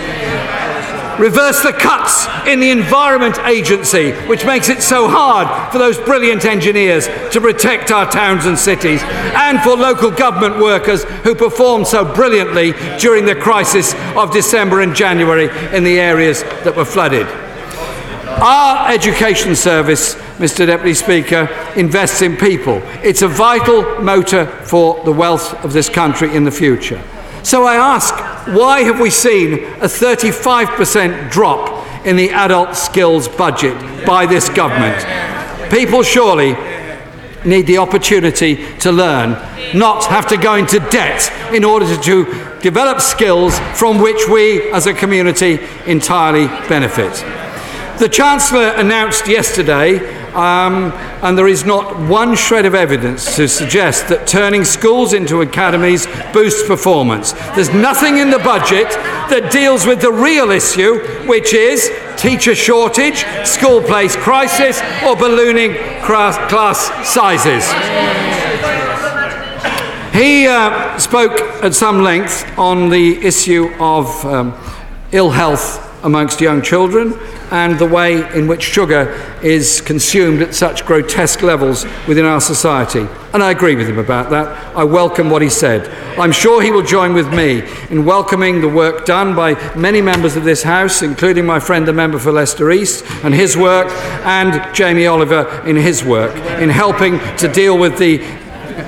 Reverse 1.19 1.63
the 1.65 1.73
cuts 1.73 2.29
in 2.47 2.61
the 2.61 2.71
Environment 2.71 3.37
Agency, 3.41 4.13
which 4.29 4.45
makes 4.45 4.69
it 4.69 4.81
so 4.81 5.09
hard 5.09 5.73
for 5.73 5.79
those 5.79 5.99
brilliant 5.99 6.45
engineers 6.45 7.09
to 7.33 7.41
protect 7.41 7.91
our 7.91 8.09
towns 8.09 8.47
and 8.47 8.57
cities, 8.57 9.03
and 9.03 9.61
for 9.61 9.77
local 9.77 10.13
government 10.13 10.63
workers 10.63 11.03
who 11.25 11.35
performed 11.35 11.89
so 11.89 12.05
brilliantly 12.05 12.73
during 12.99 13.25
the 13.25 13.35
crisis 13.35 13.95
of 14.17 14.33
December 14.33 14.81
and 14.81 14.95
January 14.95 15.49
in 15.77 15.83
the 15.83 15.99
areas 15.99 16.45
that 16.63 16.77
were 16.77 16.85
flooded. 16.85 17.27
Our 18.41 18.93
education 18.93 19.57
service 19.57 20.15
Mr 20.39 20.67
Deputy 20.67 20.95
Speaker, 20.95 21.49
invests 21.77 22.23
in 22.23 22.37
people. 22.37 22.81
It's 23.03 23.23
a 23.23 23.29
vital 23.29 24.01
motor 24.01 24.47
for 24.47 25.03
the 25.05 25.13
wealth 25.13 25.53
of 25.65 25.73
this 25.73 25.89
country 25.89 26.35
in 26.35 26.45
the 26.45 26.51
future. 26.51 27.03
So 27.43 27.65
I 27.65 27.75
ask, 27.75 28.15
why 28.49 28.83
have 28.83 29.01
we 29.01 29.11
seen 29.11 29.65
a 29.77 29.89
35% 29.89 31.31
drop 31.31 32.07
in 32.07 32.17
the 32.17 32.31
adult 32.31 32.77
skills 32.77 33.29
budget 33.29 33.77
by 34.07 34.27
this 34.27 34.49
government? 34.49 35.05
People 35.73 36.03
surely 36.03 36.57
need 37.45 37.67
the 37.67 37.79
opportunity 37.79 38.79
to 38.79 38.93
learn, 38.93 39.31
not 39.77 40.05
have 40.07 40.29
to 40.29 40.37
go 40.37 40.55
into 40.55 40.79
debt 40.91 41.33
in 41.53 41.65
order 41.65 41.87
to 41.97 42.59
develop 42.61 43.01
skills 43.01 43.59
from 43.75 44.01
which 44.01 44.29
we 44.29 44.71
as 44.73 44.87
a 44.87 44.95
community 44.95 45.59
entirely 45.87 46.47
benefit. 46.69 47.13
The 47.99 48.09
Chancellor 48.09 48.69
announced 48.77 49.27
yesterday 49.27 49.99
um, 50.39 50.93
and 51.23 51.37
there 51.37 51.49
is 51.49 51.65
not 51.65 51.99
one 52.09 52.37
shred 52.37 52.65
of 52.65 52.73
evidence 52.73 53.35
to 53.35 53.49
suggest 53.49 54.07
that 54.09 54.29
turning 54.29 54.65
schools 54.65 55.13
into 55.13 55.41
academies 55.41 56.07
boosts 56.33 56.67
performance. 56.67 57.33
There's 57.57 57.75
nothing 57.75 58.19
in 58.19 58.31
the 58.31 58.39
budget 58.39 58.89
that 59.31 59.51
deals 59.51 59.85
with 59.85 60.01
the 60.01 60.13
real 60.13 60.53
issue, 60.53 61.01
which 61.27 61.53
is 61.53 61.91
teacher 62.17 62.55
shortage, 62.55 63.25
school 63.45 63.83
place 63.83 64.15
crisis, 64.15 64.81
or 65.05 65.17
ballooning 65.17 65.75
class 66.03 67.09
sizes. 67.09 67.67
He 70.15 70.47
uh, 70.47 70.99
spoke 70.99 71.41
at 71.65 71.75
some 71.75 72.03
length 72.03 72.47
on 72.57 72.91
the 72.91 73.17
issue 73.17 73.71
of 73.81 74.25
um, 74.25 74.55
ill 75.11 75.31
health 75.31 75.88
amongst 76.03 76.41
young 76.41 76.63
children 76.63 77.15
and 77.51 77.79
the 77.79 77.87
way 77.87 78.31
in 78.37 78.47
which 78.47 78.63
sugar 78.63 79.11
is 79.43 79.81
consumed 79.81 80.43
at 80.43 80.55
such 80.55 80.85
grotesque 80.85 81.43
levels 81.43 81.85
within 82.07 82.25
our 82.25 82.41
society. 82.41 83.07
And 83.33 83.43
I 83.43 83.51
agree 83.51 83.77
with 83.77 83.89
him 83.89 83.99
about 83.99 84.31
that. 84.31 84.77
I 84.77 84.85
welcome 84.85 85.31
what 85.31 85.43
he 85.43 85.51
said. 85.51 85.89
I'm 86.19 86.33
sure 86.33 86.63
he 86.63 86.71
will 86.71 86.83
join 86.83 87.15
with 87.15 87.33
me 87.33 87.63
in 87.91 88.05
welcoming 88.05 88.61
the 88.61 88.69
work 88.69 89.05
done 89.05 89.35
by 89.35 89.55
many 89.75 90.01
members 90.01 90.37
of 90.37 90.45
this 90.45 90.63
House, 90.63 91.03
including 91.03 91.45
my 91.45 91.61
friend 91.61 91.87
the 91.87 91.93
member 91.93 92.19
for 92.19 92.33
Leicester 92.33 92.71
East 92.71 93.05
and 93.25 93.35
his 93.35 93.57
work, 93.57 93.89
and 94.25 94.75
Jamie 94.75 95.07
Oliver 95.07 95.63
in 95.67 95.77
his 95.77 96.05
work, 96.05 96.35
in 96.61 96.71
helping 96.71 97.19
to 97.37 97.49
deal 97.49 97.79
with 97.79 97.99
the 97.99 98.19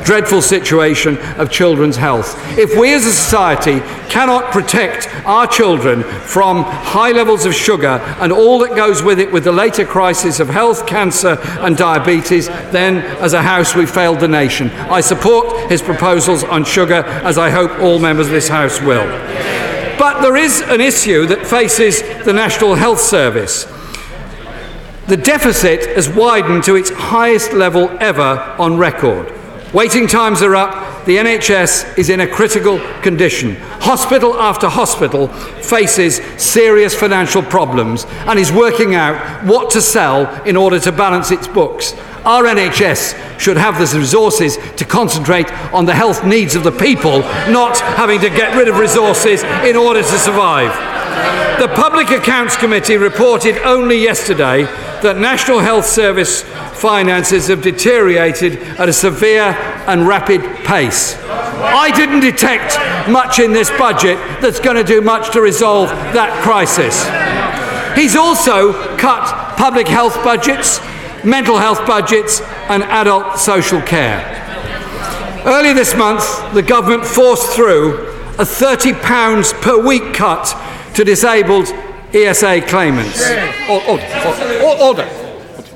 dreadful 0.04 0.42
situation 0.42 1.18
of 1.38 1.50
children's 1.50 1.96
health. 1.96 2.36
If 2.58 2.78
we 2.78 2.92
as 2.94 3.06
a 3.06 3.12
society 3.12 3.80
cannot 4.08 4.52
protect 4.52 5.08
our 5.26 5.46
children 5.46 6.02
from 6.02 6.64
high 6.64 7.12
levels 7.12 7.44
of 7.44 7.54
sugar 7.54 8.00
and 8.20 8.32
all 8.32 8.58
that 8.60 8.76
goes 8.76 9.02
with 9.02 9.20
it 9.20 9.32
with 9.32 9.44
the 9.44 9.52
later 9.52 9.84
crisis 9.84 10.40
of 10.40 10.48
health, 10.48 10.86
cancer, 10.86 11.38
and 11.60 11.76
diabetes, 11.76 12.48
then 12.70 12.98
as 13.20 13.32
a 13.32 13.42
House 13.42 13.74
we 13.74 13.86
failed 13.86 14.20
the 14.20 14.28
nation. 14.28 14.70
I 14.70 15.00
support 15.00 15.70
his 15.70 15.82
proposals 15.82 16.44
on 16.44 16.64
sugar, 16.64 17.04
as 17.24 17.38
I 17.38 17.50
hope 17.50 17.78
all 17.80 17.98
members 17.98 18.26
of 18.26 18.32
this 18.32 18.48
House 18.48 18.80
will. 18.80 19.06
But 19.98 20.22
there 20.22 20.36
is 20.36 20.60
an 20.62 20.80
issue 20.80 21.26
that 21.26 21.46
faces 21.46 22.02
the 22.24 22.32
National 22.32 22.74
Health 22.74 23.00
Service. 23.00 23.64
The 25.06 25.16
deficit 25.16 25.86
has 25.96 26.08
widened 26.08 26.64
to 26.64 26.76
its 26.76 26.90
highest 26.90 27.52
level 27.52 27.90
ever 28.00 28.54
on 28.58 28.78
record. 28.78 29.39
Waiting 29.72 30.08
times 30.08 30.42
are 30.42 30.56
up. 30.56 31.04
The 31.04 31.18
NHS 31.18 31.96
is 31.96 32.10
in 32.10 32.18
a 32.18 32.26
critical 32.26 32.80
condition. 33.02 33.54
Hospital 33.80 34.34
after 34.34 34.68
hospital 34.68 35.28
faces 35.28 36.16
serious 36.42 36.92
financial 36.92 37.40
problems 37.40 38.04
and 38.26 38.36
is 38.36 38.50
working 38.50 38.96
out 38.96 39.44
what 39.44 39.70
to 39.70 39.80
sell 39.80 40.26
in 40.42 40.56
order 40.56 40.80
to 40.80 40.90
balance 40.90 41.30
its 41.30 41.46
books. 41.46 41.92
Our 42.24 42.42
NHS 42.46 43.38
should 43.38 43.56
have 43.56 43.78
the 43.78 43.96
resources 43.96 44.58
to 44.74 44.84
concentrate 44.84 45.48
on 45.72 45.86
the 45.86 45.94
health 45.94 46.24
needs 46.24 46.56
of 46.56 46.64
the 46.64 46.72
people, 46.72 47.20
not 47.48 47.78
having 47.78 48.18
to 48.22 48.28
get 48.28 48.56
rid 48.56 48.66
of 48.66 48.76
resources 48.76 49.44
in 49.44 49.76
order 49.76 50.02
to 50.02 50.18
survive. 50.18 50.74
The 51.60 51.68
Public 51.76 52.10
Accounts 52.10 52.56
Committee 52.56 52.96
reported 52.96 53.56
only 53.58 54.02
yesterday 54.02 54.66
that 55.02 55.18
National 55.18 55.58
Health 55.60 55.86
Service 55.86 56.42
finances 56.80 57.48
have 57.48 57.62
deteriorated 57.62 58.58
at 58.78 58.88
a 58.88 58.92
severe 58.92 59.54
and 59.86 60.06
rapid 60.06 60.40
pace. 60.64 61.16
I 61.62 61.90
didn't 61.94 62.20
detect 62.20 62.78
much 63.08 63.38
in 63.38 63.52
this 63.52 63.70
budget 63.70 64.18
that's 64.40 64.60
going 64.60 64.76
to 64.76 64.84
do 64.84 65.00
much 65.00 65.32
to 65.32 65.40
resolve 65.40 65.88
that 66.14 66.42
crisis. 66.42 67.04
He's 67.98 68.16
also 68.16 68.72
cut 68.96 69.56
public 69.56 69.88
health 69.88 70.14
budgets, 70.24 70.80
mental 71.24 71.58
health 71.58 71.86
budgets, 71.86 72.40
and 72.68 72.82
adult 72.84 73.38
social 73.38 73.82
care. 73.82 74.36
Earlier 75.44 75.74
this 75.74 75.94
month, 75.94 76.24
the 76.54 76.62
government 76.62 77.04
forced 77.04 77.52
through 77.52 78.08
a 78.38 78.44
£30 78.44 79.60
per 79.60 79.78
week 79.86 80.14
cut 80.14 80.56
to 80.94 81.04
disabled 81.04 81.66
ESA 82.14 82.62
claimants. 82.62 83.20
Order. 83.22 83.36
Oh, 83.68 83.88
oh, 83.88 84.76
oh, 84.80 84.88
order. 84.88 85.06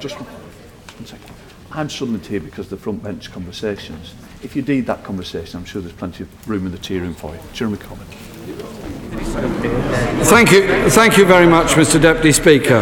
Just 0.01 0.17
one 0.17 1.07
second. 1.07 1.31
I'm 1.73 1.89
summoned 1.89 2.27
here 2.27 2.41
because 2.41 2.67
of 2.67 2.71
the 2.71 2.77
front 2.77 3.03
bench 3.03 3.33
conversations. 3.33 4.15
If 4.43 4.55
you 4.55 4.63
need 4.63 4.87
that 4.87 5.05
conversation, 5.05 5.59
I'm 5.59 5.65
sure 5.65 5.81
there's 5.81 5.95
plenty 5.95 6.25
of 6.25 6.49
room 6.49 6.67
in 6.67 6.73
the 6.73 6.79
tea 6.79 6.99
room 6.99 7.15
for 7.15 7.35
you. 7.35 7.41
Jeremy 7.53 7.79
Corbyn. 7.79 8.07
Thank 10.25 10.53
you. 10.53 10.91
Thank 10.91 11.17
you 11.17 11.25
very 11.25 11.47
much, 11.47 11.73
Mr 11.73 12.01
Deputy 12.01 12.33
Speaker. 12.33 12.81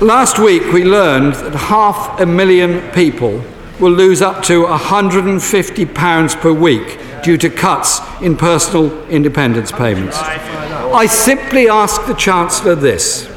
Last 0.00 0.38
week 0.38 0.72
we 0.72 0.84
learned 0.84 1.34
that 1.34 1.54
half 1.54 2.20
a 2.20 2.26
million 2.26 2.90
people 2.92 3.42
will 3.80 3.92
lose 3.92 4.20
up 4.22 4.42
to 4.44 4.64
£150 4.66 6.40
per 6.40 6.52
week 6.52 6.98
due 7.22 7.38
to 7.38 7.48
cuts 7.48 8.00
in 8.20 8.36
personal 8.36 8.92
independence 9.08 9.72
payments. 9.72 10.18
I 10.96 11.04
simply 11.04 11.68
ask 11.68 12.06
the 12.06 12.14
Chancellor 12.14 12.74
this 12.74 13.30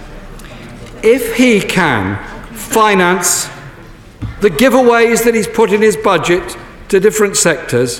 if 1.03 1.35
he 1.35 1.59
can 1.59 2.15
finance 2.53 3.49
the 4.39 4.49
giveaways 4.49 5.25
that 5.25 5.35
he's 5.35 5.45
put 5.45 5.73
in 5.73 5.81
his 5.81 5.97
budget 5.97 6.55
to 6.87 7.01
different 7.01 7.35
sectors, 7.35 7.99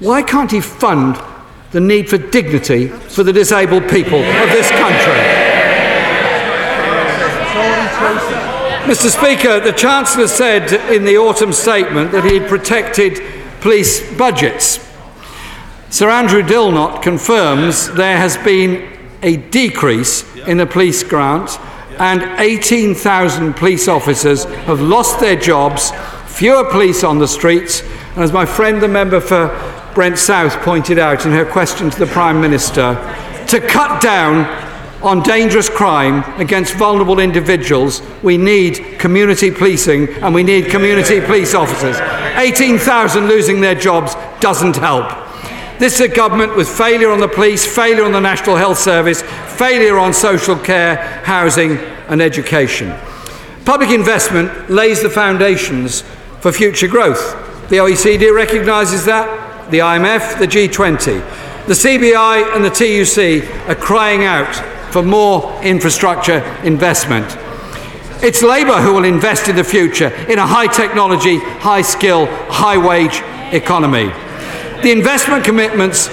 why 0.00 0.20
can't 0.20 0.50
he 0.50 0.60
fund 0.60 1.18
the 1.70 1.80
need 1.80 2.10
for 2.10 2.18
dignity 2.18 2.88
for 2.88 3.22
the 3.22 3.32
disabled 3.32 3.88
people 3.88 4.18
of 4.18 4.48
this 4.50 4.68
country? 4.68 5.20
Mr. 8.84 9.08
Speaker, 9.08 9.60
the 9.60 9.72
Chancellor 9.72 10.28
said 10.28 10.70
in 10.92 11.06
the 11.06 11.16
autumn 11.16 11.54
statement 11.54 12.12
that 12.12 12.24
he 12.24 12.40
had 12.40 12.46
protected 12.46 13.22
police 13.62 14.14
budgets. 14.18 14.89
Sir 15.90 16.08
Andrew 16.08 16.44
Dilnot 16.44 17.02
confirms 17.02 17.90
there 17.94 18.16
has 18.16 18.36
been 18.36 18.96
a 19.22 19.38
decrease 19.38 20.22
in 20.46 20.58
the 20.58 20.64
police 20.64 21.02
grant 21.02 21.58
and 21.98 22.22
18,000 22.40 23.54
police 23.54 23.88
officers 23.88 24.44
have 24.44 24.80
lost 24.80 25.18
their 25.18 25.34
jobs, 25.34 25.90
fewer 26.26 26.62
police 26.70 27.02
on 27.02 27.18
the 27.18 27.26
streets, 27.26 27.82
and 28.14 28.22
as 28.22 28.32
my 28.32 28.46
friend, 28.46 28.80
the 28.80 28.86
member 28.86 29.18
for 29.18 29.48
Brent 29.92 30.16
South, 30.16 30.56
pointed 30.60 31.00
out 31.00 31.26
in 31.26 31.32
her 31.32 31.44
question 31.44 31.90
to 31.90 31.98
the 31.98 32.06
Prime 32.06 32.40
Minister, 32.40 32.94
to 33.48 33.60
cut 33.60 34.00
down 34.00 34.46
on 35.02 35.24
dangerous 35.24 35.68
crime 35.68 36.22
against 36.40 36.74
vulnerable 36.74 37.18
individuals, 37.18 38.00
we 38.22 38.38
need 38.38 39.00
community 39.00 39.50
policing 39.50 40.08
and 40.22 40.32
we 40.32 40.44
need 40.44 40.66
community 40.66 41.20
police 41.20 41.52
officers. 41.52 41.96
18,000 42.36 43.26
losing 43.26 43.60
their 43.60 43.74
jobs 43.74 44.14
doesn't 44.38 44.76
help. 44.76 45.29
This 45.80 45.94
is 45.94 46.00
a 46.00 46.08
government 46.08 46.56
with 46.56 46.68
failure 46.68 47.10
on 47.10 47.20
the 47.20 47.26
police, 47.26 47.64
failure 47.64 48.04
on 48.04 48.12
the 48.12 48.20
National 48.20 48.54
Health 48.54 48.78
Service, 48.78 49.22
failure 49.56 49.98
on 49.98 50.12
social 50.12 50.54
care, 50.54 50.96
housing, 51.24 51.78
and 52.08 52.20
education. 52.20 52.94
Public 53.64 53.88
investment 53.88 54.68
lays 54.68 55.02
the 55.02 55.08
foundations 55.08 56.02
for 56.40 56.52
future 56.52 56.86
growth. 56.86 57.32
The 57.70 57.76
OECD 57.76 58.30
recognises 58.30 59.06
that, 59.06 59.70
the 59.70 59.78
IMF, 59.78 60.38
the 60.38 60.46
G20. 60.46 61.66
The 61.66 61.72
CBI 61.72 62.54
and 62.54 62.62
the 62.62 62.68
TUC 62.68 63.70
are 63.70 63.74
crying 63.74 64.24
out 64.24 64.54
for 64.92 65.02
more 65.02 65.62
infrastructure 65.62 66.40
investment. 66.62 67.24
It's 68.22 68.42
Labour 68.42 68.82
who 68.82 68.92
will 68.92 69.04
invest 69.04 69.48
in 69.48 69.56
the 69.56 69.64
future 69.64 70.08
in 70.28 70.38
a 70.38 70.46
high 70.46 70.66
technology, 70.66 71.38
high 71.38 71.80
skill, 71.80 72.26
high 72.50 72.76
wage 72.76 73.22
economy. 73.54 74.12
The 74.82 74.92
investment 74.92 75.44
commitments 75.44 76.08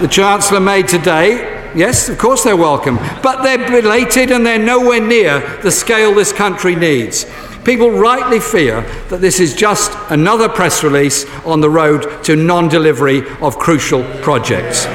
the 0.00 0.08
Chancellor 0.10 0.60
made 0.60 0.88
today, 0.88 1.70
yes, 1.74 2.08
of 2.08 2.16
course 2.16 2.42
they're 2.42 2.56
welcome, 2.56 2.96
but 3.22 3.42
they're 3.42 3.58
belated 3.58 4.30
and 4.30 4.46
they're 4.46 4.58
nowhere 4.58 5.06
near 5.06 5.40
the 5.62 5.70
scale 5.70 6.14
this 6.14 6.32
country 6.32 6.74
needs. 6.74 7.26
People 7.66 7.90
rightly 7.90 8.40
fear 8.40 8.80
that 9.10 9.20
this 9.20 9.40
is 9.40 9.54
just 9.54 9.92
another 10.08 10.48
press 10.48 10.82
release 10.82 11.26
on 11.44 11.60
the 11.60 11.68
road 11.68 12.24
to 12.24 12.34
non 12.34 12.68
delivery 12.68 13.24
of 13.42 13.58
crucial 13.58 14.02
projects. 14.22 14.86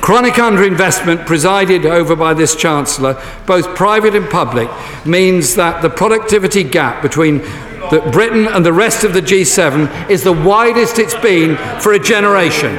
chronic 0.00 0.34
underinvestment 0.34 1.26
presided 1.26 1.84
over 1.84 2.16
by 2.16 2.32
this 2.32 2.56
Chancellor, 2.56 3.22
both 3.46 3.76
private 3.76 4.14
and 4.14 4.30
public, 4.30 4.70
means 5.04 5.54
that 5.56 5.82
the 5.82 5.90
productivity 5.90 6.64
gap 6.64 7.02
between 7.02 7.42
the 7.90 8.08
Britain 8.12 8.46
and 8.46 8.64
the 8.64 8.72
rest 8.72 9.02
of 9.02 9.14
the 9.14 9.20
G7 9.20 10.08
is 10.08 10.22
the 10.22 10.32
widest 10.32 10.98
it's 11.00 11.16
been 11.16 11.56
for 11.80 11.92
a 11.92 11.98
generation. 11.98 12.74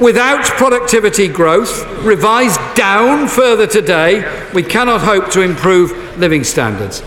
Without 0.00 0.44
productivity 0.44 1.26
growth, 1.26 1.84
revised 2.04 2.60
down 2.76 3.26
further 3.26 3.66
today, 3.66 4.48
we 4.54 4.62
cannot 4.62 5.00
hope 5.00 5.30
to 5.32 5.42
improve 5.42 6.16
living 6.16 6.44
standards. 6.44 7.02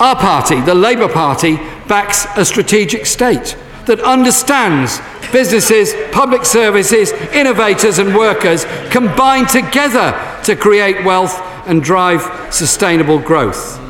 Our 0.00 0.16
party, 0.16 0.60
the 0.62 0.74
Labour 0.74 1.08
Party, 1.08 1.56
backs 1.86 2.26
a 2.36 2.44
strategic 2.44 3.04
state 3.04 3.56
that 3.86 4.00
understands 4.00 5.00
businesses, 5.32 5.92
public 6.12 6.44
services, 6.44 7.12
innovators, 7.32 7.98
and 7.98 8.16
workers 8.16 8.64
combine 8.90 9.46
together 9.46 10.40
to 10.44 10.56
create 10.56 11.04
wealth 11.04 11.38
and 11.66 11.82
drive 11.82 12.52
sustainable 12.52 13.18
growth. 13.18 13.87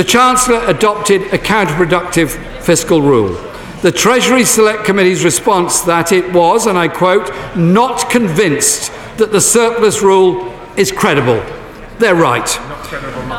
The 0.00 0.04
Chancellor 0.04 0.64
adopted 0.66 1.20
a 1.24 1.36
counterproductive 1.36 2.30
fiscal 2.62 3.02
rule. 3.02 3.34
The 3.82 3.92
Treasury 3.92 4.46
Select 4.46 4.84
Committee's 4.84 5.24
response 5.24 5.82
that 5.82 6.10
it 6.10 6.32
was, 6.32 6.66
and 6.66 6.78
I 6.78 6.88
quote, 6.88 7.28
not 7.54 8.08
convinced 8.08 8.90
that 9.18 9.30
the 9.30 9.42
surplus 9.42 10.00
rule 10.00 10.54
is 10.78 10.90
credible. 10.90 11.44
They're 11.98 12.14
right. 12.14 12.46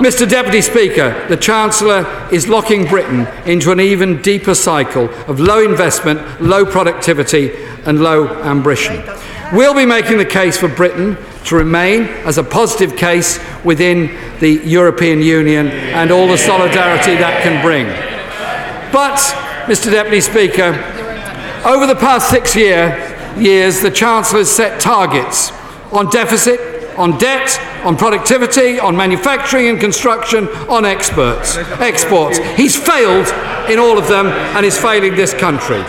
Mr 0.03 0.29
Deputy 0.29 0.61
Speaker, 0.61 1.27
the 1.29 1.35
Chancellor 1.35 2.29
is 2.31 2.47
locking 2.47 2.85
Britain 2.85 3.25
into 3.47 3.71
an 3.71 3.79
even 3.79 4.21
deeper 4.21 4.53
cycle 4.53 5.09
of 5.27 5.39
low 5.39 5.67
investment, 5.67 6.43
low 6.43 6.63
productivity 6.63 7.53
and 7.87 8.03
low 8.03 8.27
ambition. 8.43 8.97
We'll 9.53 9.75
be 9.75 9.85
making 9.85 10.17
the 10.17 10.25
case 10.25 10.57
for 10.57 10.69
Britain 10.69 11.17
to 11.45 11.55
remain 11.55 12.03
as 12.25 12.37
a 12.37 12.43
positive 12.43 12.95
case 12.95 13.37
within 13.65 14.07
the 14.39 14.61
European 14.63 15.21
Union 15.21 15.67
and 15.67 16.09
all 16.09 16.27
the 16.27 16.37
solidarity 16.37 17.15
that 17.15 17.43
can 17.43 17.61
bring. 17.61 17.85
But, 18.93 19.17
Mr 19.67 19.91
Deputy 19.91 20.21
Speaker, 20.21 20.69
over 21.65 21.85
the 21.85 21.95
past 21.95 22.29
six 22.29 22.55
year, 22.55 22.95
years, 23.37 23.81
the 23.81 23.91
Chancellor 23.91 24.39
has 24.39 24.49
set 24.49 24.79
targets 24.79 25.51
on 25.91 26.09
deficit, 26.09 26.59
on 26.97 27.17
debt, 27.17 27.59
on 27.83 27.97
productivity, 27.97 28.79
on 28.79 28.95
manufacturing 28.95 29.67
and 29.67 29.81
construction, 29.81 30.47
on 30.69 30.85
experts, 30.85 31.57
exports. 31.81 32.37
He's 32.55 32.77
failed 32.77 33.27
in 33.69 33.79
all 33.79 33.97
of 33.97 34.07
them 34.07 34.27
and 34.27 34.65
is 34.65 34.77
failing 34.77 35.15
this 35.15 35.33
country. 35.33 35.83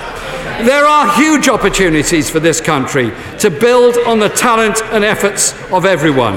There 0.64 0.84
are 0.84 1.14
huge 1.16 1.48
opportunities 1.48 2.30
for 2.30 2.40
this 2.40 2.60
country 2.60 3.12
to 3.38 3.50
build 3.50 3.96
on 4.06 4.18
the 4.18 4.28
talent 4.28 4.82
and 4.84 5.04
efforts 5.04 5.52
of 5.72 5.84
everyone. 5.84 6.34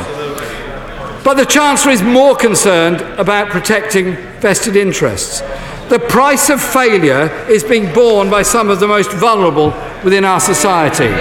But 1.23 1.35
the 1.35 1.45
Chancellor 1.45 1.91
is 1.91 2.01
more 2.01 2.35
concerned 2.35 3.01
about 3.19 3.49
protecting 3.49 4.15
vested 4.39 4.75
interests. 4.75 5.41
The 5.89 5.99
price 5.99 6.49
of 6.49 6.61
failure 6.61 7.29
is 7.49 7.63
being 7.63 7.93
borne 7.93 8.29
by 8.29 8.41
some 8.41 8.69
of 8.69 8.79
the 8.79 8.87
most 8.87 9.11
vulnerable 9.11 9.73
within 10.03 10.25
our 10.25 10.39
society 10.39 11.13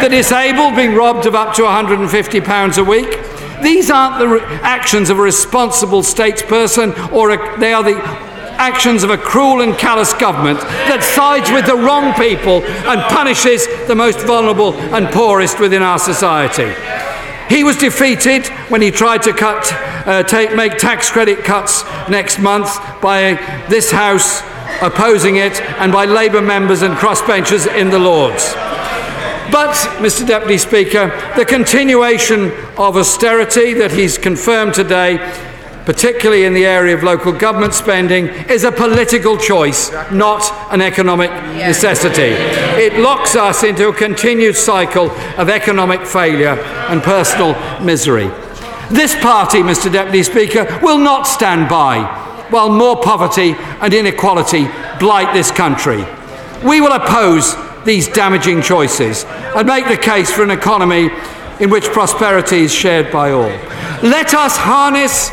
the 0.00 0.08
disabled 0.08 0.76
being 0.76 0.94
robbed 0.94 1.26
of 1.26 1.34
up 1.34 1.54
to 1.54 1.62
£150 1.62 2.78
a 2.78 2.84
week. 2.84 3.18
These 3.62 3.90
aren't 3.90 4.18
the 4.18 4.42
actions 4.62 5.10
of 5.10 5.18
a 5.18 5.22
responsible 5.22 6.00
statesperson, 6.00 7.12
or 7.12 7.30
a, 7.30 7.60
they 7.60 7.74
are 7.74 7.82
the 7.82 8.29
actions 8.60 9.02
of 9.02 9.08
a 9.08 9.16
cruel 9.16 9.62
and 9.62 9.76
callous 9.78 10.12
government 10.12 10.60
that 10.60 11.02
sides 11.02 11.50
with 11.50 11.64
the 11.64 11.74
wrong 11.74 12.12
people 12.12 12.62
and 12.62 13.00
punishes 13.08 13.66
the 13.88 13.94
most 13.94 14.20
vulnerable 14.20 14.74
and 14.94 15.08
poorest 15.08 15.58
within 15.58 15.82
our 15.82 15.98
society. 15.98 16.68
He 17.48 17.64
was 17.64 17.76
defeated 17.78 18.46
when 18.68 18.82
he 18.82 18.90
tried 18.90 19.22
to 19.22 19.32
cut, 19.32 19.72
uh, 20.06 20.22
take, 20.24 20.54
make 20.54 20.76
tax 20.76 21.10
credit 21.10 21.42
cuts 21.42 21.84
next 22.08 22.38
month 22.38 22.68
by 23.00 23.34
this 23.68 23.90
House 23.90 24.42
opposing 24.82 25.36
it 25.36 25.60
and 25.80 25.90
by 25.90 26.04
Labour 26.04 26.42
members 26.42 26.82
and 26.82 26.94
crossbenchers 26.94 27.66
in 27.74 27.88
the 27.88 27.98
Lords. 27.98 28.54
But, 29.50 29.74
Mr 29.98 30.24
Deputy 30.24 30.58
Speaker, 30.58 31.08
the 31.34 31.44
continuation 31.44 32.52
of 32.78 32.96
austerity 32.96 33.72
that 33.74 33.90
he's 33.90 34.16
confirmed 34.16 34.74
today, 34.74 35.16
particularly 35.84 36.44
in 36.44 36.54
the 36.54 36.66
area 36.66 36.94
of 36.94 37.02
local 37.02 37.32
government 37.32 37.74
spending, 37.74 38.26
is 38.48 38.64
a 38.64 38.72
political 38.72 39.36
choice, 39.36 39.90
not 40.12 40.42
an 40.72 40.80
economic 40.80 41.30
necessity. 41.54 42.34
It 42.82 43.00
locks 43.00 43.36
us 43.36 43.62
into 43.64 43.88
a 43.88 43.94
continued 43.94 44.56
cycle 44.56 45.10
of 45.38 45.48
economic 45.48 46.02
failure 46.06 46.58
and 46.88 47.02
personal 47.02 47.54
misery. 47.80 48.30
This 48.90 49.14
party, 49.20 49.58
Mr 49.58 49.92
Deputy 49.92 50.22
Speaker, 50.22 50.80
will 50.82 50.98
not 50.98 51.22
stand 51.22 51.68
by 51.68 52.02
while 52.50 52.68
more 52.68 53.00
poverty 53.00 53.54
and 53.80 53.94
inequality 53.94 54.68
blight 54.98 55.32
this 55.32 55.50
country. 55.50 56.04
We 56.64 56.80
will 56.80 56.92
oppose 56.92 57.54
these 57.84 58.08
damaging 58.08 58.62
choices 58.62 59.24
and 59.24 59.66
make 59.66 59.86
the 59.88 59.96
case 59.96 60.30
for 60.30 60.42
an 60.42 60.50
economy 60.50 61.10
in 61.60 61.70
which 61.70 61.84
prosperity 61.84 62.62
is 62.62 62.74
shared 62.74 63.12
by 63.12 63.30
all. 63.30 63.50
Let 64.02 64.34
us 64.34 64.56
harness 64.56 65.30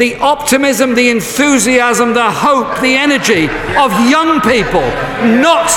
the 0.00 0.16
optimism, 0.16 0.94
the 0.94 1.10
enthusiasm, 1.10 2.14
the 2.14 2.30
hope, 2.30 2.80
the 2.80 2.96
energy 2.96 3.44
of 3.76 3.92
young 4.08 4.40
people, 4.40 4.80
not, 5.38 5.68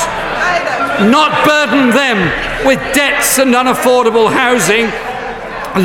not 1.12 1.46
burden 1.46 1.90
them 1.90 2.18
with 2.66 2.80
debts 2.96 3.38
and 3.38 3.54
unaffordable 3.54 4.32
housing, 4.32 4.86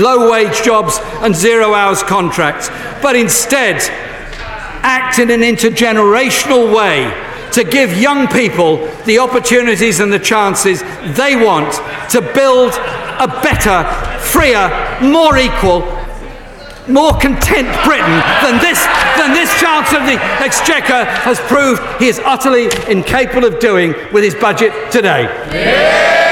low 0.00 0.30
wage 0.30 0.62
jobs, 0.62 1.00
and 1.22 1.34
zero 1.34 1.74
hours 1.74 2.04
contracts, 2.04 2.68
but 3.02 3.16
instead 3.16 3.82
act 4.86 5.18
in 5.18 5.32
an 5.32 5.40
intergenerational 5.40 6.72
way 6.72 7.12
to 7.50 7.64
give 7.64 8.00
young 8.00 8.28
people 8.28 8.76
the 9.04 9.18
opportunities 9.18 9.98
and 9.98 10.12
the 10.12 10.18
chances 10.18 10.82
they 11.16 11.34
want 11.34 11.72
to 12.08 12.20
build 12.20 12.72
a 13.18 13.26
better, 13.42 13.82
freer, 14.20 14.70
more 15.02 15.36
equal, 15.38 15.97
more 16.88 17.12
content 17.12 17.68
Britain 17.84 18.18
than 18.42 18.58
this, 18.60 18.80
than 19.16 19.32
this 19.32 19.52
Chancellor 19.60 20.00
of 20.00 20.06
the 20.06 20.18
Exchequer 20.44 21.04
has 21.04 21.38
proved 21.40 21.82
he 22.00 22.08
is 22.08 22.20
utterly 22.24 22.68
incapable 22.88 23.46
of 23.46 23.58
doing 23.58 23.94
with 24.12 24.24
his 24.24 24.34
budget 24.34 24.72
today. 24.90 25.24
Yeah. 25.52 26.27